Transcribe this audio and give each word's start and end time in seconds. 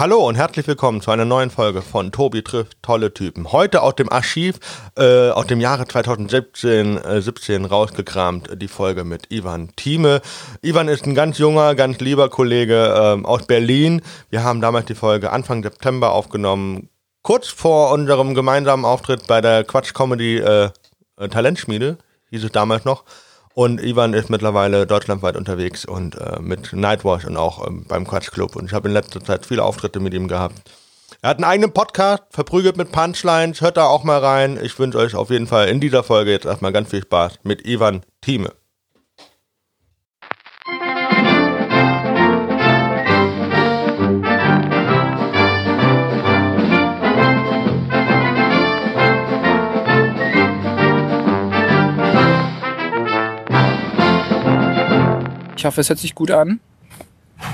Hallo 0.00 0.26
und 0.26 0.36
herzlich 0.36 0.66
willkommen 0.66 1.02
zu 1.02 1.10
einer 1.10 1.26
neuen 1.26 1.50
Folge 1.50 1.82
von 1.82 2.10
Tobi 2.10 2.40
trifft 2.40 2.82
tolle 2.82 3.12
Typen. 3.12 3.52
Heute 3.52 3.82
aus 3.82 3.96
dem 3.96 4.10
Archiv 4.10 4.58
äh, 4.96 5.28
aus 5.28 5.46
dem 5.46 5.60
Jahre 5.60 5.86
2017 5.86 6.96
äh, 6.96 7.20
17 7.20 7.66
rausgekramt 7.66 8.62
die 8.62 8.68
Folge 8.68 9.04
mit 9.04 9.30
Ivan 9.30 9.76
Thieme. 9.76 10.22
Ivan 10.62 10.88
ist 10.88 11.04
ein 11.04 11.14
ganz 11.14 11.36
junger, 11.36 11.74
ganz 11.74 12.00
lieber 12.00 12.30
Kollege 12.30 12.76
äh, 13.22 13.26
aus 13.26 13.46
Berlin. 13.46 14.00
Wir 14.30 14.42
haben 14.42 14.62
damals 14.62 14.86
die 14.86 14.94
Folge 14.94 15.32
Anfang 15.32 15.62
September 15.62 16.12
aufgenommen, 16.12 16.88
kurz 17.20 17.48
vor 17.48 17.92
unserem 17.92 18.34
gemeinsamen 18.34 18.86
Auftritt 18.86 19.26
bei 19.26 19.42
der 19.42 19.64
Quatsch 19.64 19.92
Comedy 19.92 20.38
äh, 20.38 20.70
Talentschmiede, 21.28 21.98
hieß 22.30 22.44
es 22.44 22.52
damals 22.52 22.86
noch. 22.86 23.04
Und 23.54 23.82
Ivan 23.82 24.14
ist 24.14 24.30
mittlerweile 24.30 24.86
deutschlandweit 24.86 25.36
unterwegs 25.36 25.84
und 25.84 26.16
äh, 26.16 26.40
mit 26.40 26.72
Nightwash 26.72 27.24
und 27.24 27.36
auch 27.36 27.66
ähm, 27.66 27.84
beim 27.86 28.06
Quatsch 28.06 28.30
Club. 28.30 28.56
Und 28.56 28.66
ich 28.66 28.72
habe 28.72 28.88
in 28.88 28.94
letzter 28.94 29.22
Zeit 29.22 29.44
viele 29.44 29.64
Auftritte 29.64 30.00
mit 30.00 30.14
ihm 30.14 30.28
gehabt. 30.28 30.70
Er 31.22 31.30
hat 31.30 31.38
einen 31.38 31.44
eigenen 31.44 31.72
Podcast, 31.72 32.22
verprügelt 32.30 32.76
mit 32.76 32.92
Punchlines. 32.92 33.60
Hört 33.60 33.76
da 33.76 33.86
auch 33.86 34.04
mal 34.04 34.20
rein. 34.20 34.58
Ich 34.62 34.78
wünsche 34.78 34.98
euch 34.98 35.14
auf 35.14 35.30
jeden 35.30 35.46
Fall 35.46 35.68
in 35.68 35.80
dieser 35.80 36.02
Folge 36.02 36.30
jetzt 36.30 36.46
erstmal 36.46 36.72
ganz 36.72 36.90
viel 36.90 37.02
Spaß 37.02 37.40
mit 37.42 37.66
Ivan 37.66 38.02
Thieme. 38.20 38.52
Ich 55.60 55.66
hoffe, 55.66 55.82
es 55.82 55.90
hört 55.90 55.98
sich 55.98 56.14
gut 56.14 56.30
an. 56.30 56.58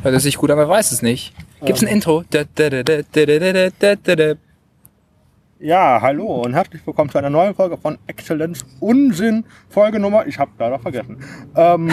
Hört 0.04 0.14
es 0.14 0.22
sich 0.22 0.36
gut 0.36 0.48
an, 0.52 0.56
man 0.56 0.68
weiß 0.68 0.92
es 0.92 1.02
nicht. 1.02 1.34
Gibt's 1.64 1.82
ein 1.82 1.88
Intro? 1.88 2.22
Ja, 5.58 5.98
hallo 6.00 6.42
und 6.42 6.54
herzlich 6.54 6.86
willkommen 6.86 7.10
zu 7.10 7.18
einer 7.18 7.30
neuen 7.30 7.56
Folge 7.56 7.76
von 7.76 7.98
Exzellenz 8.06 8.64
Unsinn. 8.78 9.42
Folge 9.68 9.98
Nummer, 9.98 10.24
ich 10.24 10.38
habe 10.38 10.52
leider 10.56 10.78
vergessen. 10.78 11.16
Ähm, 11.56 11.90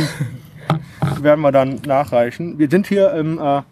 werden 1.20 1.42
wir 1.42 1.52
dann 1.52 1.82
nachreichen. 1.88 2.60
Wir 2.60 2.70
sind 2.70 2.86
hier 2.86 3.12
im, 3.14 3.40
äh, 3.40 3.64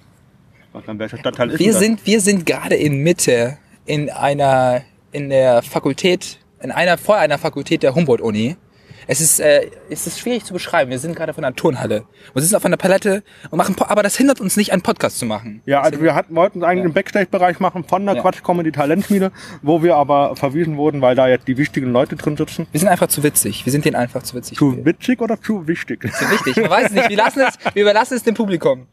denn, 0.87 0.97
welcher 0.97 1.19
Stadtteil 1.19 1.51
ist 1.51 1.59
wir 1.59 1.73
das? 1.73 1.79
sind, 1.79 2.07
wir 2.07 2.21
sind 2.21 2.47
gerade 2.47 2.73
in 2.73 3.03
Mitte 3.03 3.59
in 3.85 4.09
einer, 4.09 4.81
in 5.11 5.29
der 5.29 5.61
Fakultät, 5.61 6.39
in 6.59 6.71
einer, 6.71 6.97
vor 6.97 7.17
einer 7.17 7.37
Fakultät 7.37 7.83
der 7.83 7.93
Humboldt-Uni. 7.93 8.57
Es 9.07 9.19
ist, 9.19 9.39
äh, 9.39 9.69
es 9.89 10.05
ist 10.07 10.19
schwierig 10.19 10.45
zu 10.45 10.53
beschreiben. 10.53 10.91
Wir 10.91 10.99
sind 10.99 11.15
gerade 11.15 11.33
von 11.33 11.43
einer 11.43 11.55
Turnhalle. 11.55 12.03
Wir 12.33 12.41
sitzen 12.41 12.55
auf 12.55 12.65
einer 12.65 12.77
Palette 12.77 13.23
und 13.49 13.57
machen, 13.57 13.75
Po- 13.75 13.85
aber 13.87 14.03
das 14.03 14.15
hindert 14.15 14.39
uns 14.39 14.57
nicht, 14.57 14.71
einen 14.73 14.81
Podcast 14.83 15.17
zu 15.19 15.25
machen. 15.25 15.61
Ja, 15.65 15.81
also 15.81 16.01
wir 16.01 16.13
hatten, 16.15 16.35
wollten 16.35 16.63
eigentlich 16.63 16.85
einen 16.85 16.93
Backstage-Bereich 16.93 17.59
machen 17.59 17.83
von 17.83 18.05
der 18.05 18.15
Ja. 18.15 18.21
Quatsch 18.21 18.43
Comedy 18.43 18.71
Talentschmiede, 18.71 19.31
wo 19.61 19.81
wir 19.83 19.95
aber 19.95 20.35
verwiesen 20.35 20.77
wurden, 20.77 21.01
weil 21.01 21.15
da 21.15 21.27
jetzt 21.27 21.47
die 21.47 21.57
wichtigen 21.57 21.91
Leute 21.91 22.15
drin 22.15 22.37
sitzen. 22.37 22.67
Wir 22.71 22.79
sind 22.79 22.89
einfach 22.89 23.07
zu 23.07 23.23
witzig. 23.23 23.65
Wir 23.65 23.71
sind 23.71 23.85
denen 23.85 23.95
einfach 23.95 24.23
zu 24.23 24.35
witzig. 24.35 24.57
Zu 24.57 24.85
witzig 24.85 25.19
oder 25.21 25.41
zu 25.41 25.67
wichtig? 25.67 26.01
Zu 26.13 26.29
wichtig. 26.31 26.57
Man 26.57 26.69
weiß 26.69 26.85
es 26.87 26.91
nicht. 26.93 27.09
Wir 27.09 27.17
lassen 27.17 27.39
es, 27.41 27.55
wir 27.73 27.81
überlassen 27.81 28.15
es 28.17 28.23
dem 28.23 28.35
Publikum. 28.35 28.87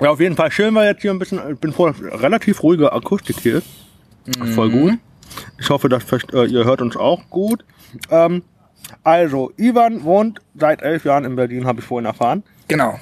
Ja, 0.00 0.10
auf 0.10 0.20
jeden 0.20 0.34
Fall 0.36 0.50
schön 0.50 0.74
war 0.74 0.84
jetzt 0.86 1.02
hier 1.02 1.10
ein 1.10 1.18
bisschen, 1.18 1.38
ich 1.52 1.58
bin 1.58 1.72
vor 1.72 1.94
relativ 2.00 2.62
ruhige 2.62 2.92
Akustik 2.92 3.38
hier 3.40 3.56
ist. 3.58 3.66
Ist 4.26 4.54
Voll 4.54 4.70
gut. 4.70 4.94
Ich 5.58 5.68
hoffe, 5.70 5.88
dass 5.88 6.02
äh, 6.32 6.44
ihr 6.46 6.64
hört 6.64 6.80
uns 6.80 6.96
auch 6.96 7.22
gut. 7.30 7.64
Ähm, 8.10 8.42
also, 9.04 9.52
Ivan 9.56 10.02
wohnt 10.04 10.40
seit 10.56 10.82
elf 10.82 11.04
Jahren 11.04 11.24
in 11.24 11.36
Berlin, 11.36 11.66
habe 11.66 11.80
ich 11.80 11.86
vorhin 11.86 12.06
erfahren. 12.06 12.42
Genau. 12.68 12.98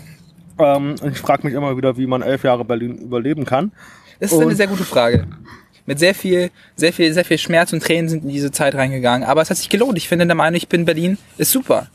Ähm, 0.58 0.96
ich 1.10 1.18
frage 1.18 1.46
mich 1.46 1.54
immer 1.54 1.76
wieder, 1.76 1.96
wie 1.96 2.06
man 2.06 2.22
elf 2.22 2.42
Jahre 2.44 2.64
Berlin 2.64 2.98
überleben 2.98 3.44
kann. 3.44 3.72
Das 4.20 4.32
ist 4.32 4.38
eine 4.38 4.46
Und- 4.48 4.56
sehr 4.56 4.66
gute 4.66 4.84
Frage. 4.84 5.26
Mit 5.86 5.98
sehr 5.98 6.14
viel, 6.14 6.50
sehr 6.76 6.92
viel, 6.92 7.14
sehr 7.14 7.24
viel 7.24 7.38
Schmerz 7.38 7.72
und 7.72 7.82
Tränen 7.82 8.10
sind 8.10 8.22
in 8.24 8.28
diese 8.28 8.50
Zeit 8.50 8.74
reingegangen. 8.74 9.26
Aber 9.26 9.40
es 9.40 9.48
hat 9.48 9.56
sich 9.56 9.70
gelohnt. 9.70 9.96
Ich 9.96 10.06
finde 10.06 10.26
der 10.26 10.34
Meinung, 10.34 10.56
ich 10.56 10.68
bin 10.68 10.84
Berlin, 10.84 11.16
ist 11.38 11.50
super. 11.50 11.86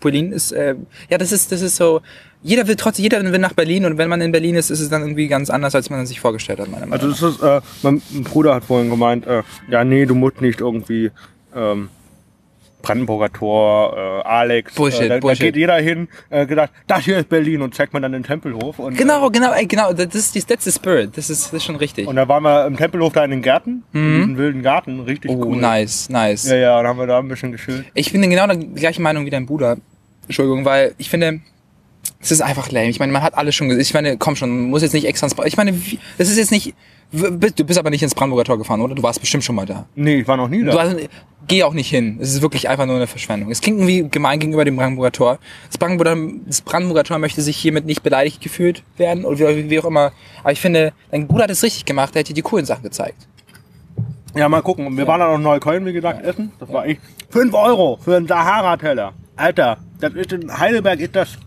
Berlin 0.00 0.32
ist, 0.32 0.52
äh, 0.52 0.74
ja, 1.10 1.18
das 1.18 1.30
ist, 1.32 1.52
das 1.52 1.60
ist 1.60 1.76
so, 1.76 2.00
jeder 2.42 2.66
will 2.66 2.76
trotzdem, 2.76 3.02
jeder 3.02 3.22
will 3.22 3.38
nach 3.38 3.52
Berlin 3.54 3.84
und 3.86 3.98
wenn 3.98 4.08
man 4.08 4.20
in 4.20 4.32
Berlin 4.32 4.54
ist, 4.54 4.70
ist 4.70 4.80
es 4.80 4.88
dann 4.90 5.02
irgendwie 5.02 5.28
ganz 5.28 5.50
anders, 5.50 5.74
als 5.74 5.90
man 5.90 6.06
sich 6.06 6.20
vorgestellt 6.20 6.60
hat, 6.60 6.70
meiner 6.70 6.86
Meinung 6.86 7.08
Also, 7.10 7.26
das 7.28 7.34
ist, 7.36 7.42
äh, 7.42 7.60
mein 7.82 8.00
Bruder 8.24 8.54
hat 8.54 8.64
vorhin 8.64 8.88
gemeint, 8.90 9.26
äh, 9.26 9.42
ja, 9.70 9.82
nee, 9.84 10.04
du 10.06 10.14
musst 10.14 10.40
nicht 10.40 10.60
irgendwie, 10.60 11.10
ähm, 11.54 11.88
Brandenburger 12.82 13.32
Tor, 13.32 13.96
äh, 13.96 14.28
Alex. 14.28 14.74
Bullshit, 14.74 15.02
äh, 15.02 15.08
da, 15.08 15.18
Bullshit. 15.18 15.40
Da 15.40 15.44
geht 15.46 15.56
jeder 15.56 15.76
hin, 15.76 16.06
äh, 16.28 16.44
gedacht, 16.46 16.70
das 16.86 17.04
hier 17.04 17.18
ist 17.18 17.30
Berlin 17.30 17.62
und 17.62 17.74
zeigt 17.74 17.94
man 17.94 18.02
dann 18.02 18.12
den 18.12 18.22
Tempelhof. 18.22 18.78
Und, 18.78 18.96
Genau, 18.98 19.30
genau, 19.30 19.52
ey, 19.52 19.66
genau, 19.66 19.92
das 19.94 20.14
ist, 20.14 20.34
die- 20.34 20.42
that's 20.42 20.64
the 20.64 20.70
spirit, 20.70 21.16
das 21.16 21.30
ist, 21.30 21.46
das 21.46 21.52
ist 21.54 21.64
schon 21.64 21.76
richtig. 21.76 22.06
Und 22.06 22.16
da 22.16 22.28
waren 22.28 22.42
wir 22.42 22.66
im 22.66 22.76
Tempelhof 22.76 23.14
da 23.14 23.24
in 23.24 23.30
den 23.30 23.40
Gärten, 23.42 23.84
in 23.94 24.16
diesem 24.16 24.36
wilden 24.36 24.62
Garten, 24.62 25.00
richtig 25.00 25.30
oh, 25.30 25.46
cool. 25.46 25.56
nice, 25.56 26.10
nice. 26.10 26.46
Ja, 26.50 26.56
ja, 26.56 26.80
und 26.80 26.86
haben 26.86 26.98
wir 26.98 27.06
da 27.06 27.18
ein 27.20 27.28
bisschen 27.28 27.52
geschillt. 27.52 27.86
Ich 27.94 28.12
bin 28.12 28.20
genau 28.28 28.46
der 28.46 28.56
gleichen 28.56 29.02
Meinung 29.02 29.24
wie 29.24 29.30
dein 29.30 29.46
Bruder. 29.46 29.78
Entschuldigung, 30.26 30.64
weil 30.66 30.94
ich 30.98 31.08
finde, 31.08 31.40
es 32.24 32.30
ist 32.32 32.40
einfach 32.40 32.70
lame. 32.70 32.88
Ich 32.88 32.98
meine, 32.98 33.12
man 33.12 33.22
hat 33.22 33.34
alles 33.36 33.54
schon 33.54 33.68
gesehen. 33.68 33.82
Ich 33.82 33.94
meine, 33.94 34.16
komm 34.16 34.34
schon, 34.34 34.48
man 34.50 34.70
muss 34.70 34.82
jetzt 34.82 34.94
nicht 34.94 35.04
extra 35.06 35.26
ins 35.26 35.34
Bra- 35.34 35.44
Ich 35.46 35.56
meine, 35.56 35.72
das 36.18 36.28
ist 36.28 36.36
jetzt 36.38 36.50
nicht. 36.50 36.74
Du 37.12 37.64
bist 37.64 37.78
aber 37.78 37.90
nicht 37.90 38.02
ins 38.02 38.14
Brandenburger 38.14 38.44
Tor 38.44 38.58
gefahren, 38.58 38.80
oder? 38.80 38.94
Du 38.94 39.02
warst 39.02 39.20
bestimmt 39.20 39.44
schon 39.44 39.54
mal 39.54 39.66
da. 39.66 39.86
Nee, 39.94 40.20
ich 40.20 40.26
war 40.28 40.36
noch 40.36 40.48
nie 40.48 40.64
da. 40.64 40.72
Du 40.72 40.80
hast, 40.80 40.96
geh 41.46 41.62
auch 41.62 41.74
nicht 41.74 41.88
hin. 41.88 42.18
Es 42.20 42.30
ist 42.34 42.42
wirklich 42.42 42.68
einfach 42.68 42.86
nur 42.86 42.96
eine 42.96 43.06
Verschwendung. 43.06 43.50
Es 43.52 43.60
klingt 43.60 43.78
irgendwie 43.78 44.08
gemein 44.10 44.40
gegenüber 44.40 44.64
dem 44.64 44.74
Brandenburger 44.76 45.12
Tor. 45.12 45.38
Das 45.68 45.78
Brandenburger, 45.78 46.16
das 46.46 46.62
Brandenburger 46.62 47.04
Tor 47.04 47.18
möchte 47.18 47.40
sich 47.42 47.56
hiermit 47.56 47.84
nicht 47.84 48.02
beleidigt 48.02 48.40
gefühlt 48.40 48.82
werden 48.96 49.24
oder 49.26 49.54
wie, 49.54 49.70
wie 49.70 49.78
auch 49.78 49.84
immer. 49.84 50.12
Aber 50.42 50.50
ich 50.52 50.60
finde, 50.60 50.92
dein 51.12 51.28
Bruder 51.28 51.44
hat 51.44 51.50
es 51.50 51.62
richtig 51.62 51.84
gemacht. 51.84 52.16
Er 52.16 52.20
hat 52.20 52.28
dir 52.28 52.34
die 52.34 52.42
coolen 52.42 52.64
Sachen 52.64 52.82
gezeigt. 52.82 53.28
Ja, 54.34 54.48
mal 54.48 54.62
gucken. 54.62 54.96
Wir 54.96 55.06
waren 55.06 55.20
da 55.20 55.28
noch 55.28 55.36
in 55.36 55.42
Neukölln, 55.42 55.86
wie 55.86 55.92
gesagt, 55.92 56.24
essen. 56.24 56.50
Das 56.58 56.72
war 56.72 56.86
echt 56.86 57.00
5 57.30 57.54
Euro 57.54 57.98
für 58.02 58.16
einen 58.16 58.26
Sahara-Teller. 58.26 59.12
Alter, 59.36 59.76
das 60.00 60.14
ist 60.14 60.32
in 60.32 60.58
Heidelberg 60.58 60.98
ist 60.98 61.14
das 61.14 61.38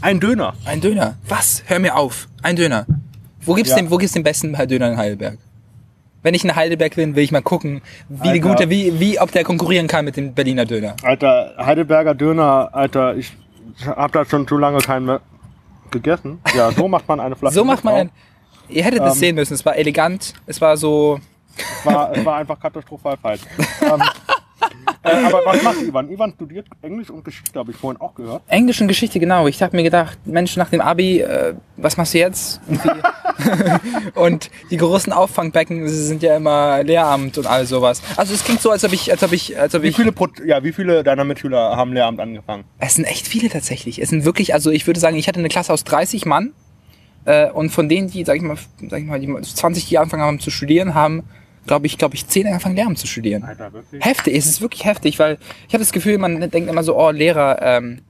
ein 0.00 0.20
Döner. 0.20 0.54
Ein 0.64 0.80
Döner. 0.80 1.16
Was? 1.28 1.62
Hör 1.66 1.78
mir 1.78 1.96
auf. 1.96 2.28
Ein 2.42 2.56
Döner. 2.56 2.86
Wo 3.40 3.54
gibt's 3.54 3.70
Ja. 3.70 3.76
den, 3.76 3.90
wo 3.90 3.96
gibt's 3.96 4.12
den 4.14 4.22
besten 4.22 4.52
Döner 4.68 4.90
in 4.90 4.96
Heidelberg? 4.96 5.38
Wenn 6.22 6.34
ich 6.34 6.44
in 6.44 6.54
Heidelberg 6.56 6.96
bin, 6.96 7.14
will 7.14 7.22
ich 7.22 7.30
mal 7.30 7.42
gucken, 7.42 7.82
wie 8.08 8.28
Alter. 8.30 8.40
gute, 8.48 8.70
wie, 8.70 8.98
wie, 8.98 9.20
ob 9.20 9.30
der 9.30 9.44
konkurrieren 9.44 9.86
kann 9.86 10.04
mit 10.04 10.16
dem 10.16 10.34
Berliner 10.34 10.64
Döner. 10.64 10.96
Alter, 11.02 11.54
Heidelberger 11.56 12.14
Döner, 12.14 12.70
Alter, 12.72 13.16
ich 13.16 13.32
hab 13.86 14.10
da 14.12 14.24
schon 14.24 14.46
zu 14.48 14.56
lange 14.56 14.78
keinen 14.78 15.06
mehr 15.06 15.20
gegessen. 15.92 16.40
Ja, 16.56 16.72
so 16.72 16.88
macht 16.94 17.06
man 17.06 17.20
eine 17.20 17.36
Flasche. 17.36 17.54
So 17.54 17.64
macht 17.64 17.84
man 17.84 17.94
ein, 17.94 18.10
ihr 18.68 18.82
hättet 18.84 19.02
Ähm. 19.02 19.10
sehen 19.12 19.34
müssen. 19.36 19.54
Es 19.54 19.64
war 19.64 19.76
elegant. 19.76 20.34
Es 20.46 20.60
war 20.60 20.76
so. 20.76 21.20
Es 21.56 21.86
war, 21.86 22.12
es 22.16 22.24
war 22.24 22.36
einfach 22.36 22.58
katastrophal 22.58 23.16
falsch. 23.22 23.40
ähm, 23.82 24.02
äh, 25.02 25.24
aber 25.24 25.42
was 25.44 25.62
macht 25.62 25.82
Ivan? 25.82 26.10
Ivan 26.10 26.32
studiert 26.32 26.66
Englisch 26.82 27.10
und 27.10 27.24
Geschichte, 27.24 27.58
habe 27.58 27.70
ich 27.70 27.76
vorhin 27.76 28.00
auch 28.00 28.14
gehört. 28.14 28.42
Englisch 28.48 28.80
und 28.80 28.88
Geschichte, 28.88 29.18
genau. 29.20 29.46
Ich 29.46 29.62
habe 29.62 29.76
mir 29.76 29.82
gedacht, 29.82 30.18
Mensch, 30.24 30.56
nach 30.56 30.70
dem 30.70 30.80
Abi, 30.80 31.20
äh, 31.20 31.54
was 31.76 31.96
machst 31.96 32.14
du 32.14 32.18
jetzt? 32.18 32.60
Und 34.14 34.50
die 34.70 34.76
großen 34.78 35.12
Auffangbecken 35.12 35.88
sind 35.88 36.22
ja 36.22 36.36
immer 36.36 36.82
Lehramt 36.82 37.38
und 37.38 37.46
all 37.46 37.66
sowas. 37.66 38.02
Also 38.16 38.34
es 38.34 38.44
klingt 38.44 38.60
so, 38.60 38.70
als 38.70 38.84
ob 38.84 38.92
ich, 38.92 39.10
als 39.10 39.22
ob 39.22 39.32
ich, 39.32 39.58
als 39.58 39.74
ob 39.74 39.82
Wie 39.82 39.88
ich. 39.88 39.96
viele, 39.96 40.12
Pro 40.12 40.28
ja, 40.44 40.62
wie 40.64 40.72
viele 40.72 41.02
deiner 41.04 41.24
Mitschüler 41.24 41.76
haben 41.76 41.92
Lehramt 41.92 42.20
angefangen? 42.20 42.64
Es 42.78 42.94
sind 42.94 43.04
echt 43.04 43.26
viele 43.26 43.48
tatsächlich. 43.48 44.00
Es 44.00 44.08
sind 44.08 44.24
wirklich, 44.24 44.54
also 44.54 44.70
ich 44.70 44.86
würde 44.86 45.00
sagen, 45.00 45.16
ich 45.16 45.28
hatte 45.28 45.38
eine 45.38 45.48
Klasse 45.48 45.72
aus 45.72 45.84
30 45.84 46.26
Mann. 46.26 46.52
Äh, 47.24 47.50
und 47.50 47.70
von 47.70 47.88
denen, 47.88 48.08
die, 48.08 48.24
sag 48.24 48.36
ich 48.36 48.42
mal, 48.42 48.56
sag 48.88 49.00
ich 49.00 49.06
mal, 49.06 49.20
die 49.20 49.40
20 49.40 49.86
die 49.86 49.98
angefangen 49.98 50.22
haben 50.22 50.40
zu 50.40 50.50
studieren, 50.50 50.94
haben, 50.94 51.24
glaube 51.66 51.86
ich, 51.86 51.98
glaube 51.98 52.14
ich, 52.14 52.26
10 52.26 52.46
angefangen 52.46 52.76
Lehramt 52.76 52.98
zu 52.98 53.06
studieren. 53.06 53.42
Alter, 53.44 53.72
wirklich? 53.72 54.04
Heftig, 54.04 54.36
es 54.36 54.46
ist 54.46 54.60
wirklich 54.60 54.84
heftig, 54.84 55.18
weil 55.18 55.38
ich 55.66 55.74
habe 55.74 55.82
das 55.82 55.92
Gefühl, 55.92 56.18
man 56.18 56.50
denkt 56.50 56.70
immer 56.70 56.82
so, 56.82 56.96
oh, 56.98 57.10
Lehrer, 57.10 57.60
ähm, 57.60 58.00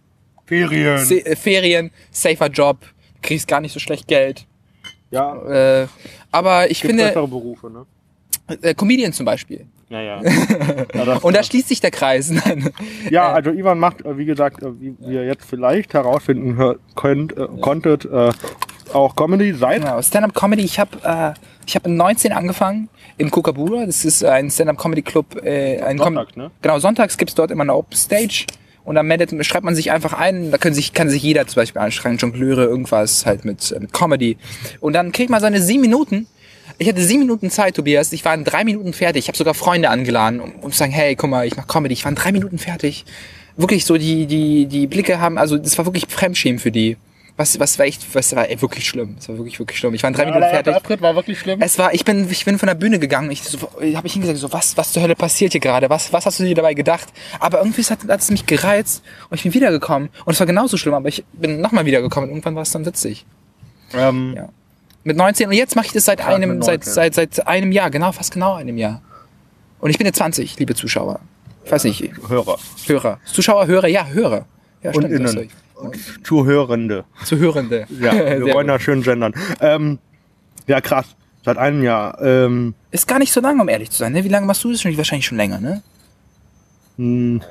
Ferien. 0.47 0.99
Se 1.05 1.25
äh, 1.25 1.37
Ferien, 1.37 1.91
safer 2.11 2.49
Job, 2.49 2.79
kriegst 3.23 3.49
gar 3.49 3.61
nicht 3.61 3.73
so 3.73 3.81
schlecht 3.81 4.07
Geld. 4.07 4.47
ja, 5.11 5.83
Äh, 5.83 5.87
aber 6.31 6.71
ich 6.71 6.81
gibt 6.81 6.93
finde, 6.93 7.07
bessere 7.07 7.29
Berufe, 7.29 7.71
ne? 7.71 7.87
äh, 8.63 8.75
Comedian 8.75 9.13
zum 9.13 9.27
Beispiel. 9.27 9.67
Ja, 9.89 10.01
ja. 10.01 10.21
ja, 10.95 11.17
Und 11.19 11.37
da 11.37 11.43
schließt 11.43 11.69
sich 11.69 11.81
der 11.81 11.91
Kreis. 11.93 12.31
Nein. 12.45 12.71
ja 13.11 13.33
also 13.33 13.51
Ivan 13.51 13.79
macht, 13.79 14.05
äh, 14.05 14.19
wie 14.19 14.25
gesagt, 14.25 14.63
äh, 14.63 14.81
wie 14.81 14.97
ihr 15.01 15.25
jetzt 15.25 15.45
vielleicht 15.45 15.95
herausfinden 15.95 16.77
könnt, 16.97 17.37
äh, 17.37 17.47
konntet, 17.61 18.05
äh, 18.05 18.31
auch 18.97 19.15
Comedy 19.17 19.53
seit. 19.55 19.81
Genau, 19.83 20.01
Stand-up-Comedy. 20.03 20.63
Ich 20.65 20.79
habe 20.79 20.99
äh, 21.03 21.33
ich 21.67 21.75
habe 21.75 21.89
in 21.89 21.97
19 21.97 22.33
angefangen 22.33 22.89
im 23.19 23.31
Kookaburra. 23.31 23.87
Das 23.87 24.05
ist 24.05 24.25
ein 24.25 24.51
Stand-up-Comedy-Club. 24.51 25.45
Äh, 25.45 25.81
ein 25.83 25.99
Com- 25.99 26.15
Sonntags, 26.15 26.37
ne? 26.37 26.51
Genau, 26.63 26.79
sonntags 26.79 27.17
gibt's 27.19 27.35
dort 27.35 27.51
immer 27.51 27.63
eine 27.63 27.75
Open 27.75 27.97
Stage. 27.97 28.47
Und 28.85 28.95
dann 28.95 29.07
meldet, 29.07 29.33
schreibt 29.45 29.65
man 29.65 29.75
sich 29.75 29.91
einfach 29.91 30.13
ein. 30.13 30.53
Da 30.53 30.59
können 30.59 30.75
sich, 30.75 30.93
kann 30.93 31.11
sich 31.11 31.23
jeder 31.23 31.47
zum 31.49 31.57
Beispiel 31.61 31.83
anschreiben, 31.83 32.19
Jongleure, 32.19 32.65
irgendwas 32.65 33.27
halt 33.27 33.45
mit, 33.45 33.73
äh, 33.73 33.81
mit 33.81 33.93
Comedy. 33.93 34.37
Und 34.81 34.93
dann 34.93 35.11
kriegt 35.13 35.29
man 35.31 35.41
seine 35.41 35.61
sieben 35.61 35.81
Minuten. 35.81 36.27
Ich 36.79 36.89
hatte 36.89 37.01
sieben 37.03 37.21
Minuten 37.21 37.51
Zeit, 37.51 37.75
Tobias. 37.75 38.13
Ich 38.13 38.25
war 38.25 38.35
in 38.35 38.45
drei 38.45 38.63
Minuten 38.65 38.93
fertig. 38.93 39.25
Ich 39.25 39.29
habe 39.29 39.37
sogar 39.39 39.55
Freunde 39.55 39.89
angeladen, 39.91 40.41
um, 40.41 40.53
um 40.61 40.71
zu 40.71 40.79
sagen, 40.79 40.93
hey, 40.93 41.17
guck 41.17 41.31
mal, 41.31 41.47
ich 41.47 41.57
mach 41.57 41.67
Comedy. 41.67 41.95
Ich 41.95 42.05
war 42.05 42.11
in 42.11 42.17
drei 42.17 42.33
Minuten 42.33 42.59
fertig. 42.59 43.05
Wirklich 43.57 43.87
so, 43.87 43.97
die, 43.97 44.27
die, 44.27 44.67
die 44.67 44.87
Blicke 44.87 45.19
haben, 45.19 45.39
also 45.39 45.57
das 45.57 45.79
war 45.79 45.87
wirklich 45.87 46.05
Fremdschämen 46.09 46.59
für 46.59 46.71
die. 46.71 46.97
Was, 47.39 47.61
was 47.61 47.79
war 47.79 47.85
echt, 47.85 48.15
was 48.15 48.35
war 48.35 48.49
ey, 48.49 48.63
wirklich 48.63 48.89
schlimm. 48.89 49.17
Es 49.19 49.29
war 49.29 49.37
wirklich, 49.37 49.59
wirklich 49.59 49.79
schlimm. 49.79 49.93
Ich 49.93 50.03
war 50.03 50.09
in 50.09 50.15
drei 50.15 50.25
Minuten 50.25 50.43
fertig. 50.43 50.75
Auftritt 50.75 51.03
war 51.03 51.15
wirklich 51.15 51.39
schlimm. 51.39 51.61
Es 51.61 51.79
war, 51.79 51.93
ich 51.93 52.05
bin, 52.05 52.31
ich 52.31 52.47
bin 52.47 52.59
von 52.59 52.67
der 52.67 52.75
Bühne 52.75 52.99
gegangen. 52.99 53.31
Ich 53.31 53.43
so, 53.43 53.59
habe 53.95 54.07
ich 54.07 54.15
hingesagt, 54.15 54.39
so 54.39 54.53
was, 54.55 54.77
was 54.79 54.93
zur 54.93 55.03
Hölle 55.03 55.15
passiert 55.15 55.53
hier 55.53 55.61
gerade? 55.61 55.91
Was, 55.91 56.15
was 56.15 56.25
hast 56.25 56.41
du 56.41 56.45
dir 56.45 56.55
dabei 56.55 56.73
gedacht? 56.73 57.09
Aber 57.39 57.59
irgendwie 57.59 57.83
hat, 57.83 57.99
hat 58.09 58.21
es 58.21 58.31
mich 58.31 58.47
gereizt 58.47 59.03
und 59.29 59.37
ich 59.37 59.43
bin 59.43 59.53
wiedergekommen 59.53 60.09
und 60.25 60.33
es 60.33 60.41
war 60.41 60.47
genauso 60.47 60.79
schlimm. 60.79 60.95
Aber 60.95 61.09
ich 61.09 61.25
bin 61.35 61.61
nochmal 61.61 61.85
wiedergekommen 61.85 62.31
und 62.31 62.37
irgendwann 62.37 62.55
war 62.55 62.63
es 62.63 62.71
dann 62.71 62.87
witzig. 62.87 63.27
Ähm, 63.93 64.33
Ja. 64.35 64.49
Mit 65.05 65.17
19 65.17 65.49
und 65.49 65.53
jetzt 65.53 65.77
mache 65.77 65.87
ich 65.87 65.93
das 65.93 66.07
seit 66.07 66.21
einem, 66.21 66.63
seit, 66.63 66.87
19. 66.87 66.93
seit, 66.95 67.15
seit 67.15 67.47
einem 67.47 67.71
Jahr, 67.71 67.91
genau, 67.91 68.11
fast 68.13 68.33
genau 68.33 68.55
einem 68.55 68.79
Jahr. 68.79 69.03
Und 69.79 69.91
ich 69.91 69.99
bin 69.99 70.07
jetzt 70.07 70.17
20, 70.17 70.59
liebe 70.59 70.75
Zuschauer. 70.75 71.21
Ich 71.65 71.71
weiß 71.71 71.85
nicht, 71.85 72.11
Hörer. 72.29 72.59
Hörer. 72.87 73.21
Zuschauer, 73.25 73.67
Hörer, 73.67 73.89
ja, 73.89 74.07
Hörer. 74.07 74.47
Ja, 74.87 74.93
Und 74.97 75.03
das 75.05 75.13
innen. 75.13 75.49
ich- 75.51 76.23
Zuhörende. 76.25 77.05
Zuhörende. 77.25 77.87
Ja, 78.01 78.13
wir 78.15 78.55
wollen 78.55 78.67
da 78.67 78.79
schön 78.79 79.03
gendern. 79.03 79.35
Ähm, 79.61 79.99
ja, 80.67 80.81
krass. 80.81 81.07
Seit 81.45 81.59
einem 81.59 81.83
Jahr. 81.83 82.21
Ähm, 82.23 82.75
Ist 82.91 83.07
gar 83.07 83.19
nicht 83.19 83.33
so 83.33 83.41
lange, 83.41 83.61
um 83.63 83.69
ehrlich 83.69 83.91
zu 83.91 83.99
sein. 83.99 84.13
Ne? 84.13 84.25
Wie 84.25 84.29
lange 84.29 84.47
machst 84.47 84.65
du 84.65 84.71
das 84.73 84.81
schon? 84.81 84.97
Wahrscheinlich 84.97 85.27
schon 85.27 85.37
länger, 85.39 85.61
ne? 85.61 85.83
mh, 86.97 87.45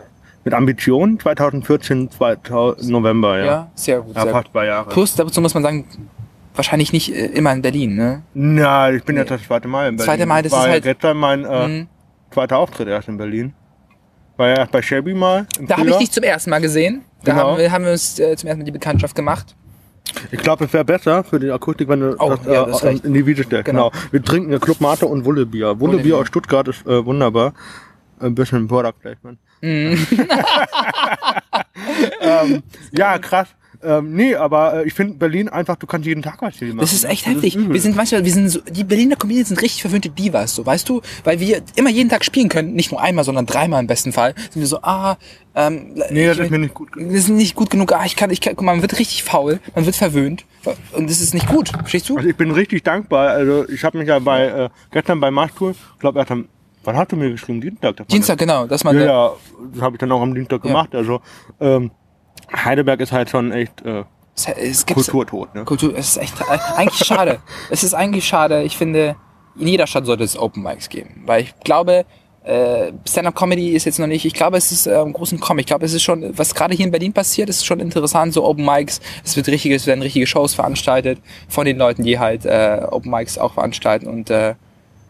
mit 0.44 0.54
Ambition 0.54 1.20
2014, 1.20 2.10
2000, 2.12 2.90
November, 2.92 3.44
ja. 3.44 3.72
sehr 3.76 4.02
gut. 4.02 4.16
Ja, 4.16 4.24
sehr 4.24 4.32
fast 4.32 4.46
gut. 4.46 4.52
zwei 4.54 4.66
Jahre. 4.66 4.90
Plus, 4.90 5.16
dazu 5.16 5.42
muss 5.42 5.54
man 5.54 5.64
sagen, 5.64 5.86
wahrscheinlich 6.56 6.94
nicht 6.94 7.14
äh, 7.14 7.26
immer 7.28 7.52
in 7.54 7.62
Berlin, 7.62 7.96
ne? 7.96 8.24
Na, 8.34 8.92
ich 8.92 9.04
bin 9.04 9.16
jetzt 9.18 9.32
das 9.32 9.44
zweite 9.44 9.68
Mal 9.68 9.90
in 9.90 9.96
Berlin. 9.98 10.06
Zweite 10.14 10.26
Mal, 10.26 10.42
das 10.44 10.52
War 10.52 10.60
ist 10.62 10.66
ja 10.66 10.72
halt- 10.74 10.84
gestern 10.84 11.18
mein 11.18 11.46
äh, 11.46 11.68
Mhm. 11.68 11.88
zweiter 12.32 12.58
Auftritt 12.58 12.88
erst 12.88 13.08
in 13.08 13.18
Berlin. 13.18 13.54
War 14.38 14.50
ja 14.50 14.56
erst 14.58 14.72
bei 14.72 14.82
Shelby 14.82 15.14
mal. 15.14 15.48
Da 15.62 15.78
habe 15.78 15.90
ich 15.90 15.96
dich 15.98 16.12
zum 16.12 16.24
ersten 16.24 16.50
Mal 16.50 16.60
gesehen. 16.60 17.04
Da 17.26 17.34
Genau. 17.34 17.52
haben, 17.52 17.58
wir, 17.58 17.72
haben 17.72 17.84
wir 17.86 17.92
uns 17.92 18.18
äh, 18.20 18.36
zum 18.38 18.48
ersten 18.48 18.60
Mal 18.62 18.66
die 18.66 18.72
Bekanntschaft 18.72 19.16
gemacht. 19.16 19.56
Ich 20.32 20.40
glaube, 20.40 20.66
es 20.66 20.72
wäre 20.74 20.86
besser 20.86 21.24
für 21.24 21.40
die 21.40 21.52
Akustik, 21.52 21.90
wenn 21.90 22.00
du 22.00 22.16
Oh, 22.20 22.30
das, 22.30 22.46
ja, 22.46 22.64
äh, 22.64 22.68
das 22.68 22.84
recht. 22.84 23.04
in 23.04 23.14
die 23.14 23.26
Wiese 23.26 23.44
stellst. 23.44 23.66
Genau. 23.66 23.90
Genau. 23.90 24.04
Wir 24.12 24.24
trinken 24.24 24.50
eine 24.52 24.60
Club 24.60 24.80
Mate 24.80 25.06
und 25.08 25.26
Wullebier. 25.26 25.80
Wullebier 25.80 26.18
aus 26.18 26.28
Stuttgart 26.28 26.68
ist 26.68 26.86
äh, 26.86 27.04
wunderbar. 27.06 27.54
Ein 28.20 28.34
bisschen 28.36 28.68
Product 28.68 28.94
Placement. 29.02 29.40
Mhm. 29.62 29.98
ähm, 32.22 32.64
ja, 32.92 33.18
krass. 33.18 33.48
Ähm, 33.86 34.14
nee, 34.16 34.36
aber 34.36 34.84
äh, 34.84 34.88
ich 34.88 34.94
finde 34.94 35.14
Berlin 35.16 35.48
einfach, 35.50 35.76
du 35.76 35.86
kannst 35.88 36.08
jeden 36.08 36.22
Tag 36.22 36.42
was 36.42 36.56
hier 36.56 36.68
machen. 36.70 36.80
Das 36.80 36.94
ist 36.94 37.04
echt 37.06 37.26
heftig. 37.26 37.58
wir 37.58 37.80
sind 37.82 37.96
manchmal, 37.96 38.26
wir 38.26 38.32
sind 38.32 38.50
so, 38.50 38.60
die 38.62 38.84
Berliner 38.84 39.16
Comedians 39.16 39.50
sind 39.50 39.62
richtig 39.62 39.82
verwöhnte 39.82 40.10
Divas, 40.10 40.56
so, 40.56 40.66
weißt 40.66 40.90
du? 40.90 41.02
Weil 41.24 41.40
wir 41.40 41.62
immer 41.76 41.90
jeden 41.90 42.10
Tag 42.10 42.26
spielen 42.26 42.50
können, 42.50 42.74
nicht 42.74 42.92
nur 42.92 43.02
einmal, 43.02 43.24
sondern 43.24 43.46
dreimal 43.46 43.82
im 43.82 43.88
besten 43.88 44.12
Fall. 44.12 44.34
Sind 44.52 44.62
wir 44.62 44.68
so, 44.68 44.80
ah, 44.82 45.18
ähm, 45.56 45.94
Nee, 46.10 46.26
das 46.28 46.38
ich- 46.38 46.44
ist 46.46 46.50
mir 46.52 46.60
nicht 46.60 46.74
gut. 46.74 46.90
wir 46.96 47.22
sind 47.22 47.36
nicht 47.38 47.56
gut 47.56 47.70
genug, 47.70 47.92
ah, 47.94 48.04
ich 48.06 48.16
kann, 48.16 48.30
ich 48.32 48.42
kann, 48.42 48.56
guck 48.56 48.66
mal, 48.66 48.74
man 48.74 48.82
wird 48.82 48.98
richtig 49.00 49.24
faul, 49.24 49.60
man 49.76 49.86
wird 49.86 49.96
verwöhnt. 49.96 50.46
Und 50.94 51.10
das 51.10 51.22
ist 51.22 51.34
nicht 51.36 51.48
gut, 51.48 51.70
verstehst 51.70 52.10
du? 52.10 52.18
Also 52.18 52.28
ich 52.28 52.36
bin 52.36 52.50
richtig 52.52 52.84
dankbar. 52.84 53.30
Also 53.30 53.70
ich 53.70 53.84
habe 53.84 54.00
mich 54.00 54.08
ja 54.08 54.18
bei 54.20 54.48
äh, 54.48 54.70
gestern 54.92 55.20
bei 55.20 55.30
Marschtour, 55.30 55.72
ich 55.72 56.00
glaube 56.00 56.18
erst 56.20 56.32
am, 56.32 56.48
wann 56.84 56.98
hast 56.98 57.12
du 57.12 57.16
mir 57.18 57.30
geschrieben? 57.30 57.62
Dienstag. 57.62 58.08
Dienstag, 58.08 58.40
genau, 58.40 58.66
man, 58.84 58.98
Ja, 59.00 59.06
ja, 59.06 59.32
das 59.74 59.82
habe 59.82 59.96
ich 59.96 60.00
dann 60.00 60.12
auch 60.12 60.22
am 60.22 60.34
Dienstag 60.34 60.64
Ja. 60.64 60.68
gemacht. 60.72 60.96
Also 60.96 61.22
ähm, 61.62 61.92
Heidelberg 62.54 63.00
ist 63.00 63.12
halt 63.12 63.30
schon 63.30 63.52
echt 63.52 63.82
äh, 63.84 64.04
es, 64.36 64.48
es 64.48 64.86
Kulturtod. 64.86 65.56
Ne? 65.56 65.64
Kultur, 65.64 65.94
es 65.96 66.10
ist 66.10 66.18
echt 66.18 66.42
äh, 66.42 66.58
eigentlich 66.76 67.06
schade. 67.06 67.40
es 67.70 67.84
ist 67.84 67.94
eigentlich 67.94 68.26
schade. 68.28 68.64
Ich 68.64 68.78
finde, 68.78 69.16
in 69.58 69.68
jeder 69.68 69.88
Stadt 69.88 70.06
sollte 70.06 70.24
es 70.24 70.38
Open 70.38 70.62
Mics 70.62 70.90
geben, 70.90 71.24
weil 71.26 71.44
ich 71.44 71.56
glaube, 71.64 72.06
äh, 72.44 72.92
Stand-up-Comedy 73.08 73.70
ist 73.70 73.86
jetzt 73.86 73.98
noch 73.98 74.08
nicht. 74.08 74.26
Ich 74.26 74.34
glaube, 74.34 74.58
es 74.58 74.72
ist 74.72 74.88
äh, 74.88 75.02
im 75.02 75.14
großen 75.14 75.40
Kommen. 75.40 75.60
Ich 75.60 75.66
glaube, 75.66 75.86
es 75.86 75.94
ist 75.94 76.04
schon, 76.04 76.38
was 76.38 76.54
gerade 76.54 76.76
hier 76.76 76.86
in 76.86 76.92
Berlin 76.92 77.14
passiert, 77.14 77.50
ist 77.50 77.66
schon 77.66 77.80
interessant. 77.80 78.34
So 78.34 78.44
Open 78.46 78.66
Mics, 78.66 79.02
es 79.24 79.36
wird 79.36 79.48
richtige, 79.48 79.74
es 79.74 79.88
werden 79.88 80.02
richtige 80.02 80.28
Shows 80.28 80.54
veranstaltet 80.54 81.20
von 81.48 81.66
den 81.66 81.78
Leuten, 81.78 82.04
die 82.04 82.20
halt 82.20 82.46
äh, 82.46 82.86
Open 82.92 83.10
Mics 83.10 83.38
auch 83.38 83.54
veranstalten 83.54 84.08
und 84.08 84.30
äh, 84.30 84.56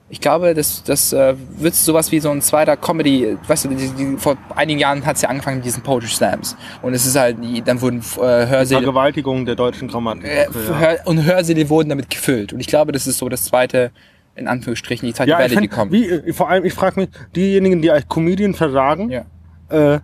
ich 0.07 0.21
glaube, 0.21 0.53
das, 0.53 0.83
das 0.83 1.13
äh, 1.13 1.33
wird 1.57 1.73
sowas 1.73 2.11
wie 2.11 2.19
so 2.19 2.29
ein 2.29 2.41
zweiter 2.41 2.77
Comedy, 2.77 3.37
weißt 3.47 3.65
du, 3.65 3.69
die, 3.69 3.89
die, 3.89 4.17
vor 4.17 4.37
einigen 4.55 4.79
Jahren 4.79 5.03
hat 5.05 5.15
es 5.15 5.23
ja 5.23 5.29
angefangen 5.29 5.57
mit 5.57 5.65
diesen 5.65 5.81
Poetry 5.81 6.07
Slams. 6.09 6.55
Und 6.83 6.93
es 6.93 7.05
ist 7.05 7.15
halt, 7.17 7.37
die, 7.43 7.61
dann 7.61 7.81
wurden 7.81 7.99
äh, 8.17 8.21
Hörsäle, 8.47 8.81
Vergewaltigung 8.81 9.45
der 9.45 9.55
deutschen 9.55 9.87
Grammatik. 9.87 10.25
äh, 10.25 10.45
ja. 10.45 11.03
Und 11.05 11.23
Hörsäle 11.23 11.67
wurden 11.69 11.89
damit 11.89 12.09
gefüllt. 12.11 12.53
Und 12.53 12.59
ich 12.59 12.67
glaube, 12.67 12.91
das 12.91 13.07
ist 13.07 13.17
so 13.17 13.29
das 13.29 13.45
zweite, 13.45 13.91
in 14.35 14.47
Anführungsstrichen, 14.47 15.07
die 15.07 15.13
zweite 15.13 15.31
Ja, 15.31 15.39
Welle, 15.39 15.49
die 15.49 15.55
find, 15.55 15.71
kommt. 15.71 15.91
wie, 15.91 16.05
äh, 16.07 16.33
vor 16.33 16.49
allem, 16.49 16.65
ich 16.65 16.73
frage 16.73 16.99
mich, 16.99 17.09
diejenigen, 17.35 17.81
die 17.81 17.89
als 17.89 18.07
Comedian 18.07 18.53
versagen, 18.53 19.09
Ja, 19.09 19.25
äh, 19.69 19.99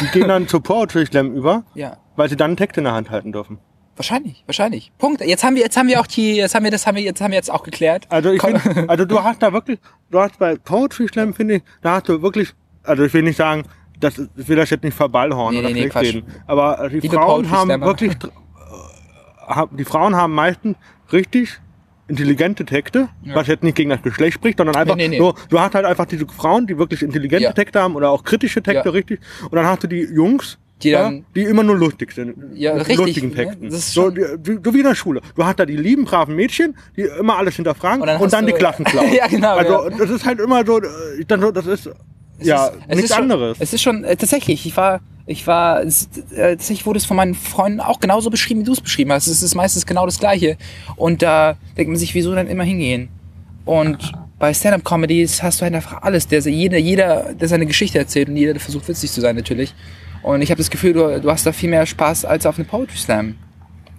die 0.00 0.06
gehen 0.18 0.28
dann 0.28 0.46
zu 0.46 0.60
Poetry 0.60 1.04
Slam 1.06 1.34
über, 1.34 1.64
ja. 1.74 1.96
weil 2.14 2.28
sie 2.28 2.36
dann 2.36 2.50
einen 2.50 2.56
Text 2.56 2.78
in 2.78 2.84
der 2.84 2.92
Hand 2.92 3.10
halten 3.10 3.32
dürfen. 3.32 3.58
Wahrscheinlich, 3.96 4.42
wahrscheinlich. 4.46 4.92
Punkt. 4.98 5.22
Jetzt 5.22 5.42
haben 5.42 5.56
wir, 5.56 5.62
jetzt 5.62 5.76
haben 5.76 5.88
wir 5.88 6.00
auch 6.00 6.06
die, 6.06 6.36
jetzt 6.36 6.54
haben 6.54 6.64
wir 6.64 6.70
das, 6.70 6.86
haben 6.86 6.96
wir, 6.96 7.02
jetzt 7.02 7.20
haben 7.20 7.30
wir 7.30 7.36
jetzt 7.36 7.50
auch 7.50 7.62
geklärt. 7.62 8.04
Also 8.10 8.30
ich 8.30 8.38
Komm. 8.40 8.58
find, 8.60 8.88
also 8.90 9.04
du 9.06 9.22
hast 9.24 9.42
da 9.42 9.52
wirklich, 9.52 9.78
du 10.10 10.20
hast 10.20 10.38
bei 10.38 10.56
Poetry 10.56 11.08
Slam, 11.08 11.32
finde 11.34 11.56
ich, 11.56 11.62
da 11.82 11.94
hast 11.96 12.08
du 12.08 12.20
wirklich, 12.20 12.52
also 12.82 13.04
ich 13.04 13.14
will 13.14 13.22
nicht 13.22 13.36
sagen, 13.36 13.62
das, 13.98 14.18
ich 14.36 14.48
will 14.48 14.56
das 14.56 14.68
jetzt 14.70 14.84
nicht 14.84 14.94
verballhorn 14.94 15.54
Nee, 15.54 15.60
oder 15.60 15.68
nee, 15.68 15.74
nee, 15.74 15.80
schlecht 15.80 15.92
Quatsch. 15.92 16.04
reden, 16.14 16.26
aber 16.46 16.88
die 16.90 17.00
Liebe 17.00 17.14
Frauen 17.16 17.42
Poetry 17.42 17.50
haben 17.56 17.66
Slammer. 17.68 17.86
wirklich, 17.86 18.12
äh, 18.12 19.66
die 19.72 19.84
Frauen 19.84 20.14
haben 20.16 20.34
meistens 20.34 20.76
richtig 21.12 21.58
intelligente 22.08 22.64
Texte, 22.64 23.08
Ja. 23.24 23.34
was 23.34 23.46
jetzt 23.48 23.62
nicht 23.64 23.76
gegen 23.76 23.90
das 23.90 24.02
Geschlecht 24.02 24.34
spricht, 24.34 24.58
sondern 24.58 24.76
einfach 24.76 24.94
nee, 24.94 25.08
nee. 25.08 25.18
so, 25.18 25.34
du 25.48 25.58
hast 25.58 25.74
halt 25.74 25.84
einfach 25.86 26.04
diese 26.06 26.26
Frauen, 26.28 26.66
die 26.66 26.78
wirklich 26.78 27.02
intelligente 27.02 27.44
Ja. 27.44 27.52
Texte 27.52 27.80
haben 27.80 27.96
oder 27.96 28.10
auch 28.10 28.22
kritische 28.22 28.62
Texte, 28.62 28.88
Ja. 28.88 28.92
richtig, 28.92 29.20
und 29.44 29.54
dann 29.54 29.66
hast 29.66 29.82
du 29.82 29.88
die 29.88 30.02
Jungs, 30.02 30.58
Die 30.82 30.90
ja, 30.90 31.04
dann- 31.04 31.24
die 31.34 31.42
immer 31.42 31.62
nur 31.62 31.76
lustig 31.76 32.12
sind. 32.12 32.34
Ja, 32.54 32.74
richtig, 32.74 32.98
lustigen 32.98 33.28
ne? 33.30 33.34
Texten. 33.34 33.66
Ist 33.68 33.92
so, 33.94 34.10
die, 34.10 34.20
wie- 34.44 34.58
so 34.62 34.74
wie 34.74 34.78
in 34.78 34.84
der 34.84 34.94
Schule. 34.94 35.22
Du 35.34 35.44
hast 35.44 35.58
da 35.58 35.64
die 35.64 35.76
lieben, 35.76 36.04
braven 36.04 36.36
Mädchen, 36.36 36.76
die 36.96 37.02
immer 37.18 37.38
alles 37.38 37.56
hinterfragen 37.56 38.02
Und 38.02 38.08
und 38.08 38.08
dann 38.08 38.30
dann, 38.30 38.32
hast 38.32 38.42
du- 38.42 38.46
die 38.46 38.58
Klassenclown. 38.58 39.12
Ja, 39.14 39.26
genau, 39.26 39.56
Also 39.56 39.88
ja. 39.88 39.96
das 39.96 40.10
ist 40.10 40.24
halt 40.26 40.38
immer 40.38 40.64
so, 40.66 40.78
äh, 40.80 40.84
dann 41.26 41.40
das 41.54 41.64
ist 41.66 41.86
Es 42.38 42.46
ja 42.46 42.66
ist, 42.66 42.88
nichts 42.88 43.04
ist 43.04 43.14
schon, 43.14 43.22
anderes. 43.22 43.56
Es 43.58 43.72
ist 43.72 43.80
schon 43.82 44.04
äh, 44.04 44.16
tatsächlich. 44.16 44.66
Ich 44.66 44.76
war, 44.76 45.00
ich 45.24 45.46
war, 45.46 45.82
es, 45.82 46.08
äh, 46.34 46.56
tatsächlich 46.56 46.84
wurde 46.84 46.98
es 46.98 47.06
von 47.06 47.16
meinen 47.16 47.34
Freunden 47.34 47.80
auch 47.80 47.98
genauso 47.98 48.28
beschrieben, 48.28 48.60
wie 48.60 48.64
du 48.64 48.72
es 48.72 48.82
beschrieben 48.82 49.12
hast. 49.12 49.28
Es 49.28 49.42
ist 49.42 49.54
meistens 49.54 49.86
genau 49.86 50.04
das 50.04 50.18
Gleiche. 50.18 50.58
Und 50.96 51.22
da 51.22 51.56
denkt 51.78 51.88
man 51.90 51.98
sich, 51.98 52.14
wieso 52.14 52.34
dann 52.34 52.48
immer 52.48 52.64
hingehen? 52.64 53.08
Und 53.64 54.12
bei 54.38 54.52
Stand-up-Comedies 54.52 55.42
hast 55.42 55.60
du 55.60 55.62
halt 55.64 55.74
einfach 55.74 56.02
alles. 56.02 56.28
Der, 56.28 56.40
jeder, 56.40 56.76
jeder, 56.76 57.32
der 57.32 57.48
seine 57.48 57.64
Geschichte 57.64 57.98
erzählt 57.98 58.28
und 58.28 58.36
jeder, 58.36 58.52
der 58.52 58.60
versucht 58.60 58.86
witzig 58.88 59.10
zu 59.10 59.22
sein 59.22 59.34
natürlich. 59.34 59.74
Und 60.22 60.42
ich 60.42 60.50
habe 60.50 60.58
das 60.58 60.70
Gefühl, 60.70 60.92
du, 60.92 61.20
du 61.20 61.30
hast 61.30 61.46
da 61.46 61.52
viel 61.52 61.70
mehr 61.70 61.86
Spaß 61.86 62.24
als 62.24 62.46
auf 62.46 62.56
eine 62.58 62.64
Poetry 62.64 62.96
Slam. 62.96 63.36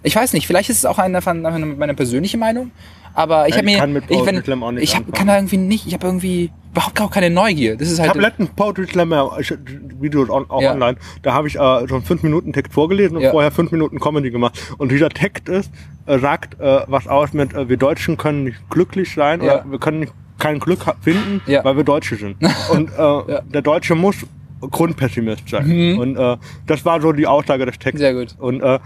Ich 0.02 0.14
weiß 0.14 0.32
nicht, 0.32 0.46
vielleicht 0.46 0.70
ist 0.70 0.78
es 0.78 0.84
auch 0.86 0.98
eine, 0.98 1.24
eine, 1.26 1.66
meine 1.66 1.94
persönliche 1.94 2.38
Meinung, 2.38 2.70
aber 3.14 3.48
ich 3.48 3.56
habe 3.56 3.66
ich 3.66 3.72
mir, 3.74 3.78
kann 3.80 3.92
mit 3.92 4.04
ich, 4.08 4.16
Poetry 4.18 4.42
Slam 4.44 4.62
auch 4.62 4.70
nicht 4.72 4.84
ich 4.84 4.90
hab, 4.94 5.00
anfangen. 5.00 5.14
kann 5.14 5.26
da 5.26 5.36
irgendwie 5.36 5.56
nicht, 5.56 5.86
ich 5.86 5.94
habe 5.94 6.06
irgendwie 6.06 6.50
überhaupt 6.70 7.00
auch 7.00 7.10
keine 7.10 7.30
Neugier. 7.30 7.76
Das 7.76 7.88
ist 7.88 7.94
Ich 7.94 8.00
halt 8.00 8.10
habe 8.10 8.20
letztens 8.20 8.50
Poetry 8.50 8.86
Slam 8.86 9.12
ich- 9.40 9.52
Videos 10.00 10.30
on, 10.30 10.48
auch 10.50 10.62
Ja. 10.62 10.72
online. 10.72 10.98
Da 11.22 11.32
habe 11.32 11.48
ich 11.48 11.56
äh, 11.56 11.58
einen 11.58 12.02
5 12.02 12.22
Minuten 12.22 12.52
Text 12.52 12.72
vorgelesen 12.72 13.16
und 13.16 13.22
Ja. 13.22 13.30
vorher 13.32 13.50
5 13.50 13.72
Minuten 13.72 13.98
Comedy 13.98 14.30
gemacht. 14.30 14.58
Und 14.78 14.92
dieser 14.92 15.08
Text 15.08 15.48
ist 15.48 15.70
äh, 16.06 16.18
sagt 16.20 16.60
äh, 16.60 16.82
was 16.86 17.08
aus 17.08 17.32
mit 17.32 17.52
äh, 17.54 17.68
wir 17.68 17.76
Deutschen 17.76 18.16
können 18.16 18.44
nicht 18.44 18.70
glücklich 18.70 19.12
sein 19.14 19.42
Ja. 19.42 19.62
oder 19.62 19.70
wir 19.70 19.78
können 19.80 20.00
nicht, 20.00 20.12
kein 20.38 20.60
Glück 20.60 20.78
finden, 21.00 21.40
weil 21.64 21.76
wir 21.76 21.82
Deutsche 21.82 22.14
sind. 22.14 22.36
Und 22.70 22.90
äh, 22.96 23.40
der 23.52 23.62
Deutsche 23.62 23.96
muss 23.96 24.14
Grundpessimist 24.60 25.48
sein. 25.48 25.66
Mhm. 25.66 25.98
Und 25.98 26.16
äh, 26.16 26.36
das 26.66 26.84
war 26.84 27.00
so 27.00 27.12
die 27.12 27.26
Aussage 27.26 27.66
des 27.66 27.78
Textes. 27.78 28.00
Sehr 28.00 28.14
gut. 28.14 28.34
Und 28.38 28.60
äh, 28.60 28.78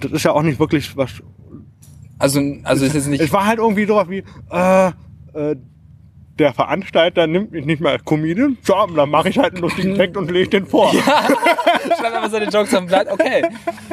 das 0.00 0.12
ist 0.12 0.22
ja 0.24 0.32
auch 0.32 0.42
nicht 0.42 0.58
wirklich 0.58 0.96
was. 0.96 1.22
Also, 2.18 2.40
also 2.62 2.84
ist 2.84 2.94
jetzt 2.94 3.08
nicht. 3.08 3.22
Es 3.22 3.32
war 3.32 3.46
halt 3.46 3.58
irgendwie 3.58 3.86
sowas 3.86 4.08
wie, 4.08 4.22
äh, 4.50 4.88
äh, 5.34 5.56
der 6.38 6.52
Veranstalter 6.52 7.26
nimmt 7.26 7.52
mich 7.52 7.64
nicht 7.64 7.80
mehr 7.80 7.92
als 7.92 8.04
Comedian. 8.04 8.58
So, 8.62 8.74
dann 8.94 9.10
mache 9.10 9.28
ich 9.28 9.38
halt 9.38 9.54
einen 9.54 9.62
lustigen 9.62 9.94
Text 9.96 10.16
und 10.16 10.30
lege 10.30 10.48
den 10.48 10.66
vor. 10.66 10.92
Schreibt 10.92 12.14
einfach 12.14 12.30
seine 12.30 12.46
Jokes 12.46 12.74
am 12.74 12.86
Blatt. 12.86 13.08
Okay. 13.10 13.44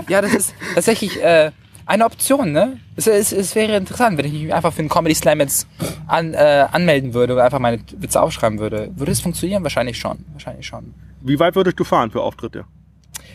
Ja, 0.07 0.21
das 0.21 0.33
ist 0.33 0.55
tatsächlich 0.73 1.21
äh, 1.21 1.51
eine 1.85 2.05
Option, 2.05 2.51
ne? 2.51 2.79
Es, 2.95 3.07
es, 3.07 3.31
es 3.31 3.55
wäre 3.55 3.75
interessant, 3.75 4.17
wenn 4.17 4.25
ich 4.25 4.33
mich 4.33 4.53
einfach 4.53 4.73
für 4.73 4.79
einen 4.79 4.89
Comedy 4.89 5.15
Slam 5.15 5.39
jetzt 5.39 5.67
an, 6.07 6.33
äh, 6.33 6.67
anmelden 6.71 7.13
würde 7.13 7.33
oder 7.33 7.43
einfach 7.43 7.59
meine 7.59 7.79
Witze 7.97 8.21
aufschreiben 8.21 8.59
würde. 8.59 8.91
Würde 8.95 9.11
es 9.11 9.21
funktionieren? 9.21 9.63
Wahrscheinlich 9.63 9.97
schon. 9.97 10.25
Wahrscheinlich 10.31 10.65
schon. 10.65 10.93
Wie 11.21 11.39
weit 11.39 11.55
würdest 11.55 11.79
du 11.79 11.83
fahren 11.83 12.11
für 12.11 12.21
Auftritte? 12.21 12.65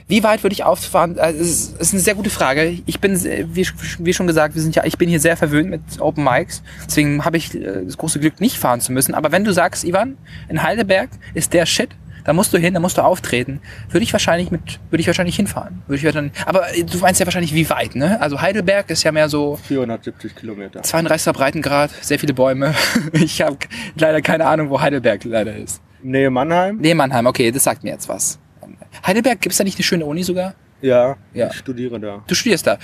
Wie 0.09 0.23
weit 0.23 0.43
würde 0.45 0.55
ich 0.55 0.63
auffahren? 0.63 1.19
Also, 1.19 1.41
es 1.41 1.73
ist, 1.73 1.93
eine 1.93 2.01
sehr 2.01 2.15
gute 2.15 2.31
Frage. 2.31 2.79
Ich 2.87 3.01
bin, 3.01 3.13
äh, 3.27 3.47
wie, 3.49 3.67
wie 3.99 4.13
schon 4.13 4.27
gesagt, 4.27 4.55
wir 4.55 4.63
sind 4.63 4.77
ja, 4.77 4.85
ich 4.85 4.99
bin 4.99 5.09
hier 5.09 5.21
sehr 5.21 5.37
verwöhnt 5.37 5.69
mit 5.69 5.81
Open 5.99 6.23
Mics. 6.23 6.63
Deswegen 6.87 7.25
habe 7.25 7.37
ich 7.37 7.55
äh, 7.55 7.85
das 7.85 7.97
große 7.99 8.21
Glück, 8.21 8.41
nicht 8.41 8.57
fahren 8.57 8.81
zu 8.81 8.93
müssen. 8.93 9.15
Aber 9.15 9.33
wenn 9.33 9.45
du 9.45 9.53
sagst, 9.53 9.85
Ivan, 9.85 10.17
in 10.49 10.63
Heidelberg 10.63 11.11
ist 11.35 11.53
der 11.53 11.67
Shit, 11.67 11.91
da 12.27 12.33
musst 12.33 12.53
du 12.53 12.59
hin, 12.59 12.75
da 12.75 12.81
musst 12.81 12.99
du 12.99 13.03
auftreten, 13.03 13.61
würde 13.91 14.03
ich 14.03 14.13
wahrscheinlich 14.13 14.51
mit, 14.51 14.81
würde 14.91 15.01
ich 15.01 15.07
wahrscheinlich 15.07 15.37
hinfahren. 15.37 15.83
Würde 15.87 16.07
ich 16.07 16.13
dann, 16.13 16.33
aber 16.45 16.75
äh, 16.75 16.83
du 16.83 16.99
meinst 16.99 17.21
ja 17.21 17.27
wahrscheinlich 17.27 17.55
wie 17.55 17.69
weit, 17.71 17.95
ne? 17.95 18.21
Also 18.21 18.41
Heidelberg 18.41 18.91
ist 18.91 19.05
ja 19.05 19.13
mehr 19.13 19.29
so 19.29 19.57
470 19.57 20.35
Kilometer. 20.35 20.81
32er 20.81 21.33
Breitengrad, 21.33 21.91
sehr 22.01 22.19
viele 22.19 22.35
Bäume. 22.35 22.75
Ich 23.13 23.43
habe 23.43 23.57
leider 23.97 24.21
keine 24.23 24.47
Ahnung, 24.47 24.71
wo 24.71 24.81
Heidelberg 24.81 25.25
leider 25.25 25.57
ist. 25.57 25.81
Nähe 26.03 26.31
Mannheim? 26.31 26.79
Nee, 26.81 26.95
Mannheim, 26.95 27.27
okay, 27.27 27.51
das 27.51 27.65
sagt 27.65 27.85
mir 27.85 27.91
jetzt 27.91 28.09
was. 28.09 28.39
Heidelberg, 29.07 29.41
gibt's 29.41 29.59
da 29.59 29.65
nicht 29.65 29.77
eine 29.79 29.85
schöne 29.85 30.07
Uni 30.07 30.23
sogar? 30.23 30.55
Ja, 30.81 31.17
Ja. 31.35 31.49
ich 31.49 31.55
studiere 31.57 32.01
da. 32.01 32.23
Du 32.27 32.35
studierst 32.35 32.67
da. 32.67 32.79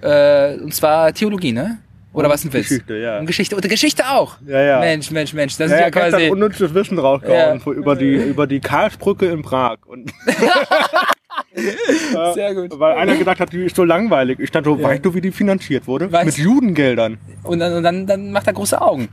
Äh, 0.00 0.58
und 0.60 0.74
zwar 0.74 1.12
Theologie, 1.12 1.52
ne? 1.52 1.78
Oder 2.12 2.28
was 2.30 2.44
ein 2.44 2.52
Witz? 2.52 2.68
Geschichte, 2.68 2.96
ja. 2.96 3.18
Und 3.18 3.26
Geschichte. 3.26 3.54
Und 3.54 3.68
Geschichte 3.68 4.04
auch. 4.08 4.36
Ja, 4.46 4.60
ja. 4.62 4.80
Mensch, 4.80 5.10
Mensch, 5.10 5.34
Mensch. 5.34 5.56
Das 5.56 5.70
Ja, 5.70 5.76
ist 5.76 5.80
ja, 5.94 6.00
ja 6.02 6.10
quasi. 6.10 6.30
unnützes 6.30 6.72
Wissen 6.74 6.98
rausgehauen 6.98 7.60
Ja. 7.64 7.72
über 7.72 7.94
die 7.96 8.14
über 8.14 8.46
die 8.46 8.60
Karlsbrücke 8.60 9.26
in 9.26 9.42
Prag 9.42 9.76
und 9.86 10.12
Sehr 12.34 12.54
gut. 12.54 12.78
weil 12.78 12.94
einer 12.94 13.16
gesagt 13.16 13.40
hat, 13.40 13.52
die 13.52 13.64
ist 13.64 13.76
so 13.76 13.84
langweilig. 13.84 14.38
Ich 14.40 14.50
dachte, 14.50 14.68
so, 14.70 14.82
weißt 14.82 15.04
du, 15.04 15.14
wie 15.14 15.20
die 15.20 15.32
finanziert 15.32 15.86
wurde? 15.86 16.06
Weiß- 16.06 16.24
Mit 16.24 16.38
Judengeldern. 16.38 17.18
Und 17.42 17.58
dann, 17.60 17.72
und 17.74 17.82
dann, 17.82 18.06
dann 18.06 18.32
macht 18.32 18.46
er 18.46 18.52
große 18.52 18.80
Augen. 18.80 19.08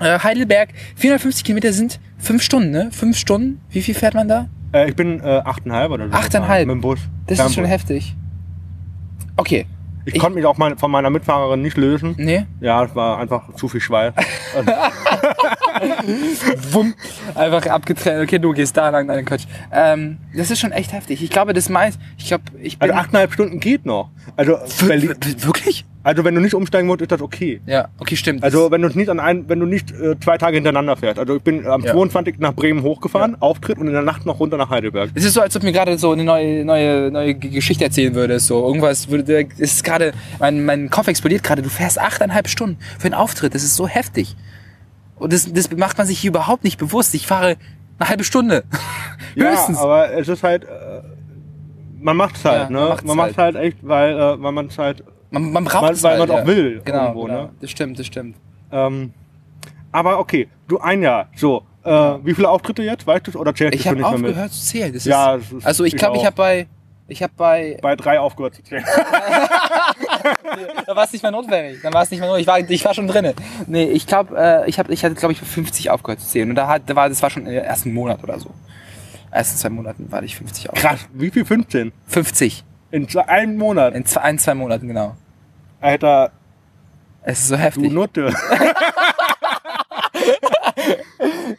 Äh, 0.00 0.18
Heidelberg, 0.20 0.70
450 0.96 1.44
Kilometer 1.44 1.72
sind 1.72 1.98
fünf 2.18 2.42
Stunden, 2.42 2.70
ne? 2.70 2.88
Fünf 2.92 3.16
Stunden. 3.16 3.60
Wie 3.70 3.82
viel 3.82 3.94
fährt 3.94 4.14
man 4.14 4.28
da? 4.28 4.48
Äh, 4.72 4.88
ich 4.90 4.96
bin 4.96 5.20
äh, 5.20 5.42
achteinhalb 5.44 5.90
oder 5.90 6.08
so. 6.08 6.12
Achteinhalb? 6.14 6.66
gefahren, 6.66 6.66
Mit 6.66 6.76
dem 6.76 6.80
Bus. 6.82 7.00
Das 7.26 7.40
ist 7.40 7.54
schon 7.54 7.64
heftig. 7.64 8.14
Okay. 9.36 9.66
Ich, 10.04 10.14
Ich- 10.14 10.20
konnte 10.20 10.36
mich 10.36 10.46
auch 10.46 10.56
mein, 10.56 10.78
von 10.78 10.90
meiner 10.90 11.10
Mitfahrerin 11.10 11.60
nicht 11.62 11.76
lösen. 11.76 12.14
Nee. 12.16 12.46
Ja, 12.60 12.84
es 12.84 12.94
war 12.94 13.18
einfach 13.18 13.54
zu 13.54 13.68
viel 13.68 13.80
Schweiß. 13.80 14.14
Wumm. 16.72 16.94
Einfach 17.34 17.66
abgetrennt. 17.66 18.22
Okay, 18.24 18.38
du 18.38 18.52
gehst 18.52 18.76
da 18.76 18.88
lang, 18.90 19.06
nein, 19.06 19.24
Quatsch. 19.24 19.44
Ähm, 19.72 20.18
das 20.34 20.50
ist 20.50 20.60
schon 20.60 20.72
echt 20.72 20.92
heftig. 20.92 21.22
Ich 21.22 21.30
glaube, 21.30 21.52
das 21.52 21.68
meint, 21.68 21.98
ich 22.16 22.26
glaube, 22.26 22.44
ich 22.60 22.78
bin. 22.78 22.90
Also 22.90 23.00
achteinhalb 23.00 23.32
Stunden 23.32 23.60
geht 23.60 23.86
noch. 23.86 24.10
Also, 24.36 24.58
Berlin, 24.86 25.14
wirklich? 25.38 25.84
also 26.02 26.24
wenn 26.24 26.34
du 26.34 26.40
nicht 26.40 26.54
umsteigen 26.54 26.86
musst, 26.86 27.00
ist 27.02 27.12
das 27.12 27.20
okay. 27.20 27.60
Ja, 27.66 27.88
okay, 27.98 28.16
stimmt. 28.16 28.42
Also 28.42 28.70
wenn 28.70 28.80
du 28.82 28.88
nicht 28.88 29.08
an 29.10 29.20
ein, 29.20 29.48
wenn 29.48 29.60
du 29.60 29.66
nicht 29.66 29.90
äh, 29.90 30.18
zwei 30.20 30.38
Tage 30.38 30.54
hintereinander 30.56 30.96
fährst. 30.96 31.18
Also 31.18 31.36
ich 31.36 31.42
bin 31.42 31.66
am 31.66 31.82
Ja. 31.84 31.92
22. 31.92 32.36
nach 32.38 32.54
Bremen 32.54 32.82
hochgefahren, 32.82 33.36
Auftritt 33.40 33.78
und 33.78 33.86
in 33.88 33.92
der 33.92 34.02
Nacht 34.02 34.24
noch 34.24 34.40
runter 34.40 34.56
nach 34.56 34.70
Heidelberg. 34.70 35.10
Es 35.14 35.24
ist 35.24 35.34
so, 35.34 35.40
als 35.40 35.54
ob 35.56 35.62
mir 35.62 35.72
gerade 35.72 35.98
so 35.98 36.12
eine 36.12 36.24
neue, 36.24 36.64
neue, 36.64 37.10
neue 37.10 37.34
Geschichte 37.34 37.84
erzählen 37.84 38.14
würdest. 38.14 38.46
So 38.46 38.66
irgendwas 38.66 39.10
würde, 39.10 39.48
es 39.58 39.74
ist 39.74 39.84
gerade, 39.84 40.12
mein, 40.38 40.64
mein 40.64 40.88
Kopf 40.90 41.08
explodiert 41.08 41.42
gerade. 41.42 41.62
Du 41.62 41.68
fährst 41.68 42.00
achteinhalb 42.00 42.48
Stunden 42.48 42.78
für 42.98 43.06
einen 43.06 43.14
Auftritt. 43.14 43.54
Das 43.54 43.62
ist 43.62 43.76
so 43.76 43.86
heftig. 43.86 44.36
Und 45.18 45.32
das, 45.32 45.52
das 45.52 45.70
macht 45.76 45.98
man 45.98 46.06
sich 46.06 46.18
hier 46.18 46.30
überhaupt 46.30 46.64
nicht 46.64 46.78
bewusst. 46.78 47.14
Ich 47.14 47.26
fahre 47.26 47.56
eine 47.98 48.08
halbe 48.08 48.24
Stunde. 48.24 48.64
Höchstens. 49.34 49.76
Ja, 49.78 49.84
aber 49.84 50.12
es 50.12 50.28
ist 50.28 50.42
halt, 50.42 50.64
äh, 50.64 51.02
man 52.00 52.16
macht 52.16 52.36
es 52.36 52.44
halt, 52.44 52.70
Ja, 52.70 52.70
ne? 52.70 52.96
man 53.04 53.16
macht's 53.16 53.32
es 53.32 53.38
halt 53.38 53.56
echt, 53.56 53.78
weil, 53.82 54.12
äh, 54.14 54.42
weil 54.42 54.52
man 54.52 54.66
es 54.66 54.78
halt, 54.78 55.02
man, 55.30 55.50
man 55.52 55.64
braucht 55.64 55.82
weil, 55.82 55.92
es 55.92 56.02
weil 56.02 56.18
halt, 56.18 56.28
man 56.28 56.36
ja. 56.38 56.42
auch 56.42 56.46
will. 56.46 56.80
Genau, 56.84 57.02
irgendwo, 57.02 57.24
genau. 57.24 57.42
ne? 57.42 57.48
Das 57.60 57.70
stimmt, 57.70 57.98
das 57.98 58.06
stimmt. 58.06 58.36
Ähm, 58.70 59.12
aber 59.92 60.18
okay, 60.18 60.48
du 60.68 60.78
ein 60.78 61.02
Jahr, 61.02 61.28
so, 61.34 61.62
äh, 61.84 61.90
wie 62.22 62.34
viele 62.34 62.48
Auftritte 62.48 62.82
jetzt, 62.82 63.06
weißt 63.06 63.26
du 63.28 63.38
Oder 63.38 63.54
zählst 63.54 63.74
Ich 63.74 63.82
du 63.82 63.88
schon 63.88 64.02
habe 64.04 64.12
nicht 64.14 64.20
mehr 64.22 64.30
mit? 64.30 64.30
aufgehört 64.30 64.52
zu 64.52 64.60
zählen. 64.66 64.92
Das 64.92 65.04
Ja, 65.04 65.36
das 65.36 65.50
ist- 65.52 65.66
also 65.66 65.84
ich 65.84 65.94
ich 65.94 65.98
glaube, 65.98 66.16
ich 66.16 66.22
auch. 66.22 66.26
habe 66.26 66.36
bei, 66.36 66.66
ich 67.08 67.22
habe 67.22 67.32
bei, 67.36 67.78
Bei 67.82 67.96
drei 67.96 68.20
aufgehört 68.20 68.54
zu 68.54 68.62
zählen. 68.62 68.84
war 70.98 71.04
es 71.04 71.12
nicht 71.12 71.22
mehr 71.22 71.30
notwendig. 71.32 71.80
Dann 71.82 71.94
war 71.94 72.02
es 72.02 72.10
nicht 72.10 72.20
mehr 72.20 72.28
notwendig. 72.28 72.42
Ich 72.48 72.48
war, 72.48 72.58
ich 72.70 72.84
war 72.84 72.92
schon 72.94 73.06
drinne. 73.08 73.34
Nee, 73.66 73.84
ich 73.84 74.06
glaube, 74.06 74.36
äh, 74.36 74.68
ich 74.68 74.78
habe, 74.78 74.92
ich 74.92 75.04
hatte, 75.04 75.14
glaube 75.14 75.32
ich, 75.32 75.40
bei 75.40 75.46
50 75.46 75.90
aufgehört 75.90 76.20
zu 76.20 76.26
zählen. 76.28 76.50
Und 76.50 76.56
da 76.56 76.66
hat, 76.68 76.82
da 76.86 76.96
war, 76.96 77.08
das 77.08 77.22
war 77.22 77.30
schon 77.30 77.46
im 77.46 77.52
ersten 77.52 77.94
Monat 77.94 78.22
oder 78.22 78.38
so. 78.38 78.50
Ersten 79.30 79.56
zwei 79.58 79.68
Monaten 79.70 80.10
war 80.10 80.22
ich 80.22 80.36
50 80.36 80.70
aufgehört. 80.70 80.98
Krass, 80.98 81.08
wie 81.14 81.30
viel 81.30 81.44
15? 81.44 81.92
50. 82.06 82.64
In 82.90 83.08
zwei- 83.08 83.28
einem 83.28 83.56
Monat. 83.56 83.94
In 83.94 84.04
zwei, 84.04 84.22
ein, 84.22 84.38
zwei 84.38 84.54
Monaten, 84.54 84.88
genau. 84.88 85.14
Alter, 85.80 86.32
Es 87.22 87.40
ist 87.40 87.48
so 87.48 87.56
du 87.56 87.60
heftig. 87.62 87.92
Nutte. 87.92 88.32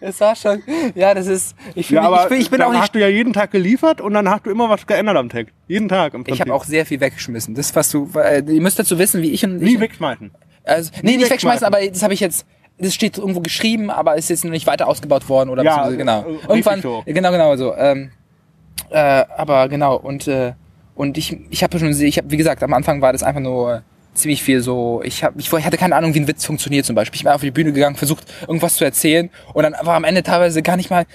Es 0.09 0.19
war 0.19 0.35
schon, 0.35 0.61
ja, 0.95 1.13
das 1.13 1.27
ist, 1.27 1.55
ich, 1.75 1.87
fühl 1.87 1.95
Ja, 1.97 2.09
mich, 2.09 2.19
ich 2.23 2.27
bin, 2.29 2.41
ich 2.41 2.49
bin 2.51 2.61
auch 2.61 2.71
nicht, 2.71 2.81
hast 2.81 2.95
du 2.95 2.99
ja 2.99 3.07
jeden 3.07 3.33
Tag 3.33 3.51
geliefert 3.51 4.01
und 4.01 4.13
dann 4.13 4.29
hast 4.29 4.45
du 4.45 4.49
immer 4.49 4.69
was 4.69 4.85
geändert 4.85 5.17
am 5.17 5.29
Tag. 5.29 5.47
Jeden 5.67 5.87
Tag 5.87 6.13
im 6.13 6.23
ich 6.27 6.41
habe 6.41 6.53
auch 6.53 6.63
sehr 6.65 6.85
viel 6.85 6.99
weggeschmissen. 6.99 7.55
Das, 7.55 7.75
was 7.75 7.91
du, 7.91 8.09
äh, 8.15 8.43
ihr 8.47 8.61
müsst 8.61 8.79
dazu 8.79 8.97
wissen, 8.99 9.21
wie 9.21 9.31
ich 9.31 9.43
und 9.45 9.57
Nie 9.61 9.75
ich, 9.75 9.79
wegschmeißen. 9.79 10.31
Also, 10.63 10.91
nee, 11.01 11.17
nicht 11.17 11.29
wegschmeißen. 11.31 11.65
aber 11.65 11.79
das 11.85 12.03
habe 12.03 12.13
ich 12.13 12.19
jetzt. 12.19 12.45
Das 12.81 12.93
steht 12.93 13.17
irgendwo 13.17 13.41
geschrieben, 13.41 13.89
aber 13.89 14.15
ist 14.15 14.29
jetzt 14.29 14.45
noch 14.45 14.51
nicht 14.51 14.65
weiter 14.65 14.87
ausgebaut 14.87 15.27
worden 15.27 15.49
oder 15.49 15.63
Ja, 15.63 15.89
genau. 15.89 16.21
äh, 16.23 16.37
Irgendwann, 16.47 16.81
so. 16.81 17.03
genau, 17.05 17.31
genau 17.31 17.55
so. 17.57 17.75
Ähm, 17.75 18.11
äh, 18.89 18.97
aber 19.35 19.67
genau 19.67 19.97
und 19.97 20.27
äh, 20.29 20.53
und 20.95 21.17
ich 21.17 21.37
ich 21.49 21.61
habe 21.63 21.77
schon, 21.77 21.89
ich 21.89 22.17
habe 22.17 22.31
wie 22.31 22.37
gesagt, 22.37 22.63
am 22.63 22.73
Anfang 22.73 23.01
war 23.01 23.11
das 23.11 23.21
einfach 23.21 23.41
nur 23.41 23.83
ziemlich 24.19 24.43
viel 24.43 24.61
so. 24.61 25.01
Ich 25.03 25.23
habe, 25.23 25.39
ich, 25.39 25.51
ich 25.51 25.65
hatte 25.65 25.77
keine 25.77 25.95
Ahnung, 25.95 26.13
wie 26.13 26.19
ein 26.19 26.27
Witz 26.27 26.45
funktioniert 26.45 26.85
zum 26.85 26.95
Beispiel. 26.95 27.17
Ich 27.17 27.23
bin 27.23 27.31
auf 27.31 27.41
die 27.41 27.51
Bühne 27.51 27.71
gegangen, 27.73 27.95
versucht 27.95 28.25
irgendwas 28.41 28.75
zu 28.75 28.85
erzählen 28.85 29.29
und 29.53 29.63
dann 29.63 29.73
war 29.81 29.95
am 29.95 30.03
Ende 30.03 30.21
teilweise 30.23 30.61
gar 30.61 30.77
nicht 30.77 30.89
mal. 30.89 31.05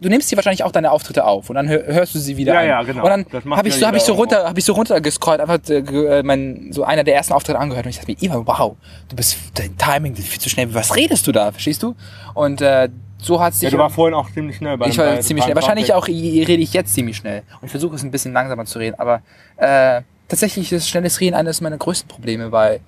Du 0.00 0.08
nimmst 0.08 0.30
dir 0.30 0.36
wahrscheinlich 0.36 0.62
auch 0.64 0.72
deine 0.72 0.90
Auftritte 0.92 1.24
auf 1.24 1.48
und 1.50 1.56
dann 1.56 1.68
hör, 1.68 1.84
hörst 1.86 2.14
du 2.14 2.18
sie 2.18 2.36
wieder 2.36 2.54
Ja, 2.54 2.60
an. 2.60 2.66
ja, 2.68 2.82
genau. 2.82 3.02
Und 3.04 3.26
dann 3.32 3.56
habe 3.56 3.68
ich 3.68 3.74
so, 3.74 3.86
habe 3.86 3.96
ich 3.96 4.02
so 4.02 4.12
runter, 4.14 4.46
habe 4.48 4.58
ich 4.58 4.64
so 4.64 4.72
runtergescrollt, 4.74 5.40
einfach 5.40 5.58
äh, 5.68 5.78
äh, 5.78 6.22
mein, 6.22 6.68
so 6.72 6.84
einer 6.84 7.04
der 7.04 7.14
ersten 7.14 7.32
Auftritte 7.32 7.58
angehört 7.58 7.86
und 7.86 7.90
ich 7.90 7.96
dachte 7.98 8.10
mir, 8.12 8.16
Ivan, 8.22 8.46
wow, 8.46 8.76
du 9.08 9.16
bist 9.16 9.36
dein 9.54 9.76
Timing, 9.76 10.14
ist 10.14 10.28
viel 10.28 10.40
zu 10.40 10.48
schnell. 10.48 10.72
Was 10.74 10.94
redest 10.96 11.26
du 11.26 11.32
da? 11.32 11.50
Verstehst 11.52 11.82
du? 11.82 11.94
Und 12.34 12.60
äh, 12.60 12.88
so 13.22 13.38
hat 13.40 13.52
es 13.52 13.60
Ja, 13.60 13.68
sich. 13.68 13.76
du 13.76 13.82
warst 13.82 13.94
vorhin 13.96 14.14
auch 14.14 14.30
ziemlich 14.32 14.56
schnell 14.56 14.78
bei 14.78 14.86
ich 14.88 14.96
war 14.96 15.06
bei- 15.06 15.20
ziemlich 15.20 15.44
schnell. 15.44 15.54
Wahrscheinlich 15.54 15.92
auch 15.92 16.08
rede 16.08 16.54
ich 16.54 16.72
jetzt 16.72 16.94
ziemlich 16.94 17.18
schnell. 17.18 17.42
Und 17.60 17.66
ich 17.66 17.70
versuche 17.70 17.94
es 17.96 18.02
ein 18.02 18.10
bisschen 18.10 18.32
langsamer 18.32 18.64
zu 18.64 18.78
reden. 18.78 18.98
Aber 18.98 19.20
äh, 19.58 20.00
tatsächlich 20.30 20.72
ist 20.72 20.88
schnelles 20.88 21.20
Reden 21.20 21.34
eines 21.34 21.60
meiner 21.60 21.76
größten 21.76 22.08
Probleme, 22.08 22.50
weil 22.52 22.80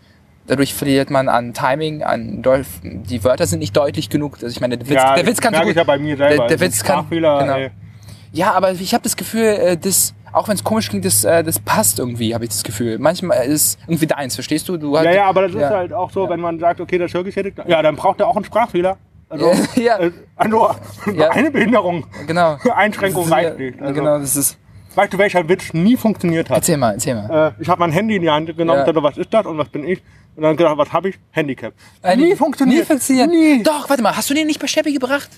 dadurch 0.47 0.73
verliert 0.75 1.11
man 1.11 1.29
an 1.29 1.53
Timing, 1.53 2.03
an 2.03 2.43
Deu- 2.43 2.65
die 2.83 3.23
Wörter 3.23 3.47
sind 3.47 3.59
nicht 3.59 3.77
deutlich 3.77 4.09
genug. 4.09 4.35
Also 4.37 4.49
ich 4.49 4.61
meine, 4.61 4.79
der 4.79 4.89
Witz, 4.89 4.97
ja, 4.97 5.15
der 5.15 5.27
Witz 5.27 5.41
kann 5.41 5.55
so 5.55 5.61
gut. 5.61 5.77
ja 5.77 5.85
bei 5.85 5.99
mir 5.99 6.17
selber. 6.17 6.47
der, 6.49 6.57
der 6.57 6.61
Witz 6.67 6.83
kann. 6.83 7.07
Genau. 7.11 7.57
Ja, 8.33 8.53
aber 8.53 8.73
ich 8.73 8.95
habe 8.95 9.03
das 9.03 9.17
Gefühl, 9.17 9.43
äh, 9.45 9.77
das, 9.77 10.15
auch 10.33 10.49
wenn 10.49 10.55
es 10.55 10.65
komisch 10.65 10.89
klingt, 10.89 11.05
das, 11.05 11.23
äh, 11.23 11.45
das 11.45 11.59
passt 11.59 11.99
irgendwie, 11.99 12.35
habe 12.35 12.45
ich 12.45 12.51
das 12.51 12.63
Gefühl. 12.63 12.99
Manchmal 12.99 13.45
ist 13.45 13.79
irgendwie 13.87 14.07
deins, 14.07 14.35
verstehst 14.35 14.69
du? 14.71 14.79
du 14.79 14.95
Ja, 14.95 15.01
halt- 15.01 15.15
ja, 15.15 15.27
aber 15.27 15.43
das 15.43 15.53
ja. 15.53 15.69
ist 15.69 15.75
halt 15.75 15.93
auch 15.93 16.11
so, 16.11 16.29
wenn 16.31 16.41
man 16.41 16.59
sagt, 16.59 16.81
okay, 16.81 16.97
das 16.97 17.11
ist 17.11 17.15
hörgeschädigt, 17.15 17.59
ja, 17.67 17.83
dann 17.83 17.95
braucht 17.97 18.21
er 18.21 18.29
auch 18.29 18.37
einen 18.37 18.45
Sprachfehler. 18.47 18.97
Also, 19.29 19.53
Ja. 19.81 19.99
also 20.37 20.71
Ja. 21.15 21.31
eine 21.31 21.51
Behinderung, 21.51 22.05
Genau. 22.27 22.57
Einschränkung 22.75 23.29
reicht 23.29 23.59
nicht. 23.59 23.81
Also, 23.83 23.95
Genau, 23.95 24.19
das 24.19 24.35
ist. 24.37 24.59
Weißt 24.95 25.13
du, 25.13 25.19
welcher 25.19 25.49
Witz 25.49 25.73
nie 25.73 25.97
funktioniert 25.97 26.51
hat? 26.51 26.59
Erzähl 26.59 26.77
mal, 26.77 26.93
erzähl 26.93 27.15
mal. 27.15 27.55
Äh, 27.59 27.63
ich 27.63 27.69
habe 27.69 27.81
mein 27.81 27.93
Handy 27.93 28.17
in 28.17 28.23
die 28.23 28.31
Hand 28.31 28.55
genommen, 28.57 28.81
Ja. 28.81 28.85
dachte, 28.85 29.03
was 29.03 29.17
ist 29.17 29.33
das 29.33 29.47
und 29.47 29.57
was 29.59 29.69
bin 29.69 29.85
ich? 29.85 30.03
Und 30.37 30.43
dann 30.43 30.57
gedacht, 30.57 30.77
was 30.79 30.93
habe 30.93 31.11
ich? 31.11 31.19
Handicap. 31.31 31.73
Äh, 32.03 32.17
nie 32.17 32.35
funktioniert. 32.37 32.81
Nie 32.81 32.85
funktioniert. 32.87 33.31
Nie. 33.31 33.63
Doch, 33.63 33.89
warte 33.89 34.03
mal, 34.03 34.17
hast 34.17 34.29
du 34.31 34.35
den 34.35 34.47
nicht 34.47 34.61
bei 34.61 34.67
Steppi 34.67 34.93
gebracht? 34.93 35.29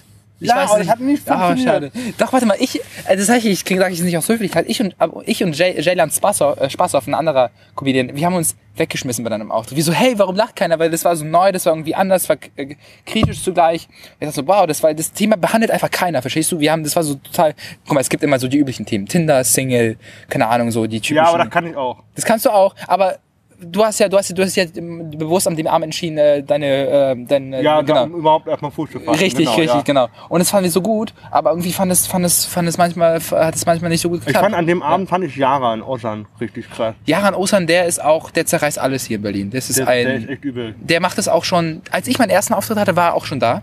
Ich 0.41 0.49
Ja, 0.49 0.57
aber 0.57 0.79
das 0.79 0.89
hat 0.89 1.01
nicht 1.01 1.27
funktioniert. 1.27 1.69
schade. 1.69 1.93
Doch, 2.19 2.33
warte 2.33 2.47
mal, 2.47 2.57
ich, 2.59 2.81
äh, 3.07 3.17
das 3.17 3.27
sage 3.27 3.49
ich, 3.49 3.65
ich 3.71 3.79
sage 3.79 3.93
ich 3.93 4.03
nicht 4.03 4.17
aus 4.19 4.29
Höflichkeit, 4.29 4.67
ich 4.69 4.81
und, 4.81 4.95
ich 5.27 5.43
und 5.45 5.57
Jay, 5.57 5.81
Jaylan 5.81 6.11
Spassoff, 6.11 6.59
äh, 6.61 6.69
Spassoff, 6.69 7.07
ein 7.07 7.15
anderer 7.15 7.51
Comedian, 7.77 8.15
wir 8.15 8.27
haben 8.27 8.35
uns 8.35 8.57
weggeschmissen 8.77 9.23
bei 9.23 9.31
deinem 9.31 9.53
Auftritt. 9.53 9.77
Wieso, 9.79 9.93
hey, 9.93 10.15
warum 10.17 10.35
lacht 10.35 10.57
keiner? 10.57 10.79
Weil 10.79 10.91
das 10.91 11.05
war 11.05 11.15
so 11.15 11.25
neu, 11.25 11.53
das 11.53 11.67
war 11.67 11.73
irgendwie 11.73 11.95
anders, 11.95 12.29
war 12.29 12.37
äh, 12.57 12.75
kritisch 13.07 13.43
zugleich. 13.43 13.89
Ich 14.19 14.27
dachte 14.27 14.35
so, 14.35 14.47
wow, 14.47 14.67
das 14.67 14.83
war, 14.83 14.93
das 14.93 15.13
Thema 15.13 15.37
behandelt 15.37 15.71
einfach 15.71 15.91
keiner, 15.91 16.21
verstehst 16.21 16.51
du? 16.51 16.59
Wir 16.59 16.73
haben, 16.73 16.83
das 16.83 16.97
war 16.97 17.05
so 17.05 17.15
total, 17.15 17.55
guck 17.87 17.95
mal, 17.95 18.01
es 18.01 18.09
gibt 18.09 18.25
immer 18.25 18.39
so 18.39 18.49
die 18.49 18.59
üblichen 18.59 18.85
Themen. 18.87 19.07
Tinder, 19.07 19.45
Single, 19.45 19.97
keine 20.29 20.49
Ahnung, 20.49 20.71
so 20.73 20.87
die 20.87 21.01
typischen. 21.01 21.17
Ja, 21.17 21.29
aber 21.29 21.39
das 21.39 21.51
kann 21.51 21.67
ich 21.67 21.77
auch. 21.77 22.03
Das 22.17 22.25
kannst 22.25 22.45
du 22.45 22.51
auch, 22.51 22.75
aber 22.89 23.19
du 23.61 23.85
hast 23.85 24.01
ja, 24.01 24.09
du 24.09 24.17
hast, 24.17 24.37
du 24.37 24.43
hast 24.43 24.57
ja 24.57 24.65
ähm, 24.77 25.11
bewusst 25.11 25.47
an 25.49 25.57
dem 25.57 25.67
Abend 25.67 25.85
entschieden, 25.85 26.19
äh, 26.19 26.43
deine, 26.43 26.67
äh, 26.67 27.25
deine, 27.27 27.63
Ja, 27.63 27.81
genau. 27.83 28.05
um 28.05 28.15
überhaupt 28.15 28.47
erstmal 28.49 28.71
Fuß 28.71 28.91
zu 28.91 29.01
fassen. 29.01 29.19
Richtig, 29.19 29.47
genau, 29.47 29.51
richtig, 29.57 29.75
ja. 29.77 29.83
genau. 29.83 30.09
Und 30.29 30.39
das 30.41 30.51
fanden 30.51 30.65
wir 30.65 30.71
so 30.71 30.83
gut, 30.83 31.13
aber 31.31 31.51
irgendwie 31.51 31.73
fand 31.73 31.91
es, 31.93 32.07
fand 32.07 32.25
es, 32.25 32.45
fand 32.45 32.69
es 32.69 32.79
manchmal, 32.79 33.21
hat 33.21 33.55
es 33.55 33.65
manchmal 33.67 33.91
nicht 33.91 34.01
so 34.01 34.09
gut 34.09 34.21
Ich 34.21 34.27
geklappt. 34.27 34.45
fand 34.45 34.55
an 34.55 34.67
dem 34.67 34.83
Abend 34.83 35.09
fand 35.09 35.25
ich 35.25 35.37
Jara 35.37 35.75
in 35.75 35.83
Osan 35.83 36.27
richtig 36.41 36.71
krass. 36.71 36.95
Jaran 37.07 37.35
Osan, 37.35 37.67
der 37.67 37.87
ist 37.87 38.03
auch, 38.03 38.31
der 38.31 38.47
zerreißt 38.47 38.79
alles 38.79 39.05
hier 39.07 39.17
in 39.17 39.23
Berlin. 39.23 39.51
Das 39.51 39.71
ist 39.71 39.79
Der, 39.79 39.89
ein, 39.89 40.05
der 40.07 40.15
ist 40.17 40.29
echt 40.29 40.45
übel. 40.45 40.75
der 40.81 41.01
macht 41.01 41.19
es 41.19 41.29
auch 41.29 41.45
schon, 41.45 41.83
als 41.91 42.09
ich 42.09 42.19
meinen 42.19 42.31
ersten 42.31 42.55
Auftritt 42.55 42.79
hatte, 42.79 42.97
war 42.97 43.09
er 43.11 43.15
auch 43.15 43.25
schon 43.27 43.41
da. 43.41 43.63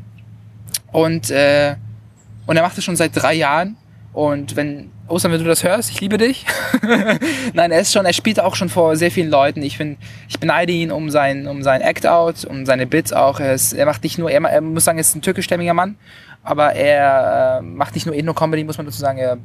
Und, 0.91 1.29
äh, 1.29 1.75
und 2.47 2.57
er 2.57 2.63
macht 2.63 2.77
es 2.77 2.83
schon 2.83 2.95
seit 2.95 3.11
drei 3.15 3.33
Jahren. 3.33 3.77
Und 4.13 4.55
wenn, 4.55 4.89
Osan, 5.11 5.31
wenn 5.31 5.39
du 5.39 5.45
das 5.47 5.63
hörst, 5.63 5.89
ich 5.91 6.01
liebe 6.01 6.17
dich. 6.17 6.45
Nein, 7.53 7.71
er 7.71 7.81
ist 7.81 7.91
schon, 7.93 8.05
er 8.05 8.13
spielt 8.13 8.39
auch 8.39 8.55
schon 8.55 8.69
vor 8.69 8.95
sehr 8.95 9.11
vielen 9.11 9.29
Leuten. 9.29 9.61
Ich 9.61 9.77
bin, 9.77 9.97
ich 10.29 10.39
beneide 10.39 10.71
ihn 10.71 10.91
um 10.91 11.09
sein, 11.09 11.47
um 11.47 11.61
sein 11.63 11.81
Act-Out, 11.81 12.45
um 12.45 12.65
seine 12.65 12.87
Bits 12.87 13.13
auch. 13.13 13.39
Er, 13.39 13.53
ist, 13.53 13.73
er 13.73 13.85
macht 13.85 14.03
nicht 14.03 14.17
nur, 14.17 14.31
er, 14.31 14.41
er 14.43 14.61
muss 14.61 14.85
sagen, 14.85 14.97
er 14.97 15.01
ist 15.01 15.15
ein 15.15 15.21
türkischstämmiger 15.21 15.73
Mann. 15.73 15.95
Aber 16.43 16.73
er 16.73 17.59
äh, 17.59 17.61
macht 17.61 17.93
nicht 17.93 18.07
nur 18.07 18.15
Ethno-Comedy, 18.15 18.63
muss 18.63 18.77
man 18.77 18.87
dazu 18.87 18.99
sagen. 18.99 19.19
Er 19.19 19.37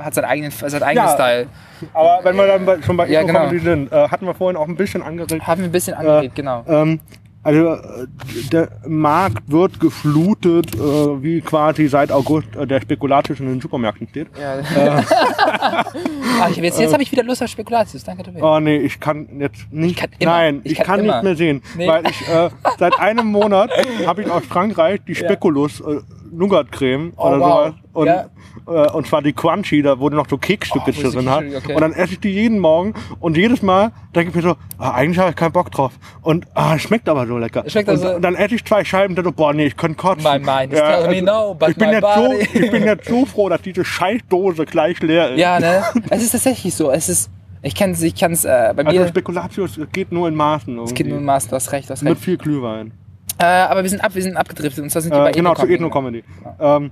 hat 0.00 0.14
seinen 0.14 0.24
eigenen, 0.24 0.50
seinen 0.50 0.82
eigenen 0.82 1.06
Ja. 1.06 1.14
Style. 1.14 1.46
Aber 1.94 2.20
wenn 2.24 2.36
wir 2.36 2.46
dann 2.46 2.66
bei, 2.66 2.82
schon 2.82 2.96
bei 2.96 3.06
Ja, 3.08 3.20
Ethno 3.20 3.28
genau. 3.32 3.40
Comedy 3.46 3.58
sind, 3.64 3.92
äh, 3.92 4.08
hatten 4.08 4.26
wir 4.26 4.34
vorhin 4.34 4.56
auch 4.56 4.66
ein 4.66 4.74
bisschen 4.74 5.02
angeregt. 5.02 5.46
Haben 5.46 5.60
wir 5.60 5.68
ein 5.68 5.72
bisschen 5.72 5.94
angeregt, 5.94 6.34
genau. 6.34 6.64
Ähm, 6.66 6.98
also 7.42 7.74
äh, 7.74 8.06
der 8.52 8.68
Markt 8.86 9.50
wird 9.50 9.80
geflutet, 9.80 10.74
äh, 10.74 10.78
wie 10.78 11.40
quasi 11.40 11.88
seit 11.88 12.12
August 12.12 12.54
äh, 12.54 12.66
der 12.66 12.82
Spekulatius 12.82 13.40
in 13.40 13.46
den 13.46 13.60
Supermärkten 13.60 14.08
steht. 14.08 14.28
Ja. 14.38 14.58
ah, 16.40 16.48
ich, 16.50 16.56
jetzt 16.58 16.78
jetzt 16.78 16.92
habe 16.92 17.02
ich 17.02 17.10
wieder 17.10 17.22
Lust 17.22 17.42
auf 17.42 17.48
Spekulatius. 17.48 18.04
Danke, 18.04 18.24
Tobi. 18.24 18.42
Oh 18.42 18.60
nee, 18.60 18.76
ich 18.76 19.00
kann 19.00 19.26
jetzt 19.38 19.72
nicht. 19.72 19.98
kann 19.98 20.10
immer. 20.18 20.30
Nein, 20.30 20.60
Ich 20.64 20.72
ich, 20.72 20.78
kann 20.78 20.86
kann, 20.86 21.00
immer. 21.00 21.14
nicht 21.14 21.24
mehr 21.24 21.36
sehen. 21.36 21.62
Nee. 21.76 21.88
Weil 21.88 22.06
ich 22.10 22.28
äh, 22.28 22.50
seit 22.78 22.98
einem 22.98 23.28
Monat 23.28 23.70
habe 24.06 24.22
ich 24.22 24.30
aus 24.30 24.44
Frankreich 24.44 25.00
die 25.06 25.14
Spekulus 25.14 25.80
äh, 25.80 26.00
Nougat-Creme 26.32 27.12
Oh, 27.16 27.28
oder 27.28 27.40
wow. 27.40 27.48
sowas. 27.66 27.72
Und, 27.92 28.06
Ja. 28.06 28.26
äh, 28.68 28.90
und 28.92 29.06
zwar 29.06 29.20
die 29.22 29.32
Crunchy, 29.32 29.82
da 29.82 29.98
wo 29.98 30.08
du 30.08 30.16
noch 30.16 30.28
so 30.28 30.38
Keksstücke 30.38 30.92
Oh, 31.04 31.10
drin 31.10 31.28
hat. 31.30 31.44
Okay. 31.56 31.74
Und 31.74 31.80
dann 31.80 31.92
esse 31.92 32.12
ich 32.14 32.20
die 32.20 32.30
jeden 32.30 32.58
Morgen 32.58 32.94
und 33.18 33.36
jedes 33.36 33.62
Mal 33.62 33.92
denke 34.14 34.30
ich 34.30 34.36
mir 34.36 34.42
so, 34.42 34.56
ah, 34.78 34.92
eigentlich 34.92 35.18
habe 35.18 35.30
ich 35.30 35.36
keinen 35.36 35.52
Bock 35.52 35.70
drauf. 35.70 35.92
Und 36.22 36.46
ah, 36.54 36.74
es 36.76 36.82
schmeckt 36.82 37.08
aber 37.08 37.26
so 37.26 37.36
lecker. 37.38 37.64
Schmeckt 37.66 37.88
und, 37.88 37.94
also- 37.96 38.14
und 38.16 38.22
dann 38.22 38.34
esse 38.36 38.54
ich 38.54 38.64
zwei 38.64 38.84
Scheiben 38.84 39.12
und 39.12 39.16
dann 39.16 39.24
so, 39.24 39.32
boah, 39.32 39.52
nee, 39.52 39.66
ich 39.66 39.76
könnte 39.76 39.96
kotzen. 39.96 40.22
My 40.24 40.38
mind 40.38 40.72
is 40.72 40.78
telling 40.80 41.10
me 41.10 41.22
no, 41.22 41.54
but 41.54 41.70
ich 41.70 41.76
bin 41.76 41.90
jetzt 41.90 42.02
body- 42.02 42.44
so, 42.52 42.60
Ich 42.60 42.70
bin 42.70 42.84
jetzt 42.84 43.08
so 43.08 43.26
froh, 43.26 43.48
dass 43.48 43.62
diese 43.62 43.84
Scheißdose 43.84 44.66
gleich 44.66 45.00
leer 45.00 45.32
ist. 45.32 45.38
Ja, 45.40 45.58
ne? 45.58 45.82
Es 46.10 46.22
ist 46.22 46.30
tatsächlich 46.32 46.74
so. 46.74 46.90
Es 46.90 47.08
ist, 47.08 47.30
ich 47.62 47.74
kann 47.74 47.90
es, 47.90 48.02
ich 48.02 48.14
kann's, 48.14 48.44
äh, 48.44 48.72
bei 48.76 48.86
Also 48.86 49.00
mir, 49.00 49.08
Spekulatius 49.08 49.78
geht 49.92 50.12
nur 50.12 50.28
in 50.28 50.34
Maßen. 50.34 50.78
es 50.80 50.94
geht 50.94 51.08
nur 51.08 51.18
um 51.18 51.24
Maß, 51.24 51.48
du 51.48 51.56
hast 51.56 51.72
recht, 51.72 51.88
du 51.90 51.92
hast 51.92 52.02
Mit 52.02 52.12
recht. 52.12 52.22
viel 52.24 52.36
Glühwein. 52.38 52.92
Äh, 53.38 53.44
aber 53.44 53.82
wir 53.82 53.90
sind 53.90 54.00
ab, 54.00 54.14
wir 54.14 54.22
sind 54.22 54.36
abgedriftet 54.36 54.82
und 54.82 54.90
zwar 54.90 55.02
sind 55.02 55.12
wir 55.12 55.20
Äh, 55.20 55.24
bei 55.24 55.32
genau, 55.32 55.54
zu 55.54 55.66
Ethno-Comedy. 55.66 56.24
Ähm, 56.60 56.90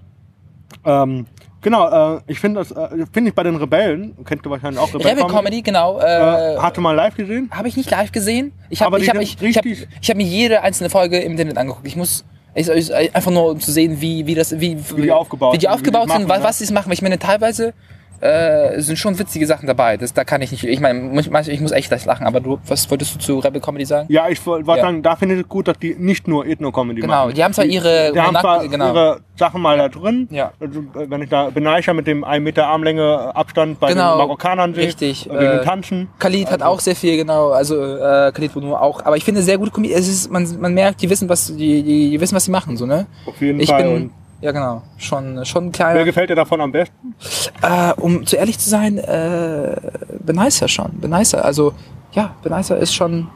ähm, 0.84 1.26
genau, 1.60 2.16
äh, 2.16 2.20
ich 2.26 2.40
finde 2.40 2.60
das, 2.60 2.70
äh, 2.70 3.06
finde 3.12 3.30
ich 3.30 3.34
bei 3.34 3.42
den 3.42 3.56
Rebellen, 3.56 4.16
kennt 4.24 4.44
du 4.44 4.50
wahrscheinlich 4.50 4.80
auch 4.80 4.92
Rebel 4.94 5.26
Comedy, 5.26 5.62
genau. 5.62 5.98
Äh, 6.00 6.54
Äh, 6.54 6.58
hast 6.58 6.76
du 6.76 6.80
mal 6.80 6.92
live 6.92 7.16
gesehen? 7.16 7.50
habe 7.52 7.68
ich 7.68 7.76
nicht 7.76 7.90
live 7.90 8.12
gesehen. 8.12 8.52
Ich 8.70 8.82
habe 8.82 8.98
ich 8.98 9.08
hab, 9.08 9.20
ich, 9.20 9.40
ich 9.42 9.56
hab, 9.56 9.66
ich 9.66 9.86
hab 10.10 10.16
mir 10.16 10.26
jede 10.26 10.62
einzelne 10.62 10.90
Folge 10.90 11.18
im 11.18 11.32
Internet 11.32 11.58
angeguckt. 11.58 11.86
Ich 11.86 11.96
muss 11.96 12.24
ich, 12.54 12.68
ich, 12.68 13.14
einfach 13.14 13.30
nur 13.30 13.50
um 13.52 13.60
zu 13.60 13.70
sehen, 13.70 14.00
wie, 14.00 14.26
wie 14.26 14.34
das 14.34 14.58
wie, 14.58 14.78
Wie 14.96 15.02
die 15.02 15.12
aufgebaut 15.12 15.54
wie 15.54 15.58
die 15.58 15.68
aufgebaut 15.68 16.08
sind, 16.08 16.26
machen, 16.26 16.28
was, 16.28 16.38
ja. 16.38 16.44
was 16.44 16.58
sie 16.58 16.72
machen. 16.72 16.86
Weil 16.86 16.94
ich 16.94 17.02
meine, 17.02 17.18
teilweise 17.18 17.74
äh, 18.20 18.80
sind 18.80 18.98
schon 18.98 19.18
witzige 19.18 19.46
Sachen 19.46 19.66
dabei. 19.66 19.96
Das, 19.96 20.12
da 20.12 20.24
kann 20.24 20.42
ich 20.42 20.50
nicht. 20.50 20.64
Ich 20.64 20.80
meine, 20.80 21.20
ich 21.20 21.60
muss 21.60 21.72
echt 21.72 21.88
gleich 21.88 22.04
lachen. 22.04 22.26
Aber 22.26 22.40
du, 22.40 22.58
was 22.66 22.90
wolltest 22.90 23.14
du 23.14 23.18
zu 23.18 23.38
Rebel 23.38 23.60
Comedy 23.60 23.84
sagen? 23.84 24.06
Ja, 24.12 24.28
ich 24.28 24.44
wollte 24.46 24.68
Ja. 24.70 24.76
sagen, 24.82 25.02
da 25.02 25.16
finde 25.16 25.36
ich 25.36 25.42
es 25.42 25.48
gut, 25.48 25.68
dass 25.68 25.78
die 25.78 25.94
nicht 25.98 26.26
nur 26.28 26.46
Ethno-Comedy 26.46 27.00
Genau, 27.00 27.26
machen. 27.26 27.34
die 27.34 27.44
haben 27.44 27.52
zwar 27.54 27.64
ihre 27.64 28.12
die 28.12 28.20
haben 28.20 28.36
zwar 28.36 28.66
genau. 28.66 28.88
ihre 28.88 29.20
Sachen 29.36 29.60
mal 29.62 29.78
da 29.78 29.88
drin. 29.88 30.26
Ja. 30.30 30.52
Also, 30.60 30.80
äh, 30.80 31.08
wenn 31.10 31.22
ich 31.22 31.28
da 31.30 31.50
Benaisha 31.50 31.92
mit 31.94 32.06
dem 32.06 32.24
1 32.24 32.42
Meter 32.42 32.66
Armlänge 32.66 33.34
Abstand 33.36 33.78
bei 33.80 33.92
Genau, 33.92 34.14
den 34.14 34.18
Marokkanern 34.18 34.74
sehe, 34.74 34.86
richtig, 34.86 35.26
äh, 35.28 35.32
wegen 35.32 35.42
äh, 35.52 35.56
dem 35.58 35.64
Tanzen. 35.64 36.08
Khalid 36.18 36.50
hat 36.50 36.62
auch 36.62 36.80
sehr 36.80 36.96
viel, 36.96 37.16
genau, 37.16 37.50
also 37.50 37.76
äh, 37.80 38.32
Khalid 38.32 38.52
Bono 38.54 38.76
auch, 38.76 39.04
aber 39.04 39.16
ich 39.16 39.24
finde 39.24 39.42
sehr 39.42 39.58
gute 39.58 39.70
Comedy, 39.70 39.92
es 39.94 40.08
ist, 40.08 40.30
man, 40.30 40.46
man 40.60 40.74
merkt, 40.74 41.02
die 41.02 41.10
wissen, 41.10 41.28
was 41.28 41.46
die, 41.46 41.82
die, 41.82 42.10
die 42.10 42.20
wissen, 42.20 42.34
was 42.34 42.44
sie 42.46 42.50
machen, 42.50 42.76
so, 42.76 42.84
ne? 42.86 43.06
Auf 43.26 43.40
jeden 43.40 43.60
Ich 43.60 43.70
Fall. 43.70 43.82
bin, 43.84 44.10
ja 44.40 44.52
genau, 44.52 44.82
schon, 44.96 45.44
schon 45.44 45.64
ein 45.64 45.66
wer 45.66 45.72
kleiner, 45.72 46.04
gefällt 46.04 46.30
dir 46.30 46.36
davon 46.36 46.60
am 46.60 46.72
besten? 46.72 47.14
äh, 47.62 47.92
um 47.94 48.26
zu 48.26 48.36
ehrlich 48.36 48.58
zu 48.58 48.70
sein, 48.70 48.98
äh, 48.98 49.76
Benicer 50.20 50.68
schon, 50.68 50.98
Benicer, 51.00 51.44
also, 51.44 51.72
ja, 52.12 52.34
Benicer 52.42 52.76
ist 52.78 52.94
schon, 52.94 53.28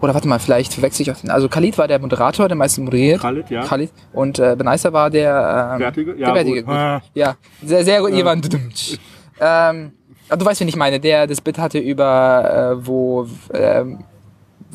oder 0.00 0.14
warte 0.14 0.28
mal, 0.28 0.38
vielleicht 0.38 0.74
verwechsel 0.74 1.02
ich 1.02 1.10
auch 1.10 1.16
den, 1.16 1.30
also 1.30 1.48
Khalid 1.48 1.78
war 1.78 1.88
der 1.88 1.98
Moderator, 1.98 2.48
der 2.48 2.56
meistens 2.56 2.84
moderiert. 2.84 3.20
Khalid, 3.20 3.50
ja. 3.50 3.64
Khalid, 3.64 3.90
und 4.12 4.38
äh, 4.38 4.54
Benicer 4.56 4.92
war 4.92 5.10
der, 5.10 5.72
ähm, 5.74 5.80
Wertige? 5.80 6.12
Ja, 6.12 6.26
der 6.26 6.34
Wertige, 6.34 6.62
gut. 6.62 6.66
gut. 6.66 6.76
Ah. 6.76 7.02
Ja, 7.14 7.36
sehr, 7.62 7.84
sehr 7.84 8.00
gut, 8.00 8.12
Ivan. 8.12 8.42
Ähm, 9.40 9.92
aber 10.28 10.38
du 10.38 10.46
weißt, 10.46 10.60
wen 10.60 10.68
ich 10.68 10.76
meine, 10.76 11.00
der 11.00 11.26
das 11.26 11.40
Bit 11.40 11.58
hatte 11.58 11.78
über, 11.78 12.76
äh, 12.78 12.86
wo, 12.86 13.26
ähm, 13.52 14.04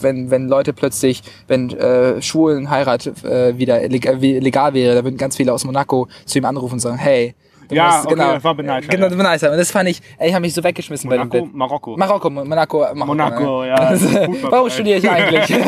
wenn, 0.03 0.31
wenn 0.31 0.47
Leute 0.47 0.73
plötzlich, 0.73 1.21
wenn 1.47 1.69
äh, 1.71 2.21
Schwulen 2.21 2.69
Heirat 2.69 3.07
äh, 3.23 3.57
wieder 3.57 3.79
leg- 3.87 4.21
wie- 4.21 4.39
legal 4.39 4.73
wäre, 4.73 4.95
da 4.95 5.03
würden 5.03 5.17
ganz 5.17 5.35
viele 5.37 5.53
aus 5.53 5.65
Monaco 5.65 6.07
zu 6.25 6.37
ihm 6.37 6.45
anrufen 6.45 6.73
und 6.75 6.79
sagen, 6.79 6.97
hey, 6.97 7.35
du 7.67 7.75
Ja, 7.75 7.85
musst- 7.87 8.05
okay, 8.05 8.15
genau, 8.15 8.33
das 8.33 8.43
war 8.43 8.55
Benicer, 8.55 8.81
Genau, 8.87 9.07
ja. 9.07 9.15
Benicer. 9.15 9.51
Und 9.51 9.57
das 9.57 9.69
fand 9.71 9.89
ich, 9.89 10.01
ey, 10.17 10.29
ich 10.29 10.33
habe 10.33 10.41
mich 10.41 10.53
so 10.55 10.63
weggeschmissen 10.63 11.09
bei 11.09 11.17
Monaco, 11.17 11.37
dem 11.37 11.45
Bit. 11.47 11.55
Marokko. 11.55 11.97
Marokko, 11.97 12.29
Monaco, 12.29 12.79
Marokko, 12.79 13.05
Monaco, 13.05 13.61
ne? 13.61 13.67
ja. 13.67 13.97
Warum 14.51 14.69
studiere 14.71 14.97
ich 14.99 15.09
eigentlich? 15.09 15.55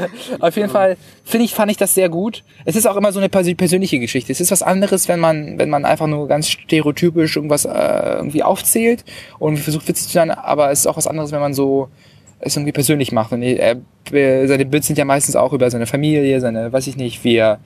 Auf 0.40 0.56
jeden 0.56 0.70
Fall 0.70 0.96
finde 1.24 1.44
ich, 1.44 1.54
fand 1.54 1.70
ich 1.70 1.76
das 1.76 1.94
sehr 1.94 2.08
gut. 2.08 2.42
Es 2.64 2.76
ist 2.76 2.86
auch 2.86 2.96
immer 2.96 3.12
so 3.12 3.18
eine 3.18 3.28
persö- 3.28 3.56
persönliche 3.56 3.98
Geschichte. 3.98 4.30
Es 4.32 4.40
ist 4.40 4.50
was 4.50 4.62
anderes, 4.62 5.08
wenn 5.08 5.20
man, 5.20 5.58
wenn 5.58 5.70
man 5.70 5.84
einfach 5.84 6.06
nur 6.06 6.28
ganz 6.28 6.48
stereotypisch 6.48 7.36
irgendwas 7.36 7.64
äh, 7.64 7.70
irgendwie 8.16 8.42
aufzählt 8.42 9.04
und 9.38 9.58
versucht 9.58 9.88
witzig 9.88 10.06
zu 10.08 10.12
sein, 10.12 10.30
aber 10.30 10.70
es 10.70 10.80
ist 10.80 10.86
auch 10.86 10.96
was 10.96 11.06
anderes, 11.06 11.32
wenn 11.32 11.40
man 11.40 11.54
so 11.54 11.88
es 12.40 12.56
irgendwie 12.56 12.72
persönlich 12.72 13.12
macht. 13.12 13.32
Und 13.32 13.42
er, 13.42 13.76
seine 14.10 14.66
Bits 14.66 14.86
sind 14.86 14.98
ja 14.98 15.04
meistens 15.04 15.36
auch 15.36 15.52
über 15.52 15.70
seine 15.70 15.86
Familie, 15.86 16.40
seine, 16.40 16.72
weiß 16.72 16.86
ich 16.86 16.96
nicht, 16.96 17.22
wie 17.24 17.36
er 17.36 17.60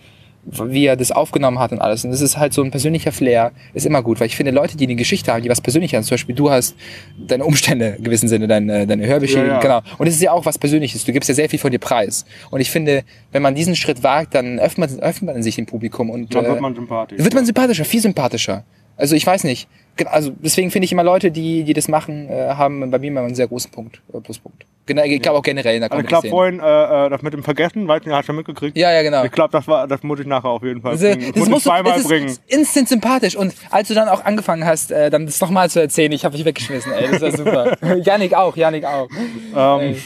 wie 0.47 0.85
er 0.87 0.97
das 0.97 1.11
aufgenommen 1.11 1.59
hat 1.59 1.73
und 1.73 1.81
alles. 1.81 2.05
Und 2.05 2.11
das 2.11 2.21
ist 2.21 2.37
halt 2.37 2.53
so 2.53 2.63
ein 2.63 2.71
persönlicher 2.71 3.13
Flair, 3.13 3.53
ist 3.73 3.87
immer 3.87 4.03
gut, 4.03 4.21
weil 4.21 4.27
ich 4.27 4.37
finde, 4.37 4.53
Leute, 4.53 4.77
die 4.77 4.85
eine 4.85 4.95
Geschichte 4.95 5.33
haben, 5.33 5.43
die 5.43 5.49
was 5.49 5.61
Persönliches 5.61 5.97
haben, 5.97 6.05
zum 6.05 6.15
Beispiel 6.15 6.35
du 6.35 6.51
hast 6.51 6.77
deine 7.19 7.45
Umstände 7.45 7.95
in 7.99 8.05
gewissem 8.05 8.29
Sinne, 8.29 8.47
deine, 8.47 8.87
deine 8.87 9.07
Hörbeschädigung, 9.07 9.49
Ja, 9.49 9.55
ja. 9.55 9.61
genau. 9.81 9.81
Und 9.99 10.07
es 10.07 10.15
ist 10.15 10.23
ja 10.23 10.33
auch 10.33 10.45
was 10.45 10.59
Persönliches. 10.59 11.05
Du 11.05 11.13
gibst 11.13 11.29
ja 11.29 11.35
sehr 11.35 11.49
viel 11.49 11.59
von 11.59 11.71
dir 11.71 11.79
preis. 11.79 12.25
Und 12.51 12.61
ich 12.61 12.71
finde, 12.71 13.05
wenn 13.33 13.41
man 13.43 13.55
diesen 13.55 13.75
Schritt 13.75 14.03
wagt, 14.03 14.35
dann 14.35 14.59
öffnet 14.59 14.91
man, 14.91 15.01
öffnet 15.01 15.35
man 15.35 15.43
sich 15.43 15.57
dem 15.57 15.67
Publikum 15.67 16.11
und 16.11 16.35
Dann 16.35 16.45
äh, 16.45 16.49
wird 16.49 16.61
man 16.61 16.75
sympathisch. 16.75 17.19
wird 17.25 17.35
man 17.35 17.47
sympathischer, 17.47 17.85
viel 17.87 18.01
sympathischer. 18.01 18.65
Also 18.97 19.17
ich 19.17 19.27
weiß 19.27 19.45
nicht. 19.45 19.69
Also 20.07 20.33
deswegen 20.41 20.71
finde 20.73 20.87
ich 20.87 20.93
immer 20.93 21.05
Leute, 21.05 21.31
die, 21.31 21.63
die 21.63 21.73
das 21.73 21.87
machen, 21.89 22.29
äh, 22.29 22.49
haben 22.55 22.91
bei 22.91 22.99
mir 22.99 23.09
immer 23.09 23.21
einen 23.21 23.35
sehr 23.37 23.47
großen 23.47 23.71
Punkt, 23.71 24.03
äh, 24.13 24.21
Pluspunkt. 24.21 24.67
Genau, 24.87 25.03
ich 25.05 25.23
glaube 25.23 25.39
auch 25.39 25.43
generell 25.43 25.77
in 25.77 25.81
der 25.81 25.91
Also 25.91 26.03
ich 26.03 26.09
glaube 26.09 26.29
vorhin, 26.29 26.61
äh, 26.61 27.07
äh, 27.07 27.11
das 27.11 27.23
mit 27.23 27.33
dem 27.33 27.43
Vergessen, 27.43 27.89
weißt 27.89 28.05
du, 28.05 28.11
hast 28.13 28.25
du 28.25 28.27
schon 28.27 28.37
mitgekriegt? 28.37 28.77
Ja, 28.77 28.93
ja, 28.93 29.03
genau. 29.03 29.25
Ich 29.25 29.31
glaube, 29.31 29.51
das 29.53 29.67
war, 29.67 29.87
das 29.87 30.03
muss 30.03 30.21
ich 30.21 30.27
nachher 30.27 30.49
auf 30.51 30.63
jeden 30.63 30.83
Fall 30.83 30.93
Also, 30.93 31.07
bringen. 31.07 31.21
Ich 31.23 31.27
das 31.29 31.37
muss 31.37 31.47
es 31.47 31.51
musst 31.51 31.67
du, 31.67 31.71
zweimal 31.71 31.93
es 31.93 31.99
ist 32.01 32.09
bringen. 32.09 32.37
instant 32.49 32.89
sympathisch. 32.89 33.37
Und 33.37 33.55
als 33.71 33.89
du 33.89 33.95
dann 33.95 34.09
auch 34.09 34.25
angefangen 34.25 34.67
hast, 34.67 34.91
äh, 34.91 35.09
dann 35.11 35.27
das 35.27 35.41
nochmal 35.41 35.71
zu 35.71 35.81
erzählen, 35.81 36.13
ich 36.13 36.25
habe 36.25 36.37
mich 36.37 36.45
weggeschmissen, 36.45 36.93
ey, 36.93 37.11
das 37.13 37.23
war 37.23 37.31
super. 37.33 37.97
Janik 38.03 38.35
auch, 38.35 38.57
Janik 38.57 38.85
auch. 38.85 39.09
Ähm, 39.57 39.97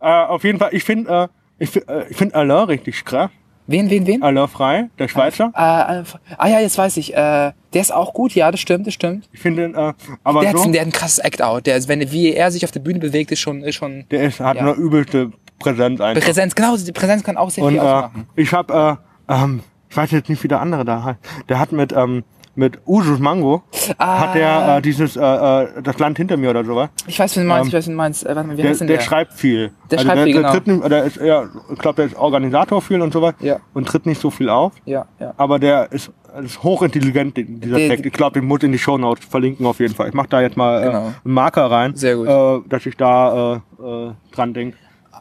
äh, 0.00 0.06
auf 0.06 0.44
jeden 0.44 0.58
Fall, 0.58 0.70
ich 0.72 0.84
finde, 0.84 1.30
äh, 1.30 1.62
ich, 1.62 1.74
äh, 1.88 2.04
ich 2.10 2.16
finde 2.16 2.34
Alain 2.34 2.66
richtig 2.66 3.04
krass. 3.04 3.30
Wen, 3.68 3.90
wen, 3.90 4.06
wen? 4.06 4.22
Alain 4.22 4.46
Frei, 4.48 4.88
der 4.98 5.08
Schweizer. 5.08 5.50
Äh, 5.56 6.00
äh, 6.00 6.04
ah 6.38 6.48
ja, 6.48 6.60
jetzt 6.60 6.78
weiß 6.78 6.96
ich. 6.98 7.12
Äh, 7.12 7.16
der 7.16 7.80
ist 7.80 7.92
auch 7.92 8.14
gut, 8.14 8.32
ja, 8.34 8.50
das 8.50 8.60
stimmt, 8.60 8.86
das 8.86 8.94
stimmt. 8.94 9.28
Ich 9.32 9.40
finde, 9.40 9.64
äh, 9.64 9.92
aber 10.22 10.40
Der 10.40 10.50
hat, 10.50 10.58
so, 10.58 10.70
der 10.70 10.80
hat 10.82 10.88
ein 10.88 10.92
krasses 10.92 11.18
Act-Out. 11.18 11.66
Der 11.66 11.76
ist, 11.76 11.88
wenn, 11.88 12.00
wie 12.12 12.32
er 12.32 12.50
sich 12.50 12.64
auf 12.64 12.70
der 12.70 12.80
Bühne 12.80 12.98
bewegt, 13.00 13.32
ist 13.32 13.40
schon, 13.40 13.62
ist 13.64 13.74
schon 13.74 14.04
der 14.10 14.22
ist, 14.24 14.38
hat 14.40 14.56
Ja. 14.56 14.62
eine 14.62 14.72
übelste 14.72 15.32
Präsenz 15.58 16.00
einfach. 16.00 16.22
Präsenz. 16.24 16.54
Genau, 16.54 16.76
die 16.76 16.92
Präsenz 16.92 17.24
kann 17.24 17.36
auch 17.36 17.50
sehr 17.50 17.64
Und 17.64 17.70
viel 17.72 17.78
äh, 17.78 17.82
ausmachen. 17.82 18.26
ich 18.36 18.52
habe, 18.52 18.98
äh, 19.28 19.32
ähm, 19.34 19.60
ich 19.90 19.96
weiß 19.96 20.10
jetzt 20.12 20.28
nicht, 20.28 20.42
wie 20.44 20.48
der 20.48 20.60
andere 20.60 20.84
da 20.84 21.02
heißt. 21.02 21.18
Der 21.48 21.58
hat 21.58 21.72
mit, 21.72 21.92
ähm, 21.92 22.22
mit 22.56 22.78
Usus 22.86 23.18
Mango, 23.18 23.62
Ah. 23.98 24.20
hat 24.20 24.34
der 24.34 24.76
äh, 24.78 24.82
dieses, 24.82 25.16
äh, 25.16 25.20
äh, 25.20 25.82
das 25.82 25.98
Land 25.98 26.16
hinter 26.16 26.36
mir 26.36 26.50
oder 26.50 26.64
sowas. 26.64 26.88
Ich 27.06 27.18
weiß, 27.18 27.36
was 27.36 27.42
du 27.42 27.46
meinst, 27.46 27.62
ähm, 27.64 27.68
ich 27.68 27.72
weiß, 27.74 27.78
was 27.78 27.84
du 27.86 27.92
meinst. 27.92 28.26
Äh, 28.26 28.34
warte 28.34 28.48
mal, 28.48 28.56
wie 28.56 28.62
Der, 28.62 28.70
heißt 28.70 28.80
denn 28.80 28.88
der 28.88 28.96
der? 28.96 29.02
schreibt 29.04 29.32
viel. 29.34 29.70
Der 29.90 29.98
also 29.98 30.08
schreibt 30.08 30.18
der, 30.18 30.24
viel, 30.24 30.42
der 30.42 30.60
genau. 30.60 30.76
nicht, 30.78 30.90
der 30.90 31.04
ist 31.04 31.16
eher, 31.18 31.48
ich 31.72 31.78
glaube, 31.78 31.96
der 31.96 32.04
ist 32.06 32.16
Organisator 32.16 32.82
viel 32.82 33.00
und 33.02 33.12
sowas. 33.12 33.34
Ja. 33.40 33.58
Und 33.74 33.86
tritt 33.86 34.06
nicht 34.06 34.20
so 34.20 34.30
viel 34.30 34.48
auf. 34.48 34.72
ja, 34.84 35.04
ja. 35.20 35.34
Aber 35.36 35.58
der 35.58 35.92
ist, 35.92 36.10
ist 36.42 36.62
hochintelligent, 36.62 37.36
dieser 37.36 37.76
Der- 37.76 37.88
Text. 37.88 38.06
Ich 38.06 38.12
glaube, 38.12 38.40
den 38.40 38.48
muss 38.48 38.62
in 38.62 38.72
die 38.72 38.78
Shownotes 38.78 39.24
verlinken 39.24 39.64
auf 39.66 39.78
jeden 39.78 39.94
Fall. 39.94 40.08
Ich 40.08 40.14
mache 40.14 40.28
da 40.28 40.40
jetzt 40.40 40.56
mal 40.56 40.82
äh, 40.82 40.86
Genau. 40.86 40.98
einen 41.24 41.34
Marker 41.34 41.70
rein, 41.70 41.94
Sehr 41.94 42.16
gut. 42.16 42.26
Äh, 42.28 42.68
dass 42.68 42.84
ich 42.86 42.96
da 42.96 43.60
äh, 43.78 43.82
äh, 43.82 44.12
dran 44.32 44.54
denke. 44.54 44.76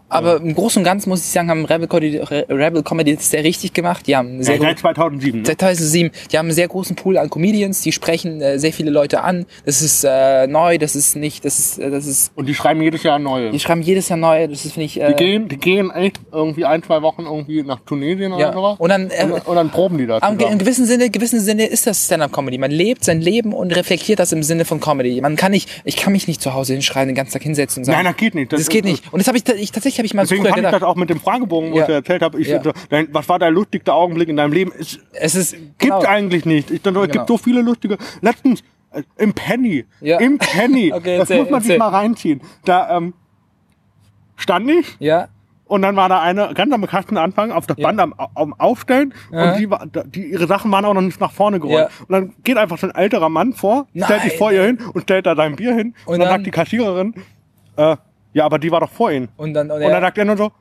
Aber 0.08 0.38
im 0.38 0.54
Großen 0.54 0.80
und 0.80 0.84
Ganzen 0.84 1.10
muss 1.10 1.22
ich 1.22 1.32
sagen, 1.32 1.50
haben 1.50 1.65
Rebel 1.65 1.88
Comedy, 1.88 2.18
Re- 2.18 2.46
Rebel 2.50 2.84
Comedy 2.84 3.15
das 3.15 3.30
sehr 3.32 3.44
richtig 3.44 3.74
gemacht. 3.74 4.06
Die 4.08 4.15
haben 4.15 4.44
sehr 4.44 4.56
Ja, 4.56 4.62
seit 4.62 4.80
2007. 4.80 5.41
Ne? 5.41 5.46
Seit 5.48 5.60
2007. 5.60 6.12
Die 6.32 6.38
haben 6.38 6.46
einen 6.48 6.56
sehr 6.56 6.68
großen 6.68 6.96
Pool 6.96 7.18
an 7.18 7.30
Comedians, 7.30 7.82
die 7.82 7.91
sprechen 7.91 8.41
äh, 8.41 8.60
sehr 8.60 8.72
viele 8.72 8.91
Leute 8.91 9.22
an. 9.22 9.46
Das 9.65 9.82
ist 9.82 10.04
äh, 10.04 10.48
neu, 10.48 10.78
das 10.78 10.96
ist 10.96 11.15
nicht, 11.15 11.44
das 11.44 11.58
ist, 11.60 11.80
äh, 11.80 11.89
das 11.89 12.06
ist, 12.06 12.32
Und 12.36 12.46
die 12.48 12.54
schreiben 12.54 12.82
jedes 12.82 13.04
Jahr 13.04 13.18
neue. 13.20 13.52
die 13.52 13.60
schreiben 13.60 13.82
jedes 13.82 14.10
Jahr 14.10 14.18
neu, 14.18 14.48
das 14.48 14.63
ist, 14.65 14.74
finde 14.74 14.86
ich, 14.86 15.02
äh, 15.02 15.08
Die 15.10 15.15
gehen, 15.15 15.48
die 15.48 15.58
gehen 15.58 15.89
echt 15.91 16.20
irgendwie 16.32 16.65
ein, 16.65 16.84
zwei 16.84 17.02
Wochen 17.02 17.24
irgendwie 17.24 17.63
nach 17.63 17.80
Tunesien 17.86 18.32
ja. 18.32 18.50
oder 18.50 18.54
sowas. 18.54 18.76
Und 18.80 18.89
dann, 18.89 19.10
äh, 19.10 19.24
und, 19.26 19.48
und 19.48 19.56
dann 19.56 19.70
proben 19.72 19.98
die 19.98 20.06
das. 20.06 20.22
Zusammen. 20.22 20.58
gewissem 20.60 20.86
Sinne, 20.86 21.10
gewissen 21.10 21.39
Sinne 21.39 21.65
ist 21.65 21.88
das 21.88 22.06
Stand-up-Comedy. 22.06 22.58
Man 22.58 22.72
lebt 22.72 23.04
sein 23.04 23.22
Leben 23.22 23.54
und 23.54 23.76
reflektiert 23.76 24.20
das 24.20 24.32
im 24.32 24.44
Sinne 24.44 24.65
von 24.65 24.80
Comedy. 24.80 25.20
Man 25.22 25.36
kann 25.36 25.52
nicht, 25.52 25.70
ich 25.84 25.96
kann 25.96 26.13
mich 26.13 26.28
nicht 26.28 26.41
zu 26.41 26.54
Hause 26.54 26.74
hinschreien, 26.74 27.08
den 27.08 27.15
ganzen 27.15 27.34
Tag 27.34 27.41
hinsetzen 27.44 27.82
und 27.82 27.86
sagen. 27.86 27.98
Nein, 28.04 28.06
das 28.13 28.18
geht 28.18 28.36
nicht. 28.36 28.54
Das, 28.54 28.60
Das 28.62 28.70
geht 28.70 28.86
nicht. 28.86 29.04
Und 29.12 29.20
das 29.20 29.28
habe 29.28 29.38
ich, 29.38 29.44
ich 29.50 29.72
tatsächlich 29.72 30.05
habe 30.06 30.08
ich 30.08 30.13
mal 30.13 30.26
so 30.26 30.30
Deswegen 30.36 30.44
früher 30.44 30.50
fand 30.52 30.58
ich 30.60 30.65
gedacht. 30.65 30.82
das 30.82 30.88
auch 30.88 30.96
mit 30.96 31.10
dem 31.10 31.20
Fragebogen, 31.20 31.72
wo 31.72 31.78
Ja. 31.78 31.84
ich 31.84 31.89
erzählt 31.89 32.22
habe, 32.22 32.41
Ja. 32.41 32.62
dein, 32.89 33.08
was 33.13 33.28
war 33.30 33.39
der 33.39 33.52
lustigste 33.52 33.94
Augenblick 33.94 34.30
in 34.30 34.38
deinem 34.38 34.54
Leben? 34.54 34.72
Es 34.78 35.00
Es 35.13 35.36
ist 35.36 35.52
gibt 35.54 35.80
genau. 35.80 36.02
eigentlich 36.04 36.46
nicht. 36.46 36.72
Ich 36.72 36.82
dachte, 36.82 37.00
es 37.00 37.08
Genau. 37.08 37.13
gibt 37.13 37.28
so 37.28 37.38
viele 37.38 37.62
lustige. 37.62 37.98
Letztens 38.22 38.62
äh, 38.91 39.04
im 39.18 39.34
Penny, 39.34 39.86
Ja. 40.02 40.20
im 40.20 40.38
Penny, 40.38 40.91
Okay, 40.96 41.18
das 41.18 41.30
erzähl, 41.30 41.41
muss 41.44 41.50
man 41.52 41.62
sich 41.62 41.72
erzähl. 41.72 41.80
mal 41.80 41.89
reinziehen. 41.89 42.41
Da 42.63 42.98
ähm, 42.98 43.13
stand 44.38 44.70
ich 44.70 44.96
Ja, 45.00 45.28
und 45.68 45.82
dann 45.82 45.96
war 45.96 46.10
da 46.10 46.22
eine 46.22 46.54
ganz 46.54 46.72
am 46.74 46.82
bekannten 46.82 47.18
Anfang 47.18 47.52
auf 47.52 47.65
das 47.68 47.78
Ja. 47.78 47.88
Band 47.88 48.00
am, 48.00 48.13
am 48.36 48.54
Aufstellen 48.54 49.13
Ja. 49.32 49.54
und 49.54 49.60
die, 49.60 49.68
die, 50.12 50.26
ihre 50.32 50.48
Sachen 50.48 50.72
waren 50.72 50.86
auch 50.86 50.94
noch 50.94 51.02
nicht 51.02 51.20
nach 51.20 51.32
vorne 51.32 51.60
gerollt. 51.60 51.89
Ja. 51.89 52.06
Und 52.08 52.12
dann 52.12 52.34
geht 52.44 52.58
einfach 52.58 52.78
so 52.78 52.88
ein 52.88 52.96
älterer 52.96 53.30
Mann 53.30 53.54
vor, 53.54 53.88
stellt 53.96 54.22
sich 54.22 54.32
Nein. 54.34 54.38
vor 54.38 54.52
ihr 54.52 54.63
hin 54.63 54.80
und 54.94 55.02
stellt 55.04 55.26
da 55.26 55.36
sein 55.36 55.56
Bier 55.56 55.74
hin 55.74 55.96
und, 56.06 56.13
Und 56.13 56.20
dann, 56.20 56.28
dann- 56.28 56.30
sagt 56.30 56.46
die 56.46 56.52
Kassiererin, 56.52 57.15
äh, 57.78 57.96
ja, 58.36 58.43
aber 58.45 58.60
die 58.60 58.69
war 58.69 58.82
doch 58.82 58.91
vor 58.91 59.12
Ihnen. 59.12 59.30
und 59.38 59.54
dann, 59.54 59.71
und, 59.71 59.82
Und 59.82 59.89
dann 59.89 60.02
sagt 60.02 60.17
er 60.17 60.26
nur 60.26 60.36
so, 60.38 60.52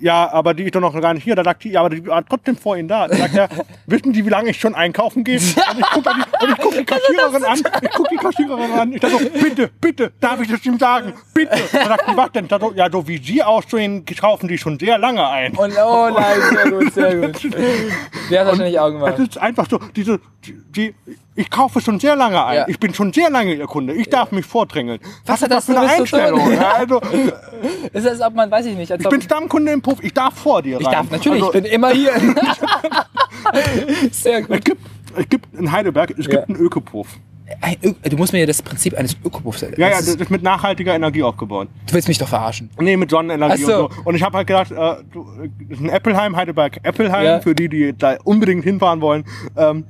ja, 0.00 0.30
aber 0.32 0.54
die 0.54 0.64
ist 0.64 0.74
doch 0.74 0.80
noch 0.80 0.98
gar 1.00 1.14
nicht 1.14 1.24
hier. 1.24 1.34
Da 1.36 1.44
sagt 1.44 1.62
die, 1.64 1.70
ja, 1.70 1.80
aber 1.80 1.90
die 1.90 2.04
war 2.06 2.24
trotzdem 2.24 2.56
vor 2.56 2.76
Ihnen 2.76 2.88
da. 2.88 3.06
Da 3.06 3.16
sagt 3.16 3.34
er, 3.36 3.48
wissen 3.86 4.12
Sie, 4.14 4.24
wie 4.24 4.28
lange 4.28 4.50
ich 4.50 4.58
schon 4.58 4.74
einkaufen 4.74 5.22
gehe? 5.24 5.36
Und 5.36 5.44
ich 5.78 5.86
gucke 5.90 6.10
die, 6.14 6.46
ich 6.50 6.58
guck 6.58 6.74
die 6.76 6.84
Kassiererin 6.84 7.44
an. 7.44 7.58
Ich 7.82 7.90
gucke 7.90 8.08
die 8.10 8.16
Kassiererin 8.16 8.72
an. 8.72 8.92
Ich 8.92 9.02
sage 9.02 9.18
so, 9.18 9.30
bitte, 9.30 9.70
bitte, 9.80 10.12
darf 10.20 10.40
ich 10.40 10.48
das 10.48 10.64
ihm 10.64 10.78
sagen? 10.78 11.12
Bitte. 11.34 11.58
Dann 11.72 11.88
sagt 11.88 12.04
die, 12.10 12.16
was 12.16 12.32
denn? 12.32 12.48
Da 12.48 12.58
so, 12.58 12.72
ja, 12.72 12.90
so 12.90 13.06
wie 13.06 13.18
Sie 13.18 13.42
aussehen, 13.42 14.04
kaufen 14.04 14.48
die 14.48 14.58
schon 14.58 14.78
sehr 14.78 14.98
lange 14.98 15.28
ein. 15.28 15.56
Und 15.56 15.72
oh 15.76 16.08
nein, 16.12 16.38
sehr 16.50 16.70
gut, 16.70 16.92
sehr 16.92 17.16
gut. 17.16 17.54
Der 18.30 18.40
hat 18.40 18.46
wahrscheinlich 18.48 18.78
auch 18.78 18.86
Es 18.88 18.92
gemacht. 18.92 19.18
ist 19.18 19.38
einfach 19.38 19.66
so, 19.68 19.78
diese, 19.94 20.20
die, 20.44 20.54
die, 20.70 20.94
ich 21.36 21.48
kaufe 21.50 21.80
schon 21.80 21.98
sehr 22.00 22.16
lange 22.16 22.44
ein. 22.44 22.56
Ja. 22.56 22.68
Ich 22.68 22.78
bin 22.78 22.92
schon 22.92 23.12
sehr 23.12 23.30
lange 23.30 23.54
Ihr 23.54 23.66
Kunde. 23.66 23.94
Ich 23.94 24.08
darf 24.10 24.32
mich 24.32 24.44
vordrängeln. 24.44 24.98
Was 25.26 25.40
hat 25.42 25.50
das 25.50 25.66
für 25.66 25.78
eine? 25.78 25.88
Einstellung? 25.88 26.52
Ja, 26.52 26.72
also, 26.72 27.00
Ist 27.92 28.06
das, 28.06 28.20
ob 28.20 28.34
man, 28.34 28.50
weiß 28.50 28.66
ich 28.66 28.76
nicht, 28.76 28.90
ich 28.90 29.08
bin 29.08 29.22
Stammkunde 29.22 29.72
im 29.72 29.80
Puff. 29.82 29.98
Ich 30.02 30.12
darf 30.12 30.34
vor 30.34 30.60
dir 30.62 30.76
rein. 30.76 30.82
ich 30.82 30.88
darf 30.88 31.10
natürlich, 31.10 31.42
Also, 31.42 31.54
ich 31.54 31.62
bin 31.62 31.72
immer 31.72 31.90
hier. 31.90 32.12
Sehr 34.12 34.42
gut. 34.42 34.50
es 34.58 34.64
gibt, 34.64 34.80
es 35.16 35.28
gibt 35.28 35.54
in 35.54 35.70
Heidelberg, 35.72 36.10
es 36.18 36.26
Ja. 36.26 36.32
gibt 36.32 36.48
einen 36.48 36.58
Ökopuff. 36.58 37.08
Ein 37.62 37.96
Du 38.08 38.16
musst 38.16 38.32
mir 38.32 38.46
das 38.46 38.62
Prinzip 38.62 38.96
eines 38.96 39.16
Ökopuffs 39.24 39.62
Ja, 39.62 39.68
ja, 39.76 39.90
das 39.90 40.06
ist 40.06 40.30
mit 40.30 40.42
nachhaltiger 40.42 40.94
Energie 40.94 41.22
aufgebaut. 41.24 41.66
Du 41.88 41.94
willst 41.94 42.06
mich 42.06 42.16
doch 42.18 42.28
verarschen. 42.28 42.70
Nee, 42.78 42.96
mit 42.96 43.10
Sonnenenergie 43.10 43.64
so. 43.64 43.86
und 43.86 43.92
so. 43.94 44.00
Und 44.04 44.14
ich 44.14 44.22
habe 44.22 44.36
halt 44.36 44.46
gedacht, 44.46 44.70
äh, 44.70 45.02
du, 45.12 45.26
das 45.68 45.78
ist 45.78 45.84
ein 45.84 45.90
Appelheim, 45.90 46.36
Heidelberg 46.36 46.78
Appelheim, 46.86 47.24
Ja. 47.24 47.40
für 47.40 47.54
die, 47.56 47.68
die 47.68 47.92
da 47.96 48.18
unbedingt 48.22 48.62
hinfahren 48.62 49.00
wollen. 49.00 49.24
Ähm, 49.56 49.84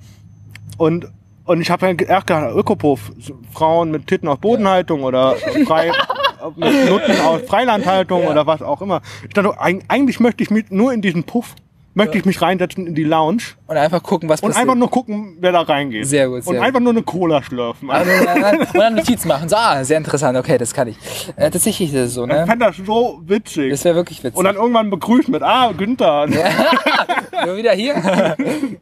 und, 0.78 1.08
und 1.50 1.60
ich 1.60 1.70
habe 1.70 1.86
halt 1.86 2.02
erst 2.02 2.26
gedacht, 2.26 2.54
Ökopuff, 2.54 3.10
Frauen 3.52 3.90
mit 3.90 4.06
Titten 4.06 4.28
aus 4.28 4.38
Bodenhaltung 4.38 5.02
oder 5.02 5.34
frei, 5.66 5.90
mit 6.56 6.88
Nutten 6.88 7.20
aus 7.22 7.42
Freilandhaltung 7.46 8.22
Ja. 8.22 8.30
oder 8.30 8.46
was 8.46 8.62
auch 8.62 8.80
immer. 8.82 9.02
Ich 9.26 9.34
dachte, 9.34 9.50
eig- 9.60 9.82
eigentlich 9.88 10.20
möchte 10.20 10.42
ich 10.42 10.50
mich 10.50 10.66
nur 10.70 10.92
in 10.92 11.02
diesen 11.02 11.24
Puff, 11.24 11.54
möchte 11.92 12.16
ich 12.16 12.24
mich 12.24 12.40
reinsetzen 12.40 12.86
in 12.86 12.94
die 12.94 13.02
Lounge 13.02 13.42
Und 13.66 13.76
einfach 13.76 14.00
gucken, 14.02 14.28
was 14.28 14.40
und 14.40 14.50
passiert. 14.50 14.62
einfach 14.62 14.78
nur 14.78 14.88
gucken, 14.90 15.36
wer 15.40 15.50
da 15.50 15.62
reingeht. 15.62 16.06
Sehr 16.06 16.28
gut, 16.28 16.46
Und 16.46 16.54
sehr 16.54 16.62
einfach 16.62 16.78
nur 16.78 16.92
eine 16.92 17.02
Cola 17.02 17.42
schlürfen. 17.42 17.88
und 17.90 17.96
dann, 17.96 18.58
und 18.60 18.74
dann 18.74 18.94
Notiz 18.94 19.24
machen. 19.24 19.48
So, 19.48 19.56
ah, 19.56 19.82
sehr 19.82 19.98
interessant, 19.98 20.38
okay, 20.38 20.56
das 20.56 20.72
kann 20.72 20.86
ich. 20.86 20.96
Äh, 21.36 21.50
tatsächlich 21.50 21.92
ist 21.92 21.98
es 21.98 22.14
so, 22.14 22.22
Ich 22.22 22.28
ne? 22.32 22.46
fand 22.46 22.62
das 22.62 22.76
so 22.76 23.20
witzig. 23.26 23.70
Das 23.72 23.84
wäre 23.84 23.96
wirklich 23.96 24.22
witzig. 24.22 24.38
und 24.38 24.44
dann 24.44 24.54
irgendwann 24.54 24.88
begrüßt 24.88 25.28
mit, 25.28 25.42
ah, 25.42 25.72
Günther. 25.76 26.26
Nur 27.46 27.56
wieder 27.56 27.72
hier. 27.72 27.94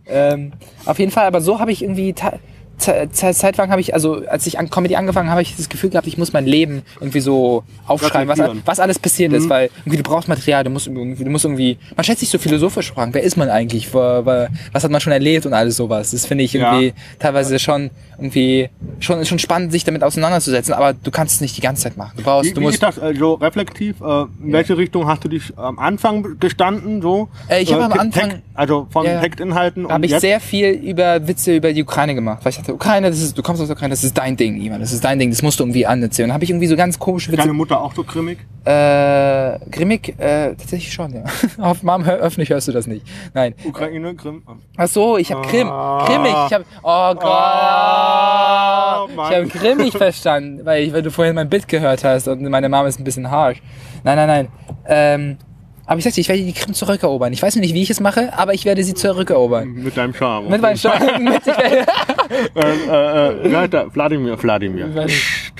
ähm, 0.07 0.53
auf 0.85 0.99
jeden 0.99 1.11
Fall, 1.11 1.27
aber 1.27 1.41
so 1.41 1.59
habe 1.61 1.73
ich 1.73 1.83
irgendwie 1.83 2.13
zeitlang 2.79 3.71
habe 3.71 3.81
ich, 3.81 3.95
also 3.95 4.23
als 4.29 4.47
ich 4.47 4.59
an 4.59 4.71
Comedy 4.71 4.97
angefangen 4.97 5.31
habe, 5.31 5.43
ich 5.43 5.57
das 5.57 5.69
Gefühl 5.69 5.91
gehabt, 5.91 6.07
ich 6.07 6.17
muss 6.19 6.33
mein 6.33 6.47
Leben 6.47 6.83
irgendwie 7.01 7.21
so 7.21 7.65
aufschreiben, 7.87 8.29
was, 8.29 8.41
was 8.65 8.81
alles 8.81 8.99
passiert 8.99 9.33
ist, 9.33 9.49
weil 9.49 9.71
irgendwie 9.85 9.99
du 9.99 10.03
brauchst 10.03 10.29
Material, 10.29 10.65
du 10.65 10.71
musst 10.71 10.87
irgendwie, 10.87 11.25
du 11.25 11.31
musst 11.31 11.45
irgendwie, 11.45 11.79
man 11.97 12.05
stellt 12.05 12.19
sich 12.19 12.29
so 12.29 12.39
philosophisch 12.39 12.93
fragen, 12.93 13.13
wer 13.15 13.23
ist 13.23 13.37
man 13.37 13.51
eigentlich, 13.51 13.93
Wa- 13.93 14.25
wa- 14.25 14.49
was 14.73 14.85
hat 14.85 14.91
man 14.91 15.01
schon 15.01 15.13
erlebt 15.13 15.47
und 15.47 15.53
alles 15.55 15.77
sowas. 15.77 16.11
Das 16.13 16.27
finde 16.27 16.45
ich 16.45 16.55
irgendwie 16.55 16.87
Ja. 16.89 16.93
teilweise 17.19 17.59
schon 17.59 17.91
irgendwie 18.19 18.69
schon 19.01 19.25
schon 19.25 19.39
spannend, 19.39 19.71
sich 19.73 19.85
damit 19.85 20.03
auseinanderzusetzen, 20.03 20.75
aber 20.75 20.93
du 20.93 21.11
kannst 21.11 21.37
es 21.37 21.41
nicht 21.41 21.57
die 21.57 21.61
ganze 21.61 21.83
Zeit 21.85 21.97
machen. 21.97 22.13
Du 22.17 22.23
brauchst, 22.25 22.51
Wie, 22.51 22.55
du 22.55 22.61
wie 22.61 22.65
musst 22.65 22.75
ist 22.75 22.83
das 22.83 22.99
äh, 22.99 23.15
so 23.15 23.35
reflektiv? 23.35 24.01
Äh, 24.01 24.23
in 24.43 24.53
welche 24.53 24.77
Richtung 24.77 25.07
hast 25.07 25.23
du 25.25 25.29
dich 25.29 25.53
am 25.57 25.79
Anfang 25.79 26.37
gestanden? 26.41 27.01
So? 27.01 27.29
Äh, 27.49 27.63
ich 27.63 27.73
hab 27.73 27.81
am 27.81 27.93
Te- 27.93 28.01
Anfang- 28.01 28.29
Text- 28.31 28.43
also 28.55 28.87
von 28.91 29.07
Ja. 29.07 29.21
Textinhalten 29.21 29.85
und 29.87 29.93
habe 29.93 30.05
ich 30.05 30.11
jetzt? 30.13 30.21
sehr 30.23 30.41
viel 30.41 30.71
über 30.71 31.27
Witze 31.29 31.55
über 31.55 31.73
die 31.73 31.83
Ukraine 31.83 32.15
gemacht. 32.17 32.41
Weil 32.45 32.51
ich 32.51 32.57
dachte, 32.57 32.68
Ukraine, 32.75 33.11
das 33.11 33.21
ist, 33.21 33.37
du 33.37 33.43
kommst 33.43 33.61
aus 33.61 33.69
der 33.69 33.77
Ukraine, 33.77 33.93
das 33.93 34.05
ist 34.05 34.17
dein 34.17 34.37
Ding, 34.37 34.61
Ivan, 34.61 34.81
das 34.81 34.93
ist 34.93 35.05
dein 35.05 35.19
Ding, 35.19 35.31
das 35.31 35.43
musst 35.43 35.59
du 35.61 35.65
irgendwie 35.65 35.87
anerzählen. 35.87 36.29
Dann 36.29 36.35
habe 36.35 36.45
ich 36.45 36.51
irgendwie 36.51 36.67
so 36.67 36.77
ganz 36.77 36.99
komische 36.99 37.33
Witze. 37.33 37.43
Deine 37.43 37.53
Mutter 37.53 37.81
auch 37.81 37.95
so 37.95 38.05
grimmig? 38.05 38.39
Äh, 38.65 39.59
grimmig, 39.71 40.15
äh, 40.19 40.55
tatsächlich 40.55 40.93
schon, 40.93 41.15
ja. 41.15 41.25
Auf 41.59 41.83
Mom, 41.83 42.05
öffentlich 42.05 42.51
hörst 42.51 42.69
du 42.69 42.73
das 42.73 42.87
nicht. 42.87 43.07
Nein. 43.35 43.55
Ukraine, 43.65 44.15
Grimm? 44.15 44.43
Ach 44.77 44.89
so, 44.89 45.17
ich 45.17 45.33
habe. 45.33 45.47
Ah. 45.71 46.05
Grimmig, 46.07 46.33
ich 46.33 46.53
habe, 46.53 46.65
oh 46.83 47.15
Gott. 47.15 47.23
Oh, 49.17 49.23
ich 49.31 49.37
habe 49.37 49.49
grimmig 49.49 49.93
verstanden, 49.97 50.65
weil, 50.65 50.85
ich, 50.85 50.93
weil 50.93 51.03
du 51.03 51.11
vorhin 51.11 51.35
mein 51.35 51.49
Bild 51.49 51.69
gehört 51.69 52.05
hast 52.05 52.29
und 52.29 52.43
meine 52.43 52.69
Mama 52.69 52.89
ist 52.89 53.01
ein 53.01 53.05
bisschen 53.05 53.31
harsh. 53.31 53.63
Nein, 54.05 54.17
nein, 54.17 54.29
nein. 54.29 54.49
Ähm, 54.87 55.39
aber 55.89 55.97
ich 55.97 56.05
sagte, 56.05 56.21
ich 56.21 56.29
werde 56.29 56.43
die 56.43 56.53
Krim 56.53 56.75
zurückerobern. 56.75 57.33
Ich 57.33 57.43
weiß 57.43 57.57
noch 57.57 57.63
nicht, 57.63 57.73
wie 57.73 57.81
ich 57.81 57.89
es 57.89 57.99
mache, 57.99 58.31
aber 58.37 58.53
ich 58.53 58.67
werde 58.67 58.85
sie 58.85 58.93
zurückerobern. 58.93 59.73
Mit 59.73 59.97
deinem 59.97 60.13
Charme. 60.13 60.51
Mit 60.51 60.61
meinen 60.61 60.77
Schaden. 60.77 61.25
mit, 61.25 61.41
ich 61.41 61.47
werde, 61.47 61.87
äh, 62.55 62.61
äh, 62.61 63.47
äh, 63.47 63.49
Leute, 63.49 63.87
Wladimir, 63.95 64.41
Wladimir. 64.43 64.87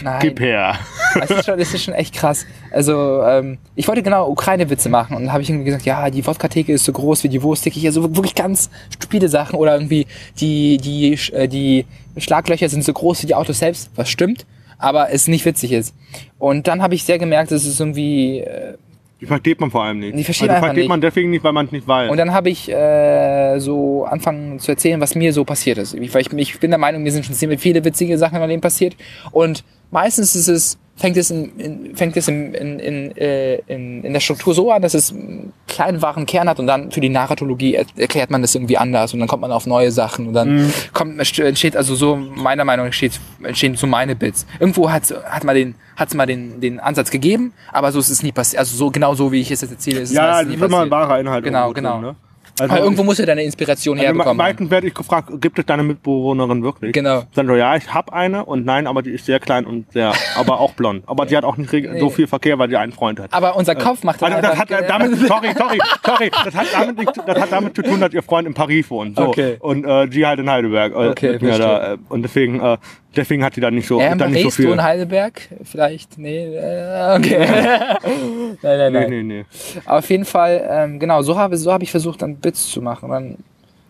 Nein. 0.03 0.19
Gib 0.21 0.39
her. 0.41 0.75
Das 1.19 1.31
ist 1.31 1.47
schon, 1.47 1.59
das 1.59 1.73
ist 1.73 1.83
schon 1.83 1.95
echt 1.95 2.15
krass. 2.15 2.45
Also, 2.71 3.23
ähm, 3.23 3.57
ich 3.75 3.89
wollte 3.89 4.03
genau 4.03 4.29
Ukraine-Witze 4.29 4.91
machen 4.91 5.17
und 5.17 5.33
habe 5.33 5.41
ich 5.41 5.49
irgendwie 5.49 5.65
gesagt, 5.65 5.87
ja, 5.87 6.11
die 6.11 6.27
Wodka-Theke 6.27 6.75
ist 6.75 6.85
so 6.85 6.93
groß 6.93 7.25
wie 7.25 7.31
die 7.31 7.43
Wursttheke. 7.43 7.87
Also 7.87 8.15
wirklich 8.15 8.35
ganz 8.35 8.69
stupide 8.93 9.31
Sachen 9.31 9.59
oder 9.59 9.73
irgendwie 9.73 10.07
die, 10.39 10.77
die, 10.77 11.19
äh, 11.33 11.49
die 11.49 11.87
Schlaglöcher 12.19 12.69
sind 12.69 12.85
so 12.85 12.93
groß 12.93 13.23
wie 13.23 13.29
die 13.29 13.35
Autos 13.35 13.61
selbst, 13.61 13.91
was 13.97 14.11
stimmt, 14.11 14.45
aber 14.77 15.11
es 15.11 15.27
nicht 15.27 15.47
witzig 15.47 15.73
ist. 15.73 15.95
Und 16.39 16.69
dann 16.69 16.83
habe 16.83 16.95
ich 16.95 17.05
sehr 17.05 17.19
gemerkt, 17.19 17.51
dass 17.51 17.65
es 17.65 17.81
irgendwie, 17.81 18.41
äh, 18.41 18.75
Die 19.21 19.27
versteht 19.27 19.61
man 19.61 19.71
vor 19.71 19.83
allem 19.83 19.99
nicht. 19.99 20.17
Die 20.17 20.23
versteht 20.23 20.49
also 20.49 20.65
versteht 20.65 20.89
man 20.89 21.01
deswegen 21.01 21.31
nicht, 21.31 21.43
weil 21.43 21.53
man 21.53 21.67
es 21.67 21.73
nicht 21.73 21.89
weiß. 21.89 22.11
und 22.11 22.17
dann 22.17 22.33
habe 22.33 22.51
ich 22.51 22.71
äh, 22.71 23.59
so 23.59 24.05
angefangen 24.05 24.61
zu 24.61 24.71
erzählen, 24.71 25.01
was 25.01 25.15
mir 25.15 25.33
so 25.33 25.45
passiert 25.45 25.79
ist. 25.79 25.95
Ich, 25.95 26.15
weil 26.15 26.23
ich, 26.23 26.33
ich 26.33 26.61
bin 26.61 26.71
der 26.71 26.79
Meinung, 26.79 27.03
mir 27.03 27.11
sind 27.11 27.25
schon 27.25 27.35
ziemlich 27.35 27.61
viele 27.61 27.85
witzige 27.85 28.17
Sachen 28.17 28.37
in 28.37 28.41
meinem 28.41 28.51
Leben 28.51 28.63
passiert. 28.63 28.97
Und 29.33 29.65
meistens 29.91 30.37
ist 30.37 30.49
es, 30.49 30.79
fängt 30.99 31.17
es 31.17 31.31
in, 31.31 31.57
in, 31.59 31.97
fängt 31.97 32.17
es 32.17 32.29
in, 32.29 32.53
in, 32.55 32.79
in, 32.81 33.17
äh, 33.17 33.55
in, 33.69 34.05
in 34.05 34.13
der 34.13 34.21
Struktur 34.21 34.53
so 34.53 34.71
an, 34.73 34.83
dass 34.83 34.95
es 34.95 35.13
einen 35.13 35.53
kleinen 35.69 36.03
wahren 36.03 36.27
Kern 36.27 36.49
hat 36.49 36.59
und 36.59 36.67
dann 36.67 36.91
für 36.91 37.01
die 37.01 37.09
Narratologie 37.09 37.75
er, 37.75 37.87
erklärt 37.97 38.31
man 38.31 38.43
das 38.43 38.55
irgendwie 38.55 38.77
anders 38.79 39.15
und 39.15 39.21
dann 39.21 39.29
kommt 39.29 39.43
man 39.43 39.53
auf 39.53 39.67
neue 39.67 39.91
Sachen 39.93 40.27
und 40.27 40.35
dann 40.35 40.57
Mhm. 40.57 40.73
kommt, 40.93 41.19
entsteht, 41.39 41.77
also 41.77 41.95
so 41.95 42.17
meiner 42.17 42.65
Meinung 42.65 42.85
nach 42.85 42.89
entsteht, 42.89 43.21
entstehen 43.43 43.77
so 43.77 43.87
meine 43.87 44.17
Bits. 44.17 44.45
Irgendwo 44.59 44.91
hat 44.91 45.05
hat 45.31 45.45
man 45.45 45.55
den 45.55 45.75
hat's 45.97 46.15
mal 46.15 46.27
den, 46.27 46.61
den 46.61 46.79
Ansatz 46.81 47.11
gegeben, 47.11 47.53
aber 47.73 47.91
so 47.93 47.99
ist 47.99 48.09
es 48.11 48.23
nie 48.23 48.33
passiert. 48.33 48.61
Also 48.61 48.77
so 48.77 48.91
genau 48.91 49.15
so 49.15 49.33
wie 49.33 49.41
ich 49.41 49.51
es 49.51 49.61
jetzt 49.63 49.71
erzähle, 49.71 50.01
ist 50.01 50.11
es 50.11 50.17
ja, 50.17 50.23
meistens 50.23 50.39
das 50.41 50.49
nie 50.49 50.55
ist 50.55 50.63
immer 50.69 50.83
ein 50.83 50.91
passiert. 50.91 51.09
wahrer 51.09 51.21
Inhalt. 51.21 51.45
Genau, 51.45 51.73
genau. 51.73 51.93
Drin, 52.01 52.03
ne? 52.11 52.17
Also 52.61 52.75
Weil 52.75 52.83
irgendwo 52.83 53.05
muss 53.05 53.19
ja 53.19 53.27
deine 53.27 53.43
Inspiration 53.43 53.99
Also 53.99 54.03
me- 54.03 54.07
herbekommen. 54.09 54.37
meistens 54.37 54.71
werde 54.71 54.87
ich 54.89 54.95
gefragt, 54.95 55.31
gibt 55.41 55.59
es 55.59 55.67
deine 55.67 55.83
Mitbewohnerin 55.83 56.63
wirklich? 56.63 56.93
Genau. 56.93 57.23
Dann 57.35 57.47
so, 57.47 57.55
ja, 57.55 57.77
ich 57.77 57.93
habe 57.93 58.13
eine 58.13 58.45
und 58.45 58.65
nein, 58.65 58.87
aber 58.87 59.03
die 59.03 59.11
ist 59.11 59.27
sehr 59.27 59.39
klein 59.41 59.65
und 59.67 59.91
sehr, 59.93 60.13
aber 60.37 60.61
auch 60.61 60.73
blond. 60.73 61.03
Aber 61.07 61.27
die 61.27 61.37
hat 61.37 61.45
auch 61.45 61.57
nicht 61.57 61.71
so 61.99 62.11
viel 62.11 62.27
Verkehr, 62.27 62.59
weil 62.59 62.69
sie 62.69 62.77
einen 62.77 62.93
Freund 62.93 63.21
hat. 63.21 63.33
Aber 63.33 63.57
unser 63.57 63.75
Kopf 63.75 64.03
macht 64.05 64.21
dann 64.23 64.33
Also 64.33 64.49
das 64.49 64.59
hat 64.59 64.71
damit, 64.89 65.17
sorry, 65.19 65.49
sorry, 65.57 65.79
sorry, 66.05 66.31
das 66.45 66.55
hat 66.55 66.67
damit, 66.73 66.99
nicht, 66.99 67.13
das 67.27 67.41
hat 67.41 67.53
damit 67.53 67.77
zu 67.77 67.83
tun, 67.83 68.01
dass 68.01 68.13
ihr 68.13 68.23
Freund 68.23 68.47
in 68.49 68.55
Paris 68.55 68.91
wohnt. 68.91 69.17
So. 69.17 69.29
Okay. 69.29 69.57
Und 69.61 69.85
äh, 69.85 70.09
sie 70.11 70.27
halt 70.27 70.39
in 70.41 70.51
Heidelberg. 70.51 70.93
Äh, 70.93 71.09
Okay, 71.09 71.39
verstehe. 71.39 71.59
da, 71.59 71.93
äh, 71.95 71.97
und 72.09 72.23
deswegen, 72.23 72.61
äh, 72.61 72.77
deswegen 73.17 73.43
hat 73.45 73.55
sie 73.55 73.61
da 73.61 73.71
nicht 73.71 73.87
so, 73.89 74.01
in 74.01 74.19
dann 74.19 74.31
nicht 74.31 74.43
so 74.43 74.49
Paris, 74.49 74.57
du 74.57 74.63
viel. 74.63 74.73
in 74.73 74.83
Heidelberg? 74.83 75.41
Vielleicht? 75.65 76.19
Nee, 76.19 76.55
äh, 76.57 77.17
okay. 77.17 77.47
nein, 78.63 78.79
nein, 78.79 78.93
Nee, 78.93 79.01
nein. 79.01 79.11
nee, 79.11 79.23
nee. 79.23 79.45
Auf 79.87 80.09
jeden 80.11 80.25
Fall, 80.25 80.67
ähm, 80.71 80.99
genau, 80.99 81.23
so 81.23 81.37
habe 81.39 81.57
so 81.57 81.73
hab 81.73 81.83
ich 81.83 81.91
versucht, 81.91 82.23
dann 82.23 82.39
Bits 82.49 82.69
zu 82.71 82.81
machen. 82.83 83.11
Dann, 83.11 83.37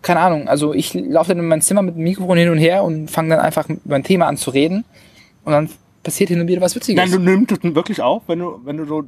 keine 0.03 0.21
Ahnung, 0.21 0.49
also 0.49 0.75
ich 0.75 0.95
laufe 0.95 1.31
dann 1.31 1.39
in 1.39 1.49
mein 1.49 1.63
Zimmer 1.63 1.83
mit 1.83 1.97
dem 1.97 2.03
Mikrofon 2.05 2.39
hin 2.39 2.49
und 2.51 2.59
her 2.59 2.83
und 2.85 3.11
fange 3.11 3.31
dann 3.37 3.41
einfach 3.45 3.69
über 3.69 3.97
ein 3.97 4.05
Thema 4.05 4.27
an 4.27 4.37
zu 4.37 4.51
reden. 4.51 4.85
Und 5.45 5.53
dann 5.53 5.71
passiert 6.03 6.29
hin 6.31 6.41
und 6.41 6.49
wieder 6.49 6.61
was 6.61 6.75
Witziges. 6.75 7.01
Nein, 7.03 7.11
du 7.11 7.19
nimmst 7.19 7.53
es 7.53 7.75
wirklich 7.75 8.01
auf, 8.03 8.23
wenn 8.27 8.39
du, 8.41 8.61
wenn 8.65 8.77
du 8.77 8.85
so, 8.87 9.05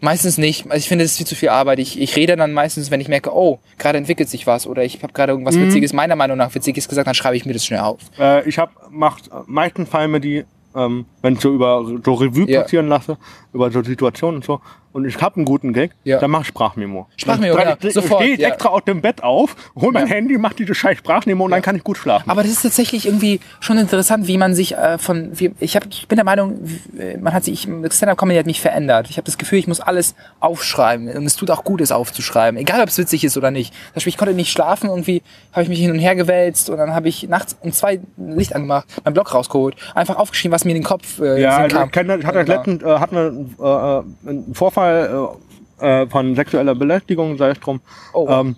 Meistens 0.00 0.38
nicht. 0.38 0.64
Also 0.66 0.78
ich 0.78 0.88
finde, 0.88 1.04
das 1.04 1.12
ist 1.12 1.18
viel 1.18 1.26
zu 1.26 1.36
viel 1.36 1.50
Arbeit. 1.50 1.78
Ich, 1.78 2.00
ich 2.00 2.16
rede 2.16 2.34
dann 2.34 2.52
meistens, 2.52 2.90
wenn 2.90 3.00
ich 3.00 3.06
merke, 3.06 3.32
oh, 3.32 3.60
gerade 3.78 3.96
entwickelt 3.96 4.28
sich 4.28 4.44
was 4.44 4.66
oder 4.66 4.82
ich 4.82 5.00
habe 5.04 5.12
gerade 5.12 5.30
irgendwas 5.32 5.54
Mhm. 5.54 5.66
Witziges, 5.66 5.92
meiner 5.92 6.16
Meinung 6.16 6.36
nach 6.36 6.52
Witziges 6.52 6.88
gesagt, 6.88 7.06
dann 7.06 7.14
schreibe 7.14 7.36
ich 7.36 7.46
mir 7.46 7.52
das 7.52 7.64
schnell 7.64 7.78
auf. 7.80 8.00
äh, 8.18 8.46
ich 8.48 8.58
habe, 8.58 8.72
macht, 8.90 9.30
meistens 9.46 9.88
fallen 9.88 10.10
mir 10.10 10.18
die, 10.20 10.44
ähm, 10.74 11.04
wenn 11.22 11.34
ich 11.34 11.40
so 11.40 11.54
über 11.54 11.84
so 12.04 12.14
Revue 12.14 12.50
Ja. 12.50 12.62
passieren 12.62 12.88
lasse, 12.88 13.18
über 13.58 13.70
so 13.70 13.82
Situationen 13.82 14.36
und 14.36 14.44
so, 14.44 14.60
und 14.92 15.04
ich 15.04 15.20
habe 15.20 15.36
einen 15.36 15.44
guten 15.44 15.72
Gag, 15.74 15.90
Ja. 16.04 16.18
dann 16.18 16.30
mach 16.30 16.40
ich 16.40 16.46
Sprachmemo. 16.48 17.06
Sprachmemo, 17.16 17.54
dann, 17.56 17.64
genau, 17.78 17.88
ich, 17.88 17.92
sofort, 17.94 18.22
stehe 18.22 18.34
ich 18.34 18.40
ja. 18.40 18.48
extra 18.48 18.70
aus 18.70 18.82
dem 18.84 19.02
Bett 19.02 19.22
auf, 19.22 19.54
hol 19.76 19.92
mein 19.92 20.06
Ja. 20.08 20.14
Handy, 20.14 20.38
mach 20.38 20.54
diese 20.54 20.74
scheiß 20.74 20.98
Sprachmemo 20.98 21.44
und 21.44 21.50
dann 21.50 21.60
kann 21.62 21.76
ich 21.76 21.84
gut 21.84 21.98
schlafen. 21.98 22.30
Aber 22.30 22.42
das 22.42 22.50
ist 22.52 22.62
tatsächlich 22.62 23.06
irgendwie 23.06 23.38
schon 23.60 23.76
interessant, 23.76 24.26
wie 24.26 24.38
man 24.38 24.54
sich 24.54 24.74
äh, 24.76 24.96
von, 24.98 25.30
wie, 25.38 25.52
ich, 25.60 25.76
hab, 25.76 25.86
ich 25.90 26.08
bin 26.08 26.16
der 26.16 26.24
Meinung, 26.24 26.58
w- 26.62 27.16
man 27.18 27.34
hat 27.34 27.44
sich, 27.44 27.62
Stand-Up-Comedy 27.90 28.38
hat 28.38 28.46
mich 28.46 28.60
verändert. 28.62 29.08
Ich 29.10 29.18
habe 29.18 29.26
das 29.26 29.36
Gefühl, 29.36 29.58
ich 29.58 29.68
muss 29.68 29.80
alles 29.80 30.14
aufschreiben 30.40 31.08
und 31.10 31.26
es 31.26 31.36
tut 31.36 31.50
auch 31.50 31.64
gut, 31.64 31.80
es 31.82 31.92
aufzuschreiben, 31.92 32.58
egal 32.58 32.80
ob 32.80 32.88
es 32.88 32.96
witzig 32.98 33.24
ist 33.24 33.36
oder 33.36 33.50
nicht. 33.50 33.74
Zum 33.74 33.94
Beispiel, 33.94 34.10
ich 34.10 34.16
konnte 34.16 34.34
nicht 34.34 34.50
schlafen, 34.50 34.88
irgendwie 34.88 35.22
habe 35.52 35.62
ich 35.64 35.68
mich 35.68 35.78
hin 35.80 35.90
und 35.90 35.98
her 35.98 36.14
gewälzt 36.16 36.70
und 36.70 36.78
dann 36.78 36.94
habe 36.94 37.08
ich 37.08 37.28
nachts 37.28 37.56
um 37.60 37.72
zwei 37.72 38.00
Licht 38.16 38.54
angemacht, 38.54 38.86
mein 39.04 39.12
Blog 39.14 39.34
rausgeholt, 39.34 39.76
einfach 39.94 40.16
aufgeschrieben, 40.16 40.54
was 40.54 40.64
mir 40.64 40.70
in 40.70 40.78
den 40.78 40.84
Kopf 40.84 41.20
äh, 41.20 41.40
Ja, 41.42 41.58
also 41.58 41.76
kam. 41.76 41.86
ich 41.86 41.92
kenne 41.92 42.08
das, 42.14 42.20
ich 42.20 42.26
hatte 42.26 42.38
Genau. 42.44 42.56
letztens, 42.56 42.82
äh, 42.82 42.98
hatten 42.98 43.14
wir 43.16 43.46
äh, 43.58 44.28
einen 44.28 44.54
Vorfall 44.54 45.28
äh, 45.80 46.02
äh, 46.02 46.06
von 46.08 46.34
sexueller 46.34 46.74
Belästigung, 46.74 47.36
sei 47.38 47.50
es 47.50 47.60
drum. 47.60 47.80
Oh. 48.12 48.26
Ähm, 48.28 48.56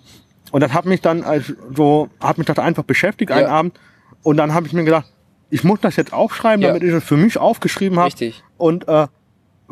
und 0.51 0.61
das 0.61 0.73
hat 0.73 0.85
mich 0.85 1.01
dann 1.01 1.23
als 1.23 1.53
so, 1.75 2.09
hat 2.19 2.37
mich 2.37 2.47
das 2.47 2.59
einfach 2.59 2.83
beschäftigt 2.83 3.31
einen 3.31 3.47
Ja. 3.47 3.53
Abend. 3.53 3.79
Und 4.23 4.37
dann 4.37 4.53
habe 4.53 4.67
ich 4.67 4.73
mir 4.73 4.83
gedacht, 4.83 5.05
ich 5.49 5.63
muss 5.63 5.79
das 5.81 5.95
jetzt 5.95 6.13
aufschreiben, 6.13 6.61
Ja. 6.61 6.69
damit 6.69 6.83
ich 6.83 6.91
es 6.93 7.03
für 7.03 7.17
mich 7.17 7.37
aufgeschrieben 7.37 7.97
habe. 7.97 8.07
Richtig. 8.07 8.43
Und 8.57 8.87
äh, 8.87 9.07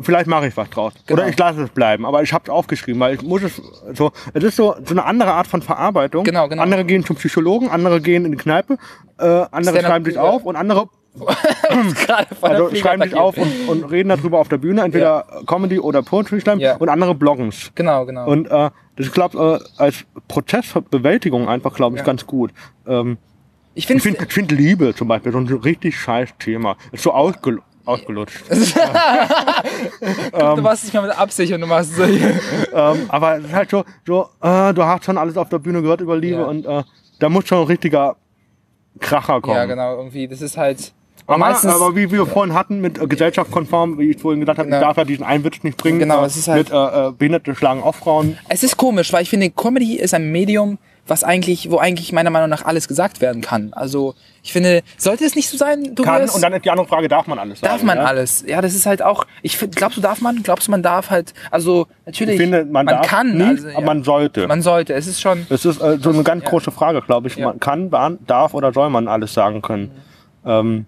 vielleicht 0.00 0.26
mache 0.26 0.46
ich 0.48 0.56
was 0.56 0.70
draus. 0.70 0.94
Genau. 1.06 1.20
Oder 1.20 1.30
ich 1.30 1.38
lasse 1.38 1.62
es 1.62 1.70
bleiben. 1.70 2.06
Aber 2.06 2.22
ich 2.22 2.32
habe 2.32 2.44
es 2.44 2.50
aufgeschrieben, 2.50 3.00
weil 3.00 3.14
ich 3.14 3.22
muss 3.22 3.42
es 3.42 3.60
so. 3.94 4.12
Es 4.32 4.42
ist 4.44 4.56
so, 4.56 4.74
so 4.84 4.94
eine 4.94 5.04
andere 5.04 5.32
Art 5.32 5.46
von 5.46 5.62
Verarbeitung. 5.62 6.24
Genau, 6.24 6.48
genau. 6.48 6.62
Andere 6.62 6.84
gehen 6.84 7.04
zum 7.04 7.16
Psychologen, 7.16 7.68
andere 7.68 8.00
gehen 8.00 8.24
in 8.24 8.32
die 8.32 8.38
Kneipe, 8.38 8.78
äh, 9.18 9.24
andere 9.50 9.80
schreiben 9.80 10.04
sich 10.04 10.18
auf 10.18 10.44
und 10.44 10.56
andere 10.56 10.88
also 12.40 12.74
schreiben 12.74 13.02
sich 13.02 13.14
auf 13.14 13.36
und, 13.36 13.68
und 13.68 13.84
reden 13.90 14.08
darüber 14.10 14.38
auf 14.38 14.48
der 14.48 14.58
Bühne, 14.58 14.82
entweder 14.82 15.42
Comedy 15.46 15.78
oder 15.80 16.02
Poetry 16.02 16.40
Slam 16.40 16.60
Ja. 16.60 16.76
und 16.76 16.88
andere 16.88 17.14
bloggen's. 17.14 17.72
Genau, 17.74 18.06
genau. 18.06 18.26
Und 18.28 18.46
äh, 18.46 18.70
das 18.96 19.06
ist, 19.06 19.12
glaube 19.12 19.60
äh, 19.60 19.64
als 19.82 20.04
Prozessbewältigung 20.28 21.48
einfach, 21.48 21.74
glaube 21.74 21.96
ich, 21.96 22.00
Ja. 22.00 22.06
ganz 22.06 22.26
gut. 22.26 22.52
Ähm, 22.86 23.18
ich 23.74 23.86
finde 23.86 24.08
ich 24.08 24.32
find 24.32 24.50
Liebe 24.52 24.94
zum 24.94 25.08
Beispiel 25.08 25.32
so 25.32 25.38
ein 25.38 25.46
richtig 25.48 25.98
scheiß 25.98 26.30
Thema. 26.38 26.76
Ist 26.92 27.02
so 27.02 27.12
ausgel 27.12 27.60
ausgelutscht. 27.86 28.42
du 28.50 28.56
machst 30.62 30.84
nicht 30.84 30.94
mal 30.94 31.02
mit 31.02 31.18
Absicht 31.18 31.52
und 31.52 31.60
du 31.60 31.66
machst 31.66 31.96
so 31.96 32.04
ähm, 32.04 33.06
aber 33.08 33.38
es 33.38 33.44
ist 33.46 33.52
halt 33.52 33.70
so, 33.70 33.84
so 34.06 34.28
äh, 34.42 34.72
du 34.74 34.84
hast 34.84 35.04
schon 35.04 35.18
alles 35.18 35.36
auf 35.36 35.48
der 35.48 35.58
Bühne 35.58 35.82
gehört 35.82 36.00
über 36.00 36.16
Liebe 36.16 36.40
Ja. 36.40 36.44
und 36.46 36.66
äh, 36.66 36.82
da 37.18 37.28
muss 37.28 37.48
schon 37.48 37.58
ein 37.58 37.64
richtiger 37.66 38.14
Kracher 38.98 39.40
kommen. 39.40 39.56
Ja, 39.56 39.64
genau, 39.66 39.96
irgendwie. 39.96 40.26
Das 40.28 40.40
ist 40.40 40.56
halt. 40.56 40.92
Aber, 41.30 41.38
meistens, 41.38 41.72
aber 41.72 41.94
wie 41.94 42.10
wir 42.10 42.26
vorhin 42.26 42.54
hatten, 42.54 42.80
mit 42.80 43.00
äh, 43.00 43.06
gesellschaftskonform, 43.06 43.98
wie 43.98 44.10
ich 44.10 44.18
vorhin 44.20 44.40
gesagt 44.40 44.58
habe, 44.58 44.68
ich 44.68 44.74
darf 44.74 44.96
ja 44.96 45.04
diesen 45.04 45.24
Einwitz 45.24 45.62
nicht 45.62 45.76
bringen. 45.76 46.00
Genau, 46.00 46.22
äh, 46.22 46.26
es 46.26 46.36
ist 46.36 46.48
halt- 46.48 46.70
mit 46.70 46.72
äh, 46.72 47.08
äh, 47.08 47.12
Behinderte 47.12 47.54
schlagen 47.54 47.82
auf 47.82 47.96
Frauen. 47.96 48.36
es 48.48 48.62
ist 48.62 48.76
komisch, 48.76 49.12
weil 49.12 49.22
ich 49.22 49.30
finde, 49.30 49.50
Comedy 49.50 49.96
ist 49.96 50.12
ein 50.12 50.30
Medium, 50.32 50.78
was 51.06 51.24
eigentlich, 51.24 51.70
wo 51.70 51.78
eigentlich 51.78 52.12
meiner 52.12 52.30
Meinung 52.30 52.48
nach 52.48 52.64
alles 52.64 52.86
gesagt 52.86 53.20
werden 53.20 53.42
kann. 53.42 53.72
Also, 53.72 54.14
ich 54.42 54.52
finde, 54.52 54.82
sollte 54.96 55.24
es 55.24 55.34
nicht 55.34 55.48
so 55.48 55.56
sein, 55.56 55.94
du 55.94 56.02
Kann, 56.02 56.28
und 56.28 56.42
dann 56.42 56.52
ist 56.52 56.64
die 56.64 56.70
andere 56.70 56.86
Frage, 56.86 57.08
darf 57.08 57.26
man 57.26 57.38
alles 57.38 57.60
sagen? 57.60 57.72
Darf 57.72 57.82
man 57.82 57.98
ja? 57.98 58.04
alles? 58.04 58.44
Ja, 58.46 58.60
das 58.60 58.74
ist 58.74 58.86
halt 58.86 59.02
auch. 59.02 59.24
Ich 59.42 59.56
find, 59.56 59.74
glaubst 59.74 59.96
du, 59.96 60.00
darf 60.00 60.20
man? 60.20 60.42
Glaubst 60.42 60.68
du, 60.68 60.70
man 60.70 60.82
darf 60.82 61.10
halt? 61.10 61.34
Also 61.50 61.86
natürlich. 62.06 62.36
Ich 62.36 62.40
finde, 62.40 62.64
man, 62.64 62.86
darf 62.86 63.06
kann, 63.06 63.36
nie, 63.36 63.44
also, 63.44 63.68
aber 63.68 63.86
man 63.86 64.04
sollte. 64.04 64.46
Man 64.46 64.62
sollte. 64.62 64.94
Es 64.94 65.06
ist 65.06 65.20
schon. 65.20 65.46
Das 65.48 65.64
ist 65.64 65.80
äh, 65.80 65.98
so 66.00 66.10
eine 66.10 66.22
ganz 66.22 66.44
große 66.44 66.70
Frage, 66.70 67.02
glaube 67.02 67.28
ich. 67.28 67.36
Man 67.38 67.58
kann, 67.58 67.90
man 67.90 68.18
darf 68.26 68.54
oder 68.54 68.72
soll 68.72 68.90
man 68.90 69.08
alles 69.08 69.34
sagen 69.34 69.62
können. 69.62 69.90
Ähm, 70.44 70.86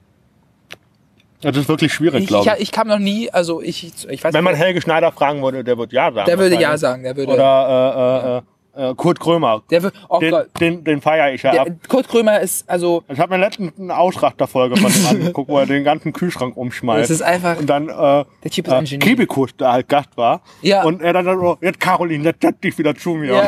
das 1.43 1.57
ist 1.57 1.69
wirklich 1.69 1.93
schwierig, 1.93 2.23
Ich, 2.23 2.29
glaube 2.29 2.47
ich, 2.47 2.53
ich. 2.55 2.61
ich 2.63 2.73
kam 2.73 2.89
noch 2.89 2.99
nie. 2.99 3.31
Also 3.31 3.61
ich, 3.61 3.93
ich 4.09 4.25
weiß. 4.25 4.33
Wenn 4.33 4.45
man 4.45 4.55
nicht, 4.55 4.63
Helge 4.63 4.81
Schneider 4.81 5.13
fragen 5.13 5.43
würde, 5.43 5.63
der 5.65 5.77
würde 5.77 5.95
ja 5.95 6.11
sagen. 6.13 6.27
der 6.27 6.39
würde 6.39 6.61
ja 6.61 6.77
sagen. 6.79 7.03
Der 7.03 7.17
würde. 7.17 7.33
Oder 7.33 8.43
äh, 8.75 8.83
äh, 8.83 8.91
äh, 8.91 8.95
Kurt 8.95 9.21
Krömer. 9.21 9.63
der 9.71 9.83
würde. 9.83 9.97
Oh 10.09 10.19
den, 10.19 10.31
Gott. 10.31 10.47
den, 10.59 10.83
den 10.83 11.01
feiere 11.03 11.33
ich 11.35 11.43
ja 11.43 11.51
ab. 11.53 11.67
Der, 11.67 11.77
Kurt 11.89 12.09
Krömer 12.09 12.41
ist 12.41 12.67
also. 12.71 13.03
Ich 13.09 13.19
habe 13.19 13.35
mir 13.35 13.41
letztens 13.45 13.73
eine 13.79 13.95
Ausrachterfolge 13.97 14.77
von 14.79 14.91
ihm 14.91 15.07
angeguckt, 15.11 15.51
wo 15.51 15.59
er 15.59 15.67
den 15.67 15.85
ganzen 15.85 16.13
Kühlschrank 16.15 16.57
umschmeißt. 16.57 17.03
Das 17.03 17.11
ist 17.11 17.21
einfach- 17.23 17.59
Und 17.59 17.67
dann 17.69 17.89
äh, 17.91 18.25
Der 18.45 18.51
Typ 18.51 18.67
ist 18.69 18.73
ein 18.73 18.85
äh, 18.85 18.89
Genie. 18.89 18.99
Kibikus, 19.05 19.55
der 19.59 19.73
halt 19.73 19.89
Gast 19.91 20.09
war. 20.17 20.41
Ja. 20.63 20.85
Und 20.85 21.03
er 21.03 21.13
dann 21.13 21.25
so, 21.27 21.59
jetzt 21.61 21.81
Caroline, 21.81 22.25
jetzt 22.25 22.41
setz 22.41 22.61
dich 22.61 22.79
wieder 22.79 22.95
zu 22.95 23.11
mir. 23.11 23.33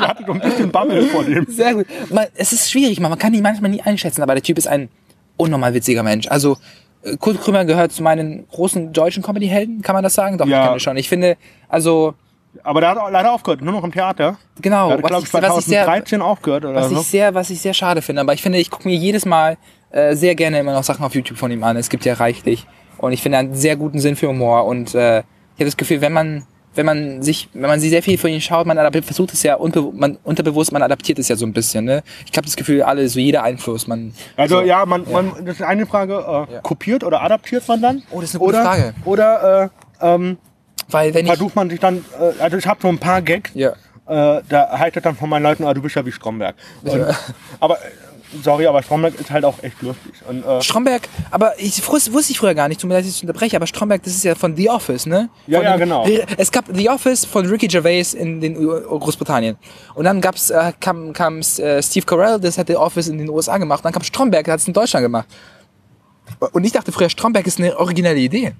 Der 0.00 0.08
hatte 0.08 0.24
so 0.26 0.32
ein 0.32 0.40
bisschen 0.40 0.70
Bammel 0.70 1.04
vor 1.08 1.24
dem. 1.24 1.46
Sehr 1.46 1.74
gut. 1.74 1.86
Man, 2.10 2.26
es 2.34 2.52
ist 2.52 2.70
schwierig, 2.70 2.98
man, 3.00 3.10
man 3.10 3.18
kann 3.18 3.34
ihn 3.34 3.42
manchmal 3.42 3.70
nie 3.70 3.82
einschätzen, 3.82 4.22
aber 4.22 4.34
der 4.34 4.42
Typ 4.42 4.56
ist 4.56 4.66
ein 4.66 4.88
unnormal 5.40 5.74
witziger 5.74 6.02
Mensch. 6.02 6.28
Also 6.28 6.56
äh, 7.02 7.16
Kurt 7.16 7.40
Krömer 7.40 7.64
gehört 7.64 7.92
zu 7.92 8.02
meinen 8.02 8.46
großen 8.48 8.92
deutschen 8.92 9.22
Comedy-Helden, 9.22 9.82
kann 9.82 9.94
man 9.94 10.02
das 10.04 10.14
sagen? 10.14 10.38
Doch, 10.38 10.46
Ja. 10.46 10.62
ich 10.64 10.68
kann 10.70 10.80
schon. 10.80 10.96
Ich 10.96 11.08
finde, 11.08 11.36
also 11.68 12.14
Aber 12.62 12.80
der 12.80 12.90
hat 12.90 12.98
auch 12.98 13.10
leider 13.10 13.32
aufgehört, 13.32 13.62
nur 13.62 13.72
noch 13.72 13.84
im 13.84 13.92
Theater. 13.92 14.36
genau, 14.60 14.88
Der 14.88 14.98
hat, 14.98 15.04
was 15.04 15.22
ich, 15.22 15.28
ich, 15.28 15.32
was 15.34 15.58
ich 15.58 15.64
sehr, 15.66 15.84
2013 15.84 16.22
aufgehört 16.22 16.64
oder 16.64 16.74
was 16.74 16.88
so. 16.90 16.96
ich 17.00 17.06
sehr, 17.06 17.34
was 17.34 17.50
ich 17.50 17.60
sehr 17.60 17.74
schade 17.74 18.02
finde. 18.02 18.20
Aber 18.22 18.34
ich 18.34 18.42
finde, 18.42 18.58
ich 18.58 18.70
gucke 18.70 18.86
mir 18.88 18.96
jedes 18.96 19.24
Mal 19.24 19.56
äh, 19.90 20.14
sehr 20.14 20.34
gerne 20.34 20.58
immer 20.60 20.72
noch 20.74 20.84
Sachen 20.84 21.04
auf 21.04 21.14
YouTube 21.14 21.38
von 21.38 21.50
ihm 21.50 21.62
an. 21.64 21.76
Es 21.76 21.88
gibt 21.90 22.04
ja 22.04 22.14
reichlich. 22.14 22.66
Und 22.98 23.12
ich 23.12 23.22
finde, 23.22 23.36
er 23.38 23.40
hat 23.40 23.46
einen 23.46 23.54
sehr 23.56 23.76
guten 23.76 23.98
Sinn 23.98 24.14
für 24.16 24.28
Humor. 24.28 24.66
Und 24.66 24.94
äh, 24.94 25.18
ich 25.20 25.24
habe 25.56 25.64
das 25.66 25.76
Gefühl, 25.76 26.00
wenn 26.00 26.12
man, 26.12 26.44
wenn 26.74 26.86
man 26.86 27.22
sich, 27.22 27.48
wenn 27.52 27.68
man 27.68 27.80
sich 27.80 27.90
sehr 27.90 28.02
viel 28.02 28.16
von 28.16 28.30
ihm 28.30 28.40
schaut, 28.40 28.66
man 28.66 28.78
adaptiert, 28.78 29.04
versucht 29.04 29.32
es 29.32 29.42
ja 29.42 29.56
unbe 29.56 29.90
man, 29.92 30.18
unterbewusst, 30.22 30.70
man 30.72 30.82
adaptiert 30.82 31.18
es 31.18 31.28
ja 31.28 31.36
so 31.36 31.44
ein 31.44 31.52
bisschen. 31.52 31.84
Ne? 31.84 32.02
Ich 32.30 32.36
habe 32.36 32.46
das 32.46 32.54
Gefühl, 32.56 32.82
alle, 32.82 33.08
so 33.08 33.18
jeder 33.18 33.42
Einfluss, 33.42 33.86
man. 33.88 34.14
Also 34.36 34.58
so, 34.58 34.62
ja, 34.62 34.86
man, 34.86 35.04
man, 35.10 35.32
das 35.44 35.56
ist 35.56 35.62
eine 35.62 35.86
Frage, 35.86 36.14
äh, 36.14 36.54
Ja. 36.54 36.60
kopiert 36.62 37.02
oder 37.04 37.22
adaptiert 37.22 37.66
man 37.66 37.82
dann? 37.82 38.02
Oh, 38.10 38.20
das 38.20 38.30
ist 38.30 38.36
eine 38.36 38.44
gute 38.44 38.58
oder, 38.58 38.64
Frage. 38.64 38.94
Oder 39.04 39.70
äh, 40.00 40.06
ähm, 40.14 40.38
Weil 40.88 41.12
wenn 41.14 41.26
ich. 41.26 41.32
versucht 41.32 41.56
man 41.56 41.68
sich 41.70 41.80
dann, 41.80 42.04
äh, 42.20 42.40
also 42.42 42.56
ich 42.56 42.66
habe 42.66 42.78
so 42.80 42.88
ein 42.88 42.98
paar 42.98 43.20
Gags, 43.20 43.50
Ja. 43.54 43.70
äh, 44.06 44.42
da 44.48 44.78
heißt 44.78 44.96
es 44.96 45.02
dann 45.02 45.16
von 45.16 45.28
meinen 45.28 45.42
Leuten, 45.42 45.64
ah, 45.64 45.74
du 45.74 45.82
bist 45.82 45.96
ja 45.96 46.06
wie 46.06 46.12
Stromberg. 46.12 46.54
Und, 46.84 47.04
aber, 47.58 47.76
äh, 47.78 47.78
sorry, 48.42 48.66
aber 48.66 48.82
Stromberg 48.82 49.18
ist 49.18 49.30
halt 49.30 49.44
auch 49.44 49.62
echt 49.62 49.80
lustig. 49.82 50.12
Und, 50.28 50.44
äh, 50.44 50.62
Stromberg, 50.62 51.02
aber 51.30 51.52
ich 51.58 51.86
wusste, 51.86 52.32
ich 52.32 52.38
früher 52.38 52.54
gar 52.54 52.68
nicht, 52.68 52.80
tut 52.80 52.88
mir 52.88 52.94
leid, 52.94 53.04
dass 53.04 53.14
ich 53.16 53.22
unterbreche, 53.22 53.56
aber 53.56 53.66
Stromberg, 53.66 54.02
das 54.02 54.14
ist 54.14 54.24
ja 54.24 54.34
von 54.34 54.56
The 54.56 54.70
Office, 54.70 55.06
ne? 55.06 55.28
Ja, 55.46 55.58
von 55.58 55.64
ja, 55.64 55.76
den- 55.76 55.80
genau. 55.80 56.06
Es 56.36 56.50
gab 56.52 56.64
The 56.72 56.88
Office 56.90 57.24
von 57.24 57.46
Ricky 57.46 57.66
Gervais 57.68 58.14
in 58.14 58.40
den 58.40 58.54
Großbritannien. 58.54 59.56
Und 59.94 60.04
dann 60.04 60.20
gab's, 60.20 60.50
äh, 60.50 60.72
kam, 60.80 61.12
kam 61.12 61.40
äh, 61.40 61.82
Steve 61.82 62.06
Carell, 62.06 62.38
das 62.40 62.58
hat 62.58 62.68
The 62.68 62.76
Office 62.76 63.08
in 63.08 63.18
den 63.18 63.28
USA 63.28 63.58
gemacht. 63.58 63.80
Und 63.80 63.84
dann 63.86 63.92
kam 63.92 64.02
Stromberg, 64.04 64.44
der 64.44 64.52
hat 64.54 64.60
es 64.60 64.66
in 64.68 64.74
Deutschland 64.74 65.04
gemacht. 65.04 65.26
Und 66.52 66.64
ich 66.64 66.72
dachte 66.72 66.92
früher, 66.92 67.10
Stromberg 67.10 67.46
ist 67.46 67.58
eine 67.58 67.76
originelle 67.78 68.18
Idee. 68.20 68.52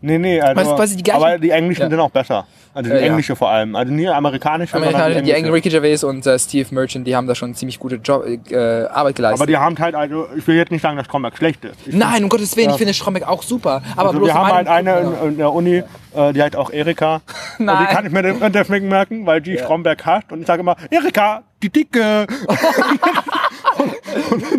nee, 0.00 0.16
nee, 0.18 0.40
also, 0.40 0.60
Weißt 0.60 0.76
quasi 0.76 0.96
die 0.96 1.02
gleichen- 1.02 1.22
aber 1.22 1.38
die 1.38 1.50
Englischen 1.50 1.82
Ja. 1.82 1.90
sind 1.90 2.00
auch 2.00 2.10
besser. 2.10 2.46
Also 2.72 2.88
die 2.90 2.96
Äh, 2.96 3.00
ja. 3.00 3.06
englische 3.08 3.34
vor 3.34 3.50
allem. 3.50 3.74
Also 3.74 3.92
nie 3.92 4.08
amerikanische, 4.08 4.76
Amerikaner, 4.76 5.04
sondern 5.04 5.24
die 5.24 5.30
die 5.30 5.32
Eng 5.32 5.44
englische. 5.46 5.54
Ricky 5.54 5.68
Gervais 5.70 6.04
und 6.04 6.24
äh, 6.26 6.38
Steve 6.38 6.68
Merchant, 6.72 7.06
die 7.06 7.16
haben 7.16 7.26
da 7.26 7.34
schon 7.34 7.54
ziemlich 7.54 7.78
gute 7.80 7.96
Job, 7.96 8.24
äh, 8.26 8.56
Arbeit 8.86 9.16
geleistet. 9.16 9.40
Aber 9.40 9.46
die 9.46 9.56
haben 9.56 9.76
halt, 9.78 9.94
also 9.96 10.28
ich 10.36 10.46
will 10.46 10.56
jetzt 10.56 10.70
nicht 10.70 10.82
sagen, 10.82 10.96
dass 10.96 11.06
Stromberg 11.06 11.36
schlecht 11.36 11.64
ist. 11.64 11.74
Ich 11.86 11.94
Nein, 11.94 12.22
um 12.22 12.28
Gottes 12.28 12.56
Willen, 12.56 12.70
ich 12.70 12.76
finde 12.76 12.94
Stromberg 12.94 13.26
auch 13.28 13.42
super. 13.42 13.82
Aber 13.96 14.10
Also 14.10 14.24
wir 14.24 14.32
haben 14.34 14.52
halt 14.52 14.68
eine 14.68 15.00
in, 15.00 15.28
in 15.30 15.36
der 15.38 15.52
Uni, 15.52 15.82
äh, 16.14 16.32
die 16.32 16.42
heißt 16.42 16.54
auch 16.56 16.70
Erika. 16.70 17.22
Und 17.58 17.64
Nein. 17.66 17.86
die 17.88 17.94
kann 17.94 18.06
ich 18.06 18.12
mir 18.12 18.22
den- 18.22 18.52
deswegen 18.52 18.88
merken, 18.88 19.26
weil 19.26 19.40
die 19.40 19.58
Stromberg 19.58 20.06
hasst. 20.06 20.30
Und 20.30 20.40
ich 20.42 20.46
sage 20.46 20.60
immer, 20.60 20.76
Erika, 20.90 21.42
die 21.62 21.70
Dicke. 21.70 22.26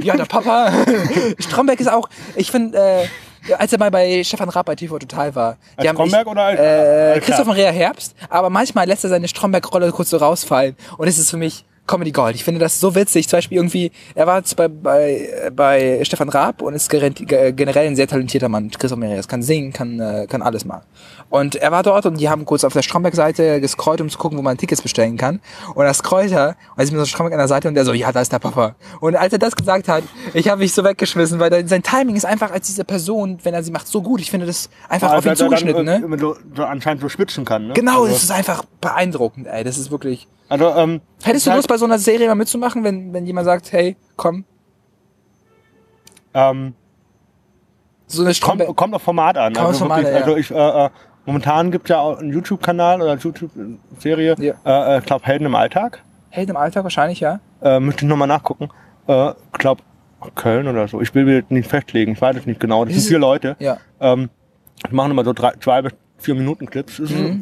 Ja, 0.01 0.15
der 0.15 0.25
Papa. 0.25 0.71
Stromberg 1.39 1.79
ist 1.79 1.91
auch, 1.91 2.09
ich 2.35 2.49
finde, 2.51 2.77
äh, 2.77 3.07
als 3.57 3.73
er 3.73 3.79
mal 3.79 3.91
bei 3.91 4.23
Stefan 4.23 4.49
Raab 4.49 4.65
bei 4.67 4.75
TV 4.75 4.97
Total 4.99 5.33
war. 5.35 5.57
Als 5.75 5.85
Stromberg 5.93 6.27
oder 6.27 6.41
als- 6.43 6.59
äh, 6.59 6.63
als 7.15 7.25
Christoph 7.25 7.47
Maria 7.47 7.69
Herbst, 7.71 8.15
aber 8.29 8.49
manchmal 8.49 8.87
lässt 8.87 9.03
er 9.03 9.09
seine 9.09 9.27
Stromberg-Rolle 9.27 9.91
kurz 9.91 10.09
so 10.11 10.17
rausfallen. 10.17 10.75
Und 10.97 11.07
es 11.07 11.17
ist 11.17 11.29
für 11.29 11.37
mich 11.37 11.65
Comedy 11.87 12.11
Gold. 12.11 12.35
Ich 12.35 12.43
finde 12.43 12.59
das 12.59 12.79
so 12.79 12.95
witzig. 12.95 13.27
Zum 13.27 13.37
Beispiel 13.37 13.57
irgendwie, 13.57 13.91
er 14.15 14.27
war 14.27 14.37
jetzt 14.37 14.55
bei, 14.55 14.67
bei, 14.67 15.49
bei 15.53 15.99
Stefan 16.03 16.29
Raab 16.29 16.61
und 16.61 16.73
ist 16.73 16.89
generell 16.89 17.87
ein 17.87 17.95
sehr 17.95 18.07
talentierter 18.07 18.49
Mann. 18.49 18.71
Christoph 18.71 18.99
Maria 18.99 19.21
kann 19.23 19.43
singen, 19.43 19.73
kann, 19.73 19.99
äh, 19.99 20.27
kann 20.29 20.41
alles 20.41 20.63
mal. 20.65 20.83
Und 21.29 21.55
er 21.55 21.71
war 21.71 21.83
dort 21.83 22.05
und 22.05 22.19
die 22.19 22.29
haben 22.29 22.45
kurz 22.45 22.63
auf 22.63 22.73
der 22.73 22.81
Stromberg-Seite 22.81 23.61
gescrollt, 23.61 24.01
um 24.01 24.09
zu 24.09 24.17
gucken, 24.17 24.37
wo 24.37 24.41
man 24.41 24.57
Tickets 24.57 24.81
bestellen 24.81 25.17
kann. 25.17 25.41
Und 25.75 25.85
er 25.85 25.93
scrollt 25.93 26.31
er, 26.31 26.55
und 26.75 26.83
ist 26.83 26.91
mit 26.91 26.99
so 26.99 27.05
Stromberg 27.05 27.33
an 27.33 27.39
der 27.39 27.47
Seite 27.47 27.67
und 27.67 27.75
der 27.75 27.85
so, 27.85 27.93
ja, 27.93 28.11
da 28.11 28.21
ist 28.21 28.31
der 28.31 28.39
Papa. 28.39 28.75
Und 28.99 29.15
als 29.15 29.33
er 29.33 29.39
das 29.39 29.55
gesagt 29.55 29.87
hat, 29.87 30.03
ich 30.33 30.49
habe 30.49 30.59
mich 30.59 30.73
so 30.73 30.83
weggeschmissen, 30.83 31.39
weil 31.39 31.67
sein 31.67 31.83
Timing 31.83 32.15
ist 32.15 32.25
einfach 32.25 32.51
als 32.51 32.67
diese 32.67 32.83
Person, 32.83 33.39
wenn 33.43 33.53
er 33.53 33.63
sie 33.63 33.71
macht, 33.71 33.87
so 33.87 34.01
gut. 34.01 34.21
Ich 34.21 34.29
finde 34.29 34.45
das 34.45 34.69
einfach 34.87 35.13
auf 35.13 35.25
ihn 35.25 35.35
zugeschnitten, 35.35 35.85
dann, 35.85 36.09
ne? 36.09 36.17
So, 36.19 36.35
so 36.55 36.63
anscheinend 36.63 37.01
so 37.01 37.09
schwitzen 37.09 37.45
kann. 37.45 37.67
Ne? 37.67 37.73
Genau, 37.73 38.01
also, 38.01 38.13
das 38.13 38.23
ist 38.23 38.31
einfach 38.31 38.63
beeindruckend, 38.79 39.47
ey. 39.47 39.63
Das 39.63 39.77
ist 39.77 39.91
wirklich. 39.91 40.27
Also 40.51 40.69
ähm, 40.75 41.01
Hättest 41.23 41.45
du 41.47 41.49
halt, 41.51 41.57
Lust, 41.57 41.67
bei 41.69 41.77
so 41.77 41.85
einer 41.85 41.97
Serie 41.97 42.27
mal 42.27 42.35
mitzumachen, 42.35 42.83
wenn, 42.83 43.13
wenn 43.13 43.25
jemand 43.25 43.45
sagt, 43.45 43.71
hey, 43.71 43.95
komm, 44.17 44.45
ähm, 46.33 46.73
so 48.07 48.23
eine 48.23 48.33
Stromberg. 48.33 48.67
kommt, 48.67 48.77
kommt 48.77 48.93
auf 48.95 49.01
Format 49.01 49.37
an. 49.37 49.53
Kommt 49.53 49.67
also, 49.67 49.79
Format, 49.79 50.03
wirklich, 50.03 50.13
ja. 50.13 50.25
also 50.25 50.37
ich, 50.37 50.51
äh, 50.51 50.85
äh, 50.85 50.89
momentan 51.25 51.71
gibt 51.71 51.85
es 51.85 51.89
ja 51.89 51.99
auch 51.99 52.17
einen 52.19 52.31
YouTube-Kanal 52.33 53.01
oder 53.01 53.11
eine 53.13 53.21
YouTube-Serie, 53.21 54.35
Ja. 54.39 54.95
äh, 54.95 54.99
ich 54.99 55.05
glaube 55.05 55.25
Helden 55.25 55.45
im 55.45 55.55
Alltag. 55.55 56.01
Held 56.29 56.49
im 56.49 56.57
Alltag 56.57 56.83
wahrscheinlich, 56.83 57.19
ja. 57.19 57.39
Äh, 57.61 57.79
müsste 57.79 58.03
ich 58.05 58.09
nochmal 58.09 58.27
nachgucken. 58.27 58.69
Äh, 59.07 59.29
ich 59.31 59.59
glaube 59.59 59.81
Köln 60.35 60.67
oder 60.67 60.87
so. 60.87 61.01
Ich 61.01 61.13
will 61.15 61.25
mir 61.25 61.43
nicht 61.49 61.69
festlegen, 61.69 62.11
ich 62.13 62.21
weiß 62.21 62.35
es 62.37 62.45
nicht 62.45 62.59
genau. 62.59 62.85
Das 62.85 62.93
sind 62.93 63.07
vier 63.07 63.19
Leute. 63.19 63.55
Ja. 63.59 63.77
Ähm, 63.99 64.29
die 64.89 64.93
machen 64.95 65.11
immer 65.11 65.23
so 65.23 65.33
drei, 65.33 65.53
zwei 65.59 65.81
bis 65.81 65.93
vier 66.17 66.35
Minuten 66.35 66.67
Clips. 66.69 66.97
Das 66.97 67.09
ist 67.09 67.17
äh, 67.17 67.39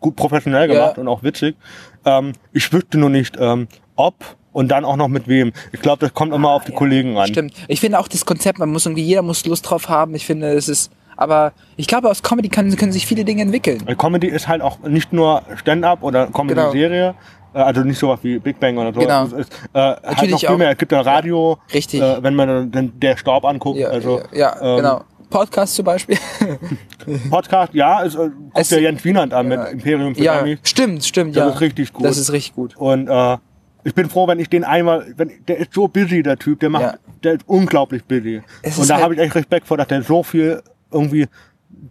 gut 0.00 0.16
professionell 0.16 0.66
Mhm. 0.68 0.72
Ja. 0.74 0.80
gemacht 0.80 0.98
und 0.98 1.08
auch 1.08 1.22
witzig. 1.22 1.56
Ähm, 2.04 2.32
ich 2.52 2.72
wüsste 2.72 2.98
nur 2.98 3.10
nicht, 3.10 3.36
ähm, 3.38 3.68
ob 3.96 4.14
und 4.52 4.68
dann 4.68 4.84
auch 4.84 4.96
noch 4.96 5.08
mit 5.08 5.28
wem. 5.28 5.52
Ich 5.72 5.80
glaube, 5.80 5.98
das 6.00 6.12
kommt 6.14 6.34
immer 6.34 6.50
auf 6.50 6.64
die 6.64 6.72
Ja, 6.72 6.78
Kollegen 6.78 7.16
an. 7.16 7.28
Stimmt. 7.28 7.54
Ich 7.68 7.80
finde 7.80 7.98
auch 7.98 8.08
das 8.08 8.26
Konzept, 8.26 8.58
man 8.58 8.70
muss 8.70 8.84
irgendwie, 8.86 9.02
jeder 9.02 9.22
muss 9.22 9.46
Lust 9.46 9.68
drauf 9.70 9.88
haben. 9.88 10.14
Ich 10.14 10.26
finde, 10.26 10.48
es 10.52 10.68
ist, 10.68 10.90
aber 11.16 11.52
ich 11.76 11.86
glaube, 11.86 12.10
aus 12.10 12.22
Comedy 12.22 12.48
kann, 12.48 12.74
können 12.76 12.92
sich 12.92 13.06
viele 13.06 13.24
Dinge 13.24 13.42
entwickeln. 13.42 13.84
Comedy 13.98 14.26
ist 14.28 14.48
halt 14.48 14.60
auch 14.62 14.78
nicht 14.80 15.12
nur 15.12 15.42
Stand-up 15.56 16.02
oder 16.02 16.26
Comedy-Serie. 16.26 17.14
äh, 17.54 17.58
Also 17.58 17.80
nicht 17.82 17.98
sowas 17.98 18.18
wie 18.22 18.38
Big 18.38 18.58
Bang 18.60 18.76
oder 18.76 18.92
so. 18.92 19.00
Genau. 19.00 19.24
Es 19.24 19.32
ist, 19.32 19.52
äh, 19.72 19.78
halt 19.78 20.02
Natürlich 20.04 20.32
noch 20.32 20.38
viel 20.40 20.48
auch. 20.50 20.58
mehr. 20.58 20.70
Es 20.72 20.78
gibt 20.78 20.92
ja 20.92 21.00
Radio, 21.00 21.58
Richtig. 21.72 22.00
Äh, 22.02 22.22
wenn 22.22 22.34
man 22.34 22.70
dann 22.70 22.92
der 23.00 23.16
Staub 23.16 23.44
anguckt. 23.46 23.78
Ja, 23.78 23.88
also, 23.88 24.20
ja, 24.32 24.54
ähm, 24.60 24.76
genau. 24.76 25.00
Podcast 25.32 25.74
zum 25.74 25.84
Beispiel. 25.84 26.16
Podcast, 27.30 27.74
ja, 27.74 28.00
ist, 28.02 28.14
äh, 28.14 28.18
guckt 28.18 28.32
Es- 28.54 28.68
der 28.68 28.80
Jens 28.80 29.04
Wienand 29.04 29.32
an 29.34 29.50
Ja. 29.50 29.58
mit 29.64 29.72
Imperium 29.72 30.14
für 30.14 30.22
ja, 30.22 30.44
stimmt, 30.62 31.04
stimmt, 31.04 31.36
Das 31.36 31.44
ja. 31.44 31.50
ist 31.54 31.60
richtig 31.60 31.92
gut. 31.92 32.04
Das 32.04 32.18
ist 32.18 32.32
richtig 32.32 32.54
gut. 32.54 32.76
Und 32.76 33.08
äh, 33.08 33.36
ich 33.84 33.94
bin 33.94 34.08
froh, 34.08 34.28
wenn 34.28 34.38
ich 34.38 34.48
den 34.48 34.64
einmal, 34.64 35.12
wenn 35.16 35.32
der 35.48 35.58
ist 35.58 35.74
so 35.74 35.88
busy, 35.88 36.22
der 36.22 36.38
Typ, 36.38 36.60
der 36.60 36.70
macht, 36.70 36.82
Ja. 36.82 36.94
der 37.24 37.32
ist 37.34 37.42
unglaublich 37.46 38.04
busy. 38.04 38.42
Es 38.62 38.78
Und 38.78 38.88
da 38.88 38.94
halt- 38.94 39.04
habe 39.04 39.14
ich 39.14 39.20
echt 39.20 39.34
Respekt 39.34 39.66
vor, 39.66 39.76
dass 39.76 39.88
der 39.88 40.02
so 40.02 40.22
viel 40.22 40.62
irgendwie 40.90 41.26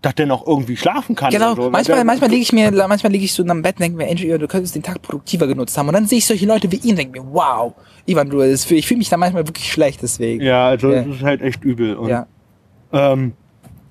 dass 0.03 0.15
der 0.15 0.25
noch 0.25 0.47
irgendwie 0.47 0.77
schlafen 0.77 1.15
kann. 1.15 1.31
Genau, 1.31 1.53
so. 1.55 1.69
manchmal, 1.69 1.97
Der- 1.97 2.05
manchmal 2.05 2.29
liege 2.29 2.41
ich 2.43 2.53
mir, 2.53 2.71
manchmal 2.71 3.11
liege 3.11 3.25
ich 3.25 3.33
so 3.33 3.43
am 3.43 3.61
Bett 3.61 3.75
und 3.75 3.81
denke 3.81 3.97
mir, 3.97 4.09
Andrew, 4.09 4.37
du 4.37 4.47
könntest 4.47 4.73
den 4.73 4.83
Tag 4.83 5.01
produktiver 5.01 5.47
genutzt 5.47 5.77
haben. 5.77 5.87
Und 5.89 5.93
dann 5.95 6.05
sehe 6.07 6.19
ich 6.19 6.25
solche 6.25 6.45
Leute 6.45 6.71
wie 6.71 6.77
ihn 6.77 6.91
und 6.91 6.97
denke 6.97 7.19
mir, 7.21 7.27
wow, 7.33 7.73
Ivan, 8.05 8.29
du, 8.29 8.39
das, 8.39 8.69
ich 8.71 8.87
fühle 8.87 8.99
mich 8.99 9.09
da 9.09 9.17
manchmal 9.17 9.45
wirklich 9.47 9.69
schlecht 9.71 10.01
deswegen. 10.01 10.41
Ja, 10.41 10.67
also 10.67 10.91
Ja. 10.91 11.01
das 11.03 11.15
ist 11.17 11.23
halt 11.23 11.41
echt 11.41 11.63
übel. 11.63 11.95
Und, 11.95 12.09
ja. 12.09 12.25
Ähm, 12.93 13.33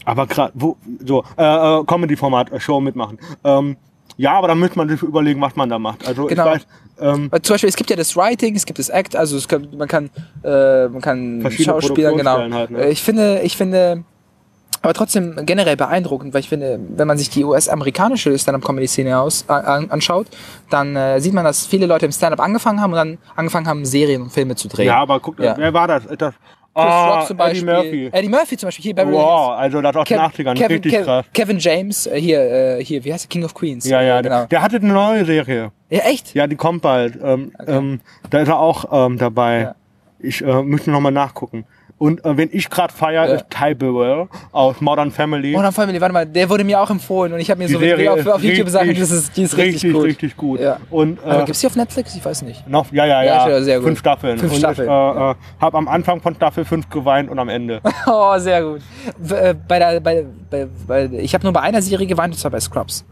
aber 0.04 0.26
gerade, 0.26 0.52
wo, 0.54 0.76
so, 1.04 1.24
äh, 1.36 1.42
äh, 1.80 1.84
Comedy-Format, 1.84 2.52
äh, 2.52 2.60
Show 2.60 2.80
mitmachen. 2.80 3.18
Ähm, 3.44 3.76
ja, 4.16 4.32
aber 4.32 4.48
da 4.48 4.54
müsste 4.54 4.76
man 4.78 4.88
sich 4.88 5.02
überlegen, 5.02 5.40
was 5.40 5.56
man 5.56 5.68
da 5.68 5.78
macht. 5.78 6.06
Also 6.06 6.26
Genau. 6.26 6.46
ich 6.46 6.52
weiß, 6.52 6.66
ähm, 7.00 7.28
Weil 7.30 7.42
zum 7.42 7.54
Beispiel, 7.54 7.68
es 7.70 7.76
gibt 7.76 7.88
ja 7.90 7.96
das 7.96 8.16
Writing, 8.16 8.54
es 8.56 8.66
gibt 8.66 8.78
das 8.78 8.88
Act, 8.90 9.16
also 9.16 9.36
es 9.36 9.48
kann, 9.48 9.68
man 9.76 9.88
kann, 9.88 10.10
äh, 10.44 10.88
man 10.88 11.00
kann 11.00 11.46
Schauspieler, 11.50 12.12
genau. 12.12 12.38
Halt, 12.50 12.70
ne? 12.70 12.84
Äh, 12.84 12.90
Ich 12.90 13.02
finde, 13.02 13.40
ich 13.42 13.56
finde, 13.56 14.04
aber 14.82 14.92
trotzdem 14.94 15.36
generell 15.46 15.76
beeindruckend, 15.76 16.32
weil 16.34 16.40
ich 16.40 16.48
finde, 16.48 16.78
wenn 16.96 17.06
man 17.06 17.16
sich 17.18 17.30
die 17.30 17.44
US-amerikanische 17.44 18.38
Stand-up-Comedy-Szene 18.38 19.18
aus, 19.18 19.44
äh, 19.48 19.52
an, 19.52 19.90
anschaut, 19.90 20.26
dann 20.70 20.96
äh, 20.96 21.20
sieht 21.20 21.32
man, 21.34 21.44
dass 21.44 21.66
viele 21.66 21.86
Leute 21.86 22.06
im 22.06 22.12
Stand-up 22.12 22.40
angefangen 22.40 22.80
haben 22.80 22.92
und 22.92 22.96
dann 22.96 23.18
angefangen 23.36 23.66
haben, 23.66 23.84
Serien 23.86 24.22
und 24.22 24.32
Filme 24.32 24.56
zu 24.56 24.68
drehen. 24.68 24.86
ja, 24.86 24.98
aber 24.98 25.20
guck, 25.20 25.38
Ja. 25.38 25.54
wer 25.56 25.72
war 25.72 25.88
das? 25.88 26.02
das 26.18 26.34
Chris 26.72 26.84
ah, 26.84 27.18
Rock 27.18 27.26
zum 27.26 27.36
Beispiel. 27.36 27.68
Eddie 27.68 27.82
Murphy. 27.82 28.10
Eddie 28.12 28.28
Murphy 28.28 28.56
zum 28.56 28.66
Beispiel 28.68 28.82
hier 28.84 28.94
Beverly 28.94 29.16
Wow, 29.16 29.50
also 29.58 29.80
das 29.80 29.96
aus 29.96 30.08
den 30.08 30.20
Hills. 30.20 30.34
80ern, 30.34 30.54
Kevin, 30.54 30.72
richtig 30.76 30.92
Kevin, 30.92 31.04
krass. 31.04 31.26
Kevin 31.32 31.58
James, 31.58 32.06
äh, 32.06 32.20
hier, 32.20 32.40
äh, 32.78 32.84
hier, 32.84 33.04
wie 33.04 33.12
heißt 33.12 33.24
der? 33.24 33.28
King 33.28 33.44
of 33.44 33.54
Queens. 33.54 33.88
Ja, 33.88 34.02
ja, 34.02 34.20
genau. 34.20 34.38
der, 34.40 34.46
der 34.46 34.62
hatte 34.62 34.76
eine 34.76 34.92
neue 34.92 35.24
Serie. 35.24 35.72
Ja, 35.88 35.98
echt? 36.00 36.34
Ja, 36.34 36.46
die 36.46 36.54
kommt 36.54 36.82
bald. 36.82 37.18
Ähm, 37.22 37.52
ähm, 37.66 38.00
da 38.30 38.38
ist 38.38 38.48
er 38.48 38.60
auch 38.60 38.84
ähm, 39.06 39.18
dabei. 39.18 39.60
Ja. 39.60 39.74
Ich 40.20 40.42
äh, 40.42 40.62
müsste 40.62 40.90
noch 40.92 41.00
mal 41.00 41.10
nachgucken. 41.10 41.64
Und 42.00 42.24
äh, 42.24 42.34
wenn 42.34 42.48
ich 42.50 42.70
gerade 42.70 42.94
feiere, 42.94 43.28
Ja. 43.28 43.34
ist 43.34 43.44
Ty 43.50 43.74
Burrell 43.74 44.26
aus 44.52 44.80
Modern 44.80 45.10
Family. 45.10 45.52
Modern 45.52 45.70
Family, 45.72 46.00
warte 46.00 46.14
mal, 46.14 46.24
der 46.24 46.48
wurde 46.48 46.64
mir 46.64 46.80
auch 46.80 46.88
empfohlen 46.88 47.30
und 47.34 47.40
ich 47.40 47.50
habe 47.50 47.58
mir 47.58 47.66
die 47.66 47.74
so 47.74 47.78
Serie 47.78 48.10
auf, 48.10 48.26
auf 48.26 48.42
YouTube 48.42 48.64
gesagt, 48.64 48.86
richtig, 48.86 49.00
das 49.00 49.10
ist, 49.10 49.36
die 49.36 49.42
ist 49.42 49.56
richtig, 49.58 49.74
richtig, 49.74 49.92
gut. 49.92 50.04
richtig 50.04 50.36
gut. 50.38 50.60
Ja. 50.60 50.78
Und 50.88 51.22
Aber 51.22 51.42
äh, 51.42 51.44
gibt's 51.44 51.60
die 51.60 51.66
auf 51.66 51.76
Netflix? 51.76 52.16
Ich 52.16 52.24
weiß 52.24 52.40
nicht. 52.40 52.66
noch, 52.66 52.90
ja, 52.90 53.04
ja, 53.04 53.22
Ja, 53.22 53.48
ja, 53.50 53.60
sehr 53.62 53.76
gut. 53.80 53.88
fünf 53.88 53.98
Staffeln. 53.98 54.38
Fünf 54.38 54.52
und 54.52 54.58
Staffeln, 54.58 54.88
ich 54.88 54.92
äh, 54.94 55.30
äh, 55.30 55.34
habe 55.60 55.76
am 55.78 55.88
Anfang 55.88 56.22
von 56.22 56.34
Staffel 56.34 56.64
5 56.64 56.88
geweint 56.88 57.30
und 57.30 57.38
am 57.38 57.50
Ende. 57.50 57.80
Oh, 58.06 58.38
sehr 58.38 58.62
gut. 58.62 58.80
Äh, 59.30 59.54
Bei 59.68 59.78
der, 59.78 60.00
bei, 60.00 60.24
bei, 60.50 60.66
bei, 60.86 61.04
ich 61.12 61.34
habe 61.34 61.44
nur 61.44 61.52
bei 61.52 61.60
einer 61.60 61.82
Serie 61.82 62.06
geweint, 62.06 62.32
und 62.32 62.38
zwar 62.40 62.50
bei 62.50 62.60
Scrubs. 62.60 63.04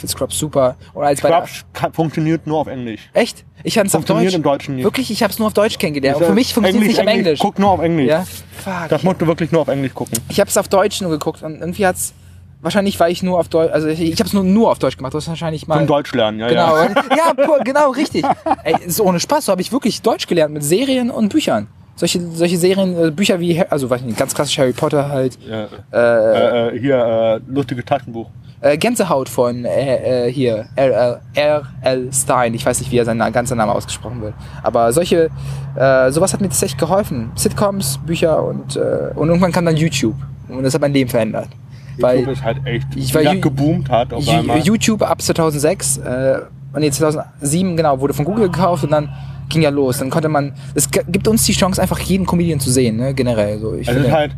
Ich 0.00 0.08
finde 0.08 0.12
Scrubs 0.12 0.38
super. 0.38 0.76
Und 0.94 1.04
als 1.04 1.20
der, 1.20 1.30
Scrubs 1.30 1.64
kann- 1.74 1.92
funktioniert 1.92 2.46
nur 2.46 2.58
auf 2.60 2.68
Englisch. 2.68 3.10
echt? 3.12 3.44
Ich 3.64 3.74
fand 3.74 3.88
es 3.88 3.94
auf 3.94 3.98
Funktioniert 3.98 4.28
Deutsch. 4.32 4.36
im 4.36 4.42
Deutschen 4.42 4.76
nicht. 4.76 4.84
Wirklich, 4.84 5.10
ich 5.10 5.22
habe 5.22 5.30
es 5.30 5.38
nur 5.38 5.48
auf 5.48 5.52
Deutsch 5.52 5.76
kennengelernt. 5.76 6.16
Und 6.18 6.24
für 6.26 6.32
mich 6.32 6.54
funktioniert 6.54 6.92
es 6.92 6.96
nicht 6.98 7.06
auf 7.06 7.14
Englisch. 7.14 7.38
Guck 7.40 7.58
nur 7.58 7.68
auf 7.70 7.80
Englisch. 7.80 8.08
Ja? 8.08 8.24
Fuck. 8.24 8.88
Das 8.88 9.02
musst 9.02 9.20
du 9.20 9.26
wirklich 9.26 9.52
nur 9.52 9.60
auf 9.60 9.68
Englisch 9.68 9.92
gucken. 9.92 10.18
Ich 10.30 10.40
habe 10.40 10.48
es 10.48 10.56
auf 10.56 10.68
Deutsch 10.68 11.02
nur 11.02 11.10
geguckt 11.10 11.42
und 11.42 11.60
irgendwie 11.60 11.86
hat's 11.86 12.14
wahrscheinlich 12.62 12.98
weil 12.98 13.12
ich 13.12 13.22
nur 13.22 13.38
auf 13.38 13.48
Deutsch, 13.48 13.70
also 13.72 13.88
ich, 13.88 14.00
ich 14.00 14.18
habe 14.18 14.28
es 14.28 14.32
nur, 14.32 14.42
nur 14.44 14.70
auf 14.70 14.78
Deutsch 14.78 14.96
gemacht. 14.96 15.12
Du 15.12 15.18
hast 15.18 15.28
wahrscheinlich 15.28 15.66
mal 15.68 15.76
Zum 15.78 15.86
Deutsch 15.86 16.14
lernen, 16.14 16.38
ja, 16.40 16.48
Genau, 16.48 16.76
ja. 16.76 16.88
ja, 17.36 17.58
genau, 17.64 17.90
richtig. 17.90 18.24
Ey, 18.64 18.76
ist 18.86 19.00
ohne 19.02 19.20
Spaß, 19.20 19.44
so 19.44 19.52
habe 19.52 19.60
ich 19.60 19.72
wirklich 19.72 20.00
Deutsch 20.00 20.26
gelernt 20.26 20.54
mit 20.54 20.64
Serien 20.64 21.10
und 21.10 21.28
Büchern. 21.28 21.66
Solche, 21.96 22.20
solche 22.32 22.56
Serien, 22.56 22.96
äh, 23.08 23.10
Bücher 23.10 23.38
wie, 23.40 23.60
also 23.68 23.90
weiß 23.90 24.00
ich 24.00 24.06
nicht, 24.06 24.18
ganz 24.18 24.34
klassisch 24.34 24.58
Harry 24.58 24.72
Potter 24.72 25.08
halt. 25.08 25.38
ja. 25.46 25.66
Äh, 25.92 26.68
Äh, 26.70 26.76
äh, 26.76 26.80
hier, 26.80 26.96
äh, 26.96 27.40
lustiges 27.52 27.84
Taschenbuch. 27.84 28.28
äh, 28.62 28.76
Gänsehaut 28.78 29.28
von 29.28 29.66
hier, 30.30 30.66
R.L. 30.76 32.08
Stein. 32.12 32.54
Ich 32.54 32.64
weiß 32.64 32.80
nicht, 32.80 32.90
wie 32.90 32.98
er 32.98 33.04
sein 33.04 33.18
ganzer 33.32 33.54
Name 33.54 33.72
ausgesprochen 33.72 34.20
wird. 34.22 34.34
Aber 34.62 34.92
solche, 34.92 35.30
sowas 35.74 36.32
hat 36.32 36.40
mir 36.40 36.48
tatsächlich 36.48 36.78
geholfen. 36.78 37.32
Sitcoms, 37.36 37.98
Bücher 38.04 38.42
und, 38.42 38.76
und 38.76 39.28
irgendwann 39.28 39.52
kam 39.52 39.64
dann 39.64 39.76
YouTube. 39.76 40.14
Und 40.48 40.62
das 40.64 40.74
hat 40.74 40.80
mein 40.80 40.92
Leben 40.92 41.08
verändert. 41.10 41.48
Weil 41.98 42.18
YouTube 42.20 42.32
ist 42.34 42.44
halt 42.44 42.58
echt, 42.66 42.86
ich 42.96 43.12
Ju- 43.14 43.40
geboomt 43.40 43.88
hat 43.90 44.12
auf 44.12 44.26
einmal. 44.28 44.58
YouTube 44.58 45.02
ab 45.02 45.20
2006, 45.22 45.98
äh, 45.98 46.38
nee, 46.78 46.90
2007, 46.90 47.76
genau, 47.76 48.00
wurde 48.00 48.14
von 48.14 48.24
Google 48.24 48.48
gekauft 48.50 48.84
und 48.84 48.90
dann 48.90 49.08
ging 49.50 49.62
ja 49.62 49.70
los. 49.70 49.98
Dann 49.98 50.08
konnte 50.10 50.28
man, 50.28 50.52
es 50.74 50.90
gibt 50.90 51.28
uns 51.28 51.44
die 51.44 51.52
Chance, 51.52 51.82
einfach 51.82 51.98
jeden 52.00 52.24
Comedian 52.26 52.60
zu 52.60 52.70
sehen, 52.70 52.96
ne, 52.96 53.12
generell. 53.14 53.58
So, 53.58 53.74
ich 53.74 53.88
Also 53.88 54.00
finde, 54.00 54.08
ist 54.08 54.14
halt, 54.14 54.32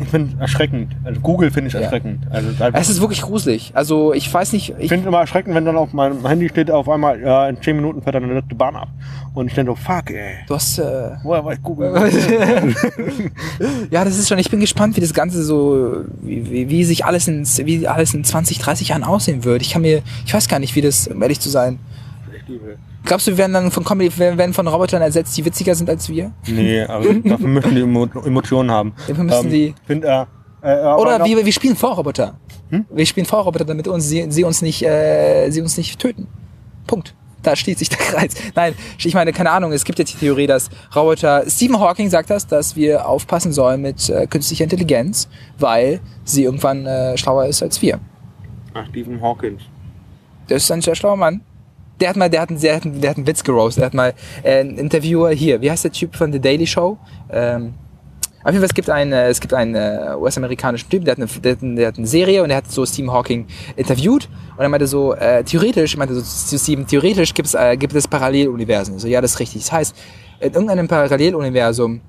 ich 0.00 0.08
finde 0.08 0.40
erschreckend. 0.40 0.96
Also 1.04 1.20
Google 1.20 1.50
finde 1.50 1.68
ich 1.68 1.74
Ja. 1.74 1.80
erschreckend. 1.80 2.26
Also 2.30 2.48
es 2.48 2.54
ist 2.54 2.62
einfach, 2.62 2.80
es 2.80 2.88
ist 2.88 3.00
wirklich 3.00 3.20
gruselig. 3.22 3.70
Also 3.74 4.14
ich 4.14 4.32
weiß 4.32 4.52
nicht, 4.54 4.70
ich 4.70 4.84
ich, 4.84 4.88
finde 4.88 5.06
immer 5.08 5.20
erschreckend, 5.20 5.54
wenn 5.54 5.64
dann 5.64 5.76
auf 5.76 5.92
meinem 5.92 6.26
Handy 6.26 6.48
steht 6.48 6.70
auf 6.70 6.88
einmal, 6.88 7.20
ja, 7.20 7.48
in 7.48 7.60
10 7.60 7.76
Minuten 7.76 8.02
fährt 8.02 8.14
dann 8.14 8.24
eine 8.24 8.34
letzte 8.34 8.54
Bahn 8.54 8.74
ab. 8.74 8.88
Und 9.34 9.48
ich 9.48 9.54
denke 9.54 9.72
so, 9.72 9.76
fuck 9.76 10.10
ey. 10.10 10.36
du 10.48 10.54
hast, 10.54 10.78
äh, 10.78 11.10
Woher 11.22 11.44
weiß 11.44 11.62
Google? 11.62 11.92
ja, 13.90 14.04
das 14.04 14.18
ist 14.18 14.28
schon, 14.28 14.38
ich 14.38 14.50
bin 14.50 14.60
gespannt, 14.60 14.96
wie 14.96 15.00
das 15.00 15.14
Ganze 15.14 15.42
so, 15.42 16.04
wie, 16.20 16.50
wie, 16.50 16.68
wie 16.68 16.84
sich 16.84 17.04
alles 17.04 17.28
in, 17.28 17.44
wie 17.66 17.86
alles 17.86 18.14
in 18.14 18.24
20, 18.24 18.58
30 18.58 18.88
Jahren 18.88 19.04
aussehen 19.04 19.44
wird. 19.44 19.62
Ich 19.62 19.70
kann 19.72 19.82
mir, 19.82 20.02
ich 20.26 20.34
weiß 20.34 20.48
gar 20.48 20.58
nicht, 20.58 20.74
wie 20.74 20.80
das, 20.80 21.06
um 21.08 21.20
ehrlich 21.22 21.40
zu 21.40 21.48
sein. 21.48 21.78
Glaubst 23.04 23.26
du, 23.26 23.32
wir 23.32 23.38
werden 23.38 23.52
dann 23.52 23.70
von 23.70 23.84
Comedy, 23.84 24.16
wir 24.16 24.38
werden 24.38 24.52
von 24.54 24.66
Robotern 24.68 25.02
ersetzt, 25.02 25.36
die 25.36 25.44
witziger 25.44 25.74
sind 25.74 25.90
als 25.90 26.08
wir? 26.08 26.32
nee, 26.46 26.82
aber 26.82 27.12
dafür 27.24 27.48
müssen 27.48 27.74
die 27.74 27.80
Emo 27.82 28.06
Emotionen 28.24 28.70
haben. 28.70 28.92
Dafür 29.08 29.24
müssen 29.24 29.50
die- 29.50 29.74
Find, 29.86 30.04
äh, 30.04 30.24
äh, 30.62 30.68
aber 30.68 31.02
Oder 31.02 31.24
wir, 31.24 31.44
wir 31.44 31.52
spielen 31.52 31.74
Vorroboter. 31.76 32.38
Hm? 32.70 32.84
Wir 32.90 33.04
spielen 33.06 33.26
Vorroboter, 33.26 33.64
damit 33.64 33.88
uns, 33.88 34.08
sie, 34.08 34.26
sie, 34.30 34.44
uns 34.44 34.62
nicht, 34.62 34.82
äh, 34.84 35.50
sie 35.50 35.60
uns 35.60 35.76
nicht 35.76 35.98
töten. 35.98 36.28
Punkt. 36.86 37.14
Da 37.42 37.56
steht 37.56 37.78
sich 37.80 37.88
der 37.90 37.98
Kreis. 37.98 38.34
Nein, 38.54 38.74
ich 38.98 39.14
meine, 39.14 39.32
keine 39.32 39.50
Ahnung, 39.50 39.72
es 39.72 39.84
gibt 39.84 39.98
jetzt 39.98 40.12
die 40.14 40.18
Theorie, 40.18 40.46
dass 40.46 40.70
Roboter, 40.94 41.42
Stephen 41.48 41.80
Hawking 41.80 42.08
sagt 42.08 42.30
das, 42.30 42.46
dass 42.46 42.76
wir 42.76 43.08
aufpassen 43.08 43.52
sollen 43.52 43.82
mit 43.82 44.08
äh, 44.10 44.28
künstlicher 44.28 44.62
Intelligenz, 44.62 45.28
weil 45.58 45.98
sie 46.24 46.44
irgendwann 46.44 46.86
äh, 46.86 47.16
schlauer 47.18 47.46
ist 47.46 47.60
als 47.64 47.82
wir. 47.82 47.98
Ach, 48.74 48.86
Stephen 48.90 49.20
Hawkins. 49.20 49.62
Der 50.48 50.58
ist 50.58 50.70
ein 50.70 50.80
sehr 50.80 50.94
schlauer 50.94 51.16
Mann. 51.16 51.40
Der 52.00 52.08
hat 52.08 52.16
mal, 52.16 52.28
der 52.28 52.40
hat, 52.42 52.50
einen- 52.50 52.60
der 52.60 52.76
hat, 52.76 52.84
einen- 52.84 53.00
der 53.00 53.10
hat 53.10 53.16
einen 53.16 53.26
Witz 53.26 53.44
geroastet. 53.44 53.80
Der 53.82 53.86
hat 53.86 53.94
mal 53.94 54.14
äh, 54.42 54.60
einen 54.60 54.78
Interviewer 54.78 55.30
hier. 55.30 55.60
Wie 55.60 55.70
heißt 55.70 55.84
der 55.84 55.92
Typ 55.92 56.16
von 56.16 56.32
The 56.32 56.40
Daily 56.40 56.66
Show? 56.66 56.98
Ähm, 57.30 57.74
auf 58.44 58.48
jeden 58.50 58.58
Fall, 58.58 58.66
es 58.66 58.74
gibt 58.74 58.90
einen, 58.90 59.12
äh, 59.12 59.28
es 59.28 59.40
gibt 59.40 59.54
einen 59.54 59.76
äh, 59.76 60.16
US-amerikanischen 60.18 60.88
Typ, 60.90 61.04
der 61.04 61.12
hat, 61.14 61.18
eine, 61.18 61.28
der, 61.28 61.54
der 61.54 61.86
hat 61.88 61.98
eine 61.98 62.06
Serie 62.08 62.42
und 62.42 62.48
der 62.48 62.56
hat 62.58 62.68
so 62.72 62.84
Stephen 62.84 63.12
Hawking 63.12 63.46
interviewt 63.76 64.28
und 64.56 64.62
er 64.64 64.68
meinte 64.68 64.88
so, 64.88 65.14
äh, 65.14 65.44
theoretisch, 65.44 65.94
er 65.94 65.98
meinte 65.98 66.14
so 66.20 66.58
Stephen, 66.58 66.84
theoretisch 66.84 67.34
gibt's, 67.34 67.54
äh, 67.54 67.76
gibt 67.76 67.94
es 67.94 68.08
Paralleluniversen. 68.08 68.98
So, 68.98 69.06
ja, 69.06 69.20
das 69.20 69.34
ist 69.34 69.38
richtig. 69.40 69.62
Das 69.62 69.70
heißt, 69.70 69.96
in 70.40 70.52
irgendeinem 70.54 70.88
Paralleluniversum 70.88 72.00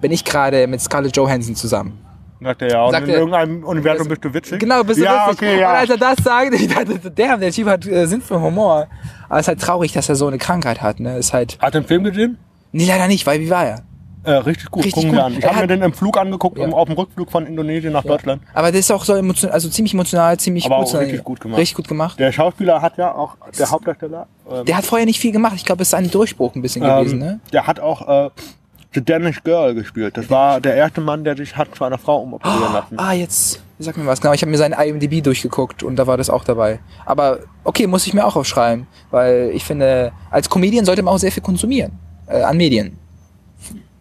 bin 0.00 0.12
ich 0.12 0.24
gerade 0.24 0.68
mit 0.68 0.80
Scarlett 0.80 1.16
Johansson 1.16 1.56
zusammen. 1.56 1.98
Sagt 2.40 2.62
er 2.62 2.70
ja. 2.70 2.84
Und 2.84 2.92
Sagt 2.92 3.04
in 3.08 3.12
er- 3.14 3.18
irgendeinem 3.18 3.64
Universum 3.64 4.08
bist 4.08 4.24
du 4.24 4.32
witzig? 4.32 4.60
Genau, 4.60 4.82
bist 4.84 5.00
du 5.00 5.04
ja, 5.04 5.26
witzig. 5.28 5.38
okay, 5.42 5.54
Und 5.54 5.60
ja. 5.60 5.70
als 5.72 5.90
er 5.90 5.96
das 5.96 6.16
sagt, 6.22 6.54
ich 6.60 6.68
dachte, 6.68 6.98
der, 7.10 7.36
der 7.36 7.50
Typ 7.52 7.66
hat 7.68 7.86
äh, 7.86 8.06
Sinn 8.06 8.20
für 8.22 8.40
Humor. 8.40 8.86
Aber 9.28 9.38
es 9.40 9.44
ist 9.44 9.48
halt 9.48 9.60
traurig, 9.60 9.92
dass 9.92 10.08
er 10.08 10.14
so 10.16 10.26
eine 10.26 10.38
Krankheit 10.38 10.80
hat. 10.82 11.00
Ne? 11.00 11.16
Ist 11.18 11.32
halt. 11.32 11.58
Hat 11.60 11.74
er 11.74 11.80
den 11.80 11.86
Film 11.86 12.04
gesehen? 12.04 12.38
Nee, 12.72 12.86
leider 12.86 13.08
nicht, 13.08 13.26
weil 13.26 13.40
wie 13.40 13.50
war 13.50 13.64
er? 13.66 13.82
Äh, 14.24 14.32
richtig 14.32 14.70
gut, 14.70 14.84
Richtig 14.84 14.94
gucken 15.04 15.10
gut. 15.10 15.18
wir 15.18 15.24
an. 15.24 15.32
Ich 15.38 15.46
habe 15.46 15.60
mir 15.60 15.66
den 15.68 15.80
im 15.80 15.92
Flug 15.94 16.18
angeguckt, 16.18 16.58
Ja. 16.58 16.64
um, 16.64 16.74
auf 16.74 16.86
dem 16.88 16.96
Rückflug 16.98 17.30
von 17.30 17.46
Indonesien 17.46 17.92
nach 17.92 18.02
Deutschland. 18.04 18.42
Aber 18.52 18.70
der 18.70 18.80
ist 18.80 18.90
auch 18.92 19.02
so 19.04 19.14
emotional, 19.14 19.54
also 19.54 19.68
ziemlich 19.70 19.94
emotional, 19.94 20.36
ziemlich 20.38 20.66
Aber 20.66 20.82
gut. 20.84 20.94
auch 20.94 21.00
richtig 21.00 21.24
gut 21.24 21.40
gemacht. 21.40 21.58
Richtig 21.58 21.76
gut 21.76 21.88
gemacht. 21.88 22.18
Der 22.18 22.30
Schauspieler 22.32 22.82
hat 22.82 22.98
ja 22.98 23.14
auch, 23.14 23.36
der 23.58 23.70
Hauptdarsteller, 23.70 24.26
ähm, 24.50 24.64
Der 24.66 24.76
hat 24.76 24.84
vorher 24.84 25.06
nicht 25.06 25.18
viel 25.20 25.32
gemacht. 25.32 25.54
Ich 25.56 25.64
glaube, 25.64 25.82
es 25.82 25.88
ist 25.88 25.94
ein 25.94 26.10
Durchbruch 26.10 26.54
ein 26.56 26.62
bisschen 26.62 26.82
gewesen. 26.82 27.20
ähm, 27.22 27.26
Ne? 27.26 27.40
der 27.52 27.66
hat 27.66 27.80
auch 27.80 28.26
äh, 28.26 28.30
The 28.94 29.04
Danish 29.04 29.42
Girl 29.44 29.74
gespielt. 29.74 30.16
Das 30.16 30.30
war 30.30 30.60
der 30.60 30.74
erste 30.74 31.00
Mann, 31.00 31.22
der 31.24 31.36
sich 31.36 31.56
hat 31.56 31.74
zu 31.74 31.84
einer 31.84 31.98
Frau 31.98 32.20
umoperieren 32.22 32.72
lassen. 32.72 32.98
Ah, 32.98 33.12
jetzt 33.12 33.62
sag 33.78 33.96
mir 33.96 34.06
was. 34.06 34.20
Genau, 34.20 34.32
ich 34.32 34.40
habe 34.40 34.50
mir 34.50 34.56
seinen 34.56 34.72
IMDb 34.72 35.22
durchgeguckt 35.22 35.82
und 35.82 35.96
da 35.96 36.06
war 36.06 36.16
das 36.16 36.30
auch 36.30 36.42
dabei. 36.44 36.80
Aber 37.04 37.40
okay, 37.64 37.86
muss 37.86 38.06
ich 38.06 38.14
mir 38.14 38.24
auch 38.26 38.34
aufschreiben, 38.36 38.86
weil 39.10 39.50
ich 39.52 39.64
finde, 39.64 40.12
als 40.30 40.48
Comedian 40.48 40.84
sollte 40.86 41.02
man 41.02 41.14
auch 41.14 41.18
sehr 41.18 41.32
viel 41.32 41.42
konsumieren 41.42 41.92
äh, 42.28 42.42
an 42.42 42.56
Medien. 42.56 42.96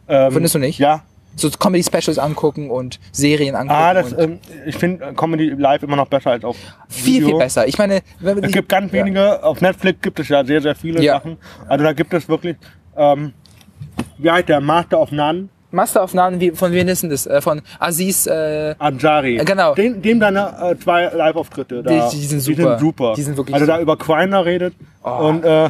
Ähm, 0.07 0.31
Findest 0.31 0.55
du 0.55 0.59
nicht? 0.59 0.79
Ja. 0.79 1.03
So 1.35 1.51
Comedy-Specials 1.51 2.17
angucken 2.17 2.71
und 2.71 2.99
Serien 3.11 3.55
angucken. 3.55 3.79
Ah, 3.79 3.93
das, 3.93 4.11
ähm, 4.17 4.39
ich 4.65 4.75
finde 4.75 5.13
Comedy 5.13 5.49
live 5.49 5.83
immer 5.83 5.95
noch 5.97 6.07
besser 6.07 6.31
als 6.31 6.43
auf 6.43 6.55
viel, 6.87 7.15
Video. 7.17 7.27
viel 7.27 7.37
besser. 7.37 7.67
Ich 7.67 7.77
meine, 7.77 8.01
wenn 8.19 8.43
Es 8.43 8.51
gibt 8.53 8.69
ganz 8.69 8.91
wenige, 8.91 9.43
auf 9.43 9.61
Netflix 9.61 10.01
gibt 10.01 10.19
es 10.19 10.29
ja 10.29 10.43
sehr, 10.43 10.61
sehr 10.61 10.73
viele 10.75 11.03
Ja. 11.03 11.15
Sachen. 11.15 11.37
Also 11.67 11.83
da 11.83 11.93
gibt 11.93 12.11
es 12.13 12.27
wirklich, 12.27 12.55
ähm, 12.95 13.33
wie 14.17 14.31
heißt 14.31 14.49
der, 14.49 14.61
Master 14.61 14.99
of 14.99 15.11
None, 15.11 15.49
Masteraufnahmen, 15.69 16.39
wie, 16.39 16.51
von 16.51 16.71
wem 16.71 16.87
ist 16.87 17.03
denn 17.03 17.09
das? 17.09 17.27
Äh, 17.27 17.41
von 17.41 17.61
Aziz, 17.77 18.25
äh, 18.25 18.73
Ansari. 18.79 19.37
Äh, 19.37 19.43
genau. 19.43 19.75
Dem, 19.75 20.01
dem 20.01 20.19
deine 20.19 20.53
äh, 20.71 20.77
zwei 20.81 21.05
Live-Auftritte. 21.13 21.83
Die- 21.83 21.89
die 22.17 22.25
sind 22.25 22.37
Die 22.47 22.55
super. 22.55 22.69
sind 22.77 22.79
super. 22.79 23.13
Die 23.17 23.21
sind 23.23 23.35
wirklich 23.37 23.53
Also 23.53 23.65
da 23.67 23.79
über 23.81 23.97
Quiner 23.97 24.45
redet 24.45 24.73
Oh. 25.03 25.27
und, 25.27 25.43
äh, 25.43 25.69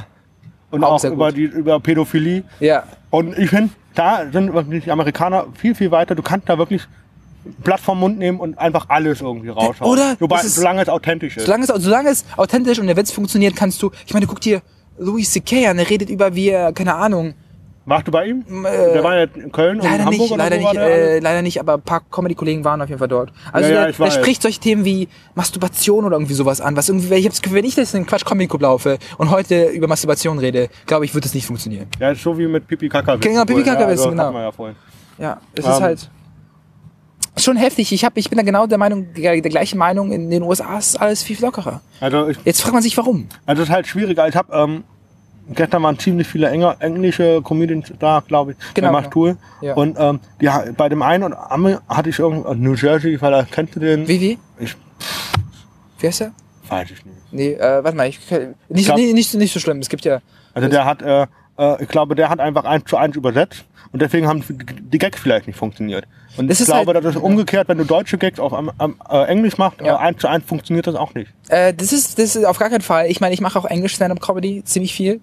und 0.70 0.84
Auch 0.84 1.04
auch 1.04 1.04
über, 1.04 1.32
die, 1.32 1.44
über 1.46 1.80
Pädophilie. 1.80 2.44
ja. 2.60 2.84
Und 3.10 3.38
ich 3.40 3.50
finde, 3.50 3.72
da 3.96 4.22
sind 4.32 4.52
die 4.86 4.92
Amerikaner 4.92 5.48
viel, 5.56 5.74
viel 5.74 5.90
weiter. 5.92 6.14
Du 6.14 6.22
kannst 6.22 6.48
da 6.48 6.58
wirklich 6.60 6.84
Blatt 7.64 7.80
vom 7.80 8.00
Mund 8.00 8.20
nehmen 8.20 8.40
und 8.40 8.58
einfach 8.60 8.86
alles 8.90 9.22
irgendwie 9.22 9.50
raushauen. 9.50 9.92
Oder? 9.92 10.16
Wobei, 10.20 10.42
ist- 10.42 10.56
solange 10.56 10.82
es 10.84 10.90
authentisch 10.90 11.38
ist. 11.38 11.46
Solange 11.46 11.64
es, 11.64 11.70
solange 11.70 12.10
es 12.10 12.24
authentisch 12.38 12.78
und 12.80 12.86
der 12.88 12.98
Witz 12.98 13.12
funktioniert, 13.12 13.56
kannst 13.56 13.82
du, 13.82 13.90
ich 14.06 14.14
meine, 14.14 14.28
guck 14.28 14.42
dir 14.42 14.62
Louis 15.00 15.32
C.K. 15.32 15.68
an, 15.70 15.78
der 15.78 15.90
redet 15.90 16.10
über 16.10 16.36
wie 16.36 16.52
keine 16.76 16.96
Ahnung, 16.96 17.34
Warst 17.90 18.06
du 18.06 18.12
bei 18.12 18.26
ihm? 18.28 18.44
äh, 18.66 18.94
der 18.94 19.04
war 19.04 19.16
ja 19.18 19.24
in 19.34 19.50
Köln 19.52 19.80
und 19.80 19.86
Leider 19.86 20.04
Hamburg 20.06 20.20
nicht, 20.20 20.32
oder 20.34 20.44
leider 20.44 20.58
nicht, 20.58 20.66
war 20.66 20.74
der? 20.74 21.16
äh, 21.16 21.20
leider 21.20 21.42
nicht, 21.42 21.60
aber 21.60 21.76
ein 21.76 21.82
paar 21.82 22.02
Comedy-Kollegen 22.12 22.66
waren 22.66 22.82
auf 22.82 22.90
jeden 22.90 23.00
Fall 23.00 23.08
dort. 23.08 23.32
Also 23.54 23.70
Ja, 23.74 23.88
ja, 23.88 23.92
der, 23.94 24.12
spricht 24.12 24.42
solche 24.42 24.60
Themen 24.60 24.84
wie 24.84 25.08
Masturbation 25.36 26.04
oder 26.04 26.18
irgendwie 26.18 26.34
sowas 26.34 26.60
an, 26.60 26.76
was 26.76 26.90
irgendwie, 26.90 27.14
ich 27.16 27.26
hab's 27.26 27.42
Gefühl, 27.42 27.60
wenn 27.60 27.66
ich 27.66 27.76
das 27.76 27.94
in 27.94 28.06
Quatsch 28.06 28.26
Comedy 28.26 28.48
Club 28.48 28.62
laufe 28.62 28.98
und 29.18 29.30
heute 29.32 29.68
über 29.68 29.88
Masturbation 29.88 30.38
rede, 30.38 30.68
glaube 30.86 31.06
ich, 31.06 31.14
wird 31.16 31.24
das 31.24 31.34
nicht 31.34 31.46
funktionieren. 31.48 31.88
ja, 32.00 32.14
so 32.14 32.38
wie 32.38 32.46
mit 32.48 32.68
Pipi 32.68 32.90
Kaka. 32.90 33.16
Genau, 33.16 33.46
Pipi 33.46 33.64
Kaka 33.64 33.88
Witze, 33.88 34.10
genau. 34.10 34.24
Hatten 34.34 34.58
wir 34.60 34.68
ja. 34.68 34.74
Ja, 35.20 35.42
es 35.56 35.66
ist 35.66 35.78
Ähm. 35.78 35.84
halt 35.84 36.10
schon 37.38 37.56
heftig. 37.56 37.92
Ich 37.94 38.04
hab, 38.04 38.18
ich 38.18 38.30
bin 38.30 38.38
da 38.38 38.44
genau 38.44 38.68
der 38.68 38.78
Meinung, 38.78 39.14
der, 39.14 39.40
der 39.40 39.50
gleichen 39.52 39.78
Meinung, 39.78 40.12
in 40.12 40.30
den 40.30 40.44
USA 40.44 40.78
ist 40.78 41.00
alles 41.00 41.24
viel 41.24 41.40
lockerer. 41.40 41.82
Also, 42.02 42.28
ich, 42.30 42.38
Jetzt 42.44 42.62
fragt 42.62 42.74
man 42.74 42.84
sich, 42.84 42.98
warum. 42.98 43.30
also 43.46 43.62
es 43.64 43.70
ist 43.70 43.74
halt 43.74 43.88
schwieriger. 43.88 44.28
Ich 44.28 44.36
habe 44.36 44.54
ähm, 44.54 44.84
gestern 45.54 45.84
waren 45.84 45.98
ziemlich 46.00 46.28
viele 46.28 46.50
englische 46.50 47.42
Comedians 47.44 47.92
da, 48.00 48.24
glaube 48.28 48.52
ich, 48.54 48.58
Genau, 48.74 48.92
bei 48.92 49.02
Machtool. 49.02 49.38
Ja. 49.62 49.74
Und 49.76 49.98
ähm, 50.00 50.20
die, 50.42 50.50
bei 50.76 50.90
dem 50.90 51.02
einen 51.02 51.24
und 51.24 51.34
Ami 51.34 51.76
hatte 51.88 52.10
ich 52.10 52.20
irgendwie 52.20 52.56
New 52.56 52.74
Jersey, 52.76 53.20
weil 53.22 53.32
da 53.32 53.44
kennst 53.50 53.76
du 53.76 53.80
den? 53.80 54.08
Wie, 54.08 54.20
wie? 54.22 54.40
Ich 54.60 54.76
Wie 56.00 56.08
heißt 56.08 56.22
der? 56.22 56.32
weiß 56.70 56.92
ich 56.92 57.06
nicht. 57.06 57.18
Nee, 57.32 57.54
äh, 57.54 57.84
warte 57.84 57.96
mal, 57.96 58.08
ich, 58.08 58.20
nicht, 58.70 58.86
glaub- 58.88 58.98
nicht, 58.98 59.30
so- 59.32 59.38
nicht 59.38 59.54
so 59.54 59.60
schlimm. 59.60 59.80
Es 59.80 59.88
gibt 59.90 60.04
ja, 60.04 60.20
Also 60.54 60.68
der 60.68 60.84
hat, 60.84 61.02
äh, 61.02 61.26
äh, 61.58 61.82
ich 61.84 61.88
glaube, 61.88 62.14
der 62.16 62.30
hat 62.30 62.40
einfach 62.42 62.66
eins 62.66 62.84
zu 62.90 62.98
eins 62.98 63.16
übersetzt 63.16 63.64
und 63.94 64.02
deswegen 64.02 64.28
haben 64.28 64.44
die 64.50 64.98
Gags 64.98 65.18
vielleicht 65.20 65.48
nicht 65.48 65.56
funktioniert. 65.58 66.04
Und 66.36 66.50
Das 66.50 66.60
ich 66.60 66.66
glaube, 66.66 66.94
halt- 66.94 67.06
das 67.06 67.16
ist 67.16 67.22
umgekehrt, 67.22 67.70
wenn 67.70 67.78
du 67.78 67.86
deutsche 67.86 68.18
Gags 68.18 68.38
auf 68.40 68.54
am, 68.54 68.70
am, 68.80 68.96
äh, 69.10 69.24
Englisch 69.28 69.58
machst, 69.58 69.80
Ja. 69.80 69.96
äh, 69.96 69.98
eins 69.98 70.20
zu 70.20 70.28
eins 70.28 70.44
funktioniert 70.46 70.88
das 70.88 70.96
auch 70.96 71.14
nicht. 71.14 71.32
Äh, 71.48 71.74
das 71.74 71.94
ist 71.94 72.20
das 72.20 72.36
ist 72.36 72.44
auf 72.46 72.60
gar 72.60 72.70
keinen 72.70 72.82
Fall. 72.82 73.08
Ich 73.10 73.22
meine, 73.22 73.34
ich 73.34 73.40
mache 73.42 73.58
auch 73.58 73.66
Englisch 73.66 73.96
Stand-up 73.96 74.20
Comedy 74.22 74.62
ziemlich 74.66 74.94
viel 74.94 75.22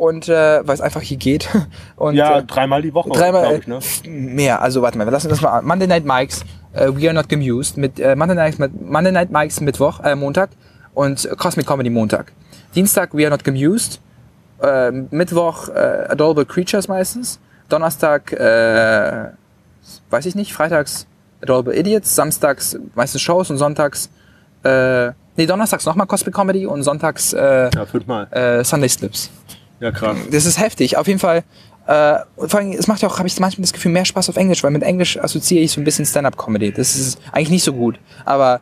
und 0.00 0.28
äh, 0.28 0.66
weil 0.66 0.74
es 0.74 0.80
einfach 0.80 1.02
hier 1.02 1.18
geht 1.18 1.48
und 1.96 2.14
Ja, 2.14 2.38
äh, 2.38 2.42
dreimal 2.44 2.80
die 2.80 2.94
Woche, 2.94 3.10
dreimal 3.10 3.44
äh, 3.52 3.58
ich, 3.58 3.66
ne? 3.66 3.78
mehr. 4.08 4.62
Also 4.62 4.80
warte 4.80 4.96
mal, 4.96 5.06
wir 5.06 5.10
lassen 5.12 5.28
das 5.28 5.40
mal 5.42 5.58
an. 5.58 5.66
Monday 5.66 5.86
Night 5.86 6.04
Mikes, 6.06 6.44
äh, 6.72 6.88
We 6.88 7.06
Are 7.06 7.14
Not 7.14 7.28
Gemused 7.28 7.76
mit 7.76 8.00
äh, 8.00 8.16
Monday 8.16 8.34
Night 8.34 8.58
mit 8.58 8.80
Monday 8.80 9.12
Night 9.12 9.30
Mikes 9.30 9.60
Mittwoch, 9.60 10.00
äh, 10.00 10.14
Montag 10.14 10.50
und 10.94 11.28
Cosmic 11.36 11.66
Comedy 11.66 11.90
Montag. 11.90 12.32
Dienstag 12.74 13.12
We 13.14 13.22
Are 13.24 13.30
Not 13.30 13.44
Gemused, 13.44 14.00
äh, 14.62 14.90
Mittwoch 14.90 15.68
äh, 15.68 16.06
Adorable 16.08 16.46
Creatures 16.46 16.88
meistens, 16.88 17.38
Donnerstag 17.68 18.32
äh, 18.32 19.28
weiß 20.10 20.24
ich 20.26 20.34
nicht, 20.34 20.52
freitags 20.54 21.06
Adorable 21.42 21.74
Idiots, 21.76 22.14
samstags 22.14 22.78
meistens 22.94 23.20
Shows 23.20 23.50
und 23.50 23.58
sonntags 23.58 24.08
äh, 24.62 25.08
nee, 25.36 25.46
donnerstags 25.46 25.84
nochmal 25.86 26.06
Cosmic 26.06 26.34
Comedy 26.34 26.66
und 26.66 26.82
sonntags 26.82 27.32
äh, 27.32 27.70
Ja, 27.74 27.86
fünfmal. 27.86 28.26
äh, 28.30 28.64
Sunday 28.64 28.88
Slips. 28.88 29.30
Ja, 29.80 29.90
krass. 29.90 30.16
Das 30.30 30.44
ist 30.46 30.58
heftig. 30.60 30.96
Auf 30.96 31.06
jeden 31.06 31.18
Fall. 31.18 31.42
Äh, 31.86 32.18
und 32.36 32.50
vor 32.50 32.60
allem, 32.60 32.72
es 32.72 32.86
macht 32.86 33.02
ja 33.02 33.08
auch, 33.08 33.18
habe 33.18 33.26
ich 33.26 33.38
manchmal 33.40 33.62
das 33.62 33.72
Gefühl, 33.72 33.90
mehr 33.92 34.04
Spaß 34.04 34.28
auf 34.28 34.36
Englisch, 34.36 34.62
weil 34.62 34.70
mit 34.70 34.82
Englisch 34.82 35.18
assoziiere 35.18 35.64
ich 35.64 35.72
so 35.72 35.80
ein 35.80 35.84
bisschen 35.84 36.04
Stand-up-Comedy. 36.04 36.72
Das 36.72 36.94
ist 36.94 37.20
eigentlich 37.32 37.50
nicht 37.50 37.64
so 37.64 37.72
gut. 37.72 37.98
Aber 38.24 38.60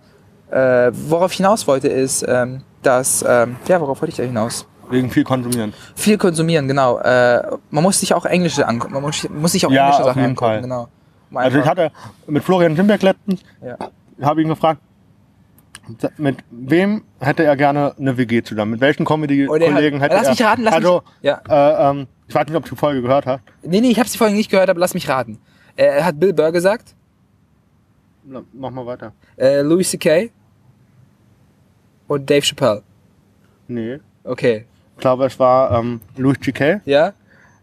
äh, 0.50 0.90
worauf 0.92 1.32
ich 1.32 1.38
hinaus 1.38 1.66
wollte, 1.66 1.88
ist, 1.88 2.24
ähm, 2.26 2.62
dass, 2.82 3.24
ähm, 3.28 3.56
ja, 3.66 3.80
worauf 3.80 4.00
wollte 4.00 4.10
ich 4.10 4.16
da 4.16 4.22
hinaus? 4.22 4.66
Wegen 4.90 5.10
viel 5.10 5.24
konsumieren. 5.24 5.74
Viel 5.96 6.16
konsumieren, 6.16 6.66
genau. 6.68 6.98
Äh, 7.00 7.42
man 7.70 7.82
muss 7.82 8.00
sich 8.00 8.14
auch 8.14 8.24
englische 8.24 8.66
angucken. 8.66 8.94
Man 8.94 9.02
muss, 9.02 9.28
muss 9.28 9.52
sich 9.52 9.66
auch 9.66 9.70
Ja, 9.70 9.86
englische 9.88 10.04
Sachen 10.04 10.22
angucken, 10.22 10.38
Fall. 10.38 10.60
genau. 10.62 10.88
Um 11.30 11.36
Also 11.36 11.58
ich 11.58 11.66
hatte 11.66 11.90
mit 12.26 12.42
Florian 12.42 12.74
Simberg 12.74 13.02
letztens, 13.02 13.42
ja. 13.62 13.76
habe 14.22 14.40
ihn 14.40 14.48
gefragt, 14.48 14.80
mit 16.18 16.38
wem 16.50 17.02
hätte 17.20 17.44
er 17.44 17.56
gerne 17.56 17.94
eine 17.98 18.16
WG 18.16 18.42
zusammen? 18.42 18.72
Mit 18.72 18.80
welchen 18.80 19.02
Oh, 19.02 19.06
Comedy-Kollegen 19.06 20.00
hat- 20.00 20.10
hätte 20.10 20.14
lass 20.16 20.24
er? 20.26 20.30
mich 20.30 20.42
raten, 20.42 20.62
lass 20.62 20.74
also, 20.74 21.02
mich- 21.20 21.22
ja. 21.22 21.40
äh, 21.48 21.90
ähm, 21.90 22.06
ich 22.26 22.34
weiß 22.34 22.46
nicht, 22.46 22.56
ob 22.56 22.64
du 22.64 22.70
die 22.70 22.76
Folge 22.76 23.02
gehört 23.02 23.26
hast. 23.26 23.42
Nee, 23.62 23.80
nee, 23.80 23.90
ich 23.90 23.98
habe 23.98 24.08
die 24.08 24.18
Folge 24.18 24.34
nicht 24.36 24.50
gehört, 24.50 24.68
aber 24.70 24.80
lass 24.80 24.94
mich 24.94 25.08
raten. 25.08 25.38
Äh, 25.76 25.84
Er 25.84 26.04
hat 26.04 26.18
Bill 26.20 26.32
Burr 26.32 26.52
gesagt, 26.52 26.94
Mach 28.52 28.70
mal 28.70 28.84
weiter. 28.84 29.12
äh, 29.36 29.62
Louis 29.62 29.88
C.K. 29.90 30.30
und 32.06 32.28
Dave 32.28 32.42
Chappelle. 32.42 32.82
Nee. 33.68 33.98
Okay. 34.24 34.66
Ich 34.96 35.00
glaube, 35.00 35.26
es 35.26 35.38
war 35.38 35.70
ähm, 35.78 36.00
Louis 36.16 36.38
G.K., 36.40 36.80
Ja? 36.84 37.12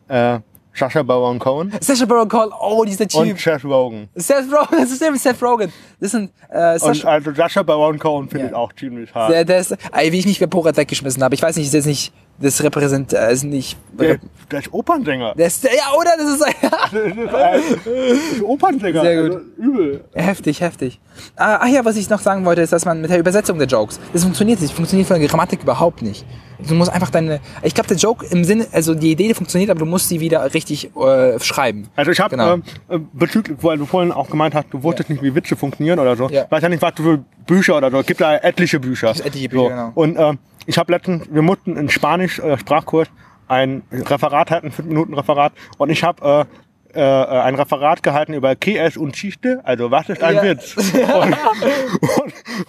äh, 0.08 0.40
Sasha 0.78 1.02
Baron 1.04 1.40
Cohen 1.40 1.72
Sacha 1.80 2.06
Baron 2.06 2.28
Cohen, 2.28 2.50
oh, 2.60 2.84
dieser 2.86 3.08
Typ. 3.08 3.22
und 3.22 3.40
Seth 3.40 3.64
Rogen. 3.64 4.10
Seth 4.16 4.46
Rogen, 4.52 4.68
das 4.78 4.92
ist 4.92 5.02
der 5.02 5.12
mit 5.12 5.22
Seth 5.22 5.42
Rogen. 5.42 5.72
Das 6.00 6.12
sind, 6.12 6.32
äh, 6.50 6.74
Und 6.74 6.80
Sacha, 6.80 7.08
also 7.10 7.34
Sasha 7.34 7.64
Baron 7.64 7.98
Cohen 7.98 8.28
finde 8.30 8.50
Ja. 8.50 8.56
auch 8.56 8.74
ziemlich 8.74 9.14
hart. 9.16 9.32
der, 9.32 9.46
der 9.46 9.60
ist, 9.60 9.76
ey, 9.94 10.12
wie 10.12 10.20
ich 10.20 10.26
mich 10.26 10.40
bei 10.40 10.48
Porat 10.48 10.76
weggeschmissen 10.78 11.24
habe. 11.24 11.34
Ich 11.36 11.42
weiß 11.42 11.56
nicht, 11.56 11.68
ist 11.68 11.74
jetzt 11.74 11.86
nicht, 11.86 12.12
das 12.40 12.62
repräsent, 12.64 13.14
äh, 13.14 13.32
ist 13.32 13.44
nicht, 13.44 13.78
der, 14.00 14.18
der 14.52 14.60
ist 14.60 14.74
Opernsänger. 14.74 15.34
der 15.36 15.48
ist, 15.48 15.64
ja, 15.64 15.70
oder? 15.98 16.12
Das 16.18 16.28
ist, 16.28 16.42
Das 16.92 17.62
ist, 17.62 17.88
äh, 17.88 18.10
das 18.10 18.34
ist 18.34 18.44
Opernsänger. 18.44 19.02
Sehr 19.02 19.22
gut. 19.24 19.32
Also, 19.32 19.46
übel. 19.58 20.04
heftig, 20.14 20.62
heftig. 20.62 21.00
Ah, 21.38 21.60
ach 21.62 21.68
ja, 21.68 21.86
was 21.86 21.96
ich 21.96 22.10
noch 22.10 22.20
sagen 22.20 22.44
wollte, 22.46 22.62
ist, 22.62 22.74
dass 22.74 22.86
man 22.86 23.02
mit 23.02 23.10
der 23.10 23.20
Übersetzung 23.20 23.58
der 23.58 23.68
Jokes, 23.68 24.00
das 24.14 24.24
funktioniert 24.24 24.60
nicht, 24.62 24.74
funktioniert 24.74 25.08
von 25.08 25.20
der 25.20 25.28
Grammatik 25.30 25.64
überhaupt 25.64 26.02
nicht. 26.02 26.26
Du 26.68 26.74
musst 26.74 26.92
einfach 26.92 27.10
deine, 27.10 27.42
ich 27.64 27.74
glaube, 27.74 27.88
der 27.90 27.98
Joke 27.98 28.26
im 28.28 28.44
Sinne, 28.46 28.66
also 28.72 28.96
die 28.96 29.12
Idee 29.12 29.34
funktioniert, 29.34 29.70
aber 29.70 29.80
du 29.80 29.86
musst 29.86 30.08
sie 30.08 30.20
wieder 30.22 30.54
richtig 30.54 30.90
äh, 30.96 31.38
schreiben. 31.40 31.90
Also 31.96 32.12
ich 32.12 32.20
habe 32.20 32.30
Genau. 32.36 32.54
ähm, 32.54 32.64
äh, 32.90 32.98
bezüglich, 33.14 33.58
weil 33.62 33.78
du 33.78 33.86
vorhin 33.86 34.12
auch 34.14 34.30
gemeint 34.30 34.56
hast, 34.56 34.68
du 34.72 34.82
wusstest 34.82 35.10
nicht, 35.10 35.22
wie 35.22 35.36
Witze 35.36 35.56
funktionieren 35.58 36.00
oder 36.00 36.16
so. 36.16 36.30
Ja. 36.30 36.46
Weiß 36.50 36.64
ja 36.64 36.70
nicht, 36.70 36.82
was 36.82 36.94
du 36.96 37.04
für 37.04 37.24
Bücher 37.46 37.78
oder 37.78 37.92
so. 37.92 38.00
Es 38.00 38.06
gibt 38.06 38.22
da 38.22 38.36
etliche 38.38 38.80
Bücher. 38.80 39.10
etliche 39.12 39.50
Bücher, 39.50 39.64
so. 39.64 39.70
genau. 39.70 39.92
Und 39.96 40.18
ähm, 40.18 40.40
ich 40.66 40.78
habe 40.78 40.92
letztens, 40.92 41.28
wir 41.32 41.42
mussten 41.42 41.78
in 41.78 41.90
Spanisch 41.90 42.40
äh, 42.40 42.58
Sprachkurs 42.58 43.08
ein 43.48 43.84
Referat 43.92 44.52
halten, 44.52 44.72
fünf 44.72 44.88
Minuten 44.88 45.14
Referat, 45.14 45.54
und 45.78 45.90
ich 45.90 46.04
habe 46.04 46.48
äh, 46.94 47.00
äh, 47.00 47.02
ein 47.42 47.56
Referat 47.56 48.02
gehalten 48.04 48.34
über 48.34 48.52
¿Qué 48.52 48.80
es 48.80 48.98
un 48.98 49.12
chiste? 49.12 49.60
Also 49.64 49.92
was 49.92 50.10
ist 50.10 50.24
ein 50.24 50.36
Ja. 50.36 50.44
Witz? 50.44 50.76
Und, 51.14 51.36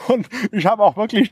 und, 0.09 0.29
und 0.29 0.29
ich 0.53 0.67
habe 0.67 0.83
auch 0.83 0.97
wirklich 0.97 1.31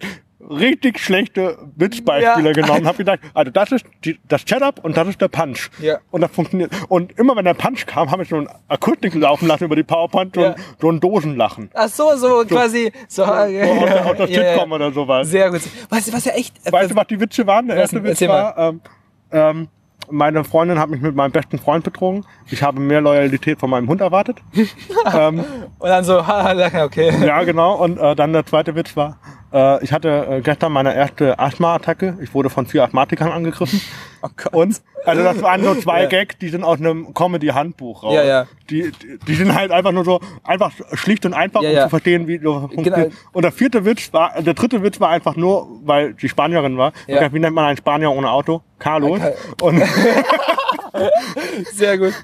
richtig 0.51 0.99
schlechte 0.99 1.59
Witzbeispiele 1.77 2.49
Ja. 2.49 2.53
genommen. 2.53 2.87
Habe 2.87 2.99
gedacht, 2.99 3.21
also 3.35 3.51
das 3.51 3.73
ist 3.73 3.85
die, 4.05 4.19
das 4.29 4.43
Setup 4.47 4.85
und 4.85 4.97
das 4.97 5.09
ist 5.09 5.21
der 5.21 5.29
Punch. 5.29 5.71
Ja. 5.81 5.99
Und 6.11 6.21
das 6.21 6.31
funktioniert. 6.31 6.71
Und 6.89 7.19
immer 7.19 7.35
wenn 7.37 7.45
der 7.45 7.55
Punch 7.55 7.87
kam, 7.87 8.11
habe 8.11 8.23
ich 8.25 8.29
so 8.29 8.37
ein 8.37 8.49
Akustik 8.69 9.15
laufen 9.15 9.49
lassen 9.49 9.65
über 9.65 9.77
die 9.77 9.83
PowerPoint, 9.85 10.35
so, 10.35 10.41
Ja. 10.43 10.51
ein, 10.53 10.55
so 10.81 10.91
ein 10.91 11.01
Dosenlachen. 11.01 11.71
Ach 11.75 11.89
so, 11.89 12.15
so, 12.17 12.45
quasi, 12.47 12.93
so, 13.09 13.25
So 13.25 13.31
aus, 13.33 13.49
der- 13.49 14.07
aus 14.07 14.17
der 14.17 14.29
Ja, 14.31 14.43
ja. 14.43 14.51
Sitcom 14.53 14.73
oder 14.73 14.93
sowas. 14.93 15.29
Sehr 15.29 15.51
gut. 15.51 15.61
Was, 15.89 16.13
was 16.13 16.25
ja 16.25 16.33
echt, 16.35 16.55
äh, 16.67 16.73
Weißt 16.73 16.91
du, 16.91 16.97
was 16.97 17.07
die 17.07 17.21
Witze 17.21 17.47
waren? 17.47 17.67
Der 17.69 17.77
erste? 17.77 18.03
Witz 18.05 18.21
war, 18.23 18.57
ähm, 18.59 18.81
ähm, 19.33 19.69
meine 20.11 20.45
Freundin 20.45 20.79
hat 20.79 20.91
mich 20.91 21.01
mit 21.01 21.15
meinem 21.17 21.33
besten 21.33 21.59
Freund 21.59 21.83
betrogen. 21.83 22.27
Ich 22.51 22.63
habe 22.63 22.79
mehr 22.79 23.01
Loyalität 23.01 23.59
von 23.59 23.71
meinem 23.71 23.89
Hund 23.89 24.03
erwartet. 24.03 24.37
ähm, 25.15 25.43
und 25.79 25.89
dann 25.89 26.05
so, 26.05 26.27
haha, 26.27 26.85
okay. 26.85 27.11
ja, 27.27 27.43
genau. 27.45 27.77
Und 27.83 27.99
äh, 27.99 28.15
dann 28.15 28.35
der 28.35 28.45
zweite 28.45 28.75
Witz 28.75 28.95
war, 28.97 29.19
ich 29.83 29.93
hatte 29.93 30.27
äh, 30.29 30.41
gestern 30.41 30.73
meine 30.73 30.95
erste 30.97 31.39
Asthma-Attacke. 31.39 32.19
Ich 32.21 32.35
wurde 32.35 32.51
von 32.51 32.67
vier 32.67 32.83
Asthmatikern 32.85 33.31
angegriffen. 33.33 33.81
Oh 34.27 34.31
Gott. 34.43 34.55
Und, 34.55 34.81
also 35.05 35.23
das 35.23 35.43
waren 35.43 35.61
nur 35.61 35.79
zwei 35.79 36.01
Ja. 36.05 36.09
Gags, 36.09 36.39
die 36.39 36.49
sind 36.49 36.65
aus 36.65 36.79
einem 36.79 37.13
Comedy-Handbuch 37.13 38.05
raus. 38.05 38.15
Ja, 38.15 38.25
ja. 38.25 38.47
Die, 38.71 38.91
die, 38.91 39.19
die 39.19 39.35
sind 39.35 39.55
halt 39.55 39.71
einfach 39.71 39.93
nur 39.93 40.03
so, 40.03 40.19
einfach 40.43 40.73
schlicht 40.95 41.27
und 41.27 41.35
einfach, 41.35 41.61
Ja, 41.61 41.69
um 41.69 41.75
ja. 41.77 41.83
zu 41.83 41.89
verstehen, 41.91 42.27
wie 42.27 42.39
so 42.39 42.61
funktioniert. 42.61 42.95
Genau. 43.11 43.15
Und 43.35 43.43
der 43.43 43.53
vierte 43.53 43.85
Witz 43.85 44.11
war, 44.15 44.33
der 44.41 44.55
dritte 44.55 44.83
Witz 44.83 44.99
war 44.99 45.11
einfach 45.11 45.37
nur, 45.37 45.69
weil 45.85 46.15
die 46.15 46.27
Spanierin 46.31 46.79
war. 46.79 46.95
Ja. 47.07 47.31
Wie 47.35 47.39
nennt 47.39 47.55
man 47.55 47.67
einen 47.67 47.77
Spanier 47.77 48.11
ohne 48.13 48.31
Auto? 48.31 48.63
Carlos. 48.79 49.21
Car- 49.21 49.35
Und, 49.61 49.83
Sehr 51.75 51.99
gut. 51.99 52.15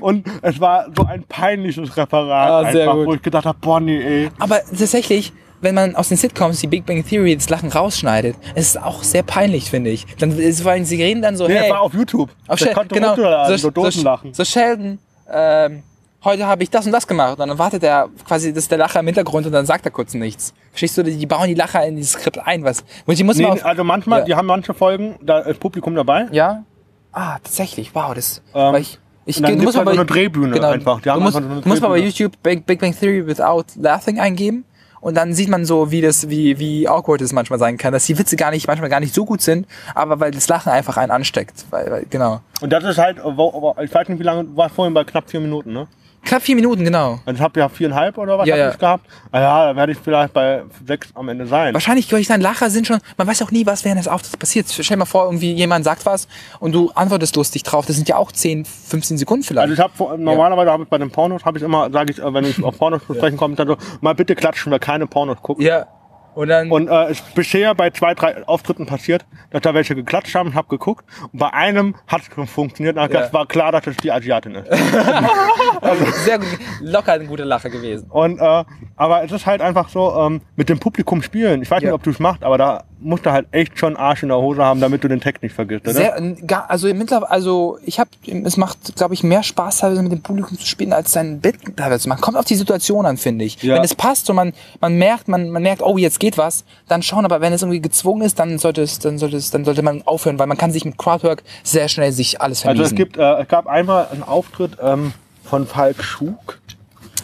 und 0.00 0.24
es 0.42 0.60
war 0.60 0.86
so 0.96 1.04
ein 1.04 1.24
peinliches 1.24 1.96
Referat, 1.96 2.50
Ah, 2.66 2.70
sehr 2.70 2.82
einfach, 2.82 2.94
gut. 2.94 3.06
wo 3.06 3.14
ich 3.14 3.22
gedacht 3.22 3.46
habe, 3.46 3.58
boah, 3.60 3.80
nee, 3.80 4.00
ey. 4.00 4.30
Aber 4.38 4.60
tatsächlich, 4.60 5.32
wenn 5.62 5.74
man 5.74 5.96
aus 5.96 6.08
den 6.08 6.18
Sitcoms 6.18 6.60
die 6.60 6.66
Big 6.66 6.84
Bang 6.84 7.02
Theory 7.06 7.34
das 7.34 7.48
Lachen 7.48 7.70
rausschneidet, 7.70 8.36
ist 8.54 8.70
es 8.70 8.76
auch 8.76 9.02
sehr 9.02 9.22
peinlich, 9.22 9.70
finde 9.70 9.90
ich. 9.90 10.04
Dann 10.18 10.38
ist, 10.38 10.60
vor 10.62 10.72
allem, 10.72 10.84
sie 10.84 11.02
reden 11.02 11.22
dann 11.22 11.36
so, 11.36 11.46
Nee, 11.48 11.54
hey, 11.54 11.70
war 11.70 11.80
auf 11.80 11.94
YouTube. 11.94 12.30
auf 12.48 12.58
Shel- 12.58 12.74
konnte 12.74 12.94
genau, 12.94 13.14
so, 13.16 13.56
so, 13.56 13.70
Dosenlachen. 13.70 14.34
So, 14.34 14.44
so 14.44 14.50
Sheldon, 14.50 14.98
ähm, 15.32 15.82
heute 16.24 16.46
habe 16.46 16.62
ich 16.62 16.70
das 16.70 16.84
und 16.86 16.92
das 16.92 17.06
gemacht. 17.06 17.38
Und 17.40 17.48
dann 17.48 17.58
wartet 17.58 17.82
er 17.84 18.08
quasi, 18.26 18.52
das 18.52 18.64
ist 18.64 18.70
der 18.70 18.78
Lacher 18.78 19.00
im 19.00 19.06
Hintergrund 19.06 19.46
und 19.46 19.52
dann 19.52 19.64
sagt 19.66 19.84
er 19.86 19.90
kurz 19.90 20.12
nichts. 20.14 20.52
Verstehst 20.70 20.98
du, 20.98 21.02
die 21.04 21.26
bauen 21.26 21.46
die 21.48 21.54
Lacher 21.54 21.84
in 21.86 21.96
dieses 21.96 22.12
Skript 22.12 22.38
ein, 22.44 22.64
was. 22.64 22.84
Und 23.06 23.18
die 23.18 23.24
muss 23.24 23.36
Nee, 23.36 23.44
man 23.44 23.52
auf, 23.52 23.64
also 23.64 23.84
manchmal, 23.84 24.18
Ja. 24.20 24.24
die 24.26 24.34
haben 24.34 24.46
manche 24.46 24.74
Folgen, 24.74 25.16
da 25.22 25.38
ist 25.40 25.58
Publikum 25.60 25.94
dabei. 25.94 26.26
Ja? 26.32 26.64
Ah, 27.12 27.38
tatsächlich. 27.42 27.94
Wow, 27.94 28.14
das. 28.14 28.42
Ähm, 28.54 28.74
ich, 28.76 28.98
ich, 29.26 29.36
und 29.36 29.42
dann 29.44 29.58
musst 29.58 29.76
halt 29.76 29.84
mal 29.84 29.94
so 29.94 30.00
eine 30.00 30.06
Drehbühne 30.06 30.54
genau, 30.54 30.70
einfach. 30.70 31.00
Die 31.00 31.08
Du 31.08 31.20
musst, 31.20 31.36
einfach 31.36 31.62
so 31.62 31.68
musst 31.68 31.82
mal 31.82 31.88
bei. 31.88 31.98
YouTube 31.98 32.32
Big, 32.42 32.66
Big 32.66 32.80
Bang 32.80 32.98
Theory 32.98 33.24
without 33.26 33.64
laughing 33.76 34.18
eingeben. 34.18 34.64
Und 35.02 35.16
dann 35.16 35.34
sieht 35.34 35.48
man 35.48 35.64
so, 35.64 35.90
wie 35.90 36.00
das, 36.00 36.30
wie, 36.30 36.60
wie 36.60 36.88
awkward 36.88 37.20
es 37.20 37.32
manchmal 37.32 37.58
sein 37.58 37.76
kann, 37.76 37.92
dass 37.92 38.06
die 38.06 38.16
Witze 38.18 38.36
gar 38.36 38.52
nicht, 38.52 38.68
manchmal 38.68 38.88
gar 38.88 39.00
nicht 39.00 39.12
so 39.12 39.24
gut 39.24 39.42
sind, 39.42 39.66
aber 39.96 40.20
weil 40.20 40.30
das 40.30 40.48
Lachen 40.48 40.70
einfach 40.70 40.96
einen 40.96 41.10
ansteckt. 41.10 41.64
Weil, 41.70 41.90
weil, 41.90 42.06
genau. 42.08 42.40
Und 42.60 42.72
das 42.72 42.84
ist 42.84 42.98
halt, 42.98 43.18
ich 43.18 43.94
weiß 43.94 44.08
nicht, 44.08 44.20
wie 44.20 44.22
lange, 44.22 44.56
warst 44.56 44.76
vorhin 44.76 44.94
bei 44.94 45.02
knapp 45.02 45.28
vier 45.28 45.40
Minuten, 45.40 45.72
ne? 45.72 45.88
Knapp 46.24 46.42
vier 46.42 46.54
Minuten, 46.54 46.84
genau. 46.84 47.18
Also 47.24 47.36
ich 47.36 47.40
habe 47.40 47.58
ja 47.60 47.68
viereinhalb 47.68 48.16
oder 48.16 48.38
was 48.38 48.46
Ja, 48.46 48.56
ja. 48.56 48.70
ich 48.70 48.78
gehabt. 48.78 49.04
Ah 49.32 49.40
ja, 49.40 49.66
da 49.66 49.76
werde 49.76 49.92
ich 49.92 49.98
vielleicht 49.98 50.32
bei 50.32 50.62
sechs 50.86 51.08
am 51.14 51.28
Ende 51.28 51.46
sein. 51.46 51.74
Wahrscheinlich, 51.74 52.08
glaube 52.08 52.20
ich, 52.20 52.28
sein 52.28 52.40
Lacher 52.40 52.70
sind 52.70 52.86
schon, 52.86 52.98
man 53.16 53.26
weiß 53.26 53.42
auch 53.42 53.50
nie, 53.50 53.66
was 53.66 53.84
während 53.84 53.98
des 53.98 54.08
Auftritts 54.08 54.36
passiert. 54.36 54.66
Stell 54.70 54.84
dir 54.84 54.96
mal 54.98 55.04
vor, 55.04 55.24
irgendwie 55.24 55.52
jemand 55.52 55.84
sagt 55.84 56.06
was 56.06 56.28
und 56.60 56.72
du 56.72 56.90
antwortest 56.94 57.34
lustig 57.36 57.64
drauf. 57.64 57.86
Das 57.86 57.96
sind 57.96 58.08
ja 58.08 58.16
auch 58.16 58.30
10, 58.30 58.64
15 58.64 59.18
Sekunden 59.18 59.42
vielleicht. 59.42 59.68
Also 59.70 59.74
ich 59.74 59.80
habe 59.80 60.18
normalerweise 60.22 60.70
habe 60.70 60.84
ich 60.84 60.88
bei 60.88 60.98
den 60.98 61.10
Pornos 61.10 61.44
habe 61.44 61.58
ich 61.58 61.64
immer 61.64 61.90
sage 61.90 62.12
ich, 62.12 62.18
äh, 62.20 62.32
wenn 62.32 62.44
ich 62.44 62.62
auf 62.62 62.78
Pornos 62.78 63.04
zu 63.06 63.14
sprechen 63.14 63.36
komme, 63.36 63.56
dann 63.56 63.66
so 63.68 63.76
mal 64.00 64.14
bitte 64.14 64.34
klatschen, 64.34 64.70
wer 64.70 64.78
keine 64.78 65.06
Pornos 65.06 65.38
guckt. 65.42 65.60
ja. 65.60 65.86
Und 66.34 66.48
dann, 66.48 66.70
Und 66.70 66.88
äh, 66.88 67.04
es 67.10 67.20
ist 67.20 67.34
bisher 67.34 67.74
bei 67.74 67.90
zwei, 67.90 68.14
drei 68.14 68.42
Auftritten 68.46 68.86
passiert, 68.86 69.24
dass 69.50 69.60
da 69.62 69.74
welche 69.74 69.94
geklatscht 69.94 70.34
haben, 70.34 70.54
hab 70.54 70.68
geguckt. 70.68 71.04
Und 71.32 71.38
bei 71.38 71.52
einem 71.52 71.94
hat 72.08 72.22
es 72.22 72.50
funktioniert. 72.50 72.96
Und 72.96 73.12
Ja. 73.12 73.20
es 73.20 73.32
war 73.32 73.46
klar, 73.46 73.72
dass 73.72 73.86
es 73.86 73.96
die 73.98 74.10
Asiatin 74.10 74.54
ist. 74.54 74.68
sehr 76.24 76.38
gut, 76.38 76.46
locker 76.80 77.12
ein 77.12 77.26
guter 77.26 77.44
Lacher 77.44 77.70
gewesen. 77.70 78.10
Und 78.10 78.38
äh, 78.40 78.64
aber 78.96 79.24
es 79.24 79.32
ist 79.32 79.46
halt 79.46 79.60
einfach 79.60 79.88
so, 79.88 80.14
ähm, 80.16 80.40
mit 80.56 80.68
dem 80.68 80.78
Publikum 80.78 81.22
spielen. 81.22 81.62
Ich 81.62 81.70
weiß 81.70 81.82
Ja. 81.82 81.88
nicht, 81.88 81.94
ob 81.94 82.02
du 82.02 82.10
es 82.10 82.18
machst, 82.18 82.42
aber 82.44 82.56
da 82.58 82.84
musst 83.02 83.26
du 83.26 83.32
halt 83.32 83.46
echt 83.50 83.78
schon 83.78 83.96
Arsch 83.96 84.22
in 84.22 84.28
der 84.28 84.38
Hose 84.38 84.64
haben, 84.64 84.80
damit 84.80 85.04
du 85.04 85.08
den 85.08 85.20
Text 85.20 85.42
nicht 85.42 85.54
vergisst, 85.54 85.86
oder? 85.86 85.94
Sehr, 85.94 86.68
also 86.68 86.92
mittlerweile, 86.94 87.30
also 87.30 87.78
ich 87.84 87.98
habe, 87.98 88.10
es 88.26 88.56
macht, 88.56 88.96
glaube 88.96 89.14
ich, 89.14 89.22
mehr 89.22 89.42
Spaß 89.42 89.78
teilweise 89.78 90.02
mit 90.02 90.12
dem 90.12 90.22
Publikum 90.22 90.58
zu 90.58 90.66
spielen, 90.66 90.92
als 90.92 91.12
sein 91.12 91.40
Bit 91.40 91.76
teilweise 91.76 92.08
machen. 92.08 92.20
Kommt 92.20 92.36
auf 92.36 92.44
die 92.44 92.54
Situation 92.54 93.06
an, 93.06 93.16
finde 93.16 93.44
ich. 93.44 93.62
Ja. 93.62 93.74
Wenn 93.74 93.84
es 93.84 93.94
passt 93.94 94.28
und 94.30 94.36
man, 94.36 94.52
man 94.80 94.96
merkt, 94.96 95.28
man, 95.28 95.50
man 95.50 95.62
merkt, 95.62 95.82
oh, 95.82 95.98
jetzt 95.98 96.20
geht 96.20 96.38
was, 96.38 96.64
dann 96.88 97.02
schauen. 97.02 97.24
Aber 97.24 97.40
wenn 97.40 97.52
es 97.52 97.62
irgendwie 97.62 97.80
gezwungen 97.80 98.22
ist, 98.22 98.38
dann 98.38 98.58
sollte 98.58 98.82
es, 98.82 98.98
dann 98.98 99.18
sollte 99.18 99.36
es, 99.36 99.50
dann 99.50 99.64
sollte 99.64 99.82
man 99.82 100.02
aufhören, 100.02 100.38
weil 100.38 100.46
man 100.46 100.58
kann 100.58 100.70
sich 100.70 100.84
mit 100.84 100.98
Crowdwork 100.98 101.42
sehr 101.62 101.88
schnell 101.88 102.12
sich 102.12 102.40
alles 102.40 102.62
vermiesen. 102.62 102.82
also 102.82 102.94
es 102.94 102.96
gibt, 102.96 103.16
äh, 103.16 103.42
es 103.42 103.48
gab 103.48 103.66
einmal 103.66 104.08
einen 104.12 104.22
Auftritt 104.22 104.78
ähm, 104.82 105.12
von 105.44 105.66
Falk 105.66 106.02
Schug. 106.02 106.58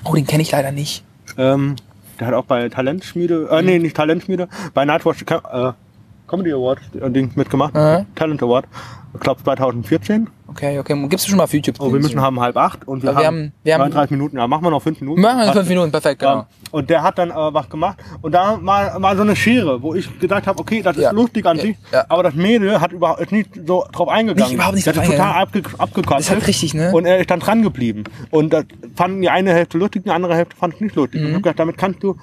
oh, 0.05 0.15
den 0.15 0.27
kenne 0.27 0.43
ich 0.43 0.51
leider 0.51 0.73
nicht. 0.73 1.05
Ähm, 1.37 1.77
der 2.19 2.27
hat 2.27 2.35
auch 2.35 2.45
bei 2.45 2.69
Talentschmiede, 2.69 3.49
äh, 3.51 3.63
nee, 3.63 3.79
nicht 3.79 3.97
Talentschmiede, 3.97 4.49
bei 4.75 4.85
Nightwatch 4.85 5.23
äh, 5.23 5.73
Comedy 6.27 6.53
Award 6.53 6.81
äh, 7.01 7.11
Ding 7.11 7.31
mitgemacht. 7.35 7.75
Mhm. 7.75 8.07
Talent 8.15 8.43
Award. 8.43 8.67
Ich 9.19 9.25
glaube 9.25 9.43
2014. 9.43 10.29
Okay, 10.47 10.79
okay. 10.79 11.07
Gibt's 11.09 11.27
schon 11.27 11.37
mal 11.37 11.45
auf 11.45 11.53
YouTube? 11.53 11.77
Oh, 11.81 11.93
wir 11.93 12.01
müssen 12.01 12.21
haben 12.21 12.41
halb 12.41 12.57
acht 12.57 12.87
und 12.89 13.03
wir, 13.03 13.11
Aber 13.11 13.19
wir 13.21 13.27
haben, 13.27 13.37
haben- 13.37 13.53
wir 13.65 13.75
haben- 13.75 13.81
39 13.81 14.11
Minuten. 14.13 14.37
Ja, 14.39 14.47
machen 14.47 14.65
wir 14.65 14.71
noch 14.71 14.83
fünf 14.83 15.01
Minuten. 15.01 15.21
Machen 15.21 15.39
wir 15.39 15.45
Passt. 15.47 15.57
fünf 15.59 15.69
Minuten, 15.69 15.91
perfekt, 15.91 16.21
genau. 16.21 16.47
Und 16.71 16.89
der 16.89 17.03
hat 17.03 17.19
dann 17.19 17.31
äh, 17.31 17.35
was 17.35 17.69
gemacht. 17.69 17.99
Und 18.23 18.33
da 18.33 18.59
war, 18.63 19.03
war 19.03 19.17
so 19.17 19.23
eine 19.23 19.37
Schere, 19.37 19.83
wo 19.83 19.95
ich 19.95 20.19
gedacht 20.21 20.47
habe, 20.47 20.59
okay, 20.61 20.81
das 20.83 20.97
ist 20.97 21.03
Ja. 21.03 21.11
lustig 21.11 21.45
an 21.47 21.57
Ja. 21.57 21.63
sich. 21.63 21.77
Ja. 21.93 22.05
Aber 22.09 22.23
das 22.23 22.35
Mädel 22.35 22.81
hat 22.81 22.93
überhaupt 22.93 23.21
ist 23.21 23.33
nicht 23.33 23.51
so 23.67 23.85
drauf 23.93 24.09
eingegangen. 24.09 24.45
Nicht, 24.45 24.55
überhaupt 24.55 24.77
nicht 24.77 24.87
das 24.87 24.95
drauf 24.95 25.05
ist 25.05 25.11
total 25.13 25.33
abge. 25.43 25.63
Das 26.09 26.21
ist 26.21 26.31
halt 26.31 26.47
richtig, 26.47 26.75
ne? 26.75 26.93
Und 26.93 27.05
er 27.05 27.19
ist 27.19 27.31
dann 27.31 27.41
dran 27.41 27.63
geblieben. 27.63 28.05
Und 28.31 28.53
das 28.53 28.65
fanden 28.97 29.21
die 29.21 29.29
eine 29.31 29.53
Hälfte 29.53 29.77
lustig, 29.79 30.05
die 30.05 30.11
andere 30.11 30.35
Hälfte 30.35 30.57
fand 30.57 30.75
es 30.75 30.81
nicht 30.81 30.95
lustig. 30.95 31.21
Mhm. 31.21 31.27
Und 31.27 31.31
ich 31.31 31.37
hab 31.37 31.43
gedacht, 31.43 31.59
damit 31.59 31.77
kannst 31.79 32.03
du 32.03 32.17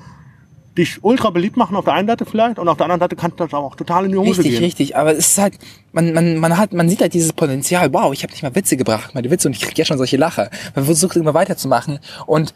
dich 0.77 1.03
ultra 1.03 1.29
beliebt 1.29 1.57
machen 1.57 1.75
auf 1.75 1.85
der 1.85 1.93
einen 1.93 2.07
Seite 2.07 2.25
vielleicht 2.25 2.59
und 2.59 2.67
auf 2.67 2.77
der 2.77 2.85
anderen 2.85 2.99
Seite 2.99 3.15
kannst 3.15 3.39
du 3.39 3.43
das 3.45 3.53
auch 3.53 3.75
total 3.75 4.05
in 4.05 4.11
die 4.11 4.17
Hose 4.17 4.39
Richtig, 4.39 4.51
gehen. 4.51 4.63
richtig. 4.63 4.97
Aber 4.97 5.11
es 5.13 5.27
ist 5.31 5.37
halt, 5.37 5.57
man, 5.93 6.13
man, 6.13 6.37
man 6.37 6.57
hat, 6.57 6.73
man 6.73 6.89
sieht 6.89 7.01
halt 7.01 7.13
dieses 7.13 7.33
Potenzial. 7.33 7.93
Wow, 7.93 8.13
ich 8.13 8.23
habe 8.23 8.31
nicht 8.31 8.43
mal 8.43 8.55
Witze 8.55 8.77
gebracht, 8.77 9.15
meine 9.15 9.29
Witze 9.31 9.47
und 9.47 9.55
ich 9.55 9.61
kriege 9.61 9.75
ja 9.77 9.85
schon 9.85 9.97
solche 9.97 10.17
Lacher. 10.17 10.49
Man 10.75 10.85
versucht 10.85 11.15
immer 11.15 11.33
weiterzumachen 11.33 11.99
und 12.25 12.53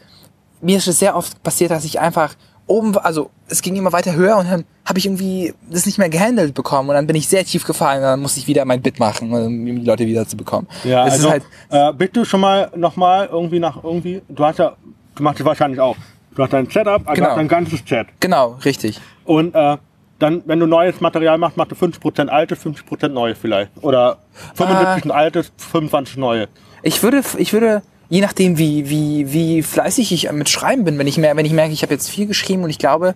mir 0.60 0.76
ist 0.76 0.88
es 0.88 0.98
sehr 0.98 1.16
oft 1.16 1.42
passiert, 1.42 1.70
dass 1.70 1.84
ich 1.84 2.00
einfach 2.00 2.34
oben, 2.66 2.96
also 2.98 3.30
es 3.48 3.62
ging 3.62 3.74
immer 3.74 3.92
weiter 3.92 4.14
höher 4.14 4.36
und 4.36 4.48
dann 4.48 4.64
habe 4.84 4.98
ich 4.98 5.06
irgendwie 5.06 5.54
das 5.68 5.86
nicht 5.86 5.98
mehr 5.98 6.08
gehandelt 6.08 6.54
bekommen 6.54 6.88
und 6.88 6.94
dann 6.94 7.06
bin 7.06 7.16
ich 7.16 7.26
sehr 7.26 7.44
tief 7.44 7.64
gefallen 7.64 7.98
und 7.98 8.04
dann 8.04 8.20
musste 8.20 8.38
ich 8.38 8.46
wieder 8.46 8.64
mein 8.64 8.80
Bit 8.80 9.00
machen, 9.00 9.32
um 9.32 9.66
die 9.66 9.84
Leute 9.84 10.06
wieder 10.06 10.26
zu 10.26 10.36
bekommen. 10.36 10.68
Ja, 10.84 11.04
das 11.04 11.14
also, 11.14 11.30
halt, 11.30 11.42
äh, 11.70 11.92
bitte 11.92 12.24
schon 12.24 12.40
mal 12.40 12.70
nochmal 12.76 13.28
irgendwie 13.30 13.58
nach 13.58 13.82
irgendwie, 13.82 14.22
du 14.28 14.44
hast 14.44 14.58
ja, 14.58 14.76
du 15.16 15.22
machst 15.22 15.40
es 15.40 15.46
wahrscheinlich 15.46 15.80
auch. 15.80 15.96
Du 16.40 16.44
hast 16.44 16.54
dein 16.54 16.70
Setup, 16.70 17.06
also 17.06 17.20
Genau. 17.22 17.36
dein 17.36 17.48
ganzes 17.48 17.84
Chat. 17.84 18.06
genau, 18.18 18.56
richtig. 18.64 18.98
Und 19.26 19.54
äh, 19.54 19.76
dann, 20.18 20.42
wenn 20.46 20.58
du 20.58 20.64
neues 20.64 20.98
Material 21.02 21.36
machst, 21.36 21.58
machst 21.58 21.72
du 21.72 21.76
50% 21.76 22.28
altes, 22.28 22.64
50% 22.64 23.08
neues 23.08 23.36
vielleicht. 23.38 23.70
Oder 23.82 24.16
75 24.54 25.12
altes, 25.12 25.52
25 25.58 26.16
neue. 26.16 26.48
Ich 26.82 27.02
würde, 27.02 27.20
ich 27.36 27.52
würde, 27.52 27.82
je 28.08 28.22
nachdem, 28.22 28.56
wie, 28.56 28.88
wie, 28.88 29.30
wie 29.34 29.62
fleißig 29.62 30.12
ich 30.12 30.32
mit 30.32 30.48
Schreiben 30.48 30.84
bin, 30.84 30.98
wenn 30.98 31.06
ich, 31.06 31.18
mer 31.18 31.36
wenn 31.36 31.44
ich 31.44 31.52
merke, 31.52 31.74
ich 31.74 31.82
habe 31.82 31.92
jetzt 31.92 32.08
viel 32.08 32.26
geschrieben 32.26 32.64
und 32.64 32.70
ich 32.70 32.78
glaube, 32.78 33.14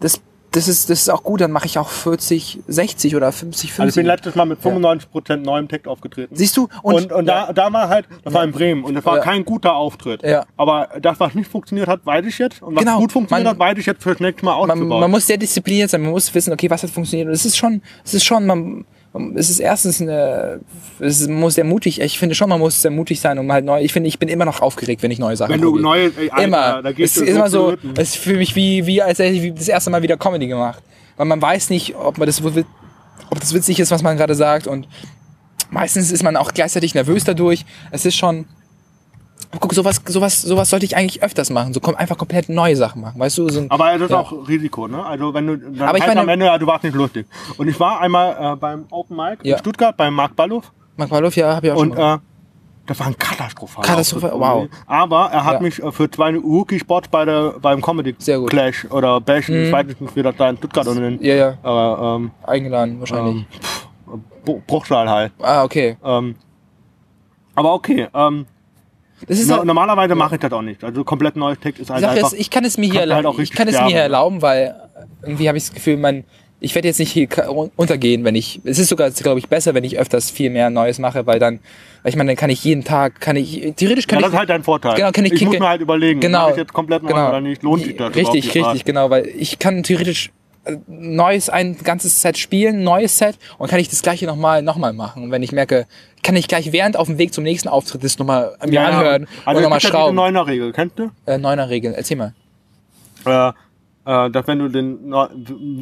das, 0.00 0.20
das, 0.56 0.68
ist, 0.68 0.90
das 0.90 1.00
ist 1.02 1.08
auch 1.10 1.22
gut, 1.22 1.40
dann 1.40 1.52
mache 1.52 1.66
ich 1.66 1.78
auch 1.78 1.88
40, 1.88 2.60
60 2.66 3.14
oder 3.14 3.30
50, 3.30 3.72
50. 3.72 3.80
Also 3.80 3.88
ich 3.90 3.94
bin 4.04 4.06
letztes 4.06 4.34
Mal 4.34 4.44
mit 4.46 4.58
95% 4.60 5.36
neuem 5.36 5.68
Text 5.68 5.86
aufgetreten. 5.86 6.34
Siehst 6.34 6.56
du? 6.56 6.68
Und, 6.82 6.94
Und, 6.94 7.12
und, 7.12 7.26
da, 7.26 7.52
da 7.52 7.72
war 7.72 7.88
halt, 7.88 8.06
das 8.24 8.32
war 8.34 8.42
in 8.42 8.52
Bremen 8.52 8.82
und 8.84 8.94
das 8.94 9.04
war 9.04 9.16
Ja. 9.18 9.22
kein 9.22 9.44
guter 9.44 9.74
Auftritt. 9.76 10.22
Ja. 10.22 10.44
Aber 10.56 10.88
das, 11.00 11.20
was 11.20 11.34
nicht 11.34 11.50
funktioniert 11.50 11.88
hat, 11.88 12.04
weiß 12.04 12.24
ich 12.26 12.38
jetzt. 12.38 12.62
Und 12.62 12.74
was 12.74 12.84
Genau. 12.84 12.98
gut 12.98 13.12
funktioniert 13.12 13.44
Man- 13.44 13.54
hat, 13.54 13.58
weiß 13.74 13.78
ich 13.78 13.86
jetzt 13.86 14.02
fürs 14.02 14.18
nächste 14.20 14.44
Mal 14.44 14.52
man, 14.60 14.70
auszubauen. 14.72 15.00
man 15.00 15.10
muss 15.10 15.26
sehr 15.26 15.36
diszipliniert 15.36 15.90
sein, 15.90 16.02
man 16.02 16.10
muss 16.10 16.34
wissen, 16.34 16.52
okay, 16.52 16.68
was 16.70 16.82
hat 16.82 16.90
funktioniert. 16.90 17.28
Und 17.28 17.34
es 17.34 17.44
ist 17.44 17.56
schon, 17.56 17.82
es 18.04 18.14
ist 18.14 18.24
schon, 18.24 18.46
man, 18.46 18.84
es 19.36 19.50
ist 19.50 19.58
erstens 19.60 20.00
eine, 20.00 20.60
es 21.00 21.20
ist- 21.20 21.30
muss 21.30 21.54
sehr 21.54 21.64
mutig, 21.64 22.00
ich 22.00 22.18
finde 22.18 22.34
schon, 22.34 22.48
man 22.48 22.58
muss 22.58 22.80
sehr 22.82 22.90
mutig 22.90 23.20
sein, 23.20 23.38
um 23.38 23.50
halt 23.52 23.64
neu, 23.64 23.80
ich 23.82 23.92
finde, 23.92 24.08
ich 24.08 24.18
bin 24.18 24.28
immer 24.28 24.44
noch 24.44 24.60
aufgeregt, 24.62 25.02
wenn 25.02 25.10
ich 25.10 25.18
neue 25.18 25.36
Sachen 25.36 25.52
Wenn 25.54 25.60
du 25.60 25.68
probiere. 25.72 25.82
neue, 25.82 26.04
ey, 26.16 26.30
Alter, 26.30 26.44
immer. 26.44 26.82
da 26.82 26.90
es 26.90 26.96
gehst 26.96 27.16
ist 27.16 27.22
du 27.22 27.26
so 27.32 27.36
immer 27.36 27.50
so, 27.50 27.76
es 27.96 28.08
ist 28.10 28.16
für 28.16 28.36
mich 28.36 28.54
wie, 28.56 28.86
wie 28.86 29.02
als 29.02 29.18
hätte 29.18 29.34
ich 29.34 29.54
das 29.54 29.68
erste 29.68 29.90
Mal 29.90 30.02
wieder 30.02 30.16
Comedy 30.16 30.46
gemacht. 30.46 30.82
Weil 31.16 31.26
man 31.26 31.40
weiß 31.40 31.70
nicht, 31.70 31.94
ob 31.96 32.18
man 32.18 32.26
das, 32.26 32.42
ob 32.44 33.40
das 33.40 33.54
witzig 33.54 33.80
ist, 33.80 33.90
was 33.90 34.02
man 34.02 34.16
gerade 34.16 34.34
sagt 34.34 34.66
und 34.66 34.86
meistens 35.70 36.12
ist 36.12 36.22
man 36.22 36.36
auch 36.36 36.52
gleichzeitig 36.52 36.94
nervös 36.94 37.24
dadurch. 37.24 37.64
Es 37.90 38.04
ist 38.04 38.16
schon, 38.16 38.46
guck, 39.60 39.72
sowas, 39.74 40.00
sowas, 40.06 40.42
sowas 40.42 40.70
sollte 40.70 40.84
ich 40.86 40.96
eigentlich 40.96 41.22
öfters 41.22 41.50
machen. 41.50 41.72
So 41.74 41.80
einfach 41.96 42.16
komplett 42.18 42.48
neue 42.48 42.76
Sachen 42.76 43.02
machen, 43.02 43.18
weißt 43.20 43.38
du? 43.38 43.48
So 43.48 43.60
ein, 43.60 43.70
Aber 43.70 43.92
das 43.92 44.02
ist 44.02 44.10
Ja. 44.10 44.20
auch 44.20 44.32
Risiko, 44.48 44.88
ne? 44.88 45.04
Also 45.04 45.32
wenn 45.34 45.46
du 45.46 45.56
dann 45.56 45.88
Aber 45.88 45.98
ich 45.98 46.06
meine- 46.06 46.20
am 46.20 46.28
Ende, 46.28 46.46
ja, 46.46 46.58
du 46.58 46.66
warst 46.66 46.84
nicht 46.84 46.94
lustig. 46.96 47.26
Und 47.56 47.68
ich 47.68 47.78
war 47.80 48.00
einmal 48.00 48.54
äh, 48.54 48.56
beim 48.56 48.84
Open 48.90 49.16
Mic 49.16 49.38
Ja. 49.42 49.54
in 49.54 49.58
Stuttgart 49.60 49.96
beim 49.96 50.14
Marc 50.14 50.34
Ballow 50.36 50.62
Mark 50.96 51.10
Waldorf, 51.10 51.36
ja, 51.36 51.54
habe 51.56 51.66
ich 51.66 51.72
auch 51.72 51.76
und 51.76 51.90
schon. 51.94 51.98
mal. 51.98 52.14
äh, 52.14 52.18
das 52.86 53.00
war 53.00 53.08
ein 53.08 53.18
katastrophal. 53.18 53.84
Katastrophal, 53.84 54.30
wow. 54.34 54.68
Aber 54.86 55.28
er 55.32 55.44
hat 55.44 55.54
Ja. 55.54 55.60
mich 55.60 55.82
äh, 55.82 55.90
für 55.92 56.10
zwei 56.10 56.34
Rookie-Spots 56.36 57.08
bei 57.08 57.24
der, 57.24 57.54
beim 57.60 57.82
Comedy. 57.82 58.12
Mhm. 58.18 58.46
Clash 58.46 58.86
oder 58.90 59.20
Bash, 59.20 59.48
ich 59.48 59.70
weiß 59.72 59.86
nicht, 59.86 60.16
wie 60.16 60.22
das 60.22 60.36
da 60.36 60.48
in 60.50 60.56
Stuttgart 60.56 60.86
und 60.86 61.02
in 61.02 61.22
ja, 61.22 61.34
ja, 61.34 61.48
äh, 61.64 62.16
ähm, 62.16 62.30
eingeladen 62.46 63.00
wahrscheinlich. 63.00 63.44
Bru- 64.44 64.62
Bruchsal 64.66 65.10
halt. 65.10 65.32
ah, 65.42 65.64
okay. 65.64 65.96
Ähm, 66.04 66.36
aber 67.56 67.74
okay, 67.74 68.06
ähm, 68.14 68.46
no, 69.28 69.56
halt, 69.56 69.64
normalerweise 69.64 70.14
mache 70.14 70.34
ich 70.36 70.40
das 70.40 70.52
auch 70.52 70.62
nicht. 70.62 70.82
Also 70.84 71.04
komplett 71.04 71.36
neues 71.36 71.58
Text 71.60 71.80
ist 71.80 71.90
halt 71.90 72.00
Sache 72.02 72.12
einfach. 72.12 72.32
ist, 72.32 72.38
ich 72.38 72.50
kann 72.50 72.64
es 72.64 72.78
mir 72.78 72.90
hier, 72.90 73.00
halt 73.00 73.10
erla- 73.12 73.26
auch 73.26 73.38
ich 73.38 73.50
kann 73.52 73.66
es 73.68 73.72
mir 73.72 73.78
sterben, 73.78 73.88
hier 73.88 73.96
ne? 73.98 74.02
erlauben, 74.02 74.42
weil 74.42 74.74
irgendwie 75.22 75.48
habe 75.48 75.58
ich 75.58 75.64
das 75.64 75.74
Gefühl, 75.74 75.96
man, 75.96 76.24
ich 76.60 76.74
werde 76.74 76.88
jetzt 76.88 76.98
nicht 76.98 77.12
hier 77.12 77.28
untergehen, 77.76 78.24
wenn 78.24 78.34
ich, 78.34 78.60
es 78.64 78.78
ist 78.78 78.88
sogar, 78.88 79.10
glaube 79.10 79.38
ich, 79.38 79.48
besser, 79.48 79.74
wenn 79.74 79.84
ich 79.84 79.98
öfters 79.98 80.30
viel 80.30 80.50
mehr 80.50 80.70
Neues 80.70 80.98
mache, 80.98 81.26
weil 81.26 81.38
dann, 81.38 81.60
weil 82.02 82.10
ich 82.10 82.16
meine, 82.16 82.30
dann 82.30 82.36
kann 82.36 82.50
ich 82.50 82.64
jeden 82.64 82.84
Tag, 82.84 83.20
kann 83.20 83.36
ich, 83.36 83.74
theoretisch 83.76 84.06
kann 84.06 84.20
ja, 84.20 84.26
ich, 84.26 84.26
das 84.26 84.32
ist 84.32 84.38
halt 84.38 84.50
dein 84.50 84.62
Vorteil. 84.62 84.94
Genau, 84.94 85.10
kann 85.12 85.24
ich 85.24 85.32
ich 85.32 85.44
muss 85.44 85.58
mir 85.58 85.68
halt 85.68 85.80
überlegen, 85.80 86.20
Genau. 86.20 86.40
mache 86.42 86.50
ich 86.52 86.56
jetzt 86.58 86.72
komplett 86.72 87.02
neu 87.02 87.10
genau. 87.10 87.28
oder 87.28 87.40
nicht, 87.40 87.62
lohnt 87.62 87.84
sich 87.84 87.96
das 87.96 88.14
Richtig, 88.14 88.54
richtig, 88.54 88.84
genau, 88.84 89.10
weil 89.10 89.26
ich 89.26 89.58
kann 89.58 89.82
theoretisch 89.82 90.30
neues, 90.86 91.48
ein 91.48 91.76
ganzes 91.78 92.20
Set 92.20 92.38
spielen, 92.38 92.82
neues 92.84 93.18
Set 93.18 93.36
und 93.58 93.68
kann 93.68 93.78
ich 93.78 93.88
das 93.88 94.02
gleiche 94.02 94.26
nochmal, 94.26 94.62
nochmal 94.62 94.92
machen. 94.92 95.24
Und 95.24 95.30
wenn 95.30 95.42
ich 95.42 95.52
merke, 95.52 95.86
kann 96.22 96.36
ich 96.36 96.48
gleich 96.48 96.72
während 96.72 96.96
auf 96.96 97.06
dem 97.06 97.18
Weg 97.18 97.32
zum 97.32 97.44
nächsten 97.44 97.68
Auftritt 97.68 98.02
das 98.04 98.18
nochmal 98.18 98.56
mir 98.64 98.72
Ja, 98.74 98.86
anhören 98.86 99.26
also 99.44 99.58
und 99.58 99.62
nochmal 99.62 99.80
schrauben. 99.80 100.16
neuner 100.16 100.46
Regel, 100.46 100.72
kennst 100.72 100.98
du? 100.98 101.10
Äh, 101.26 101.38
Neuner 101.38 101.68
Regeln, 101.68 101.94
erzähl 101.94 102.16
mal. 102.16 102.34
Äh, 103.24 103.48
äh, 104.06 104.30
dass 104.30 104.46
wenn 104.46 104.58
du 104.58 104.68
den 104.68 105.12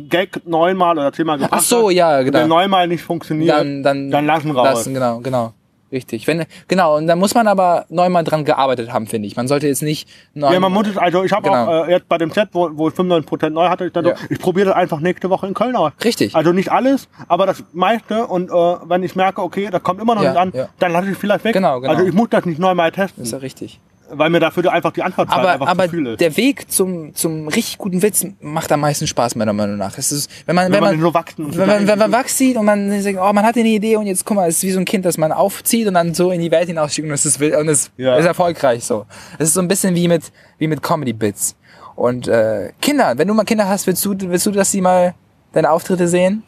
Gag 0.09 0.47
neunmal 0.47 0.99
oder 0.99 1.12
zehnmal 1.12 1.37
gebracht 1.39 1.53
Ach 1.55 1.61
so, 1.62 1.89
hast 1.89 1.95
ja, 1.95 2.18
und 2.18 2.24
genau. 2.26 2.39
der 2.39 2.47
neunmal 2.47 2.89
nicht 2.89 3.03
funktioniert, 3.03 3.55
dann, 3.55 3.82
dann, 3.82 4.11
dann 4.11 4.26
lassen 4.26 4.51
raus. 4.51 4.64
Lassen, 4.64 4.95
genau, 4.95 5.20
genau. 5.20 5.53
Richtig. 5.95 6.26
Wenn, 6.26 6.45
genau, 6.68 6.97
und 6.97 7.07
da 7.07 7.14
muss 7.14 7.34
man 7.34 7.47
aber 7.47 7.86
neunmal 7.88 8.24
dran 8.24 8.45
gearbeitet 8.45 8.92
haben, 8.92 9.07
finde 9.07 9.28
ich. 9.28 9.36
Man 9.36 9.47
sollte 9.49 9.68
jetzt 9.68 9.80
nicht 9.82 10.09
neun, 10.34 10.53
Ja, 10.53 10.59
man 10.61 10.72
muss 10.72 10.88
es, 10.88 10.99
also 10.99 11.22
ich 11.24 11.32
habe 11.32 11.49
Genau. 11.49 11.82
auch 11.82 11.86
äh, 11.86 11.92
jetzt 11.92 12.09
bei 12.09 12.18
dem 12.18 12.30
Set, 12.32 12.49
wo, 12.53 12.68
wo 12.72 12.88
ich 12.88 12.95
95% 12.95 13.51
neu 13.51 13.68
hatte, 13.68 13.86
ich, 13.86 13.92
dann 13.92 14.05
Ja. 14.07 14.14
ich 14.28 14.38
probiere 14.40 14.66
das 14.66 14.74
einfach 14.76 14.99
nächste 14.99 15.30
Woche 15.30 15.47
in 15.47 15.55
Köln 15.55 15.76
aus. 15.76 15.92
Richtig. 16.05 16.34
Also 16.34 16.53
nicht 16.53 16.70
alles, 16.72 17.09
aber 17.28 17.47
das 17.47 17.62
meiste 17.72 18.26
und 18.26 18.51
äh, 18.51 18.53
wenn 18.53 19.05
ich 19.05 19.14
merke, 19.14 19.40
okay, 19.42 19.68
das 19.70 19.82
kommt 19.84 20.01
immer 20.03 20.16
noch 20.16 20.22
Ja, 20.24 20.30
nicht 20.30 20.40
an, 20.40 20.51
ja. 20.53 20.68
dann 20.80 20.92
lasse 20.92 21.11
ich 21.12 21.16
vielleicht 21.16 21.45
weg. 21.45 21.53
Genau, 21.55 21.80
genau. 21.80 21.92
Also 21.92 22.05
ich 22.05 22.12
muss 22.12 22.28
das 22.30 22.45
nicht 22.45 22.59
neunmal 22.59 22.90
testen, 22.90 23.22
ist 23.22 23.30
ja 23.32 23.38
richtig. 23.38 23.78
Weil 24.18 24.30
mir 24.30 24.40
dafür 24.40 24.72
einfach 24.72 24.92
die 24.92 25.02
Antwortzeit 25.02 25.38
Aber, 25.38 25.52
einfach 25.52 25.66
aber 25.68 25.84
ist. 25.84 26.20
der 26.20 26.36
Weg 26.36 26.70
zum, 26.70 27.14
zum 27.14 27.48
richtig 27.48 27.78
guten 27.78 28.02
Witz 28.02 28.26
macht 28.40 28.70
am 28.72 28.80
meisten 28.80 29.06
Spaß, 29.06 29.36
meiner 29.36 29.52
Meinung 29.52 29.76
nach. 29.76 29.96
Es 29.98 30.12
ist, 30.12 30.30
wenn 30.46 30.54
man, 30.54 30.66
wenn, 30.66 30.74
Wenn 30.74 30.80
man 30.84 31.00
man, 31.00 31.14
wachsen 31.14 31.44
und 31.44 31.56
wenn 31.56 31.66
man, 31.66 31.86
wenn 31.86 31.98
man 31.98 32.12
wachs 32.12 32.36
sieht 32.38 32.56
und 32.56 32.64
man 32.64 33.00
sagt, 33.02 33.16
oh, 33.20 33.32
man 33.32 33.44
hat 33.44 33.56
eine 33.56 33.68
Idee 33.68 33.96
und 33.96 34.06
jetzt 34.06 34.24
guck 34.24 34.36
mal, 34.36 34.48
es 34.48 34.56
ist 34.56 34.62
wie 34.64 34.70
so 34.72 34.78
ein 34.80 34.84
Kind, 34.84 35.04
das 35.04 35.18
man 35.18 35.32
aufzieht 35.32 35.86
und 35.86 35.94
dann 35.94 36.14
so 36.14 36.30
in 36.30 36.40
die 36.40 36.50
Welt 36.50 36.68
hinausschickt 36.68 37.06
und 37.06 37.14
es 37.14 37.24
ist, 37.26 37.40
und 37.40 37.68
es 37.68 37.90
Ja. 37.96 38.16
ist 38.16 38.26
erfolgreich 38.26 38.84
so. 38.84 39.06
Es 39.38 39.48
ist 39.48 39.54
so 39.54 39.60
ein 39.60 39.68
bisschen 39.68 39.94
wie 39.94 40.08
mit, 40.08 40.32
wie 40.58 40.66
mit 40.68 40.82
Comedy-Bits. 40.82 41.56
Und, 41.96 42.26
äh, 42.28 42.72
Kinder, 42.82 43.16
wenn 43.16 43.28
du 43.28 43.34
mal 43.34 43.44
Kinder 43.44 43.68
hast, 43.68 43.86
willst 43.86 44.04
du, 44.04 44.14
willst 44.18 44.46
du, 44.46 44.50
dass 44.50 44.70
sie 44.72 44.80
mal 44.80 45.14
deine 45.52 45.70
Auftritte 45.70 46.08
sehen? 46.08 46.42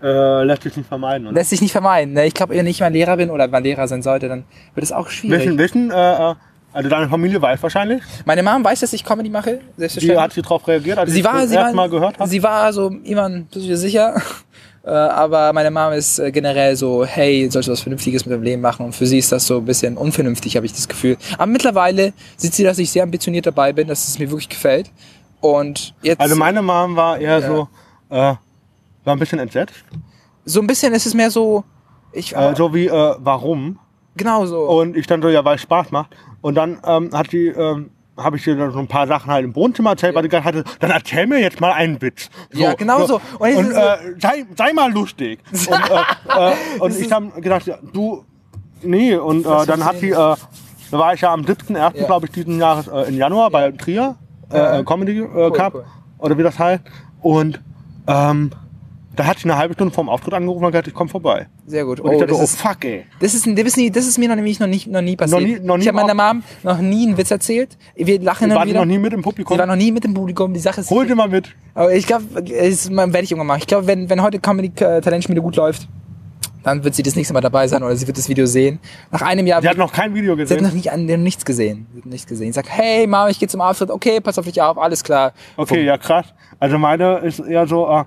äh, 0.00 0.44
lässt 0.44 0.62
sich 0.62 0.76
nicht 0.76 0.86
vermeiden. 0.86 1.26
Oder? 1.26 1.34
Lässt 1.34 1.50
sich 1.50 1.60
nicht 1.60 1.72
vermeiden. 1.72 2.14
Ne? 2.14 2.26
Ich 2.26 2.34
glaube, 2.34 2.54
wenn 2.54 2.66
ich 2.68 2.78
mal 2.80 2.92
Lehrer 2.92 3.16
bin 3.16 3.30
oder 3.30 3.48
mal 3.48 3.62
Lehrer 3.62 3.88
sein 3.88 4.02
sollte, 4.02 4.28
dann 4.28 4.44
wird 4.74 4.84
es 4.84 4.92
auch 4.92 5.08
schwierig. 5.08 5.46
Wissen, 5.46 5.58
wissen, 5.58 5.90
äh, 5.90 6.30
äh, 6.30 6.34
Also 6.72 6.88
deine 6.88 7.08
Familie 7.08 7.40
weiß 7.40 7.62
wahrscheinlich. 7.62 8.02
Meine 8.24 8.42
Mom 8.42 8.62
weiß, 8.62 8.80
dass 8.80 8.92
ich 8.92 9.04
Comedy 9.04 9.30
mache, 9.30 9.60
Wie 9.76 10.16
hat 10.16 10.32
sie 10.32 10.42
darauf 10.42 10.66
reagiert, 10.68 10.98
als 10.98 11.10
sie 11.12 11.24
war, 11.24 11.40
das 11.40 11.48
sie 11.48 11.54
erste 11.56 11.68
war, 11.68 11.74
Mal 11.74 11.90
gehört 11.90 12.18
hat? 12.18 12.28
sie 12.28 12.42
war 12.42 12.72
so, 12.72 12.90
Ivan, 13.04 13.44
bist 13.46 13.64
du 13.64 13.68
dir 13.68 13.76
sicher? 13.76 14.20
Äh, 14.84 14.90
aber 14.90 15.52
meine 15.52 15.70
Mom 15.70 15.92
ist 15.92 16.18
äh, 16.18 16.30
generell 16.30 16.74
so, 16.74 17.04
hey, 17.04 17.50
sollst 17.50 17.68
du 17.68 17.72
was 17.72 17.80
Vernünftiges 17.80 18.24
mit 18.24 18.32
deinem 18.32 18.44
Leben 18.44 18.62
machen? 18.62 18.86
Und 18.86 18.94
für 18.94 19.04
sie 19.06 19.18
ist 19.18 19.30
das 19.32 19.46
so 19.46 19.58
ein 19.58 19.64
bisschen 19.66 19.98
unvernünftig, 19.98 20.56
habe 20.56 20.64
ich 20.64 20.72
das 20.72 20.88
Gefühl. 20.88 21.18
Aber 21.34 21.44
mittlerweile 21.46 22.14
sieht 22.38 22.54
sie, 22.54 22.62
dass 22.64 22.78
ich 22.78 22.90
sehr 22.90 23.02
ambitioniert 23.02 23.44
dabei 23.44 23.74
bin, 23.74 23.86
dass 23.88 24.08
es 24.08 24.18
mir 24.18 24.30
wirklich 24.30 24.48
gefällt. 24.48 24.90
Und 25.40 25.94
jetzt, 26.00 26.20
Also 26.20 26.36
meine 26.36 26.62
Mom 26.62 26.96
war 26.96 27.18
eher 27.18 27.42
so, 27.42 27.68
äh, 28.08 28.14
war 28.16 28.38
ein 29.04 29.18
bisschen 29.18 29.40
entsetzt. 29.40 29.74
so 30.46 30.60
ein 30.60 30.66
bisschen 30.66 30.94
ist 30.94 31.04
es 31.04 31.12
mehr 31.12 31.30
so, 31.30 31.64
ich, 32.12 32.34
Äh, 32.34 32.54
so 32.56 32.72
wie, 32.72 32.86
äh, 32.86 33.14
warum? 33.18 33.78
Genau 34.18 34.44
so. 34.44 34.60
Und 34.68 34.96
ich 34.96 35.06
dann 35.06 35.22
so, 35.22 35.28
ja, 35.30 35.42
weil 35.44 35.54
es 35.56 35.62
Spaß 35.62 35.90
macht. 35.92 36.14
Und 36.42 36.54
dann 36.56 36.78
ähm, 36.84 37.10
hat 37.14 37.32
die, 37.32 37.46
ähm, 37.48 37.90
habe 38.16 38.36
ich 38.36 38.44
dir 38.44 38.56
dann 38.56 38.72
so 38.72 38.78
ein 38.80 38.88
paar 38.88 39.06
Sachen 39.06 39.30
halt 39.30 39.44
im 39.44 39.54
Wohnzimmer 39.54 39.90
erzählt, 39.90 40.14
weil 40.14 40.22
die 40.24 40.28
gesagt 40.28 40.44
hatte, 40.44 40.64
dann 40.80 40.90
erzähl 40.90 41.26
mir 41.26 41.40
jetzt 41.40 41.60
mal 41.60 41.72
einen 41.72 42.00
Witz. 42.02 42.28
Ja, 42.52 42.74
genau 42.74 43.06
so. 43.06 43.20
Und, 43.38 43.56
Und 43.56 43.66
so- 43.72 43.80
äh, 43.80 43.96
sei, 44.20 44.44
sei 44.56 44.72
mal 44.72 44.92
lustig. 44.92 45.38
Und, 45.52 45.70
äh, 46.36 46.50
äh, 46.50 46.54
und 46.80 46.98
ich 46.98 47.10
habe 47.12 47.28
gedacht, 47.40 47.66
ja, 47.66 47.78
du, 47.92 48.24
nee. 48.82 49.14
Und 49.16 49.46
äh, 49.46 49.66
dann 49.66 49.84
hat 49.84 49.98
sie, 50.00 50.10
äh, 50.10 50.14
da 50.14 50.36
war 50.90 51.14
ich 51.14 51.20
ja 51.20 51.32
am 51.32 51.42
7.1., 51.42 51.96
Ja. 51.96 52.06
glaube 52.06 52.26
ich, 52.26 52.32
diesen 52.32 52.58
Jahres 52.58 52.88
äh, 52.88 53.08
in 53.08 53.16
Januar 53.16 53.50
bei 53.50 53.70
Trier, 53.72 54.16
äh, 54.52 54.80
äh, 54.80 54.84
Comedy 54.84 55.18
äh, 55.20 55.50
Cup, 55.52 55.74
cool. 55.74 55.84
oder 56.18 56.36
wie 56.38 56.42
das 56.42 56.58
heißt. 56.58 56.82
Und 57.20 57.60
ähm, 58.06 58.50
da 59.18 59.26
hat 59.26 59.38
sie 59.38 59.44
eine 59.44 59.58
halbe 59.58 59.74
Stunde 59.74 59.92
vorm 59.92 60.08
Auftritt 60.08 60.32
angerufen 60.34 60.64
und 60.64 60.70
gesagt, 60.70 60.86
ich 60.88 60.94
komme 60.94 61.10
vorbei. 61.10 61.48
Sehr 61.66 61.84
gut. 61.84 61.98
Und 62.00 62.10
ich 62.10 62.16
Oh, 62.16 62.20
dachte, 62.20 62.30
das 62.32 62.40
oh 62.40 62.44
ist, 62.44 62.56
fuck, 62.60 62.84
ey. 62.84 63.04
das 63.20 63.34
ist, 63.34 63.46
ein- 63.46 63.56
das 63.56 63.64
ist, 63.66 63.76
nie, 63.76 63.90
das 63.90 64.06
ist 64.06 64.16
mir 64.18 64.28
noch, 64.28 64.36
nämlich 64.36 64.60
noch, 64.60 64.66
nicht, 64.68 64.86
noch 64.86 65.00
nie 65.02 65.16
passiert. 65.16 65.40
Noch 65.40 65.46
nie- 65.46 65.58
noch 65.60 65.76
nie 65.76 65.82
ich 65.82 65.88
habe 65.88 65.96
meiner 65.96 66.14
Mom 66.14 66.42
noch 66.62 66.78
nie 66.78 67.06
einen 67.06 67.18
Witz 67.18 67.30
erzählt. 67.30 67.76
Wir 67.96 68.20
lachen 68.20 68.48
War 68.50 68.56
immer 68.56 68.64
die 68.64 68.70
wieder. 68.70 68.80
noch 68.80 68.86
nie 68.86 68.98
mit 68.98 69.12
im 69.12 69.22
Publikum? 69.22 69.54
Sie 69.56 69.58
war 69.58 69.66
noch 69.66 69.76
nie 69.76 69.90
mit 69.92 70.04
dem 70.04 70.14
Publikum. 70.14 70.54
Die 70.54 70.60
Sache 70.60 70.80
ist, 70.82 70.90
Hol 70.90 71.06
dir 71.06 71.16
mal 71.16 71.28
mit. 71.28 71.54
aber 71.74 71.92
ich 71.92 72.06
glaube, 72.06 72.24
das 72.34 72.90
werde 72.90 73.20
ich 73.22 73.30
irgendwann 73.32 73.46
machen. 73.48 73.58
Ich 73.60 73.66
glaube, 73.66 73.86
wenn, 73.88 74.08
wenn 74.08 74.22
heute 74.22 74.38
Comedy 74.38 74.68
äh, 74.82 75.00
Talentschmiede 75.00 75.42
gut 75.42 75.56
läuft, 75.56 75.88
dann 76.64 76.82
wird 76.84 76.94
sie 76.94 77.02
das 77.02 77.16
nächste 77.16 77.32
Mal 77.32 77.40
dabei 77.40 77.66
sein 77.68 77.82
oder 77.82 77.94
sie 77.96 78.06
wird 78.06 78.18
das 78.18 78.28
Video 78.28 78.44
sehen. 78.44 78.78
Nach 79.10 79.22
einem 79.22 79.46
Jahr. 79.46 79.62
Sie 79.62 79.68
hat 79.68 79.76
noch 79.78 79.92
kein 79.92 80.14
Video 80.14 80.34
Sie 80.34 80.42
hat 80.42 80.48
gesehen. 80.48 80.62
noch 80.64 80.72
nicht, 80.72 80.90
an 80.92 81.06
dem 81.06 81.22
nichts 81.22 81.44
gesehen. 81.44 81.86
Sie 81.94 82.00
hat 82.00 82.06
nichts 82.06 82.26
gesehen. 82.26 82.48
Ich 82.50 82.54
sag, 82.54 82.68
hey 82.68 83.06
Mama, 83.06 83.30
ich 83.30 83.38
gehe 83.38 83.48
zum 83.48 83.60
Auftritt. 83.60 83.90
Okay, 83.90 84.20
pass 84.20 84.38
auf 84.38 84.44
dich 84.44 84.60
auf, 84.60 84.76
alles 84.76 85.02
klar. 85.02 85.32
Okay, 85.56 85.84
ja 85.84 85.96
krass. 85.96 86.26
Also 86.58 86.76
meine 86.78 87.18
ist 87.18 87.38
eher 87.40 87.66
so, 87.66 87.88
äh, 87.88 88.04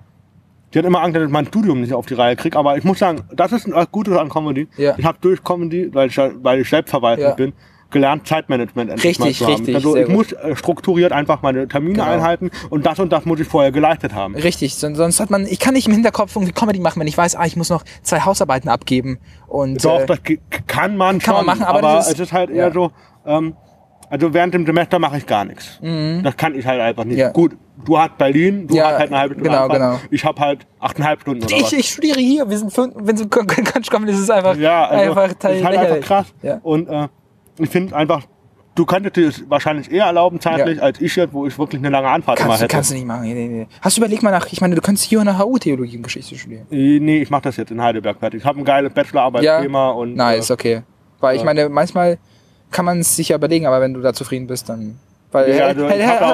die 0.74 0.80
hat 0.80 0.86
immer 0.86 1.02
Angst, 1.02 1.16
dass 1.16 1.24
ich 1.24 1.30
mein 1.30 1.46
Studium 1.48 1.82
nicht 1.82 1.94
auf 1.94 2.06
die 2.06 2.14
Reihe 2.14 2.36
kriege. 2.36 2.58
Aber 2.58 2.78
ich 2.78 2.84
muss 2.84 3.00
sagen, 3.00 3.22
das 3.34 3.52
ist 3.52 3.72
ein 3.72 3.86
Gutes 3.92 4.16
an 4.18 4.30
Comedy. 4.30 4.68
Ja. 4.78 4.96
Ich 4.98 5.06
habe 5.06 5.18
durch 5.22 5.44
Comedy, 5.44 5.94
weil 5.94 6.10
ich, 6.10 6.18
weil 6.18 6.62
ich 6.62 6.70
selbstverwaltend 6.70 7.28
Ja. 7.28 7.34
bin, 7.36 7.54
gelernt, 7.90 8.26
Zeitmanagement 8.26 8.90
endlich 8.90 9.20
Richtig, 9.20 9.38
zu 9.40 9.46
haben. 9.46 9.54
richtig, 9.56 9.76
Also 9.76 9.98
ich 9.98 10.06
gut. 10.06 10.16
muss 10.16 10.32
äh, 10.32 10.56
strukturiert 10.56 11.12
einfach 11.12 11.42
meine 11.42 11.68
Termine 11.68 11.96
Genau. 11.96 12.06
einhalten 12.10 12.50
und 12.70 12.86
das 12.86 13.00
und 13.00 13.12
das 13.12 13.26
muss 13.26 13.42
ich 13.42 13.48
vorher 13.50 13.74
geleistet 13.74 14.14
haben. 14.16 14.34
Richtig, 14.34 14.76
son- 14.76 14.96
sonst 14.96 15.20
hat 15.20 15.30
man, 15.30 15.46
ich 15.46 15.60
kann 15.60 15.74
nicht 15.74 15.88
im 15.88 15.94
Hinterkopf 15.94 16.34
irgendwie 16.34 16.54
Comedy 16.54 16.80
machen, 16.80 17.02
wenn 17.02 17.08
ich 17.08 17.18
weiß, 17.18 17.36
ah, 17.36 17.46
ich 17.46 17.58
muss 17.58 17.70
noch 17.70 17.84
zwei 18.02 18.22
Hausarbeiten 18.22 18.70
abgeben 18.70 19.20
und 19.50 19.84
Doch, 19.84 20.00
äh, 20.00 20.06
das 20.06 20.20
kann 20.68 20.96
man 20.96 21.20
kann 21.20 21.36
schon, 21.36 21.46
man 21.46 21.58
machen, 21.58 21.64
aber 21.66 21.82
das 21.82 22.08
ist- 22.08 22.14
es 22.14 22.20
ist 22.22 22.32
halt 22.32 22.50
eher 22.50 22.68
ja. 22.68 22.72
so, 22.74 22.92
ähm, 23.26 23.58
also 24.12 24.34
während 24.34 24.54
dem 24.54 24.66
Semester 24.66 25.00
mache 25.00 25.18
ich 25.18 25.26
gar 25.26 25.46
nichts. 25.46 25.80
Das 25.82 26.38
kann 26.38 26.54
ich 26.54 26.66
halt 26.66 26.82
einfach 26.82 27.06
nicht. 27.06 27.16
Mhm. 27.16 27.20
Ja. 27.22 27.32
Gut, 27.32 27.58
du 27.84 27.98
hast 27.98 28.18
Berlin, 28.18 28.68
du 28.68 28.76
Ja, 28.76 28.88
hast 28.92 29.00
halt 29.00 29.10
eine 29.12 29.20
halbe 29.20 29.34
Stunde 29.36 29.50
genau, 29.50 29.64
Anfahrt. 29.64 29.80
genau. 29.80 30.00
Ich 30.12 30.24
habe 30.26 30.40
halt 30.42 30.68
achteinhalb 30.80 31.22
Stunden 31.22 31.44
oder 31.46 31.56
was. 31.56 31.72
ich, 31.72 31.80
ich 31.80 31.90
studiere 31.90 32.20
hier, 32.20 32.50
wir 32.50 32.58
sind 32.58 32.72
fünf, 32.74 32.94
wenn 32.98 33.16
es 33.16 33.28
Quatsch 33.30 33.90
kommt, 33.90 34.08
ist 34.10 34.20
es 34.20 34.30
einfach, 34.30 34.56
Ja, 34.58 34.86
also 34.86 35.12
einfach 35.12 35.34
das 35.40 35.56
ist 35.58 35.64
halt 35.64 35.78
einfach 35.78 36.00
krass. 36.02 36.34
Ja. 36.42 36.60
Und 36.62 36.88
äh, 36.90 37.08
ich 37.58 37.70
finde 37.70 37.96
einfach, 37.96 38.24
du 38.76 38.86
könntest 38.86 39.16
dir 39.16 39.28
es 39.30 39.50
wahrscheinlich 39.50 39.92
eher 39.92 40.06
erlauben 40.06 40.40
zeitlich, 40.40 40.78
Ja. 40.78 40.84
als 40.84 41.00
ich 41.02 41.16
jetzt, 41.16 41.34
wo 41.34 41.48
ich 41.48 41.58
wirklich 41.58 41.80
eine 41.82 41.90
lange 41.90 42.08
Anfahrt 42.10 42.38
Kannst, 42.38 42.60
du, 42.60 42.64
hätte. 42.64 42.74
kannst 42.76 42.92
du 42.92 42.96
nicht 42.96 43.06
machen. 43.08 43.24
Nee, 43.24 43.34
nee, 43.34 43.48
nee. 43.48 43.68
Hast 43.82 43.98
du 43.98 44.02
überlegt 44.02 44.24
mal 44.24 44.32
nach, 44.32 44.48
ich 44.52 44.62
meine, 44.62 44.76
du 44.76 44.82
könntest 44.82 45.08
hier 45.08 45.22
eine 45.22 45.40
HU 45.40 45.58
Theologie 45.58 45.98
und 45.98 46.04
Geschichte 46.04 46.36
studieren. 46.38 46.68
Äh, 46.70 47.00
nee, 47.00 47.22
ich 47.22 47.30
mache 47.30 47.44
das 47.44 47.58
jetzt 47.58 47.72
in 47.72 47.82
Heidelberg 47.82 48.20
fertig. 48.20 48.42
Ich 48.42 48.46
habe 48.46 48.60
ein 48.60 48.66
geiles 48.66 48.94
Bachelorarbeitsthema 48.94 49.92
und 49.92 50.16
nice, 50.16 50.50
äh, 50.50 50.54
okay. 50.54 50.82
Weil 51.20 51.36
ich 51.36 51.42
ja. 51.42 51.46
meine, 51.46 51.70
manchmal 51.70 52.18
kann 52.72 52.86
man 52.86 53.00
es 53.00 53.16
sich 53.16 53.30
ja 53.30 53.36
überlegen, 53.36 53.66
aber 53.68 53.82
wenn 53.82 53.94
du 53.94 54.02
da 54.02 54.14
zufrieden 54.14 54.48
bist, 54.48 54.70
dann. 54.70 54.98
Weil, 55.34 55.56
Ja, 55.56 55.68
hab 55.70 55.78
da 55.78 55.86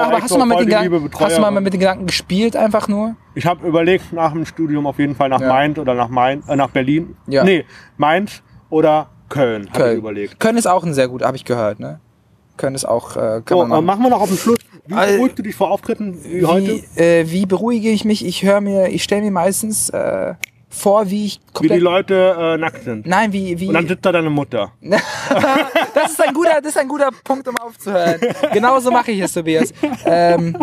auch 0.01 0.07
aber 0.07 0.21
hast 0.21 0.31
du, 0.33 0.37
mal 0.39 0.45
mit 0.45 0.59
den 0.67 0.73
hast 1.19 1.37
du 1.37 1.41
mal 1.41 1.51
mit 1.51 1.71
den 1.73 1.79
Gedanken 1.79 2.07
gespielt, 2.07 2.55
einfach 2.55 2.87
nur? 2.87 3.15
ich 3.35 3.45
habe 3.45 3.67
überlegt, 3.67 4.11
nach 4.11 4.31
dem 4.31 4.43
Studium 4.45 4.87
auf 4.87 4.97
jeden 4.97 5.13
Fall 5.15 5.29
nach 5.29 5.39
Ja. 5.41 5.49
Mainz 5.49 5.77
oder 5.77 5.93
nach 5.93 6.09
Main, 6.09 6.41
äh, 6.47 6.55
nach 6.55 6.69
Berlin. 6.71 7.15
Ja. 7.27 7.43
Nee, 7.43 7.65
Mainz 7.97 8.41
oder 8.71 9.07
Köln, 9.29 9.65
habe 9.67 9.77
ich 9.77 9.83
Köln. 9.83 9.97
überlegt. 9.99 10.39
Köln 10.39 10.57
ist 10.57 10.65
auch 10.67 10.83
ein 10.83 10.93
sehr 10.95 11.07
gut, 11.09 11.21
habe 11.21 11.37
ich 11.37 11.45
gehört, 11.45 11.79
ne? 11.79 11.99
Köln 12.57 12.73
ist 12.73 12.85
auch, 12.85 13.15
äh, 13.15 13.19
kann 13.19 13.43
So, 13.49 13.57
man 13.59 13.69
machen. 13.69 13.85
machen 13.85 14.03
wir 14.03 14.09
noch 14.09 14.21
auf 14.21 14.29
den 14.29 14.37
Schluss. 14.37 14.57
Wie 14.87 14.95
Äh, 14.95 15.17
beruhigst 15.17 15.37
du 15.37 15.43
dich 15.43 15.53
vor 15.55 15.69
Auftritten 15.69 16.17
wie, 16.23 16.43
heute? 16.45 16.81
Wie, 16.95 16.99
äh, 16.99 17.29
wie 17.29 17.45
beruhige 17.45 17.89
ich 17.89 18.03
mich? 18.03 18.25
Ich 18.25 18.41
höre 18.43 18.61
mir, 18.61 18.87
ich 18.87 19.03
stelle 19.03 19.21
mir 19.21 19.31
meistens 19.31 19.89
äh, 19.91 20.33
vor, 20.69 21.09
wie 21.09 21.25
ich 21.25 21.39
Wie 21.61 21.69
die 21.69 21.79
Leute 21.79 22.35
äh, 22.37 22.57
nackt 22.57 22.83
sind. 22.83 23.05
Nein, 23.05 23.31
wie, 23.31 23.59
wie. 23.59 23.67
Und 23.67 23.73
dann 23.73 23.87
sitzt 23.87 24.05
da 24.05 24.11
deine 24.11 24.29
Mutter. 24.29 24.73
das 24.81 26.11
ist 26.11 26.21
ein 26.21 26.33
guter, 26.33 26.59
das 26.61 26.71
ist 26.71 26.77
ein 26.77 26.87
guter 26.87 27.09
Punkt, 27.23 27.47
um 27.47 27.57
aufzuhören. 27.57 28.19
Genauso 28.53 28.91
mache 28.91 29.11
ich 29.11 29.21
es, 29.21 29.33
Tobias. 29.33 29.73
Ähm, 30.05 30.57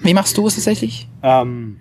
wie 0.00 0.14
machst 0.14 0.36
du 0.36 0.46
es 0.46 0.54
tatsächlich? 0.54 1.08
Ähm, 1.22 1.78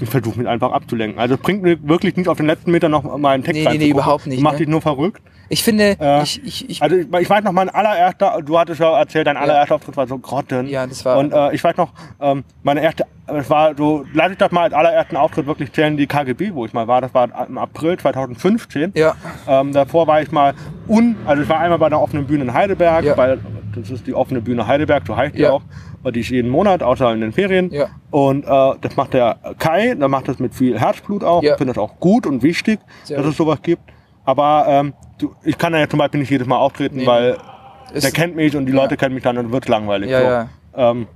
ich 0.00 0.08
versuche 0.08 0.38
mich 0.38 0.48
einfach 0.48 0.72
abzulenken. 0.72 1.20
Also 1.20 1.34
es 1.34 1.40
bringt 1.40 1.62
mir 1.62 1.78
wirklich 1.86 2.16
nicht 2.16 2.28
auf 2.28 2.36
den 2.36 2.46
letzten 2.46 2.70
Meter 2.70 2.88
noch 2.88 3.04
mal 3.16 3.30
einen 3.30 3.44
Text 3.44 3.62
Nee, 3.62 3.70
nee, 3.70 3.78
nee, 3.78 3.88
überhaupt 3.90 4.26
nicht, 4.26 4.42
Macht 4.42 4.54
ne? 4.54 4.58
dich 4.60 4.68
nur 4.68 4.82
verrückt. 4.82 5.22
Ich 5.48 5.62
finde, 5.62 5.96
Äh, 6.00 6.22
ich, 6.22 6.42
ich, 6.44 6.70
ich, 6.70 6.82
Also 6.82 6.96
ich, 6.96 7.06
ich 7.12 7.30
weiß 7.30 7.44
noch, 7.44 7.52
mein 7.52 7.68
allererster, 7.68 8.40
du 8.44 8.58
hattest 8.58 8.80
ja 8.80 8.98
erzählt, 8.98 9.26
dein 9.26 9.36
allererster 9.36 9.74
Auftritt 9.76 9.96
war 9.96 10.06
so 10.06 10.18
Grotten. 10.18 10.66
Ja, 10.66 10.86
das 10.86 11.04
war- 11.04 11.18
Und 11.18 11.32
äh, 11.32 11.52
ich 11.54 11.62
weiß 11.62 11.76
noch, 11.76 11.92
ähm, 12.20 12.44
meine 12.62 12.82
erste, 12.82 13.04
es 13.26 13.48
war 13.50 13.74
so, 13.76 14.04
lass 14.12 14.32
ich 14.32 14.38
das 14.38 14.50
mal 14.52 14.62
als 14.64 14.74
allerersten 14.74 15.16
Auftritt 15.16 15.46
wirklich 15.46 15.72
zählen, 15.72 15.96
die 15.96 16.06
KGB, 16.06 16.52
wo 16.54 16.64
ich 16.66 16.72
mal 16.72 16.86
war. 16.88 17.00
Das 17.00 17.12
war 17.14 17.28
im 17.46 17.58
April 17.58 17.98
2015. 17.98 18.92
ja, 18.94 19.14
Ähm, 19.48 19.72
davor 19.72 20.06
war 20.06 20.20
ich 20.22 20.30
mal 20.32 20.54
un, 20.88 21.16
also 21.26 21.42
ich 21.42 21.48
war 21.48 21.60
einmal 21.60 21.78
bei 21.78 21.88
der 21.88 22.00
offenen 22.00 22.26
Bühne 22.26 22.44
in 22.44 22.54
Heidelberg, 22.54 23.04
Ja. 23.04 23.16
weil 23.16 23.38
das 23.74 23.90
ist 23.90 24.06
die 24.06 24.14
offene 24.14 24.40
Bühne 24.40 24.66
Heidelberg, 24.66 25.04
so 25.06 25.16
heißt 25.16 25.34
die 25.36 25.42
Ja. 25.42 25.50
auch. 25.52 25.62
Die 26.14 26.20
ist 26.20 26.28
jeden 26.28 26.50
Monat, 26.50 26.82
außer 26.82 27.12
in 27.14 27.22
den 27.22 27.32
Ferien. 27.32 27.70
Ja. 27.72 27.86
Und 28.10 28.44
äh, 28.44 28.48
das 28.82 28.94
macht 28.96 29.14
der 29.14 29.36
Kai, 29.58 29.94
der 29.94 30.08
macht 30.08 30.28
das 30.28 30.38
mit 30.38 30.54
viel 30.54 30.78
Herzblut 30.78 31.24
auch. 31.24 31.42
Ja. 31.42 31.52
Ich 31.52 31.56
finde 31.58 31.72
das 31.72 31.82
auch 31.82 31.98
gut 31.98 32.26
und 32.26 32.42
wichtig, 32.42 32.78
Sehr 33.04 33.16
dass 33.16 33.24
gut. 33.24 33.32
es 33.32 33.38
sowas 33.38 33.62
gibt. 33.62 33.82
Aber 34.26 34.66
ähm, 34.68 34.92
du, 35.18 35.34
ich 35.44 35.56
kann 35.58 35.72
ja 35.74 35.88
zum 35.88 35.98
Beispiel 35.98 36.20
nicht 36.20 36.30
jedes 36.30 36.46
Mal 36.46 36.56
auftreten, 36.56 36.96
Nee. 36.98 37.06
weil 37.06 37.36
der 37.94 38.10
kennt 38.10 38.34
mich 38.36 38.56
und 38.56 38.66
die 38.66 38.72
Leute 38.72 38.96
kennen 38.96 39.14
mich 39.14 39.24
dann 39.24 39.38
und 39.38 39.52
wird 39.52 39.68
langweilig. 39.68 40.10
Ja, 40.10 40.20
so. 40.20 40.26
ja. 40.26 40.48
Ähm, 40.90 41.06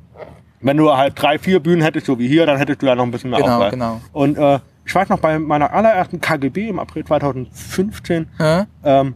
wenn 0.60 0.76
du 0.76 0.92
halt 0.96 1.20
drei, 1.20 1.38
vier 1.38 1.60
Bühnen 1.60 1.82
hättest, 1.82 2.06
so 2.06 2.18
wie 2.18 2.26
hier, 2.28 2.44
dann 2.46 2.58
hättest 2.58 2.82
du 2.82 2.86
ja 2.86 2.94
noch 2.94 3.04
ein 3.04 3.10
bisschen 3.10 3.30
mehr 3.30 3.40
Genau, 3.40 3.54
Auswahl. 3.56 3.70
genau. 3.70 4.00
Und 4.12 4.36
äh, 4.38 4.58
ich 4.84 4.94
weiß 4.94 5.08
noch, 5.08 5.18
bei 5.20 5.38
meiner 5.38 5.72
allerersten 5.72 6.20
KGB 6.20 6.68
im 6.68 6.78
April 6.78 7.04
2015, 7.04 8.28
Hä? 8.38 8.64
ähm, 8.84 9.14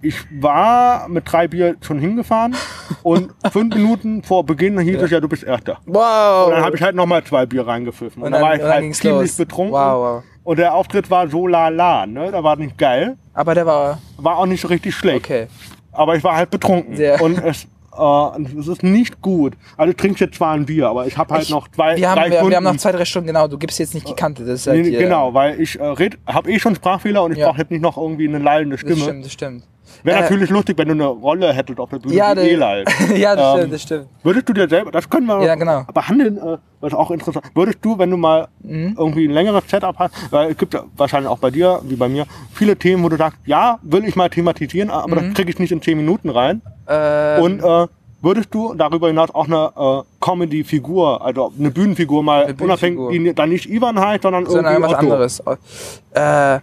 ich 0.00 0.16
war 0.40 1.08
mit 1.08 1.30
drei 1.30 1.48
Bier 1.48 1.76
schon 1.80 1.98
hingefahren 1.98 2.54
und 3.02 3.30
fünf 3.50 3.74
Minuten 3.74 4.22
vor 4.22 4.44
Beginn 4.44 4.78
hieß 4.78 5.00
es 5.02 5.10
ja, 5.10 5.18
du 5.20 5.28
bist 5.28 5.42
Erster. 5.44 5.78
Wow. 5.86 6.46
Und 6.46 6.52
dann 6.52 6.64
habe 6.64 6.76
ich 6.76 6.82
halt 6.82 6.94
nochmal 6.94 7.24
zwei 7.24 7.46
Bier 7.46 7.66
reingepfiffen. 7.66 8.22
Und, 8.22 8.26
Und 8.26 8.32
dann, 8.32 8.42
war 8.42 8.54
ich 8.54 8.62
halt 8.62 8.94
ziemlich 8.94 9.30
los. 9.30 9.36
betrunken. 9.36 9.72
Wow, 9.72 10.16
wow. 10.16 10.22
Und 10.44 10.58
der 10.58 10.74
Auftritt 10.74 11.10
war 11.10 11.26
so 11.28 11.46
la 11.46 11.68
la, 11.68 12.06
ne? 12.06 12.30
Da 12.30 12.44
war 12.44 12.56
nicht 12.56 12.76
geil. 12.78 13.16
Aber 13.32 13.54
der 13.54 13.66
war, 13.66 13.98
War 14.18 14.38
auch 14.38 14.46
nicht 14.46 14.60
so 14.60 14.68
richtig 14.68 14.94
schlecht. 14.94 15.24
okay. 15.24 15.46
Aber 15.92 16.16
ich 16.16 16.22
war 16.24 16.36
halt 16.36 16.50
betrunken. 16.50 16.96
Sehr. 16.96 17.20
Und 17.22 17.38
es, 17.42 17.64
äh, 17.96 18.58
es 18.58 18.68
ist 18.68 18.82
nicht 18.82 19.22
gut. 19.22 19.54
Also 19.76 19.90
ich 19.92 19.96
trinke 19.96 20.24
jetzt 20.24 20.36
zwar 20.36 20.52
ein 20.54 20.66
Bier, 20.66 20.88
aber 20.88 21.06
ich 21.06 21.16
habe 21.16 21.32
halt 21.34 21.44
Ich- 21.44 21.50
noch 21.50 21.68
zwei, 21.68 21.96
Wir 21.96 22.10
haben, 22.10 22.18
drei 22.18 22.26
wir, 22.30 22.32
Stunden. 22.36 22.50
wir 22.50 22.56
haben 22.58 22.64
noch 22.64 22.76
zwei, 22.76 22.92
drei 22.92 23.04
Stunden, 23.04 23.26
genau. 23.28 23.48
Du 23.48 23.56
gibst 23.58 23.78
jetzt 23.78 23.94
nicht 23.94 24.08
die 24.08 24.14
Kante. 24.14 24.44
Das 24.44 24.60
ist 24.60 24.66
halt 24.66 24.82
Nee, 24.84 24.90
genau, 24.90 25.32
weil 25.32 25.60
ich 25.60 25.78
äh, 25.80 26.10
habe 26.26 26.50
eh 26.50 26.58
schon 26.58 26.74
Sprachfehler 26.74 27.22
und 27.22 27.32
ich 27.32 27.38
Ja. 27.38 27.48
brauche 27.48 27.58
jetzt 27.60 27.70
nicht 27.70 27.80
noch 27.82 27.96
irgendwie 27.96 28.28
eine 28.28 28.38
lallende 28.38 28.76
Das 28.76 28.80
Stimme. 28.80 29.00
stimmt, 29.00 29.24
das 29.24 29.32
stimmt. 29.32 29.62
Wäre 30.04 30.18
Äh, 30.18 30.22
natürlich 30.22 30.50
lustig, 30.50 30.76
wenn 30.78 30.88
du 30.88 30.92
eine 30.94 31.06
Rolle 31.06 31.52
hättest 31.52 31.80
auf 31.80 31.88
der 31.88 31.98
Bühne 31.98 32.14
Ja, 32.14 32.36
wie 32.36 32.40
Elal. 32.50 32.84
ja, 33.16 33.34
das 33.34 33.54
Ähm, 33.54 33.58
stimmt, 33.58 33.72
das 33.72 33.82
stimmt. 33.82 34.06
Würdest 34.22 34.48
du 34.48 34.52
dir 34.52 34.68
selber, 34.68 34.90
das 34.92 35.08
können 35.08 35.26
wir 35.26 35.42
Ja, 35.42 35.54
genau. 35.54 35.84
behandeln, 35.94 36.36
äh, 36.36 36.58
was 36.80 36.92
auch 36.92 37.10
interessant. 37.10 37.46
Würdest 37.54 37.78
du, 37.80 37.98
wenn 37.98 38.10
du 38.10 38.18
mal 38.18 38.48
Mhm. 38.62 38.94
irgendwie 38.98 39.26
ein 39.26 39.30
längeres 39.32 39.64
Setup 39.66 39.98
hast, 39.98 40.14
weil 40.30 40.50
es 40.50 40.58
gibt 40.58 40.74
ja 40.74 40.82
wahrscheinlich 40.96 41.30
auch 41.30 41.38
bei 41.38 41.50
dir, 41.50 41.80
wie 41.84 41.96
bei 41.96 42.08
mir, 42.08 42.26
viele 42.52 42.76
Themen, 42.76 43.02
wo 43.02 43.08
du 43.08 43.16
sagst, 43.16 43.38
ja, 43.46 43.78
will 43.82 44.04
ich 44.04 44.14
mal 44.14 44.28
thematisieren, 44.28 44.90
aber 44.90 45.16
das 45.16 45.32
kriege 45.34 45.50
ich 45.50 45.58
nicht 45.58 45.72
in 45.72 45.80
10 45.80 45.96
Minuten 45.96 46.28
rein. 46.28 46.56
Mhm. 46.56 46.62
Ähm, 46.88 47.42
Und 47.42 47.60
äh, 47.64 47.86
würdest 48.20 48.54
du 48.54 48.74
darüber 48.74 49.08
hinaus 49.08 49.30
auch 49.34 49.46
eine 49.46 49.70
äh, 49.74 50.02
Comedy-Figur, 50.20 51.24
also 51.24 51.50
eine 51.58 51.70
Bühnenfigur 51.70 52.22
mal 52.22 52.44
Eine 52.44 52.54
unabhängig, 52.60 52.98
die 53.10 53.34
dann 53.34 53.48
nicht 53.48 53.70
Ivan 53.70 53.98
heißt, 53.98 54.22
sondern, 54.22 54.44
sondern 54.44 54.74
irgendwie 54.74 54.92
was 54.92 54.98
Otto. 54.98 55.12
anderes. 55.12 55.42
Äh, 56.12 56.60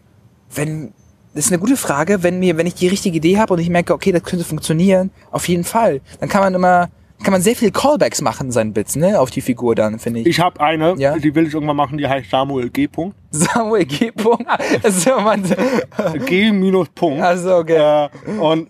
wenn, 0.53 0.93
das 1.33 1.45
ist 1.45 1.51
eine 1.51 1.59
gute 1.59 1.77
Frage, 1.77 2.23
wenn 2.23 2.39
mir, 2.39 2.57
wenn 2.57 2.67
ich 2.67 2.75
die 2.75 2.87
richtige 2.87 3.17
Idee 3.17 3.37
habe 3.39 3.53
und 3.53 3.59
ich 3.59 3.69
merke, 3.69 3.93
okay, 3.93 4.11
das 4.11 4.23
könnte 4.23 4.43
funktionieren, 4.45 5.11
auf 5.31 5.47
jeden 5.47 5.63
Fall. 5.63 6.01
Dann 6.19 6.27
kann 6.29 6.41
man 6.41 6.53
immer, 6.53 6.89
kann 7.23 7.31
man 7.31 7.41
sehr 7.41 7.55
viele 7.55 7.71
Callbacks 7.71 8.21
machen 8.21 8.47
in 8.47 8.51
seinen 8.51 8.73
Bits, 8.73 8.95
ne, 8.95 9.19
auf 9.19 9.29
die 9.31 9.41
Figur 9.41 9.75
dann, 9.75 9.99
finde 9.99 10.21
ich. 10.21 10.25
Ich 10.27 10.39
habe 10.39 10.59
eine, 10.59 10.95
Ja. 10.97 11.17
die 11.17 11.33
will 11.35 11.47
ich 11.47 11.53
irgendwann 11.53 11.75
machen, 11.77 11.97
die 11.97 12.07
heißt 12.07 12.29
Samuel 12.29 12.69
G. 12.69 12.87
Punkt. 12.87 13.15
Samuel 13.31 13.85
G. 13.85 14.11
Punkt. 14.11 14.45
Also, 14.83 15.19
man, 15.21 15.43
G 16.25 16.51
minus 16.51 16.89
Punkt. 16.89 17.21
also, 17.21 17.57
okay. 17.57 18.07
Äh, 18.27 18.31
und 18.39 18.69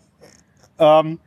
ähm, 0.77 1.19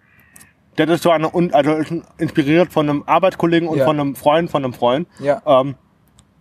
Das 0.77 0.91
ist 0.91 1.03
so 1.05 1.11
eine, 1.11 1.31
also 1.53 1.73
ist 1.75 1.93
inspiriert 2.19 2.73
von 2.73 2.89
einem 2.91 3.03
Arbeitskollegen 3.07 3.69
und 3.69 3.79
Ja. 3.79 3.85
von 3.87 3.99
einem 3.99 4.15
Freund 4.17 4.51
von 4.51 4.65
einem 4.65 4.73
Freund. 4.75 5.07
Ja. 5.21 5.41
Ähm, 5.47 5.77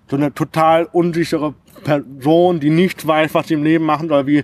so 0.09 0.17
eine 0.17 0.33
total 0.33 0.85
unsichere 0.91 1.53
Person, 1.83 2.59
die 2.59 2.69
nicht 2.69 3.05
weiß, 3.07 3.33
was 3.33 3.47
sie 3.47 3.53
im 3.55 3.63
Leben 3.63 3.85
machen 3.85 4.09
soll, 4.09 4.25
wie, 4.27 4.43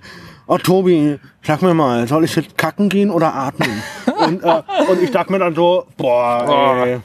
oh 0.49 0.57
Tobi, 0.57 1.17
sag 1.43 1.61
mir 1.61 1.73
mal, 1.73 2.05
soll 2.07 2.25
ich 2.25 2.35
jetzt 2.35 2.57
kacken 2.57 2.89
gehen 2.89 3.09
oder 3.11 3.33
atmen? 3.33 3.81
und, 4.27 4.43
äh, 4.43 4.61
und 4.89 5.01
ich 5.01 5.11
sag 5.11 5.29
mir 5.29 5.39
dann 5.39 5.55
so, 5.55 5.85
boah, 5.95 6.43
Boah. 6.45 6.85
ey. 6.85 6.99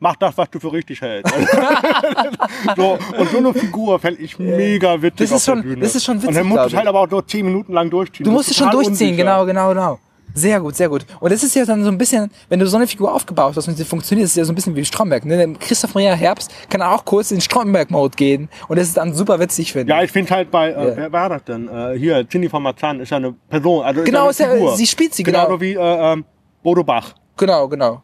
Mach 0.00 0.16
das, 0.16 0.36
was 0.36 0.50
du 0.50 0.60
für 0.60 0.70
richtig 0.72 1.00
hältst. 1.00 1.32
so, 2.76 2.98
und 3.18 3.30
so 3.30 3.38
eine 3.38 3.54
Figur 3.54 3.98
fände 3.98 4.20
ich 4.20 4.38
mega 4.38 5.00
witzig 5.00 5.30
Das 5.30 5.30
ist 5.30 5.48
auf 5.48 5.54
der 5.54 5.54
schon- 5.54 5.62
Bühne. 5.62 5.80
das 5.82 5.94
ist 5.94 6.04
schon 6.04 6.16
Und 6.16 6.22
witzig, 6.24 6.36
dann 6.36 6.46
musst 6.46 6.58
du 6.58 6.76
halt 6.76 6.82
ich. 6.84 6.88
aber 6.88 7.00
auch 7.00 7.08
nur 7.10 7.26
zehn 7.26 7.46
Minuten 7.46 7.72
lang 7.72 7.88
durchziehen. 7.88 8.24
Du 8.24 8.30
musst 8.30 8.50
es 8.50 8.56
schon 8.56 8.70
durchziehen, 8.70 8.92
unsicher. 8.92 9.16
genau, 9.16 9.46
genau, 9.46 9.68
genau. 9.70 9.98
Sehr 10.36 10.58
gut, 10.60 10.74
sehr 10.74 10.88
gut. 10.88 11.06
Und 11.20 11.30
das 11.32 11.44
ist 11.44 11.54
ja 11.54 11.64
dann 11.64 11.84
so 11.84 11.90
ein 11.90 11.96
bisschen, 11.96 12.28
wenn 12.48 12.58
du 12.58 12.66
so 12.66 12.76
eine 12.76 12.88
Figur 12.88 13.14
aufgebaut 13.14 13.54
hast 13.56 13.68
und 13.68 13.76
sie 13.76 13.84
funktioniert, 13.84 14.24
ist 14.26 14.32
es 14.32 14.36
ja 14.36 14.44
so 14.44 14.52
ein 14.52 14.56
bisschen 14.56 14.74
wie 14.74 14.84
Stromberg. 14.84 15.24
Ne? 15.24 15.54
Christoph 15.60 15.94
Maria 15.94 16.12
Herbst 16.14 16.50
kann 16.68 16.82
auch 16.82 17.04
kurz 17.04 17.30
in 17.30 17.40
Stromberg-Mode 17.40 18.16
gehen 18.16 18.48
und 18.66 18.76
das 18.78 18.88
ist 18.88 18.96
dann 18.96 19.14
super 19.14 19.38
witzig, 19.38 19.72
finde 19.72 19.92
Ja, 19.92 20.00
ich. 20.00 20.06
ich 20.06 20.12
finde 20.12 20.34
halt 20.34 20.50
bei, 20.50 20.70
äh, 20.70 20.88
Ja. 20.88 20.96
wer 20.96 21.12
war 21.12 21.28
das 21.28 21.44
denn? 21.44 21.68
Äh, 21.68 21.96
hier, 21.98 22.28
Cindy 22.28 22.48
von 22.48 22.62
Marzahn 22.64 22.98
ist 23.00 23.10
ja 23.10 23.18
eine 23.18 23.32
Person. 23.48 23.84
Also 23.84 24.02
Genau, 24.02 24.28
ist 24.28 24.40
ja 24.40 24.46
ja- 24.46 24.52
eine 24.52 24.60
Figur. 24.60 24.76
sie 24.76 24.86
spielt 24.88 25.14
sie, 25.14 25.22
genau. 25.22 25.46
genau. 25.46 25.60
wie 25.60 25.74
äh, 25.74 26.12
ähm, 26.12 26.24
Bodo 26.64 26.82
Bach. 26.82 27.14
Genau, 27.36 27.68
genau. 27.68 28.02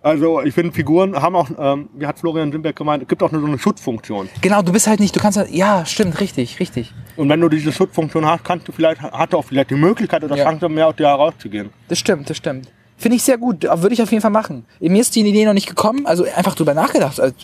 Also 0.00 0.40
ich 0.42 0.54
finde, 0.54 0.72
Figuren 0.72 1.20
haben 1.20 1.34
auch, 1.34 1.48
ähm, 1.58 1.88
wie 1.94 2.06
hat 2.06 2.18
Florian 2.18 2.52
Simberg 2.52 2.76
gemeint, 2.76 3.02
es 3.02 3.08
gibt 3.08 3.22
auch 3.22 3.32
nur 3.32 3.40
so 3.40 3.46
eine 3.48 3.58
Schutzfunktion. 3.58 4.28
Genau, 4.40 4.62
du 4.62 4.72
bist 4.72 4.86
halt 4.86 5.00
nicht, 5.00 5.14
du 5.14 5.20
kannst 5.20 5.36
halt, 5.36 5.50
ja, 5.50 5.84
stimmt, 5.84 6.20
richtig, 6.20 6.60
richtig. 6.60 6.92
Und 7.16 7.28
wenn 7.28 7.40
du 7.40 7.48
diese 7.48 7.72
Schutzfunktion 7.72 8.24
hast, 8.24 8.44
kannst 8.44 8.68
du 8.68 8.72
vielleicht, 8.72 9.02
hast 9.02 9.32
du 9.32 9.38
auch 9.38 9.44
vielleicht 9.44 9.70
die 9.70 9.74
Möglichkeit 9.74 10.22
oder 10.22 10.36
Ja. 10.36 10.44
Chance, 10.44 10.68
mehr 10.68 10.86
aus 10.86 10.96
dir 10.96 11.08
herauszugehen. 11.08 11.70
Das 11.88 11.98
stimmt, 11.98 12.30
das 12.30 12.36
stimmt. 12.36 12.68
Finde 12.96 13.16
ich 13.16 13.22
sehr 13.22 13.38
gut. 13.38 13.62
Würde 13.64 13.92
ich 13.92 14.02
auf 14.02 14.10
jeden 14.10 14.22
Fall 14.22 14.30
machen. 14.30 14.64
Mir 14.80 15.00
ist 15.00 15.14
die 15.14 15.20
Idee 15.20 15.44
noch 15.44 15.52
nicht 15.52 15.68
gekommen, 15.68 16.06
also 16.06 16.24
einfach 16.24 16.54
drüber 16.54 16.74
nachgedacht. 16.74 17.20
Also, 17.20 17.34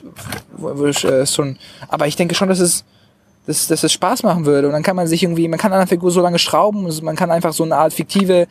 schon, 1.27 1.59
aber 1.89 2.07
ich 2.07 2.17
denke 2.17 2.35
schon, 2.35 2.49
dass 2.49 2.61
es, 2.61 2.85
dass, 3.47 3.67
dass 3.67 3.85
es 3.85 3.93
Spaß 3.93 4.23
machen 4.23 4.47
würde. 4.47 4.67
Und 4.69 4.73
dann 4.73 4.83
kann 4.83 4.97
man 4.97 5.07
sich 5.07 5.23
irgendwie, 5.23 5.47
man 5.49 5.59
kann 5.59 5.73
an 5.73 5.79
einer 5.79 5.87
Figur 5.87 6.11
so 6.11 6.21
lange 6.21 6.39
schrauben, 6.39 6.85
und 6.87 7.03
man 7.03 7.17
kann 7.17 7.31
einfach 7.31 7.53
so 7.53 7.65
eine 7.65 7.77
Art 7.77 7.93
fiktive, 7.93 8.47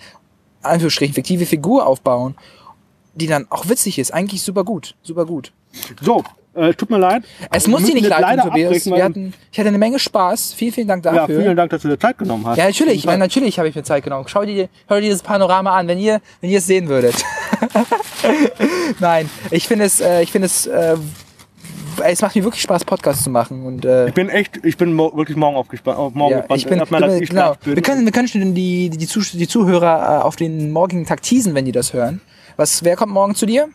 Anführungsstrichen, 0.62 1.14
fiktive 1.14 1.46
Figur 1.46 1.86
aufbauen, 1.88 2.36
die 3.16 3.28
dann 3.28 3.48
auch 3.50 3.70
witzig 3.70 4.00
ist. 4.00 4.14
Eigentlich 4.14 4.42
super 4.42 4.64
gut, 4.64 4.96
super 5.04 5.26
gut. 5.26 5.52
So, 6.02 6.24
äh, 6.56 6.74
tut 6.74 6.90
mir 6.90 7.00
leid. 7.00 7.24
Es 7.52 7.66
Wir 7.66 7.72
muss 7.72 7.84
dir 7.84 7.96
nicht 7.96 8.04
jetzt 8.04 8.20
leid 8.20 8.40
tun, 8.40 8.50
Tobias. 8.50 8.86
Wir 8.86 9.04
hatten, 9.04 9.34
ich 9.52 9.60
hatte 9.60 9.70
eine 9.70 9.78
Menge 9.78 9.98
Spaß. 9.98 10.54
Vielen, 10.54 10.72
vielen 10.72 10.88
Dank 10.88 11.04
ja, 11.06 11.14
dafür. 11.14 11.42
vielen 11.42 11.58
Dank, 11.58 11.72
dass 11.72 11.82
du 11.82 11.88
dir 11.88 12.00
Zeit 12.00 12.18
genommen 12.18 12.46
hast. 12.46 12.58
Ja, 12.58 12.66
natürlich. 12.66 12.96
Ich 12.96 13.06
meine, 13.06 13.20
natürlich 13.20 13.58
habe 13.58 13.70
ich 13.70 13.76
mir 13.76 13.84
Zeit 13.84 14.04
genommen. 14.04 14.28
Schau 14.28 14.46
dir, 14.46 14.70
schau 14.88 14.96
dir 14.96 15.02
dieses 15.02 15.24
Panorama 15.24 15.76
an, 15.76 15.88
wenn 15.88 15.98
ihr, 15.98 16.22
wenn 16.42 16.52
ihr 16.52 16.60
es 16.60 16.68
sehen 16.68 16.90
würdet. 16.90 17.16
Nein, 19.00 19.30
ich 19.50 19.68
finde 19.68 19.86
es, 19.86 20.00
äh, 20.00 20.22
ich 20.22 20.32
finde 20.32 20.46
es, 20.46 20.68
äh, 20.68 20.96
es 22.04 22.22
macht 22.22 22.36
mir 22.36 22.44
wirklich 22.44 22.62
Spaß, 22.62 22.86
Podcasts 22.86 23.24
zu 23.24 23.30
machen 23.30 23.66
und 23.66 23.86
äh, 23.86 24.08
Ich 24.08 24.14
bin 24.14 24.30
echt, 24.30 24.60
ich 24.64 24.78
bin 24.78 24.94
mo 24.94 25.12
wirklich 25.16 25.38
morgen 25.38 25.56
aufgespannt. 25.56 25.98
Auf 25.98 26.14
morgen 26.14 26.34
ja, 26.34 26.40
gespannt. 26.42 26.60
ich 26.60 26.68
bin, 26.68 27.22
ich 27.22 27.30
genau. 27.30 27.50
live 27.50 27.58
bin. 27.60 27.76
Wir 27.76 27.82
können, 27.82 28.06
wir 28.06 28.12
können 28.12 28.28
schon 28.28 28.54
die, 28.54 28.90
die, 28.90 28.98
die 28.98 29.48
Zuhörer 29.48 30.20
äh, 30.20 30.24
auf 30.24 30.36
den 30.36 30.72
morgigen 30.72 31.06
Tag 31.06 31.24
teasen, 31.24 31.56
wenn 31.56 31.66
die 31.66 31.72
das 31.72 31.94
hören. 31.94 32.22
Was, 32.58 32.84
wer 32.84 32.96
kommt 32.96 33.12
morgen 33.14 33.36
zu 33.36 33.46
dir? 33.46 33.68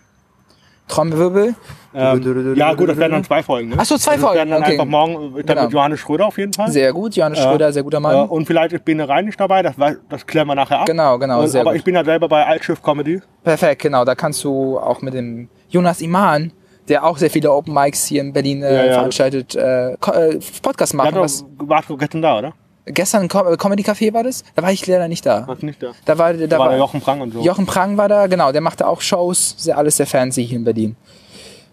Trommelwirbel. 0.89 1.55
Ähm, 1.95 2.55
ja, 2.57 2.73
gut, 2.75 2.89
das 2.89 2.97
werden 2.97 3.13
dann 3.13 3.25
zwei 3.25 3.43
Folgen. 3.43 3.71
Ne? 3.71 3.77
Ach 3.79 3.85
so, 3.85 3.99
zwei 3.99 4.13
Also, 4.13 4.23
Folgen, 4.27 4.39
werden 4.39 4.51
dann 4.51 4.63
okay. 4.63 4.73
einfach 4.73 4.85
morgen 4.87 5.35
dann 5.35 5.45
Genau. 5.45 5.63
mit 5.65 5.73
Johannes 5.73 6.01
Schröder 6.01 6.27
auf 6.27 6.39
jeden 6.39 6.53
Fall. 6.55 6.71
Sehr 6.71 6.93
gut, 6.95 7.15
Johannes 7.15 7.39
Ja. 7.41 7.45
Schröder, 7.51 7.73
sehr 7.73 7.83
guter 7.83 7.99
Äh, 7.99 8.01
Mann. 8.01 8.29
und 8.29 8.47
vielleicht 8.47 8.73
ist 8.73 8.85
Bene 8.87 9.07
Rein 9.07 9.27
nicht 9.27 9.39
dabei, 9.39 9.63
das, 9.63 9.75
das 10.09 10.27
klären 10.27 10.47
wir 10.47 10.55
nachher 10.55 10.81
ab. 10.81 10.87
Genau, 10.87 11.19
genau, 11.19 11.43
Und, 11.43 11.55
aber 11.57 11.71
gut. 11.71 11.79
ich 11.79 11.85
bin 11.85 11.95
ja 11.95 12.05
selber 12.05 12.29
bei 12.29 12.47
Altschiff 12.47 12.83
Comedy. 12.83 13.21
Perfekt, 13.45 13.83
genau. 13.83 14.05
Da 14.07 14.15
kannst 14.15 14.43
du 14.45 14.79
auch 14.79 15.03
mit 15.03 15.13
dem 15.13 15.51
Jonas 15.69 16.01
Iman, 16.01 16.53
der 16.89 17.05
auch 17.05 17.19
sehr 17.19 17.29
viele 17.31 17.53
Open 17.53 17.75
Mics 17.75 18.07
hier 18.07 18.23
in 18.23 18.33
Berlin 18.33 18.63
äh, 18.63 18.75
Ja, 18.75 18.85
ja. 18.87 18.93
veranstaltet, 18.95 19.55
äh, 19.57 19.93
äh, 19.93 20.39
Podcast 20.63 20.93
Ja, 20.95 20.97
machen. 20.99 21.15
doch, 21.17 21.23
Was, 21.25 21.45
warst 21.59 21.91
du 21.91 21.97
gestern 21.99 22.23
da, 22.23 22.39
oder? 22.39 22.53
Gestern 22.93 23.23
im 23.23 23.29
Com 23.29 23.47
äh, 23.53 23.57
Comedy 23.57 23.83
Café 23.83 24.13
war 24.13 24.23
das? 24.25 24.45
Da 24.55 24.63
war 24.63 24.73
ich 24.73 24.87
leider 24.87 25.09
nicht 25.09 25.25
da. 25.27 25.47
Warst 25.47 25.63
nicht 25.63 25.83
da? 25.83 25.93
Da 26.05 26.19
war, 26.19 26.33
da 26.35 26.47
Da 26.47 26.59
war 26.59 26.67
war 26.67 26.69
der 26.71 26.79
Jochen 26.79 27.01
Prang 27.01 27.21
und 27.21 27.33
so. 27.33 27.41
Jochen 27.43 27.67
Prang 27.67 27.97
war 27.97 28.09
da, 28.09 28.27
genau. 28.27 28.53
Der 28.53 28.61
machte 28.61 28.87
auch 28.87 29.01
Shows, 29.01 29.55
sehr, 29.59 29.77
alles 29.79 29.97
sehr 29.97 30.07
fancy 30.07 30.47
hier 30.47 30.59
in 30.59 30.65
Berlin. 30.65 30.97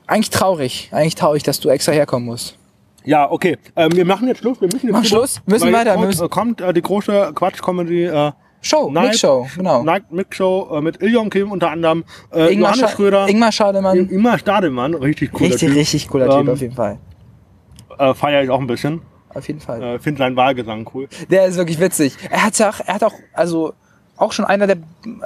Eigentlich 0.08 0.30
traurig, 0.30 0.90
eigentlich 0.92 1.16
traurig, 1.16 1.44
dass 1.44 1.60
du 1.60 1.70
extra 1.70 1.92
herkommen 1.92 2.28
musst. 2.28 2.58
Ja, 3.04 3.30
okay. 3.32 3.58
Ähm, 3.76 3.92
wir 3.96 4.06
machen 4.06 4.28
jetzt 4.28 4.40
Schluss. 4.40 4.60
Wir 4.62 4.68
müssen 4.68 4.88
jetzt 4.88 4.94
Machen 4.94 5.06
Schluss? 5.06 5.42
Müssen 5.46 5.66
weil 5.68 5.74
weiter, 5.74 6.00
wir 6.00 6.08
müssen- 6.08 6.30
kommt 6.30 6.62
äh, 6.62 6.74
die 6.74 6.82
große 6.82 7.32
Quatsch-Comedy 7.36 8.06
äh, 8.06 8.32
Show, 8.62 8.90
Night- 8.90 9.10
Mix 9.10 9.20
Show, 9.20 9.48
genau. 9.56 9.84
Night 9.84 10.12
Mix 10.12 10.36
Show 10.38 10.68
äh, 10.74 10.82
mit 10.82 11.00
Iljon 11.02 11.30
Kim 11.30 11.52
unter 11.52 11.70
anderem. 11.70 12.04
Äh, 12.34 12.52
Ingmar, 12.54 12.72
Johannes 12.72 12.80
Scha 12.80 12.88
Schröder. 12.96 13.28
Ingmar 13.28 13.52
Schademann. 13.52 14.10
Ingmar 14.10 14.40
Stadelmann. 14.40 14.96
Richtig 14.96 15.32
cooler 15.32 15.52
Richtig, 15.52 15.70
Typ. 15.70 15.78
richtig 15.78 16.08
cooler 16.08 16.30
Typ 16.30 16.40
Ähm, 16.40 16.50
auf 16.50 16.62
jeden 16.62 16.74
Fall. 16.76 16.98
Äh, 18.00 18.14
Feier 18.16 18.42
ich 18.44 18.50
auch 18.50 18.60
ein 18.60 18.66
bisschen. 18.68 19.02
Auf 19.36 19.48
jeden 19.48 19.60
Fall. 19.60 19.84
Äh, 19.84 20.00
Finde 20.00 20.18
seinen 20.20 20.36
Wahlgesang 20.36 20.90
cool. 20.94 21.08
Der 21.30 21.46
ist 21.46 21.58
wirklich 21.58 21.80
witzig. 21.80 22.18
Er 22.32 22.44
hat 22.46 22.60
auch, 22.62 22.80
er 22.86 22.96
hat 22.96 23.04
auch, 23.04 23.14
also 23.34 23.74
auch 24.18 24.32
schon 24.32 24.46
einer 24.46 24.66
der, 24.66 24.78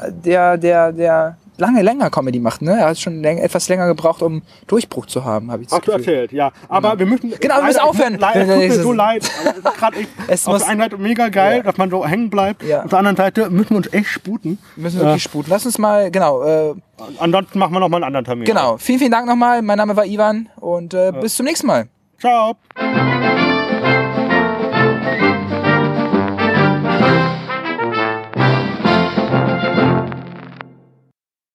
der, 0.09 0.57
der, 0.57 0.91
der 0.91 1.37
lange 1.57 1.81
länger 1.83 2.09
Comedy 2.09 2.39
macht, 2.39 2.61
ne? 2.61 2.71
Er 2.79 2.87
hat 2.87 2.97
schon 2.97 3.21
läng, 3.21 3.37
etwas 3.37 3.67
länger 3.69 3.85
gebraucht, 3.87 4.21
um 4.23 4.41
Durchbruch 4.65 5.05
zu 5.05 5.25
haben, 5.25 5.51
habe 5.51 5.61
ich 5.63 5.69
Hast 5.71 5.85
du 5.85 5.91
erzählt, 5.91 6.31
ja. 6.31 6.51
Aber 6.69 6.97
wir 6.97 7.05
müssen. 7.05 7.31
Genau, 7.39 7.57
wir 7.57 7.63
müssen 7.65 7.81
aufhören. 7.81 8.13
Ich, 8.15 8.19
leider, 8.21 8.41
es 8.41 8.47
tut 8.47 8.57
mir 8.77 8.83
so 8.83 8.93
leid. 8.93 9.29
gerade 9.77 9.97
auf 10.45 10.57
der 10.57 10.67
einen 10.69 10.79
Seite 10.79 10.97
mega 10.97 11.27
geil, 11.29 11.57
Ja. 11.57 11.63
dass 11.63 11.77
man 11.77 11.89
so 11.91 12.03
hängen 12.07 12.29
bleibt. 12.29 12.63
Ja. 12.63 12.83
Auf 12.83 12.89
der 12.89 12.99
anderen 12.99 13.17
Seite 13.17 13.49
müssen 13.49 13.71
wir 13.71 13.77
uns 13.77 13.93
echt 13.93 14.07
sputen. 14.07 14.57
Wir 14.75 14.83
müssen 14.85 14.99
wirklich 15.01 15.21
sputen. 15.21 15.51
Lass 15.51 15.65
uns 15.65 15.77
mal, 15.77 16.09
genau, 16.09 16.41
äh, 16.43 16.73
Ansonsten 17.19 17.59
machen 17.59 17.73
wir 17.73 17.79
noch 17.81 17.89
mal 17.89 17.97
einen 17.97 18.05
anderen 18.05 18.25
Termin. 18.25 18.45
genau. 18.45 18.77
Vielen, 18.77 18.99
vielen 18.99 19.11
Dank 19.11 19.27
nochmal. 19.27 19.61
Mein 19.61 19.77
Name 19.77 19.95
war 19.95 20.05
Ivan 20.05 20.49
und 20.55 20.93
äh, 20.93 21.11
bis 21.21 21.35
zum 21.35 21.45
nächsten 21.45 21.67
Mal. 21.67 21.89
Ciao. 22.19 22.55